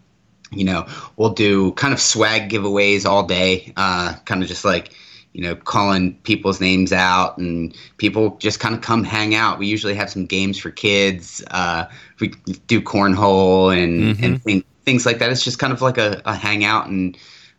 you 0.53 0.65
know 0.65 0.85
we'll 1.17 1.31
do 1.35 1.71
kind 1.73 1.95
of 1.95 2.01
swag 2.01 2.51
giveaways 2.51 3.07
all 3.07 3.25
day 3.25 3.73
uh, 3.77 4.15
kind 4.25 4.43
of 4.43 4.49
just 4.49 4.65
like 4.65 4.93
you 5.33 5.43
know 5.43 5.55
calling 5.55 6.15
people's 6.25 6.61
names 6.61 6.93
out 6.93 7.39
and 7.39 7.73
people 7.99 8.37
just 8.41 8.59
kind 8.59 8.75
of 8.75 8.81
come 8.81 9.05
hang 9.05 9.33
out. 9.35 9.61
We 9.61 9.69
usually 9.69 9.95
have 9.95 10.11
some 10.11 10.27
games 10.27 10.59
for 10.59 10.71
kids 10.73 11.45
uh, 11.53 11.85
we 12.19 12.35
do 12.67 12.81
cornhole 12.83 13.73
and 13.77 14.17
Mhm. 14.17 14.25
and 14.25 14.43
thing, 14.43 14.65
things 14.85 15.07
like 15.07 15.21
that. 15.21 15.31
It's 15.31 15.45
just 15.45 15.61
kind 15.61 15.73
of 15.73 15.83
like 15.83 15.99
a, 15.99 16.21
a 16.25 16.35
hangout 16.35 16.89
and 16.89 17.17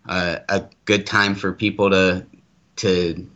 uh, 0.07 0.37
a 0.49 0.63
good 0.85 1.05
time 1.05 1.35
for 1.35 1.53
people 1.53 1.89
to 1.89 2.25
to 2.77 3.27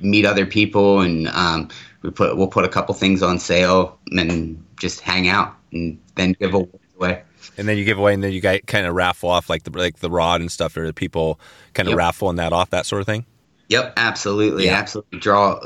meet 0.00 0.24
other 0.24 0.46
people 0.46 1.00
and 1.00 1.28
um, 1.28 1.68
we 2.02 2.10
put 2.10 2.36
we'll 2.36 2.48
put 2.48 2.64
a 2.64 2.68
couple 2.68 2.94
things 2.94 3.22
on 3.22 3.38
sale 3.38 3.98
and 4.12 4.64
just 4.76 5.00
hang 5.00 5.28
out 5.28 5.54
and 5.72 5.98
then 6.16 6.34
give 6.40 6.54
away 6.54 7.22
And 7.56 7.68
then 7.68 7.78
you 7.78 7.84
give 7.84 7.98
away, 7.98 8.14
and 8.14 8.22
then 8.22 8.32
you 8.32 8.40
guys 8.40 8.60
kind 8.66 8.86
of 8.86 8.94
raffle 8.94 9.28
off 9.30 9.48
like 9.48 9.62
the 9.64 9.70
like 9.76 9.98
the 9.98 10.10
rod 10.10 10.40
and 10.40 10.50
stuff, 10.50 10.76
or 10.76 10.86
the 10.86 10.92
people 10.92 11.38
kind 11.72 11.88
of 11.88 11.94
Yep. 11.94 11.98
raffling 11.98 12.36
that 12.36 12.52
off, 12.52 12.70
that 12.70 12.86
sort 12.86 13.00
of 13.00 13.06
thing. 13.06 13.26
Yep, 13.68 13.94
absolutely, 13.96 14.66
Yeah. 14.66 14.78
absolutely. 14.78 15.18
Draw 15.20 15.60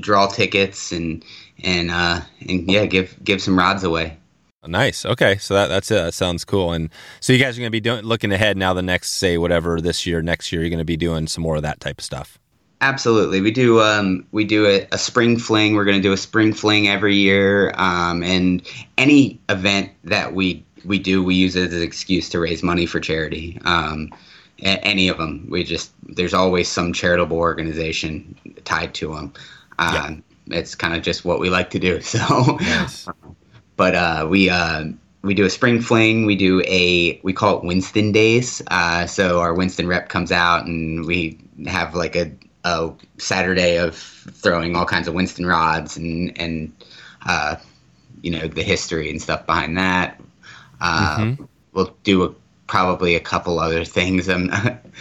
draw 0.00 0.26
tickets 0.28 0.92
and 0.92 1.24
and 1.62 1.90
uh 1.90 2.20
and 2.48 2.70
yeah, 2.70 2.86
give 2.86 3.16
give 3.24 3.42
some 3.42 3.58
rods 3.58 3.82
away. 3.84 4.18
Nice. 4.66 5.04
Okay, 5.04 5.36
so 5.38 5.54
that 5.54 5.68
that's 5.68 5.90
it. 5.90 5.96
That 5.96 6.14
sounds 6.14 6.44
cool. 6.44 6.72
And 6.72 6.90
so 7.20 7.32
you 7.32 7.38
guys 7.38 7.56
are 7.56 7.60
going 7.60 7.68
to 7.68 7.72
be 7.72 7.80
doing 7.80 8.02
looking 8.02 8.32
ahead 8.32 8.56
now. 8.56 8.74
The 8.74 8.82
next, 8.82 9.12
say, 9.12 9.38
whatever 9.38 9.80
this 9.80 10.06
year, 10.06 10.22
next 10.22 10.52
year, 10.52 10.62
you're 10.62 10.70
going 10.70 10.78
to 10.78 10.84
be 10.84 10.96
doing 10.96 11.26
some 11.26 11.42
more 11.42 11.56
of 11.56 11.62
that 11.62 11.80
type 11.80 11.98
of 11.98 12.04
stuff. 12.04 12.38
Absolutely, 12.80 13.40
we 13.40 13.50
do. 13.50 13.80
Um, 13.80 14.26
we 14.32 14.44
do 14.44 14.66
a, 14.66 14.86
a 14.92 14.98
spring 14.98 15.38
fling. 15.38 15.74
We're 15.74 15.84
going 15.84 15.96
to 15.96 16.02
do 16.02 16.12
a 16.12 16.16
spring 16.16 16.52
fling 16.52 16.88
every 16.88 17.16
year, 17.16 17.72
um, 17.76 18.22
and 18.22 18.66
any 18.98 19.40
event 19.48 19.92
that 20.04 20.34
we 20.34 20.64
we 20.84 20.98
do, 20.98 21.22
we 21.22 21.34
use 21.34 21.56
it 21.56 21.68
as 21.68 21.74
an 21.74 21.82
excuse 21.82 22.28
to 22.30 22.40
raise 22.40 22.62
money 22.62 22.86
for 22.86 23.00
charity. 23.00 23.58
Um, 23.64 24.12
any 24.58 25.08
of 25.08 25.18
them, 25.18 25.46
we 25.50 25.64
just 25.64 25.92
there's 26.02 26.34
always 26.34 26.68
some 26.68 26.92
charitable 26.92 27.36
organization 27.36 28.34
tied 28.64 28.94
to 28.94 29.14
them. 29.14 29.32
Um, 29.78 30.22
It's 30.48 30.74
kind 30.74 30.94
of 30.94 31.02
just 31.02 31.24
what 31.24 31.40
we 31.40 31.50
like 31.50 31.70
to 31.70 31.78
do. 31.78 32.00
So, 32.02 32.58
Nice. 32.60 33.08
But 33.76 33.94
uh, 33.94 34.26
we 34.28 34.50
uh, 34.50 34.84
we 35.22 35.34
do 35.34 35.44
a 35.44 35.50
spring 35.50 35.80
fling. 35.80 36.26
We 36.26 36.36
do 36.36 36.62
a 36.66 37.18
we 37.22 37.32
call 37.32 37.58
it 37.58 37.64
Winston 37.64 38.12
Days. 38.12 38.62
Uh, 38.68 39.06
so 39.06 39.40
our 39.40 39.54
Winston 39.54 39.86
rep 39.86 40.08
comes 40.08 40.30
out 40.32 40.66
and 40.66 41.06
we 41.06 41.38
have 41.66 41.94
like 41.94 42.14
a, 42.16 42.30
a 42.64 42.92
Saturday 43.18 43.76
of 43.78 43.96
throwing 43.96 44.76
all 44.76 44.84
kinds 44.84 45.08
of 45.08 45.14
Winston 45.14 45.46
rods 45.46 45.96
and 45.96 46.38
and 46.38 46.72
uh, 47.26 47.56
you 48.22 48.30
know 48.30 48.46
the 48.48 48.62
history 48.62 49.10
and 49.10 49.20
stuff 49.20 49.46
behind 49.46 49.76
that. 49.78 50.20
Uh, 50.80 51.18
Mm-hmm. 51.18 51.44
We'll 51.72 51.96
do 52.04 52.22
a, 52.22 52.34
probably 52.66 53.14
a 53.14 53.20
couple 53.20 53.58
other 53.58 53.84
things. 53.84 54.28
and 54.28 54.50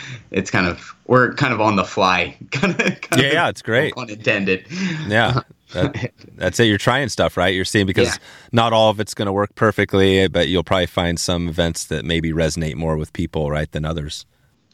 it's 0.32 0.52
kind 0.52 0.68
of 0.68 0.96
we're 1.08 1.34
kind 1.34 1.54
of 1.54 1.62
on 1.62 1.76
the 1.76 1.84
fly. 1.84 2.36
kind 2.52 2.74
of, 2.80 3.02
kind 3.02 3.22
Yeah, 3.22 3.28
of 3.28 3.34
yeah, 3.34 3.50
it's 3.50 3.62
great. 3.62 3.94
Unintended. 3.98 4.66
Yeah, 5.08 5.42
that, 5.74 6.12
that's 6.36 6.60
it. 6.60 6.66
You're 6.66 6.78
trying 6.78 7.10
stuff, 7.10 7.36
right? 7.38 7.54
You're 7.54 7.66
seeing 7.66 7.86
because 7.86 8.08
Yeah. 8.10 8.18
not 8.52 8.74
all 8.74 8.90
of 8.90 9.00
it's 9.00 9.14
going 9.14 9.26
to 9.28 9.32
work 9.34 9.56
perfectly, 9.56 10.28
but 10.28 10.48
you'll 10.48 10.64
probably 10.64 10.86
find 10.88 11.20
some 11.20 11.48
events 11.50 11.86
that 11.86 12.06
maybe 12.06 12.32
resonate 12.32 12.76
more 12.76 12.96
with 12.98 13.12
people, 13.14 13.50
right, 13.52 13.72
than 13.72 13.86
others. 13.86 14.26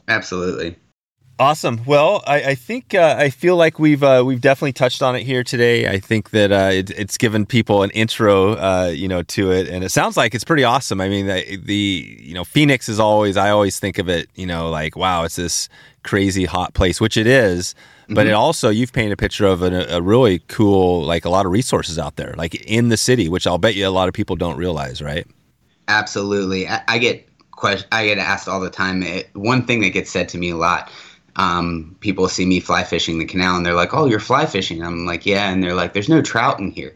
Absolutely. 0.08 0.76
Awesome. 1.40 1.80
Well, 1.86 2.22
I, 2.28 2.44
I 2.44 2.56
think 2.56 2.94
uh, 2.94 3.16
I 3.18 3.30
feel 3.30 3.56
like 3.56 3.80
we've 3.80 4.04
uh, 4.04 4.24
we've 4.26 4.42
definitely 4.42 4.74
touched 4.74 5.02
on 5.02 5.16
it 5.16 5.24
here 5.24 5.42
today. 5.42 5.88
I 5.88 5.98
think 5.98 6.32
that 6.32 6.52
uh, 6.52 6.70
it, 6.74 6.90
it's 6.90 7.18
given 7.18 7.46
people 7.46 7.82
an 7.82 7.92
intro, 7.92 8.56
uh, 8.56 8.92
you 8.94 9.08
know, 9.08 9.24
to 9.24 9.52
it, 9.54 9.70
and 9.70 9.82
it 9.82 9.90
sounds 9.90 10.18
like 10.18 10.36
it's 10.36 10.44
pretty 10.44 10.66
awesome. 10.66 11.00
I 11.00 11.08
mean, 11.08 11.28
the, 11.28 11.56
the 11.56 12.18
you 12.20 12.34
know 12.34 12.44
Phoenix 12.44 12.90
is 12.90 13.00
always 13.00 13.38
I 13.38 13.52
always 13.52 13.80
think 13.80 14.00
of 14.00 14.10
it, 14.10 14.30
you 14.36 14.46
know, 14.46 14.70
like 14.70 14.98
wow, 14.98 15.24
it's 15.24 15.38
this 15.38 15.70
crazy 16.04 16.44
hot 16.44 16.74
place, 16.74 17.00
which 17.00 17.16
it 17.16 17.26
is. 17.26 17.74
But 18.10 18.26
it 18.26 18.34
also 18.34 18.70
you've 18.70 18.92
painted 18.92 19.14
a 19.14 19.18
picture 19.18 19.46
of 19.46 19.62
an, 19.62 19.74
a 19.74 20.02
really 20.02 20.40
cool, 20.48 21.04
like 21.04 21.26
a 21.26 21.30
lot 21.30 21.46
of 21.46 21.52
resources 21.52 22.00
out 22.00 22.16
there, 22.16 22.34
like 22.38 22.56
in 22.56 22.90
the 22.90 22.98
city, 22.98 23.30
which 23.30 23.46
I'll 23.46 23.60
bet 23.60 23.76
you 23.76 23.88
a 23.88 23.92
lot 23.92 24.08
of 24.08 24.16
people 24.16 24.36
don't 24.36 24.58
realize, 24.58 25.00
right? 25.00 25.28
Absolutely. 25.88 26.68
I, 26.68 26.82
I 26.88 26.98
get 26.98 27.30
question. 27.52 27.88
I 27.92 28.06
get 28.06 28.18
asked 28.18 28.48
all 28.48 28.60
the 28.60 28.70
time. 28.72 29.04
It, 29.04 29.30
one 29.34 29.66
thing 29.66 29.82
that 29.82 29.92
gets 29.92 30.10
said 30.10 30.28
to 30.30 30.38
me 30.40 30.50
a 30.50 30.58
lot. 30.58 30.92
Um, 31.36 31.96
people 32.00 32.28
see 32.28 32.46
me 32.46 32.60
fly 32.60 32.84
fishing 32.84 33.20
the 33.20 33.26
canal 33.26 33.58
and 33.58 33.66
they're 33.66 33.74
like, 33.74 33.94
"Oh, 33.94 34.06
you're 34.06 34.20
fly 34.20 34.46
fishing." 34.46 34.84
I'm 34.84 35.06
like, 35.06 35.26
"Yeah," 35.26 35.50
and 35.52 35.64
they're 35.64 35.74
like, 35.74 35.94
"There's 35.94 36.10
no 36.10 36.22
trout 36.22 36.60
in 36.60 36.72
here." 36.72 36.96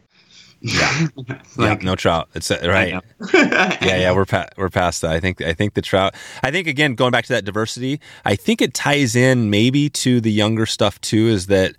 Yeah. 0.64 1.08
yeah, 1.60 1.78
no 1.82 1.96
trout. 1.96 2.30
It's 2.36 2.50
uh, 2.50 2.60
right. 2.64 2.94
yeah, 3.34 3.78
yeah, 3.82 4.12
we're 4.14 4.26
pa- 4.26 4.48
we're 4.56 4.70
past 4.70 5.02
that. 5.02 5.12
I 5.12 5.20
think 5.20 5.42
I 5.42 5.54
think 5.54 5.74
the 5.74 5.82
trout. 5.82 6.16
I 6.42 6.52
think 6.52 6.68
again 6.68 6.96
going 6.96 7.12
back 7.12 7.26
to 7.26 7.34
that 7.34 7.44
diversity. 7.44 8.00
I 8.24 8.36
think 8.36 8.62
it 8.62 8.74
ties 8.74 9.14
in 9.16 9.50
maybe 9.50 9.90
to 9.90 10.22
the 10.22 10.32
younger 10.32 10.66
stuff 10.66 11.00
too. 11.02 11.28
Is 11.28 11.48
that 11.48 11.76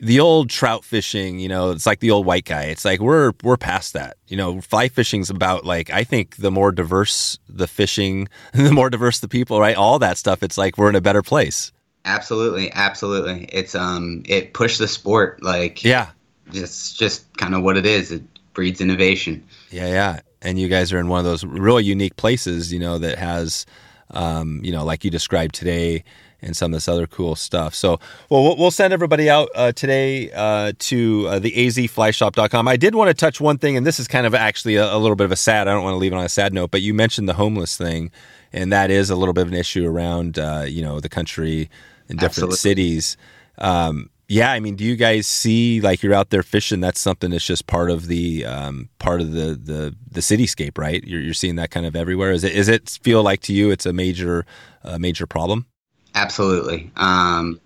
the 0.00 0.20
old 0.20 0.48
trout 0.48 0.84
fishing? 0.84 1.38
You 1.38 1.48
know, 1.48 1.70
it's 1.70 1.84
like 1.84 2.00
the 2.00 2.10
old 2.10 2.24
white 2.24 2.46
guy. 2.46 2.64
It's 2.64 2.86
like 2.86 3.00
we're 3.00 3.32
we're 3.42 3.58
past 3.58 3.92
that. 3.92 4.16
You 4.26 4.38
know, 4.38 4.62
fly 4.62 4.88
fishing's 4.88 5.28
about 5.28 5.66
like 5.66 5.90
I 5.90 6.02
think 6.02 6.36
the 6.36 6.50
more 6.50 6.72
diverse 6.72 7.38
the 7.46 7.68
fishing, 7.68 8.28
the 8.54 8.72
more 8.72 8.88
diverse 8.88 9.18
the 9.18 9.28
people. 9.28 9.60
Right, 9.60 9.76
all 9.76 9.98
that 9.98 10.16
stuff. 10.16 10.42
It's 10.42 10.56
like 10.56 10.78
we're 10.78 10.88
in 10.88 10.96
a 10.96 11.02
better 11.02 11.22
place. 11.22 11.72
Absolutely, 12.04 12.70
absolutely. 12.72 13.48
It's 13.52 13.74
um, 13.74 14.22
it 14.26 14.52
pushed 14.52 14.78
the 14.78 14.88
sport 14.88 15.42
like 15.42 15.82
Yeah, 15.82 16.08
just 16.52 16.98
just 16.98 17.34
kind 17.36 17.54
of 17.54 17.62
what 17.62 17.76
it 17.76 17.86
is. 17.86 18.12
It 18.12 18.22
breeds 18.52 18.80
innovation. 18.80 19.42
Yeah, 19.70 19.88
yeah. 19.88 20.20
And 20.42 20.58
you 20.58 20.68
guys 20.68 20.92
are 20.92 20.98
in 20.98 21.08
one 21.08 21.18
of 21.18 21.24
those 21.24 21.44
really 21.44 21.84
unique 21.84 22.16
places, 22.16 22.72
you 22.72 22.78
know, 22.78 22.98
that 22.98 23.16
has, 23.18 23.64
um, 24.10 24.60
you 24.62 24.70
know, 24.72 24.84
like 24.84 25.02
you 25.04 25.10
described 25.10 25.54
today 25.54 26.04
and 26.42 26.54
some 26.54 26.72
of 26.72 26.76
this 26.76 26.86
other 26.88 27.06
cool 27.06 27.34
stuff. 27.34 27.74
So, 27.74 27.98
well, 28.28 28.42
we'll- 28.42 28.56
we'll 28.58 28.70
send 28.70 28.92
everybody 28.92 29.30
out 29.30 29.48
uh, 29.54 29.72
today 29.72 30.30
uh, 30.32 30.72
to 30.80 31.26
uh, 31.28 31.38
the 31.38 31.50
azflyshop.com. 31.52 32.68
I 32.68 32.76
did 32.76 32.94
want 32.94 33.08
to 33.08 33.14
touch 33.14 33.40
one 33.40 33.56
thing, 33.56 33.78
and 33.78 33.86
this 33.86 33.98
is 33.98 34.06
kind 34.06 34.26
of 34.26 34.34
actually 34.34 34.76
a, 34.76 34.92
a 34.94 34.98
little 34.98 35.16
bit 35.16 35.24
of 35.24 35.32
a 35.32 35.36
sad, 35.36 35.66
I 35.68 35.72
don't 35.72 35.82
want 35.82 35.94
to 35.94 35.98
leave 35.98 36.12
it 36.12 36.16
on 36.16 36.24
a 36.24 36.28
sad 36.28 36.52
note, 36.52 36.70
but 36.70 36.82
you 36.82 36.92
mentioned 36.92 37.28
the 37.28 37.34
homeless 37.34 37.78
thing, 37.78 38.10
and 38.52 38.70
that 38.72 38.90
is 38.90 39.08
a 39.08 39.16
little 39.16 39.32
bit 39.32 39.42
of 39.42 39.48
an 39.48 39.54
issue 39.54 39.86
around, 39.88 40.38
uh, 40.38 40.64
you 40.68 40.82
know, 40.82 41.00
the 41.00 41.08
country 41.08 41.70
in 42.08 42.18
different 42.18 42.50
Absolutely. 42.50 42.54
cities. 42.54 43.16
Um, 43.58 44.10
yeah, 44.28 44.52
I 44.52 44.60
mean, 44.60 44.76
do 44.76 44.84
you 44.84 44.96
guys 44.96 45.26
see 45.26 45.80
like 45.80 46.02
you're 46.02 46.14
out 46.14 46.30
there 46.30 46.42
fishing? 46.42 46.80
That's 46.80 47.00
something 47.00 47.30
that's 47.30 47.44
just 47.44 47.66
part 47.66 47.90
of 47.90 48.06
the 48.08 48.44
um, 48.46 48.88
part 48.98 49.20
of 49.20 49.32
the 49.32 49.54
the 49.62 49.94
the 50.10 50.20
cityscape, 50.20 50.78
right? 50.78 51.04
You're, 51.04 51.20
you're 51.20 51.34
seeing 51.34 51.56
that 51.56 51.70
kind 51.70 51.84
of 51.86 51.94
everywhere. 51.94 52.32
Is 52.32 52.42
it 52.44 52.52
is 52.54 52.68
it 52.68 52.98
feel 53.02 53.22
like 53.22 53.40
to 53.42 53.52
you 53.52 53.70
it's 53.70 53.86
a 53.86 53.92
major 53.92 54.46
uh, 54.82 54.98
major 54.98 55.26
problem? 55.26 55.66
Absolutely. 56.14 56.90
Um, 56.96 57.60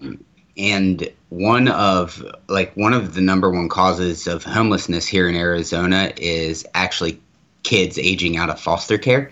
and 0.56 1.08
one 1.28 1.68
of 1.68 2.24
like 2.48 2.74
one 2.76 2.94
of 2.94 3.14
the 3.14 3.20
number 3.20 3.50
one 3.50 3.68
causes 3.68 4.26
of 4.26 4.42
homelessness 4.44 5.06
here 5.06 5.28
in 5.28 5.34
Arizona 5.36 6.12
is 6.16 6.66
actually 6.74 7.20
kids 7.62 7.98
aging 7.98 8.36
out 8.36 8.50
of 8.50 8.60
foster 8.60 8.98
care, 8.98 9.30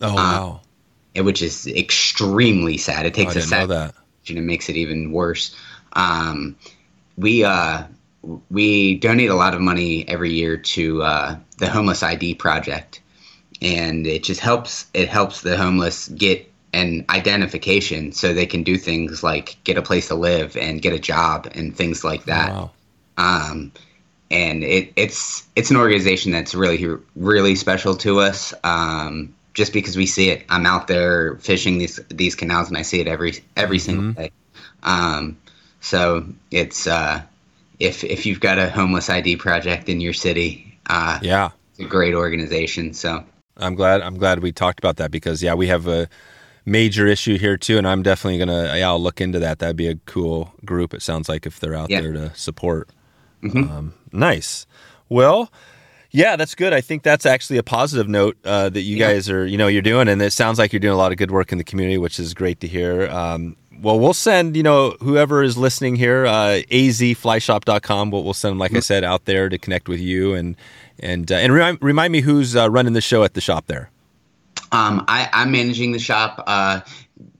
Oh 0.00 0.14
wow, 0.14 0.62
eh, 1.14 1.20
which 1.20 1.42
is 1.42 1.66
extremely 1.66 2.76
sad. 2.78 3.06
It 3.06 3.14
Oh, 3.14 3.14
takes 3.14 3.36
a 3.36 3.40
didn't 3.40 3.50
know 3.50 3.66
sad 3.66 3.68
that. 3.68 3.94
And 4.30 4.38
it 4.38 4.42
makes 4.42 4.68
it 4.68 4.76
even 4.76 5.12
worse. 5.12 5.54
Um, 5.92 6.56
we 7.16 7.44
uh, 7.44 7.84
we 8.50 8.96
donate 8.96 9.30
a 9.30 9.34
lot 9.34 9.54
of 9.54 9.60
money 9.60 10.08
every 10.08 10.32
year 10.32 10.56
to 10.56 11.02
uh, 11.02 11.36
the 11.58 11.68
Homeless 11.68 12.02
ID 12.02 12.34
Project, 12.34 13.00
and 13.60 14.06
it 14.06 14.22
just 14.22 14.40
helps. 14.40 14.86
It 14.94 15.08
helps 15.08 15.42
the 15.42 15.56
homeless 15.56 16.08
get 16.08 16.50
an 16.72 17.04
identification 17.08 18.12
so 18.12 18.32
they 18.32 18.46
can 18.46 18.62
do 18.62 18.76
things 18.76 19.22
like 19.22 19.56
get 19.64 19.78
a 19.78 19.82
place 19.82 20.08
to 20.08 20.14
live 20.14 20.56
and 20.56 20.82
get 20.82 20.92
a 20.92 20.98
job 20.98 21.48
and 21.54 21.74
things 21.74 22.04
like 22.04 22.24
that. 22.24 22.50
Wow. 22.50 22.70
Um, 23.16 23.72
and 24.30 24.62
it, 24.62 24.92
it's 24.96 25.46
it's 25.56 25.70
an 25.70 25.76
organization 25.76 26.32
that's 26.32 26.54
really 26.54 26.86
really 27.16 27.54
special 27.54 27.94
to 27.96 28.20
us. 28.20 28.52
Um, 28.64 29.34
just 29.58 29.72
because 29.72 29.96
we 29.96 30.06
see 30.06 30.30
it, 30.30 30.44
I'm 30.48 30.66
out 30.66 30.86
there 30.86 31.36
fishing 31.38 31.78
these 31.78 31.98
these 32.10 32.36
canals 32.36 32.68
and 32.68 32.78
I 32.78 32.82
see 32.82 33.00
it 33.00 33.08
every 33.08 33.34
every 33.56 33.80
single 33.80 34.12
day. 34.12 34.30
Um, 34.84 35.36
so 35.80 36.24
it's 36.52 36.86
uh, 36.86 37.20
if 37.80 38.04
if 38.04 38.24
you've 38.24 38.38
got 38.38 38.58
a 38.58 38.70
homeless 38.70 39.10
ID 39.10 39.36
project 39.36 39.88
in 39.88 40.00
your 40.00 40.12
city, 40.14 40.78
uh, 40.88 41.18
Yeah. 41.22 41.50
it's 41.70 41.80
a 41.80 41.84
great 41.84 42.14
organization. 42.14 42.94
So 42.94 43.24
I'm 43.56 43.74
glad. 43.74 44.00
I'm 44.00 44.16
glad 44.16 44.40
we 44.40 44.52
talked 44.52 44.78
about 44.78 44.96
that 44.98 45.10
because 45.10 45.42
yeah, 45.42 45.54
we 45.54 45.66
have 45.66 45.88
a 45.88 46.08
major 46.64 47.06
issue 47.08 47.36
here 47.36 47.56
too, 47.56 47.78
and 47.78 47.86
I'm 47.88 48.04
definitely 48.04 48.38
gonna 48.38 48.76
yeah, 48.76 48.88
I'll 48.88 49.02
look 49.02 49.20
into 49.20 49.40
that. 49.40 49.58
That'd 49.58 49.74
be 49.76 49.88
a 49.88 49.96
cool 50.06 50.54
group. 50.64 50.94
It 50.94 51.02
sounds 51.02 51.28
like 51.28 51.46
if 51.46 51.58
they're 51.58 51.74
out 51.74 51.90
Yeah. 51.90 52.00
there 52.02 52.12
to 52.12 52.32
support. 52.36 52.90
Um, 53.42 53.94
nice. 54.12 54.66
Well, 55.08 55.50
yeah, 56.10 56.36
that's 56.36 56.54
good. 56.54 56.72
I 56.72 56.80
think 56.80 57.02
that's 57.02 57.26
actually 57.26 57.58
a 57.58 57.62
positive 57.62 58.08
note 58.08 58.36
uh, 58.44 58.68
that 58.70 58.80
you 58.82 58.96
Yeah. 58.96 59.12
guys 59.12 59.28
are 59.30 59.46
you 59.46 59.58
know 59.58 59.66
you're 59.68 59.82
doing, 59.82 60.08
and 60.08 60.20
it 60.22 60.32
sounds 60.32 60.58
like 60.58 60.72
you're 60.72 60.80
doing 60.80 60.94
a 60.94 60.98
lot 60.98 61.12
of 61.12 61.18
good 61.18 61.30
work 61.30 61.52
in 61.52 61.58
the 61.58 61.64
community, 61.64 61.98
which 61.98 62.18
is 62.18 62.34
great 62.34 62.60
to 62.60 62.66
hear. 62.68 63.08
Um, 63.08 63.56
well, 63.80 63.98
we'll 64.00 64.14
send 64.14 64.56
you 64.56 64.62
know 64.62 64.96
whoever 65.00 65.42
is 65.42 65.56
listening 65.56 65.96
here, 65.96 66.26
uh, 66.26 66.62
azflyshop.com. 66.70 68.10
We'll, 68.10 68.24
we'll 68.24 68.34
send 68.34 68.52
them, 68.52 68.58
like 68.58 68.74
I 68.74 68.80
said, 68.80 69.04
out 69.04 69.24
there 69.24 69.48
to 69.48 69.58
connect 69.58 69.88
with 69.88 70.00
you 70.00 70.34
and 70.34 70.56
and 70.98 71.30
uh, 71.30 71.36
and 71.36 71.52
remind, 71.52 71.78
remind 71.80 72.12
me 72.12 72.20
who's 72.20 72.56
uh, 72.56 72.70
running 72.70 72.92
the 72.92 73.00
show 73.00 73.22
at 73.24 73.34
the 73.34 73.40
shop 73.40 73.66
there. 73.66 73.90
Um, 74.72 75.04
I, 75.08 75.28
I'm 75.32 75.50
managing 75.50 75.92
the 75.92 75.98
shop. 75.98 76.42
Uh, 76.46 76.80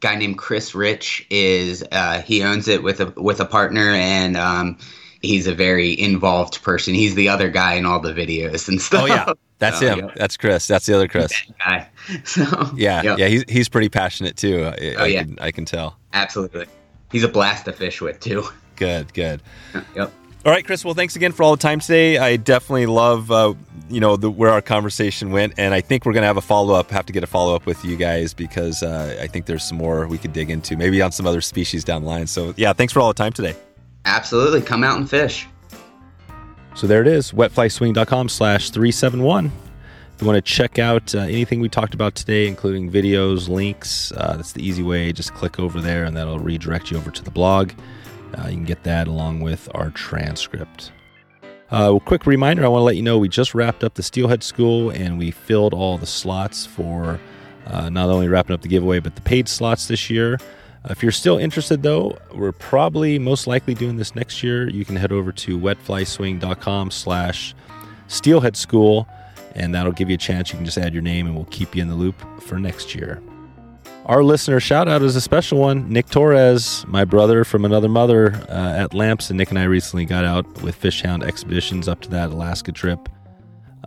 guy 0.00 0.14
named 0.14 0.38
Chris 0.38 0.74
Rich 0.74 1.26
is 1.30 1.84
uh, 1.92 2.22
he 2.22 2.42
owns 2.42 2.68
it 2.68 2.82
with 2.82 3.00
a 3.00 3.06
with 3.20 3.40
a 3.40 3.44
partner, 3.44 3.90
and 3.90 4.36
um, 4.36 4.78
he's 5.22 5.46
a 5.46 5.54
very 5.54 5.98
involved 5.98 6.62
person. 6.62 6.94
He's 6.94 7.14
the 7.14 7.28
other 7.28 7.50
guy 7.50 7.74
in 7.74 7.86
all 7.86 8.00
the 8.00 8.12
videos 8.12 8.68
and 8.68 8.80
stuff. 8.80 9.02
Oh 9.02 9.06
yeah, 9.06 9.32
that's 9.58 9.78
So, 9.80 9.86
him. 9.86 9.98
yeah, 10.06 10.10
That's 10.16 10.36
Chris. 10.36 10.66
That's 10.66 10.86
the 10.86 10.94
other 10.94 11.08
Chris. 11.08 11.32
guy. 11.64 11.88
So 12.24 12.42
Yeah, 12.74 13.02
yep, 13.02 13.18
yeah. 13.18 13.26
He's 13.28 13.44
he's 13.48 13.68
pretty 13.68 13.88
passionate 13.88 14.36
too. 14.36 14.64
I, 14.64 14.94
Oh, 14.98 15.02
I 15.04 15.06
yeah. 15.08 15.22
can 15.24 15.38
I 15.40 15.50
can 15.50 15.64
tell. 15.64 15.96
absolutely. 16.12 16.66
He's 17.12 17.22
a 17.24 17.28
blast 17.28 17.64
to 17.66 17.72
fish 17.72 18.00
with 18.00 18.20
too. 18.20 18.44
Good, 18.76 19.12
good. 19.14 19.42
Yep. 19.96 20.12
All 20.46 20.52
right, 20.52 20.64
Kris. 20.64 20.84
Well, 20.84 20.94
thanks 20.94 21.16
again 21.16 21.32
for 21.32 21.42
all 21.42 21.56
the 21.56 21.60
time 21.60 21.80
today. 21.80 22.16
I 22.16 22.36
definitely 22.36 22.86
love 22.86 23.30
uh, 23.30 23.54
you 23.90 23.98
know 24.00 24.16
the, 24.16 24.30
where 24.30 24.50
our 24.50 24.62
conversation 24.62 25.32
went, 25.32 25.54
and 25.58 25.74
I 25.74 25.80
think 25.80 26.06
we're 26.06 26.12
gonna 26.12 26.26
have 26.26 26.36
a 26.36 26.40
follow 26.42 26.74
up. 26.74 26.90
Have 26.90 27.06
to 27.06 27.12
get 27.12 27.24
a 27.24 27.26
follow 27.26 27.56
up 27.56 27.66
with 27.66 27.84
you 27.84 27.96
guys 27.96 28.32
because 28.34 28.82
uh, 28.82 29.18
I 29.20 29.26
think 29.26 29.46
there's 29.46 29.64
some 29.64 29.78
more 29.78 30.06
we 30.06 30.16
could 30.16 30.32
dig 30.32 30.48
into, 30.50 30.76
maybe 30.76 31.02
on 31.02 31.10
some 31.12 31.26
other 31.26 31.40
species 31.40 31.82
down 31.82 32.02
the 32.02 32.08
line. 32.08 32.26
So 32.28 32.54
yeah, 32.56 32.72
thanks 32.72 32.92
for 32.92 33.00
all 33.00 33.08
the 33.08 33.14
time 33.14 33.32
today. 33.32 33.54
Absolutely. 34.08 34.62
Come 34.62 34.82
out 34.82 34.96
and 34.96 35.08
fish. 35.08 35.46
So 36.74 36.86
there 36.86 37.02
it 37.02 37.08
is, 37.08 37.32
wetflyswing.com 37.32 38.28
slash 38.28 38.70
371. 38.70 39.46
If 39.46 40.22
you 40.22 40.26
want 40.26 40.36
to 40.36 40.52
check 40.52 40.78
out 40.78 41.14
uh, 41.14 41.18
anything 41.20 41.60
we 41.60 41.68
talked 41.68 41.92
about 41.92 42.14
today, 42.14 42.46
including 42.46 42.90
videos, 42.90 43.48
links, 43.48 44.12
uh, 44.12 44.36
that's 44.36 44.52
the 44.52 44.66
easy 44.66 44.82
way. 44.82 45.12
Just 45.12 45.34
click 45.34 45.60
over 45.60 45.80
there 45.80 46.04
and 46.04 46.16
that'll 46.16 46.38
redirect 46.38 46.90
you 46.90 46.96
over 46.96 47.10
to 47.10 47.22
the 47.22 47.30
blog. 47.30 47.72
Uh, 48.36 48.48
you 48.48 48.54
can 48.54 48.64
get 48.64 48.82
that 48.84 49.08
along 49.08 49.40
with 49.40 49.68
our 49.74 49.90
transcript. 49.90 50.92
Uh, 51.70 51.98
quick 51.98 52.26
reminder 52.26 52.64
I 52.64 52.68
want 52.68 52.80
to 52.80 52.84
let 52.84 52.96
you 52.96 53.02
know 53.02 53.18
we 53.18 53.28
just 53.28 53.54
wrapped 53.54 53.84
up 53.84 53.94
the 53.94 54.02
Steelhead 54.02 54.42
School 54.42 54.90
and 54.90 55.18
we 55.18 55.30
filled 55.30 55.74
all 55.74 55.98
the 55.98 56.06
slots 56.06 56.64
for 56.64 57.20
uh, 57.66 57.90
not 57.90 58.08
only 58.08 58.28
wrapping 58.28 58.54
up 58.54 58.62
the 58.62 58.68
giveaway, 58.68 59.00
but 59.00 59.16
the 59.16 59.22
paid 59.22 59.48
slots 59.48 59.86
this 59.86 60.08
year. 60.08 60.38
Uh, 60.84 60.88
if 60.90 61.02
you're 61.02 61.12
still 61.12 61.38
interested, 61.38 61.82
though, 61.82 62.18
we're 62.34 62.52
probably 62.52 63.18
most 63.18 63.46
likely 63.46 63.74
doing 63.74 63.96
this 63.96 64.14
next 64.14 64.42
year. 64.42 64.68
You 64.68 64.84
can 64.84 64.96
head 64.96 65.12
over 65.12 65.32
to 65.32 65.58
wetflyswing.com 65.58 66.90
slash 66.90 67.54
steelhead 68.06 68.56
school, 68.56 69.08
and 69.54 69.74
that'll 69.74 69.92
give 69.92 70.08
you 70.08 70.14
a 70.14 70.18
chance. 70.18 70.50
You 70.50 70.56
can 70.56 70.64
just 70.64 70.78
add 70.78 70.92
your 70.92 71.02
name, 71.02 71.26
and 71.26 71.34
we'll 71.34 71.46
keep 71.46 71.74
you 71.74 71.82
in 71.82 71.88
the 71.88 71.94
loop 71.94 72.14
for 72.42 72.58
next 72.58 72.94
year. 72.94 73.22
Our 74.06 74.24
listener 74.24 74.58
shout 74.58 74.88
out 74.88 75.02
is 75.02 75.16
a 75.16 75.20
special 75.20 75.58
one. 75.58 75.86
Nick 75.90 76.08
Torres, 76.08 76.82
my 76.88 77.04
brother 77.04 77.44
from 77.44 77.66
another 77.66 77.90
mother 77.90 78.34
uh, 78.48 78.72
at 78.74 78.94
Lamson, 78.94 79.34
and 79.34 79.38
Nick 79.38 79.50
and 79.50 79.58
I 79.58 79.64
recently 79.64 80.06
got 80.06 80.24
out 80.24 80.62
with 80.62 80.74
Fishhound 80.74 81.22
expeditions 81.22 81.88
up 81.88 82.00
to 82.02 82.10
that 82.10 82.30
Alaska 82.30 82.72
trip. 82.72 83.06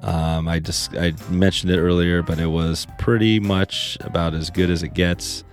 Um, 0.03 0.47
I 0.47 0.59
just 0.59 0.95
I 0.95 1.13
mentioned 1.31 1.71
it 1.71 1.79
earlier, 1.79 2.21
but 2.21 2.39
it 2.39 2.47
was 2.47 2.85
pretty 2.99 3.39
much 3.39 3.97
about 4.01 4.35
as 4.35 4.51
good 4.51 4.69
as 4.69 4.83
it 4.83 4.93
gets. 4.93 5.43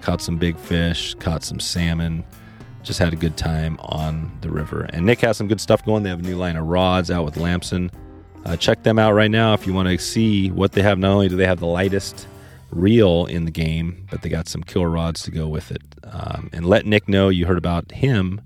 Caught 0.00 0.20
some 0.20 0.36
big 0.36 0.58
fish, 0.58 1.14
caught 1.14 1.44
some 1.44 1.60
salmon, 1.60 2.24
just 2.82 2.98
had 2.98 3.12
a 3.12 3.16
good 3.16 3.36
time 3.36 3.78
on 3.80 4.36
the 4.40 4.50
river. 4.50 4.82
And 4.92 5.06
Nick 5.06 5.20
has 5.20 5.36
some 5.36 5.48
good 5.48 5.60
stuff 5.60 5.84
going. 5.84 6.02
They 6.02 6.10
have 6.10 6.20
a 6.20 6.22
new 6.22 6.36
line 6.36 6.56
of 6.56 6.66
rods 6.66 7.10
out 7.10 7.24
with 7.24 7.36
Lamson. 7.36 7.90
Uh, 8.44 8.56
check 8.56 8.82
them 8.82 8.98
out 8.98 9.12
right 9.12 9.30
now 9.30 9.54
if 9.54 9.66
you 9.66 9.72
want 9.72 9.88
to 9.88 9.98
see 9.98 10.50
what 10.50 10.72
they 10.72 10.82
have. 10.82 10.98
Not 10.98 11.12
only 11.12 11.28
do 11.28 11.36
they 11.36 11.46
have 11.46 11.60
the 11.60 11.66
lightest 11.66 12.26
reel 12.70 13.24
in 13.26 13.46
the 13.46 13.50
game, 13.50 14.06
but 14.10 14.22
they 14.22 14.28
got 14.28 14.48
some 14.48 14.62
killer 14.62 14.90
rods 14.90 15.22
to 15.22 15.30
go 15.30 15.48
with 15.48 15.70
it. 15.70 15.82
Um, 16.04 16.50
and 16.52 16.66
let 16.66 16.84
Nick 16.84 17.08
know 17.08 17.30
you 17.30 17.46
heard 17.46 17.56
about 17.58 17.90
him 17.92 18.40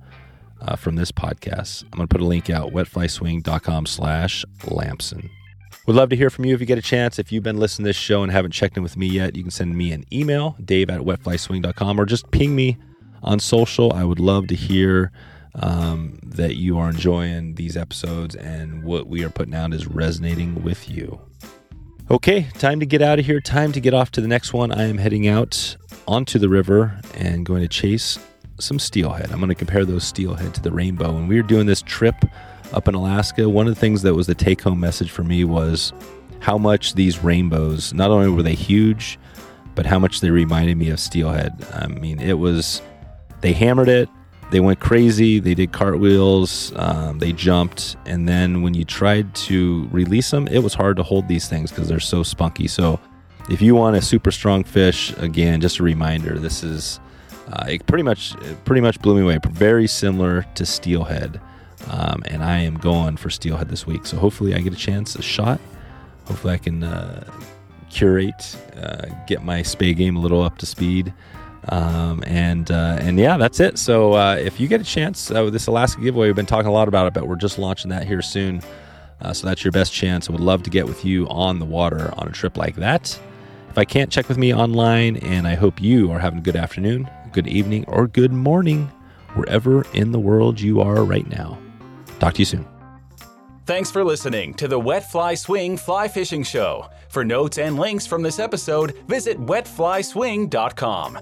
uh, 0.61 0.77
from 0.77 0.97
this 0.97 1.11
podcast. 1.11 1.83
I'm 1.85 1.97
going 1.97 2.09
to 2.09 2.15
put 2.15 2.21
a 2.21 2.27
link 2.27 2.49
out, 2.49 2.73
wetflyswing.com 2.73 3.87
slash 3.87 4.45
Lamson. 4.67 5.31
Would 5.89 5.97
love 5.97 6.11
to 6.11 6.17
hear 6.17 6.29
from 6.29 6.45
you 6.45 6.53
if 6.55 6.61
you 6.61 6.67
get 6.67 6.77
a 6.77 6.83
chance. 6.83 7.19
If 7.19 7.33
you've 7.33 7.43
been 7.43 7.57
listening 7.57 7.85
to 7.85 7.89
this 7.89 7.97
show 7.97 8.23
and 8.23 8.31
haven't 8.31 8.51
checked 8.51 8.77
in 8.77 8.83
with 8.83 8.99
me 8.99 9.07
yet, 9.07 9.35
you 9.35 9.43
can 9.43 9.51
send 9.51 9.75
me 9.75 9.91
an 9.93 10.05
email, 10.13 10.55
dave 10.63 10.91
at 10.91 11.01
wetflyswing.com, 11.01 11.99
or 11.99 12.05
just 12.05 12.31
ping 12.31 12.55
me 12.55 12.77
on 13.23 13.41
social. 13.41 13.91
I 13.95 14.05
would 14.05 14.21
love 14.21 14.49
to 14.49 14.55
hear 14.55 15.13
um, 15.55 16.19
that 16.23 16.57
you 16.57 16.77
are 16.77 16.91
enjoying 16.91 17.55
these 17.55 17.75
episodes 17.75 18.35
and 18.35 18.85
what 18.85 19.07
we 19.07 19.25
are 19.25 19.31
putting 19.31 19.55
out 19.55 19.73
is 19.73 19.87
resonating 19.87 20.63
with 20.63 20.91
you. 20.91 21.23
Okay, 22.11 22.49
time 22.59 22.81
to 22.81 22.87
get 22.87 23.01
out 23.01 23.19
of 23.19 23.25
here. 23.25 23.41
Time 23.41 23.73
to 23.73 23.81
get 23.81 23.95
off 23.95 24.11
to 24.11 24.21
the 24.21 24.29
next 24.29 24.53
one. 24.53 24.71
I 24.71 24.91
am 24.91 24.99
heading 24.99 25.27
out 25.27 25.75
onto 26.07 26.39
the 26.39 26.51
river 26.51 27.01
and 27.15 27.47
going 27.47 27.63
to 27.63 27.69
chase 27.69 28.19
some 28.61 28.79
steelhead. 28.79 29.33
I'm 29.33 29.39
going 29.39 29.49
to 29.49 29.55
compare 29.55 29.87
those 29.87 30.05
steelhead 30.05 30.53
to 30.53 30.61
the 30.61 30.71
rainbow. 30.71 31.17
And 31.17 31.31
we 31.31 31.39
are 31.39 31.43
doing 31.43 31.65
this 31.65 31.81
trip 31.81 32.27
up 32.73 32.89
in 32.89 32.95
Alaska. 32.95 33.49
One 33.49 33.67
of 33.67 33.75
the 33.75 33.81
things 33.81 34.03
that 34.03 34.15
was 34.15 34.27
the 34.27 34.35
take 34.35 34.61
home 34.63 34.81
message 34.81 35.11
for 35.11 35.25
me 35.25 35.45
was 35.45 35.93
how 36.41 36.59
much 36.59 36.95
these 36.95 37.23
rainbows, 37.23 37.93
not 37.93 38.11
only 38.11 38.29
were 38.31 38.43
they 38.43 38.55
huge, 38.55 39.19
but 39.75 39.87
how 39.87 39.99
much 39.99 40.21
they 40.21 40.31
reminded 40.31 40.77
me 40.77 40.91
of 40.91 41.01
steelhead. 41.01 41.65
I 41.73 41.87
mean, 41.87 42.21
it 42.21 42.39
was, 42.39 42.83
they 43.41 43.53
hammered 43.53 43.89
it, 43.89 44.09
they 44.51 44.61
went 44.61 44.81
crazy, 44.81 45.41
they 45.41 45.55
did 45.55 45.73
cartwheels, 45.73 46.73
um, 46.77 47.19
they 47.19 47.33
jumped. 47.33 47.97
And 48.07 48.29
then 48.29 48.63
when 48.63 48.75
you 48.75 48.85
tried 48.85 49.35
to 49.35 49.89
release 49.91 50.31
them, 50.31 50.49
it 50.49 50.61
was 50.61 50.75
hard 50.75 50.97
to 50.97 51.03
hold 51.03 51.29
these 51.29 51.49
things 51.49 51.71
because 51.71 51.89
they're 51.89 52.01
so 52.01 52.23
spunky. 52.23 52.67
So 52.67 52.99
if 53.51 53.61
you 53.61 53.75
want 53.75 53.97
a 53.97 54.03
super 54.03 54.31
strong 54.31 54.65
fish, 54.65 55.13
again, 55.19 55.61
just 55.61 55.79
a 55.79 55.83
reminder, 55.83 56.39
this 56.39 56.63
is. 56.63 57.01
Uh, 57.51 57.65
it 57.67 57.87
pretty 57.87 58.03
much, 58.03 58.35
it 58.43 58.63
pretty 58.67 58.83
much 58.83 59.01
blew 59.01 59.15
me 59.15 59.23
away. 59.23 59.39
Very 59.51 59.87
similar 59.87 60.45
to 60.55 60.67
steelhead, 60.67 61.41
um, 61.89 62.23
and 62.27 62.43
I 62.43 62.61
am 62.61 62.77
going 62.77 63.17
for 63.17 63.31
steelhead 63.31 63.69
this 63.69 63.87
week. 63.87 64.07
So 64.07 64.17
hopefully, 64.17 64.55
I 64.55 64.61
get 64.61 64.73
a 64.73 64.77
chance, 64.77 65.17
a 65.17 65.23
shot. 65.23 65.61
Hopefully, 66.27 66.55
I 66.55 66.59
can 66.59 66.83
uh, 66.83 67.25
curate, 67.91 68.57
uh, 68.77 69.07
get 69.27 69.43
my 69.43 69.63
spey 69.63 69.95
game 69.95 70.17
a 70.17 70.21
little 70.21 70.43
up 70.43 70.59
to 70.59 70.67
speed, 70.67 71.13
um, 71.69 72.23
and 72.27 72.71
uh, 72.71 72.99
and 73.01 73.19
yeah, 73.19 73.37
that's 73.37 73.61
it. 73.61 73.79
So 73.79 74.15
uh, 74.15 74.37
if 74.37 74.61
you 74.61 74.69
get 74.69 74.81
a 74.81 74.85
chance 74.85 75.31
uh, 75.31 75.51
this 75.51 75.67
Alaska 75.67 76.01
giveaway, 76.01 76.29
we've 76.29 76.37
been 76.37 76.47
talking 76.47 76.69
a 76.69 76.73
lot 76.73 76.89
about 76.89 77.07
it, 77.07 77.15
but 77.15 77.27
we're 77.27 77.37
just 77.37 77.59
launching 77.59 77.91
that 77.91 78.07
here 78.07 78.23
soon. 78.23 78.63
Uh, 79.21 79.33
so 79.33 79.47
that's 79.47 79.65
your 79.65 79.73
best 79.73 79.93
chance. 79.93 80.29
I 80.29 80.33
would 80.33 80.41
love 80.41 80.63
to 80.63 80.71
get 80.71 80.87
with 80.87 81.05
you 81.05 81.29
on 81.29 81.59
the 81.59 81.65
water 81.65 82.13
on 82.17 82.29
a 82.29 82.33
trip 82.33 82.57
like 82.57 82.77
that. 82.77 83.19
If 83.69 83.77
I 83.77 83.85
can't 83.85 84.11
check 84.11 84.29
with 84.29 84.39
me 84.39 84.55
online, 84.55 85.17
and 85.17 85.47
I 85.47 85.55
hope 85.55 85.81
you 85.81 86.11
are 86.13 86.19
having 86.19 86.39
a 86.39 86.43
good 86.43 86.57
afternoon, 86.57 87.11
good 87.33 87.49
evening, 87.49 87.85
or 87.89 88.07
good 88.07 88.33
morning, 88.33 88.91
wherever 89.35 89.83
in 89.93 90.13
the 90.13 90.19
world 90.19 90.61
you 90.61 90.81
are 90.81 91.05
right 91.05 91.29
now. 91.29 91.59
Talk 92.19 92.35
to 92.35 92.39
you 92.41 92.45
soon. 92.45 92.67
Thanks 93.67 93.91
for 93.91 94.03
listening 94.03 94.55
to 94.55 94.67
the 94.67 94.79
Wet 94.79 95.11
Fly 95.11 95.35
Swing 95.35 95.77
Fly 95.77 96.09
Fishing 96.09 96.43
Show. 96.43 96.89
For 97.11 97.25
notes 97.25 97.59
and 97.59 97.79
links 97.79 98.07
from 98.07 98.23
this 98.23 98.39
episode, 98.39 98.95
visit 99.07 99.39
wetflyswing.com. 99.39 101.19